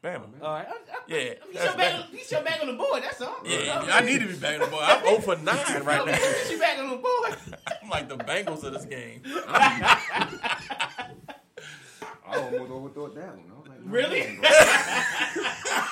Bama. 0.04 0.28
All 0.42 0.54
right. 0.54 0.68
I, 0.68 0.72
I, 0.72 0.76
Yeah, 1.08 1.18
I 1.18 1.20
mean, 1.20 1.36
he's, 1.52 1.54
that's 1.54 1.66
your 1.66 1.66
back 1.66 1.78
bad. 1.78 1.96
on, 1.96 2.04
he's 2.12 2.32
your 2.32 2.44
back 2.44 2.62
on 2.62 2.68
the 2.68 2.74
board. 2.74 3.04
That's 3.04 3.22
all. 3.22 3.36
Yeah, 3.44 3.88
I 3.92 4.02
need 4.02 4.20
to 4.22 4.28
be 4.28 4.34
back 4.36 4.54
on 4.56 4.60
the 4.62 4.68
board. 4.68 4.84
I'm 4.86 5.04
0 5.06 5.20
for 5.22 5.36
9 5.36 5.46
right 5.84 6.06
now. 6.06 6.14
He's 6.16 6.50
your 6.52 6.60
back 6.60 6.80
on 6.80 6.90
the 6.92 6.98
board. 6.98 7.38
I'm 7.84 7.90
like 7.90 8.08
the 8.08 8.18
Bengals 8.18 8.64
of 8.64 8.74
this 8.74 8.86
game. 8.86 9.24
I 12.30 12.38
almost 12.40 12.72
overthought 12.72 13.16
that 13.16 13.38
one. 13.38 13.52
I 13.52 13.60
was 13.60 13.68
like, 13.68 13.86
no, 13.86 13.92
Really? 13.92 14.22
he 14.22 14.28
ain't 14.28 14.42
gonna- 14.42 14.56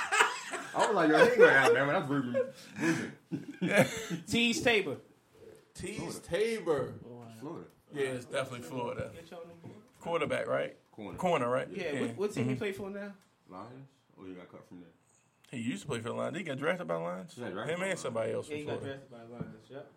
I 0.76 0.86
was 0.86 0.96
like, 0.96 1.10
yo, 1.10 1.18
he 1.18 1.24
ain't 1.24 1.38
gonna 1.38 1.52
have 1.52 1.72
Bama. 1.72 1.92
That's 1.94 2.10
Ruben. 2.10 2.36
Ruben. 2.80 3.12
Teez 4.28 4.64
Tabor. 4.64 4.98
Teez 5.80 6.24
Tabor. 6.24 6.94
Florida. 7.40 7.66
Yeah, 7.94 8.04
it's 8.04 8.26
definitely 8.26 8.68
Florida. 8.68 9.12
Get 9.14 9.32
you 9.32 9.38
on. 9.38 9.44
Quarterback, 10.00 10.48
right? 10.48 10.76
Corner. 10.92 11.18
Corner, 11.18 11.50
right? 11.50 11.68
Yeah. 11.72 12.02
What, 12.02 12.18
what 12.18 12.34
team 12.34 12.46
he 12.46 12.52
mm-hmm. 12.52 12.60
play 12.60 12.72
for 12.72 12.90
now? 12.90 13.14
Lions? 13.50 13.90
Or 14.18 14.28
you 14.28 14.34
got 14.34 14.52
cut 14.52 14.68
from 14.68 14.80
there? 14.80 14.90
He 15.52 15.60
used 15.60 15.84
to 15.84 15.88
play 15.88 16.00
for 16.00 16.10
the 16.10 16.16
Lions. 16.16 16.38
He 16.38 16.44
got 16.44 16.58
drafted 16.58 16.88
by 16.88 16.96
the 16.96 17.00
Lions. 17.02 17.34
He 17.36 17.42
Him 17.42 17.56
by 17.56 17.62
and 17.64 17.92
the 17.92 17.98
somebody 17.98 18.34
else 18.34 18.50
Yeah, 18.50 18.58
from 18.58 18.60
he 18.60 18.66
got 18.66 18.84
drafted 18.84 19.12
by 19.12 19.18
the 19.18 19.34
Lions. 19.34 19.68
Yep. 19.70 19.92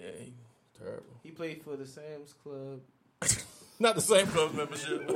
Yeah, 0.00 0.06
he 0.18 0.32
terrible. 0.78 1.20
He 1.22 1.30
played 1.30 1.62
for 1.62 1.76
the 1.76 1.86
Sam's 1.86 2.32
Club. 2.32 2.80
Not 3.78 3.96
the 3.96 4.00
same 4.00 4.26
club 4.28 4.54
membership. 4.54 5.10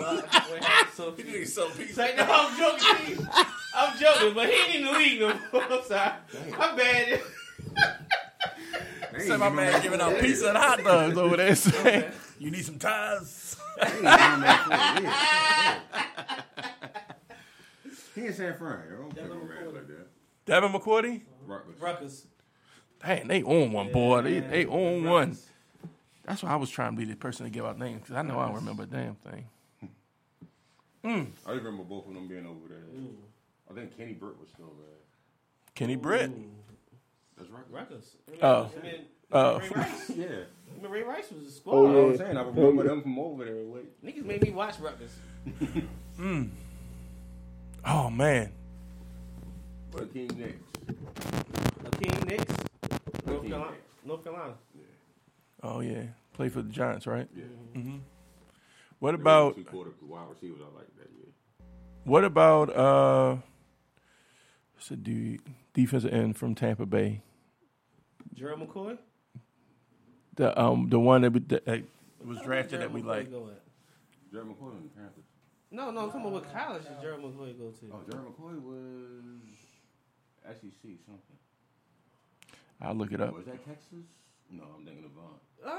so 0.94 1.12
he 1.12 1.22
didn't 1.22 1.46
sell 1.46 1.70
pizza. 1.70 2.00
like, 2.00 2.16
no, 2.16 2.24
I'm 2.28 2.58
joking. 2.58 3.28
I'm 3.74 3.98
joking, 3.98 4.34
but 4.34 4.48
he 4.48 4.54
ain't 4.54 4.74
in 4.76 4.84
the 4.86 4.92
league 4.98 5.20
no. 5.20 5.28
I'm 5.60 5.82
sorry. 5.84 6.12
I'm 6.58 6.76
bad. 6.76 7.20
They 9.12 9.20
Said 9.20 9.30
ain't 9.32 9.40
my 9.40 9.48
giving 9.48 9.56
man 9.56 9.72
him 9.74 9.82
giving 9.82 9.98
that 9.98 10.04
out 10.08 10.12
four 10.12 10.20
pizza 10.20 10.48
and 10.48 10.58
hot 10.58 10.84
dogs 10.84 11.16
over 11.16 11.36
there 11.36 11.54
saying, 11.54 12.04
you 12.38 12.50
need 12.50 12.64
some 12.64 12.78
ties. 12.78 13.56
He 13.78 13.84
ain't 13.84 13.92
giving 13.94 14.08
him 14.10 14.40
that 14.40 14.64
four 14.66 15.02
years. 15.02 16.74
He 18.14 18.26
in 18.26 18.34
San 18.34 18.54
Fran. 18.56 18.80
Don't 18.90 19.14
pick 19.14 19.30
on 19.30 19.74
like 19.74 19.86
that. 19.86 20.08
Devin 20.44 20.72
McCourty? 20.72 21.20
Rutgers. 21.46 21.80
Ruckus. 21.80 22.26
Dang, 23.04 23.28
they 23.28 23.44
own 23.44 23.70
one, 23.70 23.92
boy. 23.92 24.22
Yeah. 24.26 24.40
they 24.48 24.66
own 24.66 25.04
one. 25.04 25.36
That's 26.28 26.42
why 26.42 26.50
I 26.50 26.56
was 26.56 26.68
trying 26.70 26.92
to 26.92 26.96
be 26.98 27.04
the 27.06 27.16
person 27.16 27.44
to 27.46 27.50
give 27.50 27.64
out 27.64 27.78
names 27.78 28.02
because 28.02 28.16
I 28.16 28.22
know 28.22 28.38
I 28.38 28.46
don't 28.46 28.56
remember 28.56 28.82
a 28.82 28.86
damn 28.86 29.14
thing. 29.14 29.46
Hmm. 31.02 31.24
I 31.48 31.52
remember 31.52 31.84
both 31.84 32.06
of 32.06 32.12
them 32.14 32.28
being 32.28 32.44
over 32.46 32.68
there. 32.68 32.82
I 33.70 33.74
think 33.74 33.96
Kenny 33.96 34.12
Britt 34.12 34.38
was 34.38 34.50
still 34.50 34.72
there. 34.78 34.96
Kenny 35.74 35.96
Britt. 35.96 36.30
That's 37.36 37.48
Rutgers. 37.50 37.70
Ruckus. 37.70 38.16
Oh. 38.42 38.64
Him 38.64 38.82
and- 38.84 39.04
Oh. 39.30 39.58
Ray 39.58 39.68
Rice. 39.68 40.10
Yeah. 40.16 40.26
Him 40.26 40.46
and 40.84 40.90
Ray 40.90 41.02
Rice 41.02 41.30
was 41.30 41.46
a 41.46 41.50
squad. 41.50 41.74
Oh, 41.76 41.92
yeah. 41.92 41.98
I 41.98 42.04
was 42.06 42.18
saying, 42.18 42.36
I 42.36 42.42
remember 42.42 42.82
them 42.84 43.02
from 43.02 43.18
over 43.18 43.44
there. 43.44 43.56
Wait. 43.64 44.02
Niggas 44.04 44.24
made 44.24 44.42
me 44.42 44.50
watch 44.52 44.78
Ruckus. 44.80 45.16
Hmm. 46.16 46.44
Oh, 47.86 48.10
man. 48.10 48.50
Hakeem 49.96 50.28
Nicks. 50.36 50.64
Hakeem 51.84 52.26
Nicks. 52.26 52.52
North 53.24 53.26
Hakeem 53.26 53.50
Carolina. 53.50 53.70
Nicks. 53.70 54.04
North 54.04 54.24
Carolina. 54.24 54.54
Oh, 55.62 55.80
yeah. 55.80 56.02
Play 56.32 56.48
for 56.48 56.62
the 56.62 56.70
Giants, 56.70 57.06
right? 57.06 57.28
Yeah. 57.34 57.44
What 59.00 59.12
There 59.12 59.20
about 59.20 59.56
two 59.56 59.64
quarter 59.64 59.92
wide 60.02 60.28
receivers 60.30 60.60
I 60.60 60.76
like 60.76 60.88
that 60.98 61.08
year. 61.16 61.32
what 62.04 62.24
about 62.24 62.74
uh 62.76 63.36
what's 64.74 64.88
the 64.88 64.96
dude 64.96 65.40
defensive 65.72 66.12
end 66.12 66.36
from 66.36 66.54
Tampa 66.56 66.84
Bay? 66.86 67.22
Gerald 68.34 68.60
McCoy. 68.68 68.98
The 70.34 70.60
um 70.60 70.88
the 70.88 70.98
one 70.98 71.22
that, 71.22 71.32
we, 71.32 71.40
that 71.40 71.68
uh, 71.68 71.76
was 72.24 72.40
drafted 72.40 72.80
Gerald 72.80 72.90
that 72.90 72.92
we 72.92 73.02
McCoy 73.02 73.06
like. 73.06 73.30
Go 73.30 73.48
at? 73.48 73.62
Jared 74.32 74.46
McCoy 74.48 74.76
in 74.76 74.82
the 74.82 74.88
Panthers. 74.90 75.24
No, 75.70 75.90
no, 75.90 76.00
I'm 76.00 76.06
talking 76.06 76.20
about 76.22 76.32
what 76.32 76.52
college 76.52 76.82
did 76.84 77.00
Gerald 77.00 77.22
McCoy 77.22 77.58
go 77.58 77.70
to? 77.70 77.86
Oh, 77.92 78.00
Jared 78.10 78.26
McCoy 78.26 78.60
was 78.62 80.56
SEC 80.56 80.90
something. 81.06 81.38
I'll 82.80 82.94
look 82.94 83.12
it 83.12 83.20
up. 83.20 83.34
Was 83.34 83.46
that 83.46 83.64
Texas? 83.66 84.06
No, 84.50 84.64
I'm 84.78 84.84
thinking 84.84 85.04
of 85.04 85.10
Vaughn. 85.10 85.38
Uh, 85.64 85.70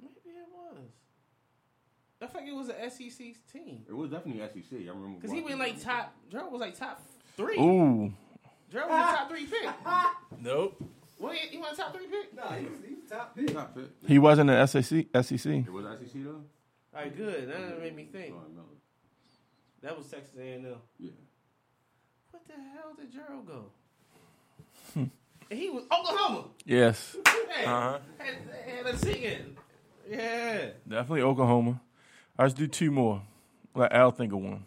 maybe 0.00 0.36
it 0.36 0.48
was. 0.52 0.78
I 2.22 2.26
think 2.26 2.48
it 2.48 2.54
was 2.54 2.68
an 2.70 2.90
SEC 2.90 3.26
team 3.52 3.84
It 3.88 3.92
was 3.92 4.10
definitely 4.10 4.40
SEC. 4.62 4.78
I 4.80 4.88
remember. 4.88 5.20
because 5.20 5.32
he 5.32 5.42
went 5.42 5.58
like 5.58 5.80
top. 5.82 6.14
Gerald 6.30 6.52
was 6.52 6.60
like 6.60 6.76
top 6.78 7.02
three. 7.36 7.58
Ooh. 7.58 8.12
Gerald 8.72 8.90
was 8.90 9.12
a 9.12 9.16
top 9.16 9.28
three 9.28 9.46
pick. 9.46 9.68
Nope. 10.42 10.82
What 11.18 11.36
he, 11.36 11.48
he 11.48 11.58
was 11.58 11.78
a 11.78 11.82
top 11.82 11.94
three 11.94 12.06
pick? 12.06 12.34
No, 12.34 12.42
he 12.42 12.66
was, 12.66 12.78
he 12.86 12.94
was 12.94 13.08
top 13.08 13.36
pick. 13.36 13.52
Top 13.52 13.74
pick. 13.74 13.84
He 14.06 14.18
wasn't 14.18 14.50
an 14.50 14.66
SEC 14.66 14.82
SEC. 15.22 15.46
It 15.46 15.72
was 15.72 15.84
SEC 15.84 16.24
though. 16.24 16.42
All 16.94 17.00
right, 17.02 17.16
good. 17.16 17.48
That 17.48 17.80
made 17.80 17.94
me 17.94 18.08
think. 18.10 18.34
Oh, 18.36 18.40
I. 18.40 19.86
That 19.86 19.96
was 19.98 20.06
Texas 20.08 20.34
A&M. 20.38 20.64
Yeah. 20.98 21.10
What 22.30 22.42
the 22.48 22.54
hell 22.54 22.94
did 22.98 23.12
Gerald 23.12 23.46
go? 23.46 23.66
And 25.50 25.58
he 25.58 25.70
was 25.70 25.84
Oklahoma. 25.92 26.44
Yes, 26.64 27.16
Hey, 27.26 27.64
Uh-huh. 27.64 27.98
had, 28.18 28.34
had 28.66 28.86
us 28.94 29.00
singing. 29.00 29.56
Yeah. 30.08 30.70
definitely 30.88 31.22
Oklahoma. 31.22 31.70
All 31.70 31.80
right, 32.38 32.44
let's 32.46 32.54
do 32.54 32.66
two 32.66 32.90
more. 32.90 33.22
Let 33.74 33.92
Al 33.92 34.10
think 34.10 34.32
of 34.32 34.38
one. 34.40 34.64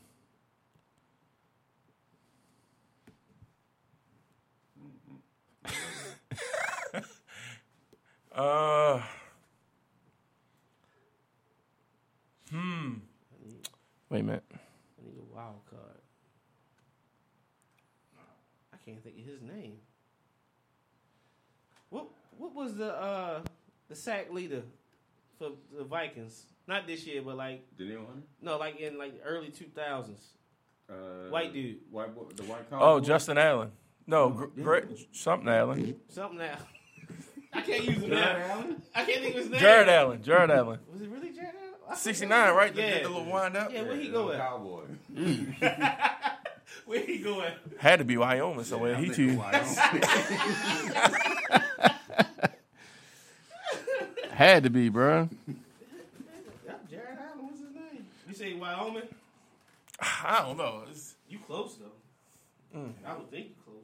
uh, 8.36 9.02
hmm. 12.52 12.94
Wait 14.10 14.20
a 14.20 14.24
minute. 14.24 14.44
I 14.52 15.06
need 15.06 15.18
a 15.20 15.36
wild 15.36 15.62
card. 15.70 15.82
I 18.74 18.78
can't 18.86 19.04
think 19.04 19.18
of 19.20 19.26
his 19.26 19.42
name. 19.42 19.78
What 22.38 22.54
what 22.54 22.66
was 22.66 22.76
the 22.76 22.94
uh 22.94 23.42
the 23.90 23.96
sack 23.96 24.32
leader 24.32 24.64
for 25.38 25.52
the 25.78 25.84
Vikings? 25.84 26.44
Not 26.68 26.86
this 26.88 27.06
year, 27.08 27.22
but 27.22 27.38
like 27.38 27.66
Danielle 27.78 28.06
Hunter? 28.06 28.22
no, 28.42 28.58
like 28.58 28.80
in 28.80 28.98
like 28.98 29.22
early 29.26 29.50
two 29.50 29.66
thousands. 29.76 30.22
Uh, 30.90 31.30
White 31.30 31.54
dude. 31.54 31.78
White 31.92 32.16
boy, 32.16 32.24
the 32.36 32.44
white 32.44 32.70
collar. 32.70 32.82
Oh, 32.86 33.00
boy? 33.00 33.06
Justin 33.06 33.38
Allen. 33.38 33.72
No, 34.06 34.30
gr- 34.30 34.62
great 34.62 34.86
something 35.12 35.50
Allen. 35.50 35.96
Something 36.08 36.40
Allen. 36.42 36.58
I 37.54 37.62
can't 37.62 37.84
use 37.84 37.98
him 37.98 38.10
Jared 38.10 38.38
now. 38.48 38.54
Allen? 38.54 38.82
I 38.96 39.04
can't 39.04 39.22
think 39.22 39.36
of 39.36 39.42
his 39.42 39.50
name. 39.50 39.60
Jared 39.60 39.90
Allen. 39.90 40.24
Jared 40.24 40.50
Allen. 40.52 40.80
Was 40.92 41.02
it 41.02 41.10
really 41.10 41.32
Jared 41.32 41.56
Allen? 41.88 41.98
Sixty 41.98 42.26
nine, 42.26 42.54
right? 42.56 42.74
The, 42.74 42.82
Yeah. 42.82 43.04
the 43.04 43.10
little 43.10 43.26
wind 43.26 43.58
up. 43.58 43.72
Yeah, 43.74 43.82
where 43.84 43.96
he 43.98 44.08
going? 44.10 44.38
Cowboy. 44.38 44.84
Where 46.86 47.02
he 47.06 47.18
going? 47.20 47.52
Had 47.80 48.00
to 48.00 48.06
be 48.06 48.16
Wyoming 48.16 48.64
somewhere. 48.64 48.96
I 48.96 49.00
he 49.02 49.10
think 49.10 49.16
too. 49.16 49.42
the 54.38 54.44
Wyoming. 54.44 54.54
Had 54.54 54.64
to 54.64 54.70
be, 54.70 54.90
bro. 54.90 55.30
Yeah, 56.66 56.74
Jared 56.90 57.18
Allen. 57.20 57.46
What's 57.46 57.60
his 57.60 57.74
name? 57.74 58.06
You 58.28 58.34
say 58.34 58.54
Wyoming? 58.54 59.04
I 60.00 60.44
don't 60.46 60.58
know. 60.58 60.82
It's- 60.84 61.16
You 61.30 61.40
close 61.40 61.76
though. 61.76 61.92
I 63.06 63.16
would 63.16 63.32
think 63.32 63.48
you 63.48 63.56
close. 63.66 63.84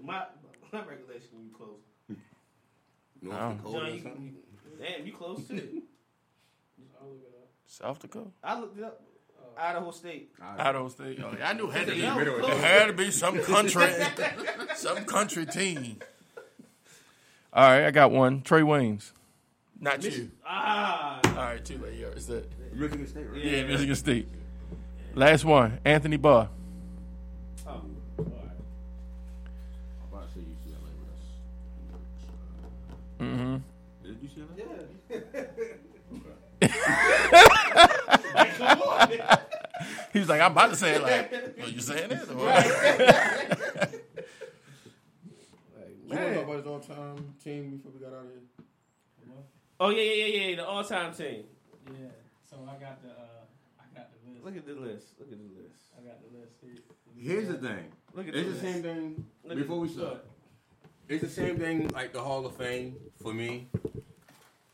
My 0.00 0.24
my 0.72 0.80
recollection, 0.80 1.30
you 1.42 1.50
close. 1.56 1.80
North. 3.22 3.56
Dakota 3.56 3.72
John, 3.72 3.82
or 3.82 3.88
you, 3.90 4.02
something? 4.02 4.34
you- 4.78 4.84
damn, 4.86 5.06
you 5.06 5.12
close 5.12 5.48
too. 5.48 5.82
South 7.68 7.98
Dakota, 7.98 8.30
I 8.44 8.58
looked 8.60 8.78
it 8.78 8.84
up. 8.84 9.02
Idaho 9.58 9.90
State. 9.90 10.30
Idaho 10.58 10.88
State. 10.88 11.18
Oh, 11.24 11.34
yeah, 11.38 11.48
I 11.48 11.52
knew 11.54 11.68
it 11.70 11.72
had 11.76 11.86
to 11.86 11.92
be. 11.94 11.98
Yeah, 12.00 12.14
middle 12.16 12.34
of 12.36 12.40
close. 12.42 12.52
It 12.52 12.58
had 12.60 12.86
to 12.86 12.92
be 12.92 13.10
some 13.10 13.38
country, 13.40 13.86
some 14.76 15.04
country 15.06 15.46
team. 15.46 15.98
All 17.52 17.62
right, 17.64 17.86
I 17.86 17.90
got 17.90 18.10
one. 18.12 18.42
Trae 18.42 18.62
Waynes. 18.62 19.12
Not 19.80 20.02
you. 20.04 20.30
Ah, 20.46 21.20
All 21.28 21.34
right, 21.34 21.64
too 21.64 21.78
late. 21.78 21.94
Yeah, 22.00 22.06
it's 22.08 22.26
that. 22.26 22.46
Michigan 22.74 23.06
State, 23.06 23.26
right? 23.30 23.44
Yeah, 23.44 23.64
Michigan 23.64 23.94
State. 23.94 24.28
Last 25.14 25.44
one. 25.44 25.78
Anthony 25.84 26.16
Barr. 26.16 26.48
oh, 27.66 27.70
all 27.70 27.80
right. 28.18 28.30
I'm 30.02 30.08
about 30.12 30.28
to 30.28 30.34
say 30.34 30.40
UCLA. 30.40 30.92
Mm-hmm. 33.20 33.56
Did 34.02 34.18
you 34.22 34.28
UCLA? 34.28 34.76
Come 38.58 38.82
on. 38.82 39.08
He 40.12 40.18
was 40.20 40.28
like, 40.28 40.40
I'm 40.40 40.52
about 40.52 40.70
to 40.70 40.76
say 40.76 40.94
it. 40.94 41.02
Like, 41.02 41.32
are 41.32 41.68
you 41.68 41.80
saying 41.80 42.10
it? 42.12 42.30
Or- 42.30 42.34
You 46.08 46.14
want 46.14 46.20
to 46.22 46.34
know 46.34 46.42
about 46.42 46.56
his 46.56 46.66
all-time 46.66 47.34
team 47.42 47.76
before 47.76 47.92
we 47.92 47.98
got 48.00 48.12
out 48.14 48.24
of 48.24 48.30
here? 48.30 48.40
Oh 49.78 49.90
yeah, 49.90 50.02
yeah, 50.02 50.24
yeah, 50.24 50.46
yeah. 50.48 50.56
The 50.56 50.66
all-time 50.66 51.12
team. 51.12 51.44
Yeah. 51.86 52.08
So 52.48 52.56
I 52.66 52.80
got 52.80 53.02
the 53.02 53.10
uh, 53.10 53.44
I 53.78 53.98
got 53.98 54.08
the 54.10 54.30
list. 54.30 54.44
Look 54.44 54.56
at 54.56 54.66
the 54.66 54.74
list. 54.74 55.06
Look 55.18 55.32
at 55.32 55.38
the 55.38 55.62
list. 55.62 55.80
I 55.98 56.02
got 56.02 56.18
the 56.22 56.38
list 56.38 56.54
here. 56.62 56.82
Here's 57.18 57.48
the 57.48 57.58
thing. 57.58 57.92
Look 58.14 58.28
at 58.28 58.34
It's 58.34 58.48
the 58.48 58.54
the 58.54 58.60
same 58.60 58.82
thing. 58.82 59.26
Look 59.44 59.58
before 59.58 59.80
we 59.80 59.88
start, 59.88 60.24
it's 61.08 61.22
the 61.22 61.30
same 61.30 61.58
thing 61.58 61.88
like 61.88 62.12
the 62.12 62.22
Hall 62.22 62.46
of 62.46 62.56
Fame 62.56 62.96
for 63.22 63.34
me. 63.34 63.68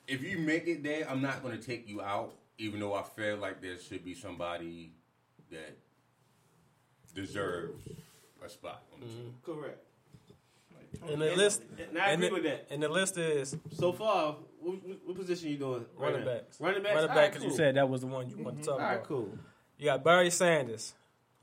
If 0.06 0.22
you 0.22 0.38
make 0.38 0.66
it 0.66 0.82
there, 0.82 1.08
I'm 1.08 1.22
not 1.22 1.42
going 1.42 1.58
to 1.58 1.64
take 1.64 1.88
you 1.88 2.00
out, 2.02 2.34
even 2.58 2.80
though 2.80 2.94
I 2.94 3.02
feel 3.02 3.36
like 3.36 3.60
there 3.62 3.78
should 3.78 4.04
be 4.04 4.14
somebody 4.14 4.92
that 5.50 5.76
deserves 7.14 7.88
a 8.44 8.48
spot 8.48 8.82
on 8.92 9.00
the 9.00 9.06
team. 9.06 9.34
Correct. 9.44 9.78
And 11.08 11.20
the 11.20 11.34
list, 11.36 11.62
And 11.88 11.98
I 11.98 12.10
and 12.10 12.22
the, 12.22 12.30
with 12.30 12.42
that. 12.44 12.66
and 12.70 12.82
the 12.82 12.88
list 12.88 13.16
is 13.18 13.56
So 13.78 13.92
far, 13.92 14.36
what, 14.60 14.86
what, 14.86 14.98
what 15.06 15.16
position 15.16 15.50
you 15.50 15.56
doing? 15.56 15.86
right 15.96 16.12
running 16.12 16.26
now? 16.26 16.32
backs. 16.34 16.60
Running 16.60 16.82
backs. 16.82 16.94
Running 16.94 17.10
All 17.10 17.14
back, 17.16 17.24
right, 17.24 17.32
because 17.32 17.44
you 17.44 17.56
said 17.56 17.76
that 17.76 17.88
was 17.88 18.02
the 18.02 18.06
one 18.06 18.28
you 18.30 18.36
wanted 18.44 18.62
to 18.62 18.68
talk 18.68 18.74
All 18.80 18.86
right, 18.86 18.94
about. 18.96 19.04
cool. 19.08 19.38
You 19.78 19.86
got 19.86 20.04
Barry 20.04 20.30
Sanders, 20.30 20.94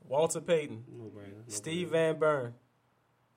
Walter 0.08 0.40
Payton, 0.40 0.84
No 0.96 1.04
brainer. 1.04 1.32
No 1.32 1.42
Steve 1.48 1.90
Van 1.90 2.18
Buren, 2.18 2.54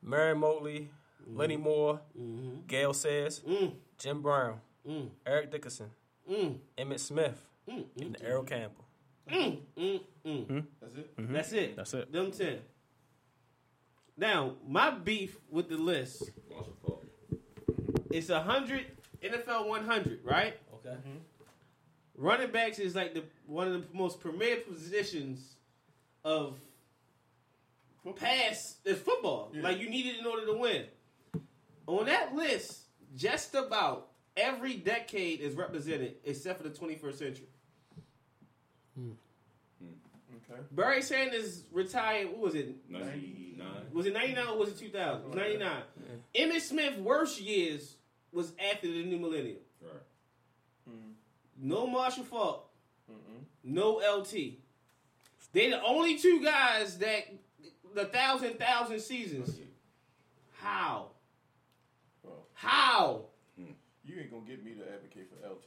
Marion 0.01 0.39
Motley, 0.39 0.89
Lenny 1.28 1.57
Moore, 1.57 1.99
Mm-hmm. 2.20 2.68
Gale 2.68 2.93
Sayers, 2.93 3.41
Mm, 3.47 3.74
Jim 3.97 4.22
Brown, 4.22 4.59
mm, 4.88 5.09
Eric 5.26 5.51
Dickerson, 5.51 5.89
mm, 6.30 6.57
Emmitt 6.78 6.99
Smith, 6.99 7.45
mm, 7.70 7.84
mm, 7.97 8.05
and 8.05 8.18
Earl 8.24 8.43
Campbell. 8.43 8.86
mm, 9.30 9.59
mm, 9.78 9.99
mm. 10.26 10.66
That's 10.82 10.95
it? 10.95 11.14
That's 11.18 11.53
it. 11.53 11.76
That's 11.76 11.93
it. 11.93 12.11
Them 12.11 12.32
ten. 12.32 12.59
Now, 14.16 14.53
my 14.68 14.91
beef 14.91 15.38
with 15.49 15.70
the 15.70 15.78
list 15.78 16.32
it's 18.14 18.30
a 18.30 18.41
hundred 18.41 18.86
NFL 19.24 19.68
one 19.68 19.86
hundred, 19.86 20.20
right? 20.24 20.55
Okay. 20.76 20.95
Mm-hmm. 20.95 21.18
Running 22.16 22.51
backs 22.51 22.78
is 22.78 22.95
like 22.95 23.16
the 23.16 23.24
one 23.47 23.68
of 23.68 23.74
the 23.74 23.97
most 23.97 24.20
premier 24.20 24.57
positions 24.57 25.55
of 26.24 26.59
pass 28.16 28.76
is 28.86 28.99
football. 28.99 29.51
Like 29.55 29.80
you 29.80 29.89
need 29.89 30.05
it 30.05 30.20
in 30.20 30.26
order 30.26 30.45
to 30.45 30.53
win. 30.53 30.86
On 31.88 32.05
that 32.05 32.36
list, 32.36 32.84
just 33.16 33.55
about 33.55 34.09
every 34.38 34.76
decade 34.76 35.41
is 35.41 35.55
represented 35.55 36.16
except 36.24 36.61
for 36.61 36.70
the 36.70 36.76
21st 36.76 37.16
century. 37.16 37.47
Hmm. 38.95 39.11
Okay. 40.53 40.61
Barry 40.71 41.01
Sanders 41.01 41.63
retired. 41.71 42.29
What 42.29 42.39
was 42.39 42.55
it? 42.55 42.75
99. 42.89 43.67
Was 43.93 44.05
it 44.05 44.13
99 44.13 44.47
or 44.47 44.57
was 44.57 44.69
it 44.69 44.77
2000? 44.79 45.21
It 45.21 45.27
was 45.27 45.35
99. 45.35 45.81
Emmitt 46.35 46.61
Smith 46.61 46.97
worst 46.97 47.39
years 47.41 47.95
was 48.31 48.53
after 48.71 48.87
the 48.87 49.03
new 49.03 49.17
millennium. 49.19 49.57
Right. 49.81 49.93
Mm-hmm. 50.89 51.11
No 51.69 51.87
Marshall 51.87 52.23
Faulk. 52.23 52.69
No 53.63 53.93
LT. 54.17 54.33
They 55.53 55.69
the 55.69 55.81
only 55.83 56.17
two 56.17 56.43
guys 56.43 56.97
that 56.97 57.23
the 57.95 58.05
thousand 58.05 58.59
thousand 58.59 58.99
seasons. 58.99 59.55
Oh, 59.57 59.63
How? 60.59 61.05
Well, 62.23 62.47
How? 62.53 63.25
Hmm. 63.57 63.71
you 64.03 64.19
ain't 64.19 64.31
gonna 64.31 64.43
get 64.45 64.65
me 64.65 64.71
to 64.73 64.81
advocate 64.91 65.29
for 65.29 65.47
LT. 65.47 65.65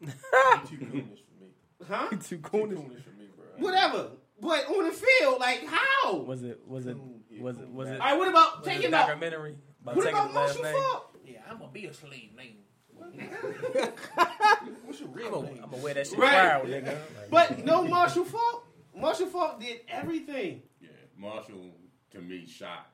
He 0.00 0.06
too 0.76 0.84
coonish 0.84 1.20
for 1.26 1.44
me. 1.44 1.50
Huh? 1.86 2.08
Too 2.10 2.16
Too 2.18 2.38
cool. 2.38 2.60
for 2.60 2.66
me, 2.68 2.74
bro. 2.76 2.86
Whatever. 3.58 4.10
But 4.40 4.66
on 4.68 4.84
the 4.84 4.92
field, 4.92 5.40
like 5.40 5.64
how? 5.66 6.16
Was 6.16 6.42
it? 6.42 6.60
Was 6.66 6.86
it? 6.86 6.96
Was 7.40 7.58
it? 7.58 7.68
Was 7.70 7.88
it? 7.88 7.92
All 8.00 8.06
right, 8.06 8.18
what 8.18 8.28
about 8.28 8.58
Was 8.60 8.66
it 8.68 8.70
a 8.70 8.74
taking 8.76 8.94
out? 8.94 9.06
documentary 9.06 9.56
about 9.82 9.96
What 9.96 10.02
taking 10.04 10.18
about 10.18 10.32
the 10.32 10.38
last 10.38 10.48
Marshall 10.60 10.62
name? 10.64 10.74
Faulk? 10.92 11.16
Yeah, 11.24 11.38
I'm 11.50 11.58
gonna 11.58 11.72
be 11.72 11.86
a 11.86 11.94
slave 11.94 12.30
name. 12.36 12.56
What's 14.84 15.00
your 15.00 15.08
I'm 15.08 15.14
real 15.14 15.30
gonna, 15.30 15.46
name? 15.48 15.60
I'm 15.64 15.70
gonna 15.70 15.82
wear 15.82 15.94
that 15.94 16.06
shit 16.06 16.18
Right. 16.18 16.30
proud, 16.32 16.66
nigga. 16.66 16.86
Like, 16.86 17.30
But 17.30 17.64
no 17.64 17.84
Marshall 17.84 18.24
Faulk. 18.24 18.66
Marshall 18.94 19.26
Faulk 19.26 19.60
did 19.60 19.80
everything. 19.88 20.62
Yeah. 20.80 20.88
Marshall, 21.16 21.72
to 22.12 22.20
me, 22.20 22.46
shot. 22.46 22.90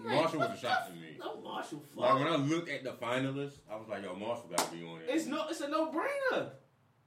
Marshall 0.00 0.38
was 0.40 0.50
a 0.50 0.56
shot 0.60 0.88
to 0.88 0.94
me. 0.94 1.16
No 1.18 1.40
Marshall 1.42 1.82
Like 1.94 2.14
when 2.14 2.26
I 2.28 2.36
looked 2.36 2.68
at 2.70 2.82
the 2.84 2.92
finalists, 2.92 3.58
I 3.70 3.76
was 3.76 3.88
like, 3.88 4.02
"Yo, 4.04 4.14
Marshall 4.16 4.48
got 4.48 4.58
to 4.58 4.72
be 4.76 4.82
on 4.84 4.98
it." 5.00 5.04
It's 5.08 5.26
no. 5.26 5.46
It's 5.48 5.60
a 5.60 5.68
no 5.68 5.90
brainer. 5.92 6.50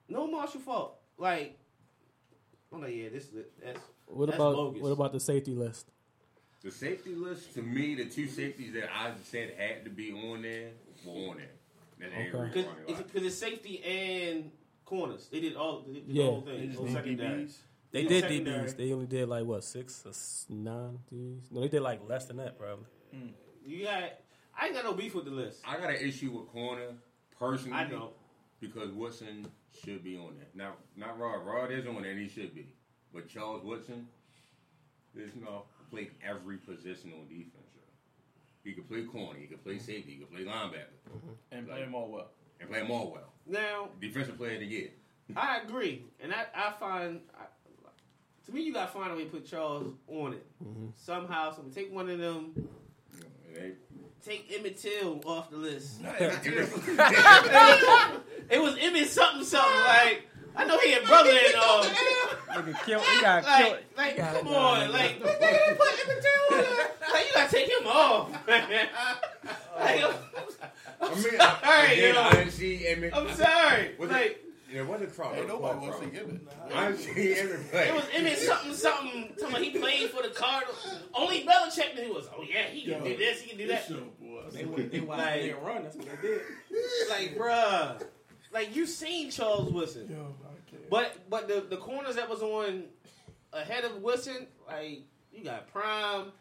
No 0.08 0.28
Marshall 0.28 0.62
Faulk. 0.62 0.98
Like, 1.18 1.58
oh 2.72 2.78
no, 2.78 2.88
yeah, 2.88 3.10
this 3.10 3.28
that's 3.64 3.80
what 4.08 4.28
That's 4.28 4.36
about 4.38 4.56
bogus. 4.56 4.82
what 4.82 4.92
about 4.92 5.12
the 5.14 5.20
safety 5.20 5.54
list? 5.54 5.88
The 6.62 6.72
safety 6.72 7.14
list, 7.14 7.54
to 7.54 7.62
me, 7.62 7.96
the 7.96 8.06
two 8.06 8.28
safeties 8.28 8.74
that 8.74 8.90
I 8.94 9.12
said 9.24 9.54
had 9.58 9.84
to 9.86 9.92
be 9.92 10.12
on 10.12 10.42
there 10.42 10.70
were 11.06 11.30
on 11.32 11.38
there. 11.38 11.52
That 12.00 12.18
ain't 12.18 12.34
Okay. 12.36 12.66
because 12.88 13.00
it's, 13.16 13.26
it's 13.26 13.36
safety 13.36 13.84
and 13.84 14.52
corners. 14.84 15.28
They 15.32 15.42
did 15.42 15.56
all. 15.56 15.84
They 15.88 15.94
did 16.00 16.04
Yeah. 16.08 16.24
the 16.26 16.32
whole 16.32 16.42
They 16.42 16.52
thing. 16.58 16.68
just 16.68 16.78
Whole 16.78 16.88
need 16.88 16.94
secondary. 16.96 17.44
DBs. 17.46 17.58
They 17.92 18.02
Yeah, 18.02 18.10
did. 18.10 18.24
DBs. 18.46 18.78
They 18.78 18.92
only 18.94 19.06
did 19.06 19.30
like 19.30 19.46
what 19.46 19.64
six 19.64 20.06
or 20.06 20.10
s- 20.10 20.46
nine 20.50 21.00
DBs? 21.12 21.52
No, 21.52 21.62
they 21.62 21.68
did 21.70 21.82
like 21.82 22.08
less 22.10 22.26
than 22.26 22.38
that 22.38 22.58
probably. 22.58 22.86
Hmm. 23.14 23.28
You 23.66 23.84
got. 23.86 24.04
I 24.60 24.66
ain't 24.68 24.74
got 24.76 24.84
no 24.86 24.94
beef 24.94 25.14
with 25.16 25.26
the 25.26 25.32
list. 25.32 25.62
I 25.68 25.78
got 25.78 25.90
an 25.92 25.98
issue 25.98 26.32
with 26.32 26.48
corner 26.48 26.96
personally. 27.38 27.78
I 27.78 27.88
know. 27.88 28.14
Because 28.60 28.92
Woodson 28.92 29.48
should 29.84 30.04
be 30.04 30.18
on 30.18 30.36
there. 30.38 30.48
Now, 30.54 30.74
not 30.96 31.20
Rod. 31.20 31.46
Rod 31.46 31.72
is 31.72 31.86
on 31.88 32.02
there, 32.02 32.12
and 32.12 32.20
he 32.20 32.30
should 32.30 32.54
be. 32.56 32.68
But 33.14 33.28
Charles 33.30 33.64
Woodson, 33.64 34.08
is 35.16 35.32
you 35.36 35.42
know 35.42 35.64
played 35.92 36.12
every 36.28 36.58
position 36.58 37.14
on 37.14 37.28
defense. 37.28 37.72
yo. 37.76 37.82
He 38.64 38.74
could 38.74 38.90
play 38.90 39.04
corner. 39.04 39.40
He 39.40 39.48
could 39.48 39.64
play 39.64 39.76
mm-hmm. 39.76 39.86
safety. 39.86 40.12
He 40.14 40.18
could 40.18 40.32
play 40.32 40.44
linebacker. 40.44 40.96
and 41.52 41.68
play 41.68 41.82
them 41.82 41.96
all 41.96 42.10
well. 42.10 42.32
And 42.60 42.70
play 42.70 42.80
them 42.80 42.92
all 42.92 43.12
well. 43.12 43.34
Now, 43.48 43.90
Defensive 44.02 44.38
player 44.38 44.56
of 44.56 44.62
the 44.62 44.66
year. 44.66 44.90
I 45.36 45.60
agree, 45.66 46.04
and 46.20 46.32
I, 46.34 46.46
I 46.54 46.72
find 46.74 47.20
I, 47.34 47.46
to 48.46 48.52
me 48.52 48.62
you 48.62 48.74
got 48.74 48.94
to 48.94 49.00
find 49.00 49.12
a 49.12 49.16
way 49.16 49.24
to 49.24 49.30
put 49.30 49.46
Charles 49.46 49.94
on 50.08 50.34
it 50.34 50.46
mm-hmm. 50.64 50.88
somehow. 50.96 51.52
So 51.52 51.64
we 51.64 51.72
take 51.72 51.92
one 51.92 52.10
of 52.10 52.20
them, 52.20 52.52
And 52.56 53.56
they- 53.56 53.85
take 54.26 54.52
Emmett 54.58 54.78
Till 54.78 55.22
off 55.26 55.50
the 55.52 55.58
list. 55.58 56.02
It 58.48 58.62
was 58.62 58.78
Emmett 58.80 59.10
something 59.10 59.44
something 59.44 59.80
like 59.82 60.30
I 60.56 60.66
know 60.66 60.78
he 60.80 60.92
had 60.92 61.04
brother 61.04 61.32
in 61.32 61.56
uh, 61.58 61.84
Nigga 62.54 62.86
kill, 62.86 63.00
he 63.02 63.22
got 63.22 63.44
killed. 63.44 63.72
like 63.72 63.98
like 63.98 64.18
got 64.18 64.36
come 64.36 64.48
on 64.50 64.80
done. 64.82 64.92
like 64.92 65.20
nigga, 65.20 65.70
you 65.70 65.76
put 65.76 65.88
Emmett 66.04 66.22
Till 66.22 66.58
on 66.58 66.64
there. 66.64 66.92
like 67.12 67.28
you 67.28 67.34
gotta 67.34 67.52
take 67.52 67.70
him 67.70 67.88
off. 67.88 68.30
Uh, 69.76 69.80
like, 69.84 70.04
I'm, 70.06 70.14
I 71.02 71.16
mean, 71.16 71.24
sorry, 71.24 71.38
I, 71.42 71.94
you 71.98 72.14
know. 72.14 72.22
I 72.22 72.32
didn't 72.32 72.52
see 72.52 72.88
Emmett. 72.88 73.14
I'm 73.14 73.30
sorry. 73.36 73.96
Was 74.00 74.10
like 74.10 74.26
it, 74.32 74.45
yeah, 74.72 74.82
it 74.82 74.88
wasn't 74.88 75.16
Crawford. 75.16 75.40
Ain't 75.40 75.48
nobody 75.48 75.80
wants 75.80 76.00
to 76.00 76.06
give 76.08 76.30
it. 76.30 76.42
I 76.74 76.88
didn't 76.92 77.00
see 77.02 77.36
Emmett 77.40 77.72
play. 77.72 77.88
It 77.90 77.94
was 77.96 78.06
Emmett 78.14 78.38
something 78.38 78.74
something. 78.74 79.30
Talking 79.40 79.50
about 79.50 79.62
he 79.62 79.70
played 79.80 80.10
for 80.10 80.24
the 80.24 80.30
Cardinals. 80.30 81.00
Only 81.14 81.42
Belichick 81.46 81.96
knew 81.96 82.04
he 82.06 82.12
was. 82.12 82.28
Oh 82.38 82.44
yeah, 82.44 82.64
he 82.68 82.84
can 82.90 83.04
do 83.04 83.16
this. 83.18 83.42
He 83.42 83.50
can 83.50 83.58
do 83.58 83.68
that. 83.68 83.86
Show, 83.88 83.96
boy. 84.22 84.44
They, 84.52 84.66
wa- 84.66 84.78
they 84.78 85.00
watched 85.00 85.20
Like- 85.22 85.42
him 85.42 85.58
run. 85.64 85.84
That's 85.84 85.96
what 85.96 86.06
they 86.22 86.28
did. 86.28 86.42
Like 87.10 87.38
bruh, 87.38 88.04
like 88.54 88.76
you 88.76 88.86
seen 88.86 89.32
Charles 89.32 89.72
Woodson, 89.72 90.08
Yo, 90.10 90.34
but 90.90 91.16
but 91.30 91.48
the 91.48 91.62
the 91.70 91.78
corners 91.78 92.16
that 92.16 92.30
was 92.30 92.42
on 92.42 92.84
ahead 93.54 93.84
of 93.86 94.02
Woodson, 94.02 94.48
like 94.68 95.02
you 95.34 95.44
got 95.44 95.72
Prime. 95.72 96.32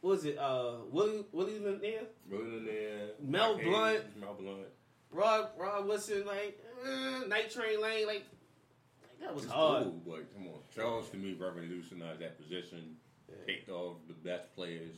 What 0.00 0.10
was 0.10 0.24
it? 0.26 0.38
Uh, 0.38 0.74
Willie 0.92 1.24
Willie 1.32 1.58
Lanier, 1.58 2.02
Rolling 2.30 2.64
there. 2.66 3.08
Mel 3.20 3.54
Mike 3.56 3.64
Blount. 3.64 4.20
Mel 4.20 4.34
Blount. 4.38 4.58
Rod 5.10 5.48
Rod 5.58 5.86
Woodson, 5.86 6.26
like 6.26 6.58
uh, 6.86 7.26
Night 7.26 7.50
Train 7.50 7.80
Lane, 7.80 8.06
like, 8.06 8.24
like 9.02 9.20
that 9.20 9.34
was 9.34 9.44
It's 9.44 9.52
hard. 9.52 9.84
cool, 9.84 10.02
but 10.06 10.34
come 10.34 10.46
on. 10.48 10.60
Charles 10.74 11.08
to 11.10 11.16
me 11.16 11.34
revolutionized 11.38 12.20
that 12.20 12.38
position. 12.40 12.96
Picked 13.46 13.68
off 13.68 13.96
the 14.06 14.14
best 14.14 14.54
players. 14.54 14.94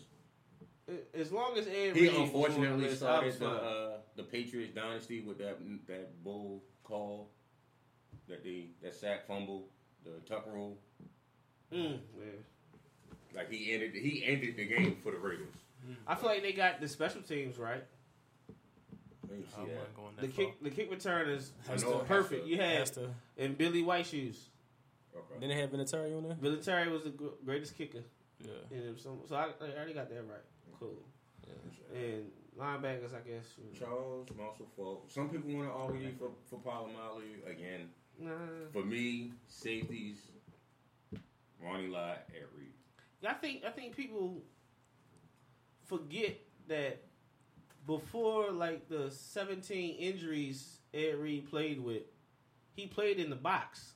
As 1.15 1.31
long 1.33 1.57
as 1.57 1.67
Ed 1.67 1.95
He 1.97 2.03
Reed 2.03 2.13
the 2.15 2.21
unfortunately 2.23 2.85
list, 2.87 2.99
started 2.99 3.39
the 3.39 3.49
uh, 3.49 3.91
the 4.17 4.23
Patriots 4.25 4.75
dynasty 4.75 5.21
with 5.21 5.39
that 5.39 5.59
that 5.87 6.23
bull 6.25 6.63
call 6.85 7.31
that 8.29 8.43
they 8.45 8.71
that 8.83 8.95
sack 8.95 9.27
fumble, 9.27 9.69
the 10.05 10.13
tuck 10.29 10.47
rule. 10.53 10.79
Mm. 11.73 11.99
Like 13.35 13.51
he 13.51 13.73
ended 13.73 13.95
he 13.95 14.25
ended 14.27 14.57
the 14.57 14.67
game 14.67 14.97
for 15.03 15.13
the 15.13 15.19
Raiders. 15.19 15.55
I 16.07 16.15
feel 16.15 16.29
like 16.29 16.43
they 16.43 16.53
got 16.53 16.81
the 16.81 16.89
special 16.89 17.23
teams 17.23 17.59
right. 17.59 17.85
Let 19.31 19.39
me 19.39 19.45
see 19.47 19.61
I'm 19.62 19.68
that. 19.68 19.74
not 19.76 19.95
going 19.97 20.16
that 20.16 20.22
The 20.22 20.28
far. 20.28 20.45
kick, 20.45 20.62
the 20.62 20.70
kick 20.70 20.91
return 20.91 21.28
is 21.31 21.53
I 21.68 21.74
is 21.74 21.83
know 21.85 21.91
it 21.93 21.99
has 22.01 22.09
perfect. 22.09 22.45
to- 22.45 22.51
You 22.51 22.57
had 22.57 22.78
Has 22.78 22.91
to. 22.93 23.09
and 23.39 23.57
Billy 23.57 23.83
White 23.83 24.07
shoes. 24.07 24.49
Okay. 25.14 25.41
Then 25.41 25.49
they 25.49 25.55
had 25.57 25.70
Vinatieri 25.72 26.16
on 26.16 26.22
there. 26.24 26.35
Billy 26.35 26.59
Terry 26.59 26.89
was 26.91 27.03
the 27.05 27.11
gr- 27.11 27.28
greatest 27.45 27.76
kicker. 27.76 28.03
Yeah. 28.41 28.51
And 28.76 28.99
so, 28.99 29.18
so 29.28 29.35
I, 29.37 29.51
I 29.61 29.76
already 29.76 29.93
got 29.95 30.09
that 30.09 30.22
right. 30.22 30.41
Cool. 30.78 30.97
And 31.95 32.31
linebackers, 32.59 33.14
I 33.14 33.20
guess. 33.28 33.45
Charles 33.78 34.28
Marshall 34.37 34.66
Faulk. 34.76 35.11
Some 35.11 35.28
people 35.28 35.53
want 35.55 35.68
to 35.68 35.74
argue 35.74 36.12
for 36.18 36.31
for 36.49 36.59
Polamalu 36.61 37.49
again. 37.51 37.89
Nah. 38.18 38.31
For 38.72 38.85
me, 38.85 39.33
safeties, 39.49 40.18
Ronnie 41.62 41.89
Lott, 41.89 42.22
Ed 42.35 42.45
Reed. 42.57 42.72
I 43.26 43.35
think 43.35 43.64
I 43.64 43.70
think 43.70 43.97
people 43.97 44.43
forget 45.87 46.39
that 46.68 47.03
before 47.91 48.53
like 48.53 48.88
the 48.88 49.11
17 49.11 49.97
injuries 49.97 50.78
Ed 50.95 51.16
Reed 51.18 51.51
played 51.51 51.82
with, 51.82 52.03
he 52.76 52.86
played 52.86 53.18
in 53.18 53.30
the 53.30 53.36
box. 53.36 53.95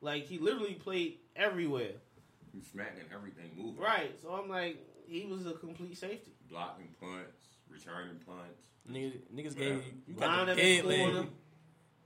Like 0.00 0.26
he 0.26 0.38
literally 0.38 0.74
played 0.74 1.18
everywhere. 1.36 1.92
You 2.52 2.62
smacking 2.72 3.04
everything 3.14 3.50
moving. 3.56 3.80
Right. 3.80 4.18
So 4.20 4.30
I'm 4.30 4.48
like, 4.48 4.78
he 5.06 5.24
was 5.24 5.46
a 5.46 5.52
complete 5.52 5.96
safety. 5.96 6.32
Blocking 6.50 6.88
punts, 7.00 7.46
returning 7.70 8.16
punts. 8.26 8.64
Niggas, 8.90 9.20
niggas 9.34 9.56
gave 9.56 9.74
you, 9.76 9.82
you 10.08 10.14
got 10.14 10.46
the 10.46 10.54
dead 10.56 10.84
leg. 10.84 10.98
corner. 11.12 11.26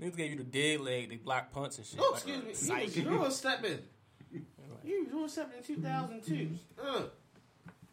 Niggas 0.01 0.17
gave 0.17 0.31
you 0.33 0.37
the 0.39 0.45
dead 0.45 0.81
leg. 0.81 1.09
They 1.09 1.17
block 1.17 1.51
punts 1.53 1.79
and 1.79 1.87
shit. 1.87 1.99
Oh, 2.03 2.11
Like, 2.13 2.15
excuse 2.29 2.45
me. 2.45 2.55
psych. 2.55 2.81
He 2.91 3.01
was 3.03 3.13
Euro 3.13 3.31
stepping. 3.31 3.79
He 4.83 4.99
was 4.99 5.09
Euro 5.13 5.27
stepping 5.27 5.59
in 5.59 5.63
2002. 5.65 6.49
Uh, 6.83 7.03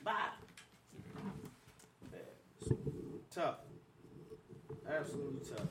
bye. 0.03 0.13
Tough. 3.37 3.57
Absolutely 4.89 5.41
tough. 5.47 5.67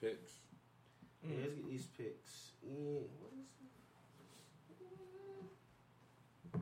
Picks. 0.00 0.32
Yeah, 1.22 1.36
let's 1.42 1.54
get 1.54 1.70
these 1.70 1.86
picks. 1.96 2.50
Yeah, 2.66 3.02
what 3.20 3.30
is 3.38 3.46
it? 6.50 6.60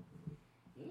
Hmm? 0.77 0.91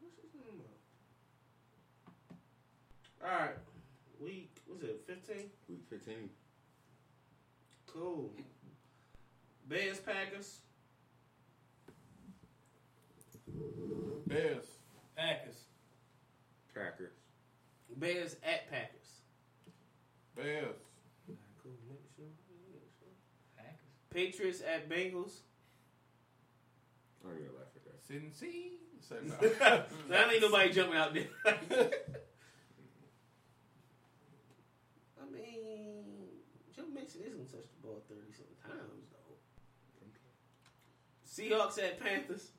What's 0.00 0.16
his 0.20 0.34
name? 0.34 0.62
All 3.22 3.38
right, 3.38 3.56
week 4.20 4.50
was 4.68 4.82
it 4.82 5.04
fifteen? 5.06 5.48
Week 5.68 5.84
15. 5.88 6.28
Cool. 7.86 8.32
Bears 9.68 10.00
Packers. 10.00 10.58
Bears. 14.32 14.64
Packers. 15.16 15.56
Packers. 16.74 17.12
Bears 17.96 18.36
at 18.42 18.70
Packers. 18.70 19.20
Bears. 20.34 20.76
Cool. 21.62 21.72
Make 21.88 22.00
sure. 22.16 22.24
Make 22.72 22.90
sure. 22.98 23.12
Patriots 24.10 24.62
at 24.62 24.88
Bengals. 24.88 25.40
I 27.24 27.30
ain't 27.30 27.46
gonna 27.46 27.58
laugh 27.58 27.76
at 27.76 27.84
that. 27.84 28.00
Cincy. 28.08 28.78
Say 29.00 29.16
no. 29.24 29.34
That 30.08 30.32
ain't 30.32 30.42
nobody 30.42 30.72
jumping 30.72 30.96
out 30.96 31.12
there. 31.14 31.26
I 35.20 35.24
mean, 35.30 36.04
Joe 36.74 36.84
Mixon 36.94 37.22
is 37.22 37.34
gonna 37.34 37.44
touch 37.48 37.68
the 37.70 37.86
ball 37.86 38.02
thirty 38.08 38.32
something 38.32 38.56
times 38.62 39.10
though. 39.12 39.36
Seahawks 41.26 41.78
at 41.78 42.00
Panthers. 42.00 42.52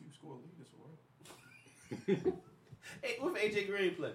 They 0.00 0.06
two 0.06 0.12
score 0.12 0.34
lead 0.34 0.58
this 0.58 0.72
world. 0.78 2.40
Hey, 3.02 3.16
what 3.20 3.36
if 3.36 3.54
AJ 3.54 3.68
Green 3.68 3.94
play? 3.94 4.12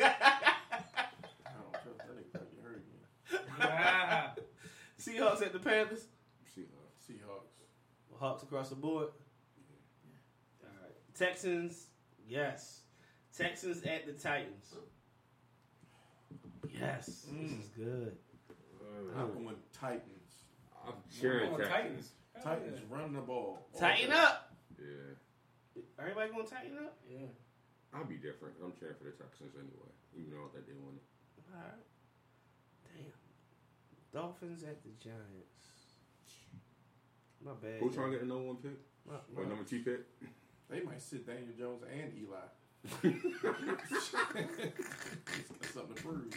I 0.00 0.14
don't 1.52 1.72
trust 1.72 1.98
that 1.98 2.16
nigga 2.16 2.30
probably 2.32 2.60
hurt 2.62 2.82
again. 3.56 4.44
Seahawks 5.00 5.42
at 5.42 5.52
the 5.52 5.58
Panthers. 5.58 6.06
Seahawks. 6.56 7.10
Seahawks. 7.10 8.18
Hawks 8.18 8.42
across 8.42 8.68
the 8.70 8.76
board. 8.76 9.08
All 10.62 10.70
right. 10.82 10.92
Texans, 11.14 11.86
yes. 12.28 12.82
Texans 13.36 13.82
at 13.84 14.06
the 14.06 14.12
Titans. 14.12 14.74
Yes. 16.72 17.06
This 17.06 17.24
mm. 17.32 17.60
is 17.60 17.68
good. 17.76 18.16
I'm 19.16 19.32
going 19.32 19.56
Titans. 19.72 20.02
I'm 20.86 20.94
cheering 21.20 21.50
Texans. 21.50 21.68
Titans. 21.68 22.12
Titans 22.42 22.80
running 22.90 23.12
the 23.14 23.20
ball. 23.20 23.66
Tighten 23.78 24.12
up. 24.12 24.52
Yeah. 24.78 25.14
Everybody 25.98 26.30
gonna 26.30 26.44
tighten 26.44 26.76
up? 26.78 26.96
Yeah. 27.10 27.26
I'll 27.94 28.04
be 28.04 28.16
different. 28.16 28.54
I'm 28.62 28.72
cheering 28.78 28.94
for 28.98 29.04
the 29.04 29.12
Texans 29.12 29.54
anyway, 29.56 29.90
even 30.16 30.30
though 30.32 30.50
that 30.54 30.66
they 30.66 30.74
won 30.74 30.94
it. 30.96 31.02
All 31.54 31.60
right. 31.60 31.84
Damn. 32.94 33.12
Dolphins 34.12 34.62
at 34.62 34.82
the 34.82 34.90
Giants. 35.02 35.64
My 37.44 37.52
bad. 37.62 37.80
Who 37.80 37.90
trying 37.90 38.12
to 38.12 38.18
get 38.18 38.20
the 38.20 38.26
number 38.26 38.44
one 38.44 38.56
pick? 38.56 38.78
My, 39.06 39.14
Or 39.36 39.46
number 39.46 39.64
two 39.64 39.82
pick? 39.82 40.00
They 40.68 40.80
might 40.82 41.00
sit 41.00 41.26
Daniel 41.26 41.54
Jones 41.58 41.82
and 41.90 42.12
Eli. 42.18 42.36
That's 43.02 43.24
something 45.74 45.94
to 45.96 46.02
prove. 46.02 46.34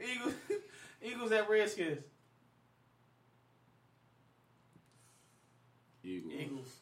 Eagles, 0.00 0.34
Eagles 1.02 1.32
at 1.32 1.48
Redskins. 1.48 2.02
Eagles. 6.04 6.34
Eagles. 6.38 6.76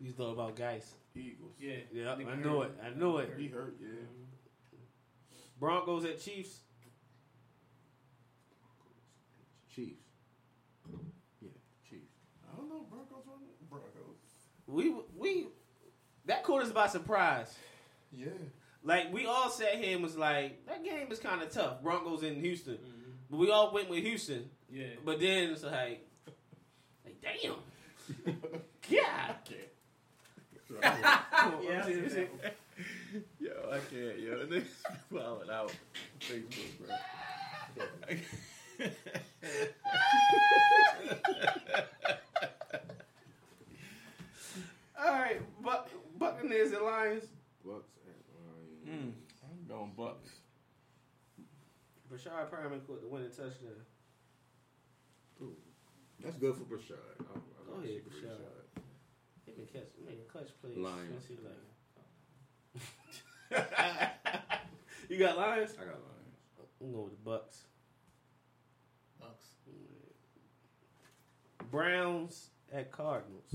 You 0.00 0.12
thought 0.12 0.32
about 0.32 0.56
guys. 0.56 0.94
Eagles. 1.14 1.52
Yeah. 1.60 1.76
Yeah, 1.92 2.12
I 2.12 2.36
knew 2.36 2.62
it. 2.62 2.72
I 2.84 2.90
knew 2.98 3.18
it. 3.18 3.34
He 3.38 3.48
hurt, 3.48 3.76
yeah. 3.80 3.88
Broncos 5.58 6.04
at 6.04 6.20
Chiefs. 6.20 6.60
Chiefs. 9.74 10.02
Yeah, 11.40 11.48
Chiefs. 11.88 12.12
I 12.52 12.56
don't 12.56 12.68
know. 12.68 12.86
Broncos 12.90 13.24
run 13.26 13.38
Broncos. 13.70 14.18
We 14.66 14.94
we 15.16 15.46
that 16.26 16.44
caught 16.44 16.62
us 16.62 16.72
by 16.72 16.88
surprise. 16.88 17.54
Yeah. 18.12 18.28
Like 18.82 19.12
we 19.12 19.26
all 19.26 19.48
sat 19.48 19.76
here 19.76 19.94
and 19.94 20.02
was 20.02 20.16
like, 20.16 20.64
that 20.66 20.84
game 20.84 21.10
is 21.10 21.18
kind 21.18 21.42
of 21.42 21.50
tough. 21.50 21.82
Broncos 21.82 22.22
in 22.22 22.40
Houston, 22.40 22.74
mm-hmm. 22.74 23.10
but 23.30 23.38
we 23.38 23.50
all 23.50 23.72
went 23.72 23.88
with 23.88 24.04
Houston. 24.04 24.48
Yeah. 24.70 24.86
But 25.04 25.20
then 25.20 25.50
it's 25.50 25.62
like, 25.62 26.06
like, 27.04 27.20
Damn. 27.20 27.54
yeah. 28.88 29.34
Yeah, 31.62 31.84
See, 31.84 32.08
see. 32.08 32.26
Yo, 33.40 33.50
I 33.70 33.78
can't. 33.78 34.18
Yo, 34.18 34.46
niggas 34.46 34.66
falling 35.12 35.50
out. 35.50 35.72
Facebook, 36.20 36.86
bro. 36.86 38.16
All 44.98 45.12
right, 45.12 45.40
Buck, 45.62 45.90
Buccaneers 46.18 46.72
and 46.72 46.82
Lions. 46.82 47.24
Bucks 47.64 47.90
and 48.06 48.94
Mm, 48.94 49.12
I'm 49.42 49.66
going 49.68 49.92
Bucks. 49.96 50.30
Breshad 52.10 52.48
Perriman 52.50 52.86
caught 52.86 53.02
the 53.02 53.08
winning 53.08 53.30
touchdown. 53.30 53.84
Ooh, 55.42 55.56
That's 56.22 56.36
good 56.36 56.54
for 56.54 56.62
Breshad. 56.62 56.94
I, 57.66 57.70
I 57.70 57.74
Go 57.74 57.76
like 57.80 57.84
ahead, 57.88 58.02
Breshad. 58.04 58.38
Breshad. 58.38 58.82
He 59.46 59.52
been 59.52 59.66
catch, 59.66 59.90
making 60.04 60.24
clutch 60.30 60.48
plays. 60.60 60.76
Lions. 60.76 61.24
since 61.26 61.26
he 61.28 61.36
like- 61.44 61.52
you 65.08 65.18
got 65.18 65.36
Lions? 65.38 65.72
I 65.80 65.84
got 65.84 65.94
Lions. 65.94 66.36
I'm 66.80 66.92
going 66.92 67.04
with 67.04 67.12
the 67.12 67.24
Bucks. 67.24 67.62
Bucks. 69.20 69.46
Browns 71.70 72.50
at 72.72 72.90
Cardinals. 72.90 73.54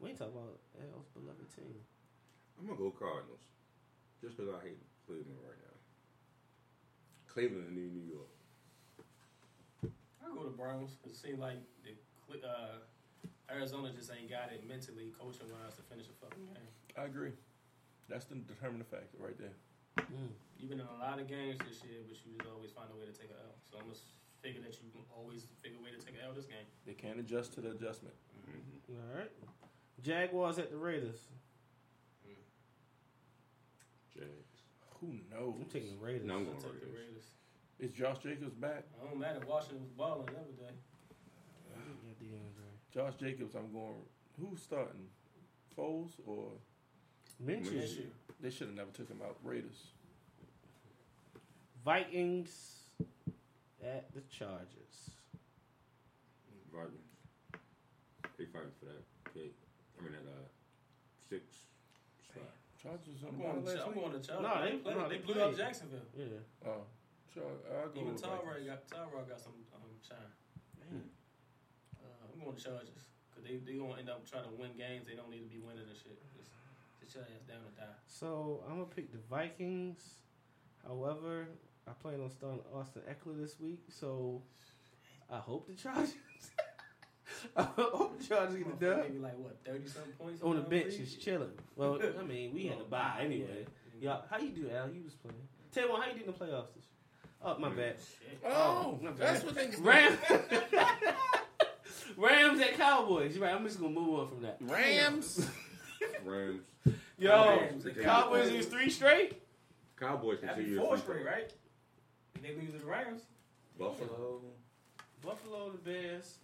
We 0.00 0.10
ain't 0.10 0.18
talking 0.18 0.34
about 0.34 0.58
L's 0.94 1.06
beloved 1.14 1.48
team. 1.56 1.74
I'm 2.58 2.66
gonna 2.66 2.78
go 2.78 2.90
Cardinals, 2.90 3.40
just 4.20 4.36
because 4.36 4.52
I 4.54 4.60
hate 4.66 4.78
Cleveland 5.06 5.38
right 5.42 5.56
now. 5.58 5.76
Cleveland 7.32 7.66
and 7.68 7.76
New 7.76 7.90
New 7.90 8.06
York. 8.12 8.28
I 10.22 10.34
go 10.34 10.42
to 10.44 10.50
Browns. 10.50 10.96
It 11.04 11.14
seems 11.16 11.38
like 11.38 11.58
the 11.84 11.90
Cle- 12.26 12.48
uh, 12.48 12.78
Arizona 13.52 13.92
just 13.92 14.10
ain't 14.10 14.30
got 14.30 14.48
it 14.52 14.64
mentally, 14.66 15.12
coaching 15.12 15.48
wise, 15.52 15.76
to 15.76 15.82
finish 15.84 16.08
a 16.08 16.16
fucking 16.24 16.48
game. 16.56 16.72
I 16.96 17.04
agree. 17.04 17.32
That's 18.08 18.24
the 18.24 18.36
determining 18.36 18.88
factor 18.88 19.20
right 19.20 19.36
there. 19.36 19.54
Mm. 20.00 20.32
You've 20.58 20.70
been 20.70 20.80
in 20.80 20.88
a 20.88 21.00
lot 21.00 21.20
of 21.20 21.28
games 21.28 21.60
this 21.68 21.84
year, 21.84 22.00
but 22.08 22.16
you 22.24 22.32
just 22.38 22.48
always 22.48 22.72
find 22.72 22.88
a 22.88 22.96
way 22.96 23.04
to 23.04 23.12
take 23.12 23.28
an 23.28 23.36
L. 23.44 23.54
So 23.70 23.78
I'm 23.78 23.88
just 23.92 24.12
figure 24.40 24.60
that 24.64 24.74
you 24.82 24.90
can 24.90 25.04
always 25.14 25.46
figure 25.62 25.78
a 25.78 25.84
way 25.84 25.92
to 25.92 26.00
take 26.00 26.16
an 26.16 26.24
L 26.24 26.32
this 26.34 26.46
game. 26.48 26.66
They 26.86 26.96
can't 26.96 27.20
adjust 27.20 27.52
to 27.54 27.60
the 27.60 27.76
adjustment. 27.76 28.16
Mm-hmm. 28.34 28.96
All 28.98 29.12
right. 29.20 29.30
Jaguars 30.02 30.58
at 30.58 30.70
the 30.70 30.76
Raiders. 30.76 31.28
Mm. 32.26 32.40
Jags. 34.16 34.50
Who 35.00 35.18
knows? 35.30 35.60
I'm 35.60 35.70
taking 35.70 35.94
the 35.98 36.02
Raiders. 36.02 36.26
No, 36.26 36.40
I'm 36.40 36.48
I'll 36.48 36.56
going 36.56 36.62
take 36.62 36.80
the 36.80 36.90
Raiders. 36.90 37.10
Raiders. 37.10 37.26
Is 37.82 37.90
Josh 37.92 38.18
Jacobs 38.22 38.54
back? 38.54 38.86
I 39.02 39.10
don't 39.10 39.18
matter. 39.18 39.40
Washington 39.46 39.82
was 39.82 39.90
balling 39.90 40.26
the 40.26 40.38
other 40.38 40.54
day. 40.54 40.74
Yeah, 41.74 42.14
DeAndre. 42.22 42.61
Josh 42.92 43.14
Jacobs, 43.18 43.54
I'm 43.54 43.72
going. 43.72 43.94
Who's 44.40 44.60
starting? 44.62 45.06
Foles 45.78 46.10
or 46.26 46.48
Minshew. 47.44 47.72
Minshew. 47.72 48.06
they 48.40 48.50
should 48.50 48.66
have 48.68 48.76
never 48.76 48.90
took 48.90 49.08
him 49.08 49.20
out. 49.24 49.36
Raiders. 49.42 49.86
Vikings 51.84 52.80
at 53.82 54.12
the 54.14 54.20
Chargers. 54.30 55.10
Vikings. 56.72 56.98
They 58.38 58.44
fighting 58.46 58.70
for 58.78 58.86
that 58.86 59.02
pick. 59.34 59.52
I 59.98 60.02
mean 60.04 60.12
that 60.12 60.28
uh 60.28 60.46
six 61.30 61.42
spot. 62.28 62.44
Chargers 62.82 63.22
I'm 63.26 63.38
going, 63.40 63.64
to, 63.64 63.70
last 63.72 63.86
I'm 63.86 63.94
going 63.94 64.12
to 64.12 64.20
Chargers. 64.20 64.42
No, 64.42 64.62
they- 64.64 64.76
played- 64.76 64.96
no, 64.96 65.08
they, 65.08 65.16
they 65.16 65.22
blew 65.22 65.34
played. 65.34 65.44
up 65.44 65.56
Jacksonville. 65.56 66.06
Yeah. 66.16 66.24
Oh, 66.66 66.82
Char- 67.32 67.44
I'll 67.72 67.90
Even 67.96 68.12
with 68.12 68.22
Tyrod 68.22 68.66
got 68.66 68.86
Tyrod 68.88 69.28
got 69.28 69.40
some 69.40 69.52
um, 69.74 69.80
shine. 70.06 70.18
Man. 70.92 71.02
I'm 72.42 72.50
going 72.50 72.58
to 72.58 72.64
Chargers 72.64 73.06
because 73.30 73.46
they 73.46 73.56
they 73.62 73.78
gonna 73.78 73.98
end 73.98 74.10
up 74.10 74.28
trying 74.28 74.42
to 74.42 74.50
win 74.58 74.74
games 74.76 75.06
they 75.06 75.14
don't 75.14 75.30
need 75.30 75.46
to 75.46 75.50
be 75.50 75.62
winning 75.62 75.86
and 75.86 75.94
shit. 75.94 76.18
Just, 76.34 76.50
just 76.98 77.12
shut 77.14 77.22
your 77.30 77.38
ass 77.38 77.46
down 77.46 77.62
and 77.62 77.76
die. 77.76 77.94
So 78.06 78.64
I'm 78.66 78.82
gonna 78.82 78.90
pick 78.90 79.12
the 79.12 79.22
Vikings. 79.30 80.02
However, 80.82 81.46
I 81.86 81.92
plan 81.92 82.20
on 82.20 82.30
starting 82.30 82.60
Austin 82.74 83.02
Ekeler 83.06 83.40
this 83.40 83.60
week, 83.60 83.78
so 83.88 84.42
I 85.30 85.38
hope 85.38 85.68
the 85.68 85.74
Chargers. 85.74 86.14
I 87.56 87.62
hope 87.62 88.18
the 88.18 88.26
Chargers 88.26 88.56
get 88.56 88.80
the 88.80 88.86
dub. 88.86 88.98
Maybe 89.06 89.18
like 89.18 89.38
what 89.38 89.56
thirty 89.64 89.86
something 89.86 90.12
points 90.18 90.42
On 90.42 90.56
the 90.56 90.62
bench, 90.62 90.96
please? 90.96 91.14
is 91.14 91.16
chilling. 91.16 91.54
Well, 91.76 92.00
I 92.18 92.24
mean, 92.24 92.52
we 92.52 92.66
had 92.66 92.78
to 92.78 92.84
oh, 92.84 92.90
buy 92.90 93.18
anyway. 93.20 93.66
Yeah, 94.00 94.16
how 94.28 94.38
you 94.38 94.50
do, 94.50 94.68
Al? 94.74 94.90
You 94.90 95.04
was 95.04 95.14
playing. 95.14 95.36
Tell 95.70 95.86
me, 95.86 95.94
how 95.94 96.08
you 96.10 96.18
did 96.18 96.22
in 96.22 96.26
the 96.26 96.32
playoffs 96.32 96.74
this 96.74 96.84
year? 96.90 96.98
Oh, 97.44 97.58
my 97.58 97.68
bad. 97.68 97.96
Shit. 97.98 98.38
Oh, 98.44 98.98
my 99.00 99.10
bad. 99.10 99.36
that's 99.36 99.44
what 99.44 99.54
they 99.54 99.70
Rams. 99.80 100.18
Rams 102.16 102.60
at 102.60 102.76
Cowboys. 102.76 103.34
You're 103.36 103.44
right. 103.44 103.54
I'm 103.54 103.64
just 103.64 103.80
gonna 103.80 103.92
move 103.92 104.20
on 104.20 104.28
from 104.28 104.42
that. 104.42 104.56
Rams. 104.60 105.48
Rams. 106.24 106.62
Yo, 107.18 107.30
Rams, 107.60 107.84
the 107.84 107.90
the 107.90 108.02
Cowboys 108.02 108.48
Cowboys. 108.48 108.64
is 108.64 108.66
three 108.66 108.90
straight. 108.90 109.42
Cowboys 109.98 110.40
That'd 110.40 110.56
be 110.56 110.62
continue 110.64 110.80
four 110.80 110.96
to 110.96 111.02
straight, 111.02 111.24
right? 111.24 111.52
Did 112.34 112.42
they 112.42 112.60
lose 112.60 112.72
to 112.72 112.78
the 112.78 112.86
Rams? 112.86 113.22
Buffalo. 113.78 114.40
Buffalo, 115.24 115.70
the 115.70 115.78
Bears. 115.78 116.38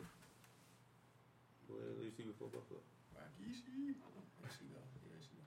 Well, 1.68 1.78
at 1.90 2.00
least 2.02 2.16
he 2.16 2.22
before 2.22 2.48
Buffalo. 2.48 2.80
Rikishi. 3.42 3.94
There 4.40 4.50
she 4.50 4.64
go. 4.70 4.78
There 5.10 5.20
she 5.20 5.34
go. 5.34 5.42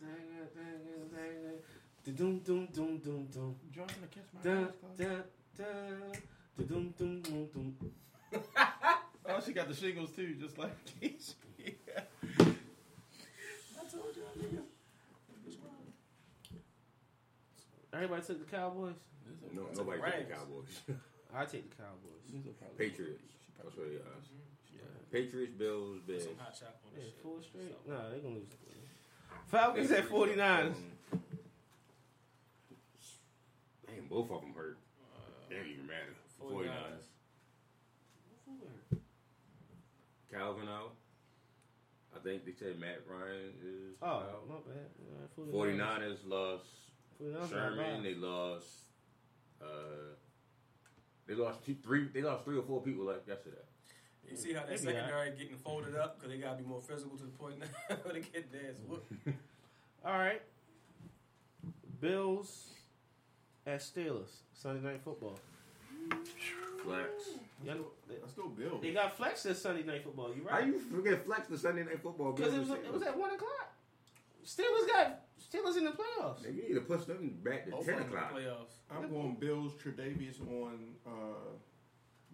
Turn 0.00 0.24
over. 0.40 1.60
Dum 2.04 2.40
dum 2.40 2.68
dum 2.74 2.98
dum 2.98 3.26
dum. 3.32 3.54
Trying 3.72 3.86
to 3.88 3.94
catch 4.12 4.28
my 4.34 4.40
Dun 4.42 4.64
eyes 4.64 4.70
closed. 4.80 4.98
dun 4.98 5.22
dun. 5.56 6.68
Dum 6.68 6.94
dum 6.98 7.22
dum 7.22 7.46
dum. 7.54 7.76
Oh, 9.26 9.40
she 9.44 9.52
got 9.52 9.68
the 9.68 9.74
shingles 9.74 10.10
too, 10.12 10.34
just 10.40 10.58
like 10.58 10.72
Keisha. 11.00 11.34
I 12.40 12.44
told 13.90 14.14
you, 14.16 14.22
nigga. 14.38 14.62
Everybody 17.92 18.22
took 18.22 18.38
the 18.50 18.56
Cowboys. 18.56 18.94
No, 19.54 19.62
It's 19.70 19.78
nobody 19.78 20.00
the 20.00 20.06
took 20.06 20.28
the 20.28 20.34
Cowboys. 20.34 20.80
I 21.34 21.44
take 21.44 21.70
the 21.70 21.76
Cowboys. 21.76 22.44
Patriots. 22.76 23.22
That's 23.62 23.76
what 23.76 23.88
they 23.88 23.96
are. 23.96 24.20
Patriots, 25.12 25.52
Bills, 25.56 26.00
Bills. 26.06 26.24
Bears. 26.24 26.24
some 26.24 26.36
hot 26.38 26.54
chop 26.58 26.74
on 26.84 26.90
Yeah, 26.98 27.04
this 27.04 27.12
shit. 27.14 27.22
four 27.22 27.38
straight. 27.40 27.70
So- 27.86 27.92
Nah, 27.92 28.10
they 28.10 28.18
gonna 28.18 28.34
lose. 28.34 28.48
Falcons 29.46 29.90
at 29.92 30.08
49ers. 30.08 30.74
Um, 30.74 30.74
Damn, 33.86 34.06
both 34.10 34.30
of 34.32 34.40
them 34.40 34.52
hurt. 34.56 34.76
They 35.48 35.56
don't 35.56 35.66
even 35.68 35.86
matter. 35.86 36.14
49ers. 36.42 37.06
Calvin 40.34 40.68
out. 40.68 40.94
I 42.14 42.18
think 42.20 42.44
they 42.44 42.52
said 42.52 42.78
Matt 42.78 43.00
Ryan 43.08 43.52
is 43.62 43.96
Oh, 44.02 44.06
out. 44.06 44.48
my 44.48 44.54
bad. 44.66 44.90
Uh, 45.00 45.52
49ers 45.52 46.18
lost 46.26 46.64
49ers 47.20 47.50
Sherman. 47.50 48.02
They 48.02 48.14
lost. 48.14 48.66
Uh, 49.60 50.14
they 51.26 51.34
lost 51.34 51.64
two, 51.64 51.74
three. 51.82 52.08
They 52.12 52.22
lost 52.22 52.44
three 52.44 52.56
or 52.58 52.62
four 52.62 52.82
people 52.82 53.04
like 53.06 53.26
yesterday. 53.26 53.56
You 54.30 54.36
see 54.36 54.52
how 54.54 54.60
that 54.60 54.70
Maybe 54.70 54.82
secondary 54.82 55.30
getting 55.32 55.56
folded 55.56 55.96
up 55.96 56.16
because 56.18 56.32
they 56.32 56.38
gotta 56.38 56.56
be 56.62 56.68
more 56.68 56.80
physical 56.80 57.16
to 57.18 57.24
the 57.24 57.30
point 57.30 57.58
now 57.58 57.96
where 58.02 58.14
they 58.14 58.20
get 58.20 58.50
their 58.52 58.70
ass 58.70 58.76
whooped. 58.88 59.12
All 60.04 60.18
right. 60.18 60.40
Bills 62.00 62.68
at 63.66 63.80
Steelers 63.80 64.30
Sunday 64.52 64.86
night 64.86 65.00
football. 65.04 65.38
Flex. 66.82 67.10
Y'all 67.62 67.74
know- 67.76 67.90
they, 68.08 68.16
Let's 68.20 68.32
go, 68.34 68.48
Bill. 68.48 68.78
they 68.80 68.92
got 68.92 69.16
flex 69.16 69.42
this 69.44 69.60
Sunday 69.62 69.82
night 69.84 70.02
football. 70.04 70.34
You 70.34 70.42
right? 70.42 70.60
How 70.62 70.66
you 70.66 70.78
forget 70.78 71.24
Flex 71.24 71.48
the 71.48 71.56
Sunday 71.58 71.84
Night 71.84 72.02
Football? 72.02 72.32
Because 72.32 72.52
it 72.54 72.58
was 72.60 72.70
it 72.70 72.92
was 72.92 73.02
at 73.02 73.16
one 73.16 73.30
o'clock. 73.32 73.72
Steelers 74.44 74.86
got 74.88 75.20
Steelers 75.40 75.76
in 75.78 75.84
the 75.84 75.92
playoffs. 75.92 76.40
Nigga, 76.44 76.56
you 76.56 76.62
need 76.68 76.74
to 76.74 76.80
push 76.82 77.04
them 77.04 77.38
back 77.42 77.64
to 77.66 77.70
Both 77.70 77.86
ten 77.86 77.94
of 78.00 78.10
the 78.10 78.16
o'clock. 78.16 78.34
playoffs. 78.34 78.74
I'm 78.90 79.08
going 79.08 79.36
Bills, 79.36 79.72
Tre'Davious 79.74 80.40
on 80.42 80.78
uh, 81.06 81.10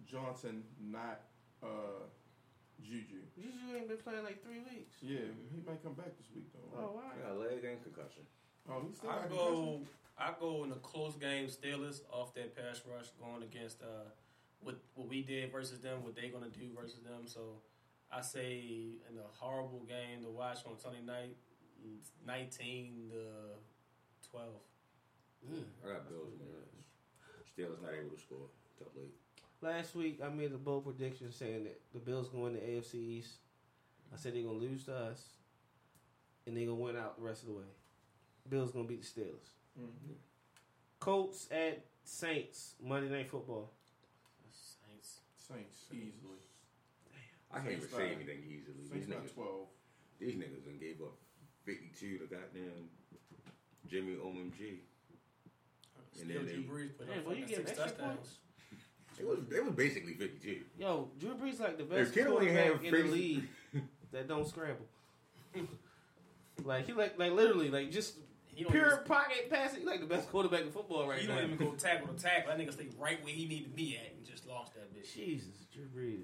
Johnson, 0.05 0.63
not 0.81 1.21
uh, 1.63 1.67
Juju. 2.83 3.21
Juju 3.35 3.77
ain't 3.77 3.87
been 3.87 3.97
playing 3.97 4.23
like 4.23 4.43
three 4.43 4.59
weeks. 4.59 4.95
Yeah, 5.01 5.19
he 5.53 5.61
might 5.65 5.81
come 5.83 5.93
back 5.93 6.17
this 6.17 6.27
week 6.35 6.51
though. 6.53 6.77
Oh 6.77 6.91
wow. 6.95 7.01
I 7.15 7.27
got 7.29 7.39
leg 7.39 7.63
and 7.63 7.81
concussion. 7.83 8.23
Oh, 8.69 8.83
he's 8.87 8.97
still 8.97 9.09
I 9.09 9.13
got 9.21 9.29
go. 9.29 9.81
I 10.17 10.33
go 10.39 10.63
in 10.65 10.71
a 10.71 10.75
close 10.75 11.15
game. 11.15 11.47
Steelers 11.47 12.01
off 12.11 12.33
that 12.35 12.55
pass 12.55 12.81
rush, 12.85 13.07
going 13.21 13.43
against 13.43 13.81
uh, 13.81 14.09
what 14.61 14.75
what 14.95 15.07
we 15.07 15.21
did 15.23 15.51
versus 15.51 15.79
them, 15.79 16.03
what 16.03 16.15
they're 16.15 16.29
gonna 16.31 16.49
do 16.49 16.69
versus 16.79 17.01
them. 17.03 17.25
So 17.25 17.61
I 18.11 18.21
say 18.21 18.99
in 19.09 19.17
a 19.17 19.27
horrible 19.37 19.85
game 19.87 20.23
to 20.23 20.29
watch 20.29 20.59
on 20.65 20.77
Sunday 20.77 21.01
night, 21.01 21.35
nineteen 22.25 23.09
to 23.11 24.27
twelve. 24.29 24.61
I 25.83 25.87
got 25.87 26.07
Bills 26.09 26.33
in 26.33 26.45
there. 26.45 27.67
Steelers 27.67 27.81
not 27.81 27.91
able 27.93 28.15
to 28.15 28.21
score 28.21 28.47
till 28.77 28.87
late. 28.95 29.13
Last 29.61 29.95
week 29.95 30.19
I 30.23 30.29
made 30.29 30.51
a 30.53 30.57
bold 30.57 30.85
prediction 30.85 31.31
saying 31.31 31.63
that 31.65 31.81
the 31.93 31.99
Bills 31.99 32.29
gonna 32.29 32.43
win 32.43 32.53
the 32.53 32.59
AFC 32.59 32.95
East. 32.95 33.33
I 34.13 34.17
said 34.17 34.35
they're 34.35 34.43
gonna 34.43 34.57
lose 34.57 34.85
to 34.85 34.95
us, 34.95 35.23
and 36.45 36.55
they're 36.55 36.65
gonna 36.65 36.75
win 36.79 36.95
out 36.97 37.17
the 37.17 37.23
rest 37.23 37.43
of 37.43 37.49
the 37.49 37.55
way. 37.55 37.65
Bills 38.49 38.71
gonna 38.71 38.85
beat 38.87 39.01
the 39.01 39.07
Steelers. 39.21 39.49
Mhm. 39.79 40.15
Colts 40.99 41.47
at 41.51 41.85
Saints 42.03 42.75
Monday 42.81 43.09
Night 43.09 43.29
Football. 43.29 43.71
Saints. 45.53 45.79
Saints 45.89 46.15
easily. 46.17 46.39
I 47.53 47.59
can't 47.59 47.71
even 47.71 47.89
say 47.89 48.11
anything 48.15 48.39
easily. 48.47 48.75
These 48.81 48.89
Saints 48.91 49.07
by 49.07 49.15
niggas, 49.15 49.33
twelve. 49.33 49.67
these 50.19 50.35
niggas 50.35 50.63
done 50.63 50.77
gave 50.79 51.01
up 51.01 51.15
52 51.65 52.17
to 52.19 52.25
goddamn 52.25 52.87
Jimmy 53.87 54.15
OMG. 54.15 54.79
And 56.13 56.13
Still, 56.13 56.27
then 56.27 56.45
Drew 56.45 56.45
they, 56.45 56.67
Brees 56.67 56.97
put 56.97 57.07
Hey, 57.07 57.19
up 57.19 57.25
well, 57.25 57.35
you 57.35 57.41
fucking 57.43 57.57
give 57.57 57.67
six 57.67 57.79
extra 57.79 57.85
touchdowns. 57.87 58.17
points? 58.17 58.35
it 59.19 59.27
was 59.27 59.39
it 59.53 59.63
was 59.65 59.73
basically 59.75 60.13
52. 60.13 60.61
Yo, 60.79 61.09
Drew 61.19 61.35
Brees 61.35 61.59
like 61.59 61.77
the 61.77 61.83
best 61.83 62.13
Kittle 62.13 62.39
ain't 62.41 62.51
quarterback 62.55 62.65
have 62.73 62.83
in 62.85 62.91
the 62.93 63.01
crazy- 63.01 63.11
league 63.11 63.47
that 64.11 64.27
don't 64.27 64.47
scramble. 64.47 64.85
like 66.63 66.85
he 66.85 66.93
like 66.93 67.17
like 67.19 67.31
literally 67.31 67.69
like 67.69 67.91
just 67.91 68.15
He 68.15 68.21
don't 68.21 68.30
pure 68.55 68.93
even- 68.93 69.03
pocket 69.05 69.49
passing. 69.49 69.81
He 69.81 69.85
like 69.85 69.99
the 70.01 70.05
best 70.05 70.29
quarterback 70.29 70.61
in 70.61 70.71
football 70.71 71.07
right 71.07 71.19
He 71.19 71.27
now. 71.27 71.35
don't 71.35 71.45
even 71.51 71.57
go 71.57 71.71
tackle 71.75 72.07
to 72.13 72.21
tackle. 72.21 72.51
That 72.55 72.59
nigga 72.59 72.73
stay 72.73 72.87
right 72.99 73.23
where 73.23 73.33
he 73.33 73.45
need 73.47 73.63
to 73.63 73.69
be 73.69 73.97
at 73.97 74.13
and 74.15 74.25
just 74.25 74.47
lost 74.47 74.73
that 74.75 74.93
bitch. 74.95 75.13
Jesus, 75.13 75.65
Drew 75.73 75.85
Brees, 75.85 76.23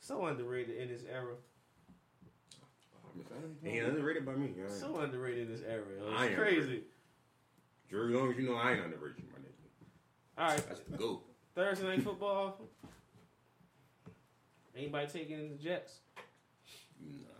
so 0.00 0.26
underrated 0.26 0.76
in 0.76 0.88
this 0.88 1.02
era. 1.10 1.34
He 3.62 3.70
ain't 3.70 3.86
underrated 3.86 4.26
by 4.26 4.34
me. 4.34 4.50
all 4.58 4.64
right. 4.64 4.72
So 4.72 4.96
underrated 4.98 5.48
in 5.48 5.52
this 5.52 5.62
era. 5.66 5.82
yo. 5.98 6.08
I 6.14 6.24
It's 6.26 6.32
am 6.32 6.38
crazy. 6.38 6.82
Drew, 7.88 8.08
as 8.08 8.14
long 8.14 8.30
as 8.32 8.36
you 8.36 8.48
know 8.50 8.56
I 8.56 8.72
ain't 8.72 8.84
underrated, 8.84 9.24
my 9.32 9.38
nigga. 9.38 10.38
All 10.38 10.48
right, 10.54 10.68
That's 10.68 10.80
the 10.80 10.96
go. 10.98 11.22
Thursday 11.54 11.86
night 11.86 12.02
football. 12.02 12.60
Anybody 14.76 15.06
taking 15.06 15.48
the 15.50 15.56
Jets? 15.56 16.00
Nah. 17.00 17.35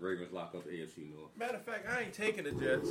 Ravens 0.00 0.32
lock 0.32 0.54
up 0.54 0.64
the 0.64 0.70
AFC 0.70 1.10
North. 1.14 1.30
Matter 1.36 1.56
of 1.56 1.64
fact, 1.64 1.86
I 1.90 2.02
ain't 2.02 2.12
taking 2.14 2.44
the 2.44 2.52
Jets. 2.52 2.90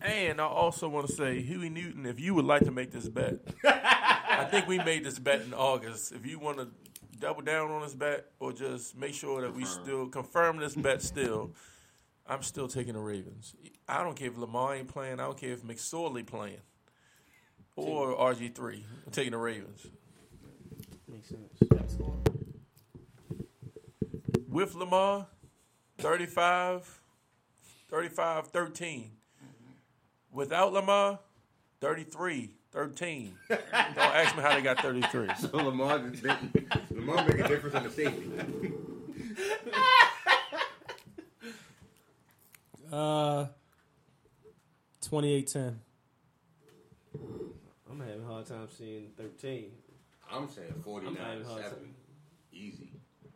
And 0.00 0.40
I 0.40 0.44
also 0.44 0.88
want 0.88 1.06
to 1.08 1.12
say, 1.12 1.42
Huey 1.42 1.68
Newton, 1.68 2.06
if 2.06 2.20
you 2.20 2.34
would 2.34 2.44
like 2.44 2.64
to 2.64 2.70
make 2.70 2.90
this 2.92 3.08
bet, 3.08 3.34
I 3.64 4.46
think 4.50 4.66
we 4.66 4.78
made 4.78 5.04
this 5.04 5.18
bet 5.18 5.42
in 5.42 5.52
August. 5.52 6.12
If 6.12 6.24
you 6.24 6.38
want 6.38 6.58
to 6.58 6.68
double 7.18 7.42
down 7.42 7.70
on 7.70 7.82
this 7.82 7.94
bet 7.94 8.26
or 8.38 8.52
just 8.52 8.96
make 8.96 9.12
sure 9.14 9.40
that 9.42 9.54
we 9.54 9.62
Confirm. 9.64 9.84
still 9.84 10.08
confirm 10.08 10.56
this 10.58 10.74
bet 10.74 11.02
still, 11.02 11.52
I'm 12.26 12.42
still 12.42 12.68
taking 12.68 12.94
the 12.94 13.00
Ravens. 13.00 13.54
I 13.88 14.02
don't 14.02 14.14
care 14.16 14.28
if 14.28 14.38
Lamar 14.38 14.76
ain't 14.76 14.88
playing. 14.88 15.14
I 15.14 15.24
don't 15.24 15.36
care 15.38 15.52
if 15.52 15.62
McSorley 15.62 16.24
playing 16.24 16.60
or 17.76 18.14
RG3. 18.16 18.82
I'm 19.06 19.12
taking 19.12 19.32
the 19.32 19.38
Ravens. 19.38 19.86
Makes 21.10 21.30
sense. 21.30 21.42
With 24.48 24.74
Lamar, 24.74 25.26
35, 25.98 27.00
35 27.90 28.46
13. 28.48 29.10
Without 30.32 30.72
Lamar, 30.72 31.18
33 31.80 32.50
13. 32.70 33.34
Don't 33.48 33.60
ask 33.98 34.36
me 34.36 34.42
how 34.42 34.54
they 34.54 34.62
got 34.62 34.80
33. 34.80 35.28
So 35.38 35.56
Lamar, 35.56 35.98
just 36.10 36.24
Lamar 36.90 37.26
make 37.26 37.38
a 37.38 37.48
difference 37.48 37.76
in 37.76 37.82
the 37.82 37.90
safety. 37.90 38.30
Uh, 42.92 43.46
28-10. 45.02 45.74
I'm 47.90 48.00
having 48.00 48.22
a 48.22 48.26
hard 48.26 48.46
time 48.46 48.68
seeing 48.76 49.08
13. 49.16 49.70
I'm 50.30 50.48
saying 50.48 50.74
49 50.84 51.16
I'm 51.16 51.22
having 51.22 51.44
a 51.44 51.48
hard 51.48 51.62
7. 51.64 51.78
time. 51.78 51.94
Easy. 52.52 52.90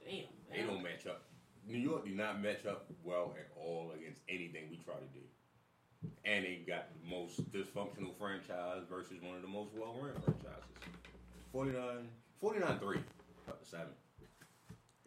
Damn, 0.04 0.24
They 0.50 0.62
don't 0.66 0.82
match 0.82 1.06
up. 1.06 1.22
New 1.66 1.78
York 1.78 2.04
do 2.04 2.10
not 2.12 2.40
match 2.42 2.66
up 2.66 2.86
well 3.04 3.34
at 3.38 3.48
all 3.56 3.92
against 3.98 4.20
anything 4.28 4.64
we 4.70 4.76
try 4.78 4.94
to 4.94 5.06
do. 5.14 5.20
And 6.24 6.44
they 6.44 6.62
got 6.66 6.88
the 6.92 7.08
most 7.08 7.50
dysfunctional 7.52 8.16
franchise 8.18 8.82
versus 8.90 9.18
one 9.22 9.36
of 9.36 9.42
the 9.42 9.48
most 9.48 9.70
well 9.74 9.94
run 10.00 10.12
franchises. 10.22 10.64
49 11.52 12.08
49 12.40 12.78
3. 12.78 12.98
Up 13.48 13.62
to 13.62 13.68
7. 13.68 13.86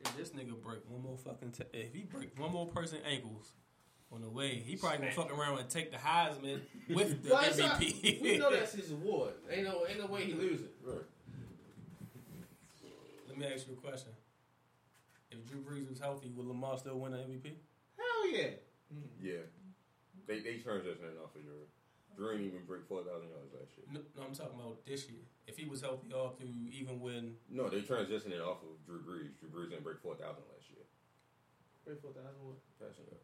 If 0.05 0.15
this 0.17 0.29
nigga 0.29 0.61
break 0.61 0.79
one 0.89 1.01
more 1.01 1.17
fucking, 1.17 1.51
t- 1.51 1.63
if 1.73 1.93
he 1.93 2.03
break 2.03 2.37
one 2.39 2.51
more 2.51 2.67
person 2.67 2.99
ankles 3.09 3.51
on 4.11 4.21
the 4.21 4.29
way, 4.29 4.55
he 4.65 4.75
probably 4.75 4.99
gonna 4.99 5.11
fuck 5.11 5.37
around 5.37 5.57
and 5.59 5.69
take 5.69 5.91
the 5.91 5.97
Heisman 5.97 6.61
with 6.89 7.23
the 7.23 7.31
Well, 7.33 7.43
it's 7.43 7.57
not- 7.57 7.81
MVP. 7.81 8.21
we 8.21 8.37
know 8.37 8.51
that's 8.51 8.73
his 8.73 8.91
award. 8.97 9.33
Ain't 9.49 9.63
no, 9.65 9.85
ain't 9.87 9.99
no 9.99 10.05
way 10.05 10.25
he 10.25 10.33
lose 10.33 10.61
it. 10.61 10.73
Let 13.27 13.37
me 13.37 13.45
ask 13.53 13.67
you 13.67 13.73
a 13.73 13.77
question. 13.77 14.11
If 15.35 15.45
Drew 15.49 15.61
Brees 15.61 15.89
was 15.89 15.99
healthy, 15.99 16.31
would 16.35 16.47
Lamar 16.47 16.77
still 16.77 16.99
win 16.99 17.11
the 17.11 17.19
MVP? 17.19 17.51
Hell 17.97 18.31
yeah. 18.31 18.55
Mm. 18.93 19.11
Yeah. 19.19 19.45
They 20.27 20.39
they 20.39 20.55
transitioning 20.57 21.19
off 21.21 21.35
of 21.35 21.43
your. 21.43 21.67
Drew 22.15 22.31
ain't 22.31 22.47
even 22.47 22.63
break 22.63 22.87
4,000 22.87 23.27
yards 23.27 23.51
last 23.51 23.75
year. 23.75 23.83
No, 23.91 23.99
no, 24.15 24.23
I'm 24.23 24.31
talking 24.31 24.55
about 24.55 24.79
this 24.87 25.03
year. 25.11 25.19
If 25.51 25.59
he 25.59 25.67
was 25.67 25.83
healthy 25.83 26.15
all 26.15 26.31
through, 26.39 26.55
even 26.71 27.03
when 27.03 27.35
No, 27.51 27.67
they 27.67 27.83
transitioning 27.83 28.39
off 28.39 28.63
of 28.63 28.79
Drew 28.87 29.03
Brees. 29.03 29.35
Drew 29.35 29.51
Brees 29.51 29.75
didn't 29.75 29.83
break 29.83 29.99
4,000 29.99 30.23
last 30.23 30.71
year. 30.71 30.87
Break 31.83 31.99
4,000 31.99 32.23
what? 32.39 32.55
Passing 32.79 33.03
up. 33.11 33.19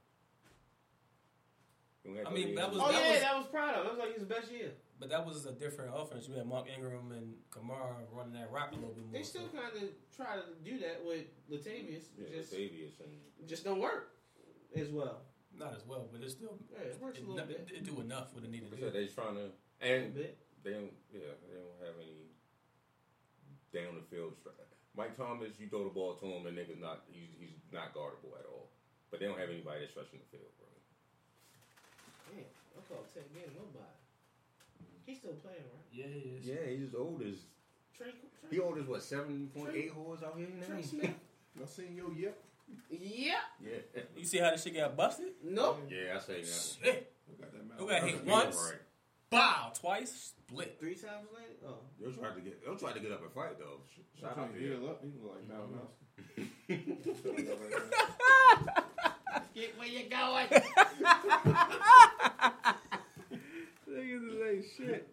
You 2.04 2.16
don't 2.16 2.26
have 2.26 2.34
I 2.34 2.36
mean, 2.36 2.56
that 2.56 2.72
was- 2.72 2.80
Oh, 2.82 2.90
yeah, 2.92 3.12
was- 3.12 3.22
that 3.22 3.38
was 3.38 3.48
Prado. 3.48 3.84
That 3.84 3.92
was 3.92 4.00
like 4.00 4.16
his 4.16 4.24
best 4.26 4.52
year. 4.52 4.72
But 5.00 5.10
that 5.10 5.26
was 5.26 5.46
a 5.46 5.52
different 5.54 5.92
offense. 5.96 6.28
You 6.28 6.36
had 6.36 6.46
Mark 6.48 6.68
Ingram 6.70 7.12
and 7.12 7.34
Kamara 7.50 7.96
running 8.12 8.34
that 8.34 8.52
rock 8.52 8.72
a 8.72 8.76
little 8.76 8.92
bit 8.94 9.04
more. 9.04 9.14
They 9.14 9.24
still 9.24 9.48
kind 9.50 9.76
of 9.76 9.90
try 10.16 10.36
to 10.38 10.44
do 10.64 10.78
that 10.80 11.04
with 11.06 11.26
Latavius. 11.50 12.06
Yeah, 12.18 12.30
just, 12.38 12.54
Latavius 12.54 13.00
and 13.02 13.48
just 13.50 13.64
don't 13.64 13.80
work 13.80 14.14
as 14.76 14.90
well. 14.90 15.22
not 15.54 15.76
as 15.76 15.86
well, 15.86 16.08
but 16.12 16.22
it's 16.22 16.34
still 16.34 16.58
Yeah, 16.72 16.86
it 16.90 17.00
works 17.02 17.20
a 17.20 17.22
little 17.22 17.38
it, 17.40 17.48
bit. 17.68 17.78
it 17.78 17.84
do 17.84 18.00
enough 18.00 18.34
what 18.34 18.44
it 18.44 18.50
needed 18.50 18.72
like 18.72 18.80
to 18.80 18.86
do. 18.88 18.92
they 18.92 19.08
trying 19.08 19.36
to 19.36 19.52
and 19.82 20.16
they 20.16 20.72
don't 20.72 20.94
yeah 21.12 21.34
they 21.44 21.54
don't 21.60 21.78
have 21.84 21.96
any 22.00 22.30
down 23.74 23.96
the 23.96 24.02
field. 24.16 24.34
str- 24.40 24.50
Mike 24.96 25.16
Thomas, 25.18 25.52
you 25.60 25.68
throw 25.68 25.84
the 25.86 25.90
ball 25.90 26.16
to 26.16 26.26
him 26.26 26.46
and 26.48 26.58
niggas 26.58 26.80
not 26.80 27.04
he's 27.10 27.30
he's 27.40 27.60
not 27.72 27.94
guardable 27.94 28.38
at 28.40 28.46
all. 28.46 28.70
But 29.10 29.20
they 29.20 29.26
don't 29.26 29.40
have 29.40 29.50
anybody 29.50 29.82
that's 29.82 29.92
stretching 29.92 30.20
the 30.20 30.38
field, 30.38 30.52
bro. 30.58 30.61
Damn, 32.32 32.46
I 32.78 32.80
called 32.88 33.08
Ted 33.14 33.24
getting 33.34 33.54
nobody. 33.56 33.98
He's 35.06 35.18
still 35.18 35.34
playing, 35.44 35.66
right? 35.68 35.86
Yeah, 35.92 36.08
he 36.08 36.20
is. 36.40 36.46
Yeah, 36.46 36.66
he's 36.70 36.96
old 36.96 37.22
as 37.22 37.36
Trey, 37.98 38.14
he 38.50 38.60
old 38.60 38.78
as 38.78 38.86
what 38.86 39.04
seven 39.04 39.50
point 39.54 39.76
eight 39.76 39.92
holes 39.92 40.24
out 40.24 40.36
here 40.38 40.48
now. 40.60 40.66
Trey 40.68 40.82
Smith. 40.82 41.12
Y'all 41.58 41.68
seen 41.68 41.94
yo 41.96 42.10
yep? 42.18 42.38
yeah. 42.90 43.34
Yeah, 43.62 43.80
You 44.16 44.24
see 44.26 44.38
how 44.38 44.52
this 44.52 44.64
shit 44.64 44.76
got 44.76 44.96
busted? 44.96 45.34
Nope. 45.44 45.82
yeah, 45.90 46.16
I 46.16 46.20
say 46.20 46.42
that. 46.42 46.48
Shit. 46.82 47.12
Who 47.28 47.36
got 47.44 47.52
that 47.52 47.68
mouth? 47.68 47.78
Who 47.80 47.88
got 47.90 48.04
hit 48.04 48.26
once? 48.26 48.56
right. 48.56 48.80
Bow, 49.30 49.72
twice, 49.80 50.34
split. 50.48 50.78
Three 50.80 50.96
times 50.96 51.28
later. 51.36 51.54
Oh. 51.68 51.80
They'll 52.00 52.14
try 52.14 52.30
to 52.34 52.40
get 52.42 52.64
they'll 52.66 52.78
try 52.78 52.94
to 52.94 53.00
get 53.00 53.12
up 53.12 53.22
and 53.22 53.32
fight 53.32 53.60
though. 53.60 53.82
Sh- 53.94 54.00
Shout 54.22 54.38
out 54.38 54.54
to 54.54 54.60
to 54.60 54.66
you. 54.66 54.72
heal 54.78 54.90
up. 54.90 55.04
He 55.04 55.12
look 55.22 55.36
like 55.36 55.46
Malinowski. 55.50 56.06
Get 59.54 59.78
where 59.78 59.88
you 59.88 60.10
going. 60.10 60.48
Niggas 63.90 64.50
ain't 64.50 64.66
shit. 64.78 65.08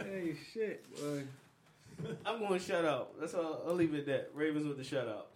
Ain't 0.00 0.36
shit, 0.52 0.84
boy. 0.96 1.22
I'm 2.26 2.38
going 2.40 2.58
to 2.58 2.64
shut 2.64 2.84
out. 2.84 3.18
That's 3.18 3.34
all. 3.34 3.62
I'll 3.66 3.74
leave 3.74 3.94
it 3.94 4.00
at 4.00 4.06
that. 4.06 4.30
Ravens 4.34 4.66
with 4.66 4.76
the 4.76 4.82
shutout. 4.82 5.26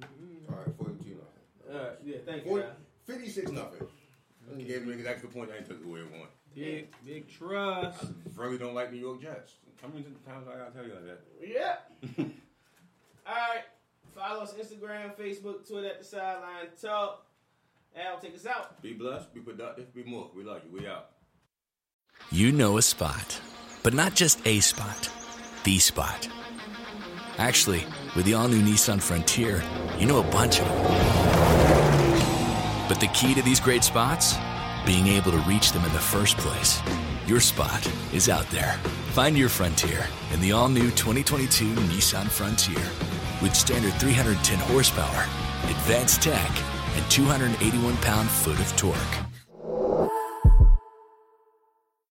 Mm-hmm. 0.00 0.52
All 0.52 0.58
right, 0.58 0.76
forty 0.76 0.94
two 1.04 1.16
nothing. 1.16 1.72
All 1.72 1.78
right. 1.78 1.98
Yeah. 2.04 2.16
Thank 2.26 2.44
you. 2.44 2.50
Forty- 2.50 2.64
man. 2.64 2.72
56 3.06 3.50
nothing. 3.52 3.86
He 4.56 4.64
gave 4.64 4.86
me 4.86 4.92
an 4.92 5.06
extra 5.06 5.28
point. 5.28 5.50
I 5.52 5.56
ain't 5.58 5.66
took 5.68 5.84
away 5.84 6.00
one. 6.02 6.28
Big, 6.54 6.88
big 7.04 7.28
trust. 7.28 8.04
I 8.04 8.40
really 8.42 8.58
don't 8.58 8.74
like 8.74 8.92
New 8.92 8.98
York 8.98 9.20
Jets. 9.22 9.54
How 9.80 9.88
many 9.88 10.02
times 10.26 10.46
I 10.52 10.58
gotta 10.58 10.70
tell 10.70 10.84
you 10.84 10.92
like 10.94 11.04
that? 11.06 11.20
Yeah. 11.40 12.24
All 13.26 13.34
right. 13.34 13.64
Follow 14.14 14.42
us 14.42 14.52
Instagram, 14.54 15.16
Facebook, 15.16 15.66
Twitter 15.66 15.88
at 15.88 15.98
the 16.00 16.04
sideline 16.04 16.68
talk. 16.80 17.26
Al, 17.96 18.18
take 18.18 18.34
us 18.34 18.46
out. 18.46 18.80
Be 18.82 18.94
blessed, 18.94 19.34
be 19.34 19.40
productive, 19.40 19.94
be 19.94 20.02
more. 20.02 20.30
We 20.34 20.44
love 20.44 20.62
you. 20.64 20.80
We 20.80 20.86
out. 20.86 21.10
You 22.30 22.52
know 22.52 22.78
a 22.78 22.82
spot, 22.82 23.40
but 23.82 23.92
not 23.92 24.14
just 24.14 24.40
a 24.46 24.60
spot, 24.60 25.10
the 25.64 25.78
spot. 25.78 26.28
Actually, 27.38 27.84
with 28.16 28.24
the 28.24 28.34
all 28.34 28.48
new 28.48 28.62
Nissan 28.62 29.00
Frontier, 29.00 29.62
you 29.98 30.06
know 30.06 30.20
a 30.20 30.30
bunch 30.30 30.60
of 30.60 30.68
them. 30.68 30.82
But 32.88 33.00
the 33.00 33.08
key 33.08 33.34
to 33.34 33.42
these 33.42 33.60
great 33.60 33.84
spots? 33.84 34.36
Being 34.86 35.06
able 35.08 35.30
to 35.30 35.38
reach 35.38 35.72
them 35.72 35.84
in 35.84 35.92
the 35.92 35.98
first 35.98 36.36
place. 36.38 36.80
Your 37.26 37.40
spot 37.40 37.86
is 38.12 38.28
out 38.28 38.48
there. 38.50 38.72
Find 39.12 39.36
your 39.36 39.48
frontier 39.48 40.06
in 40.32 40.40
the 40.40 40.52
all 40.52 40.68
new 40.68 40.90
2022 40.90 41.64
Nissan 41.74 42.28
Frontier. 42.28 42.82
With 43.40 43.54
standard 43.54 43.94
310 43.94 44.58
horsepower, 44.58 45.24
advanced 45.70 46.22
tech, 46.22 46.50
and 46.96 47.10
281 47.10 47.96
pound 47.98 48.28
foot 48.28 48.58
of 48.58 48.76
torque. 48.76 49.31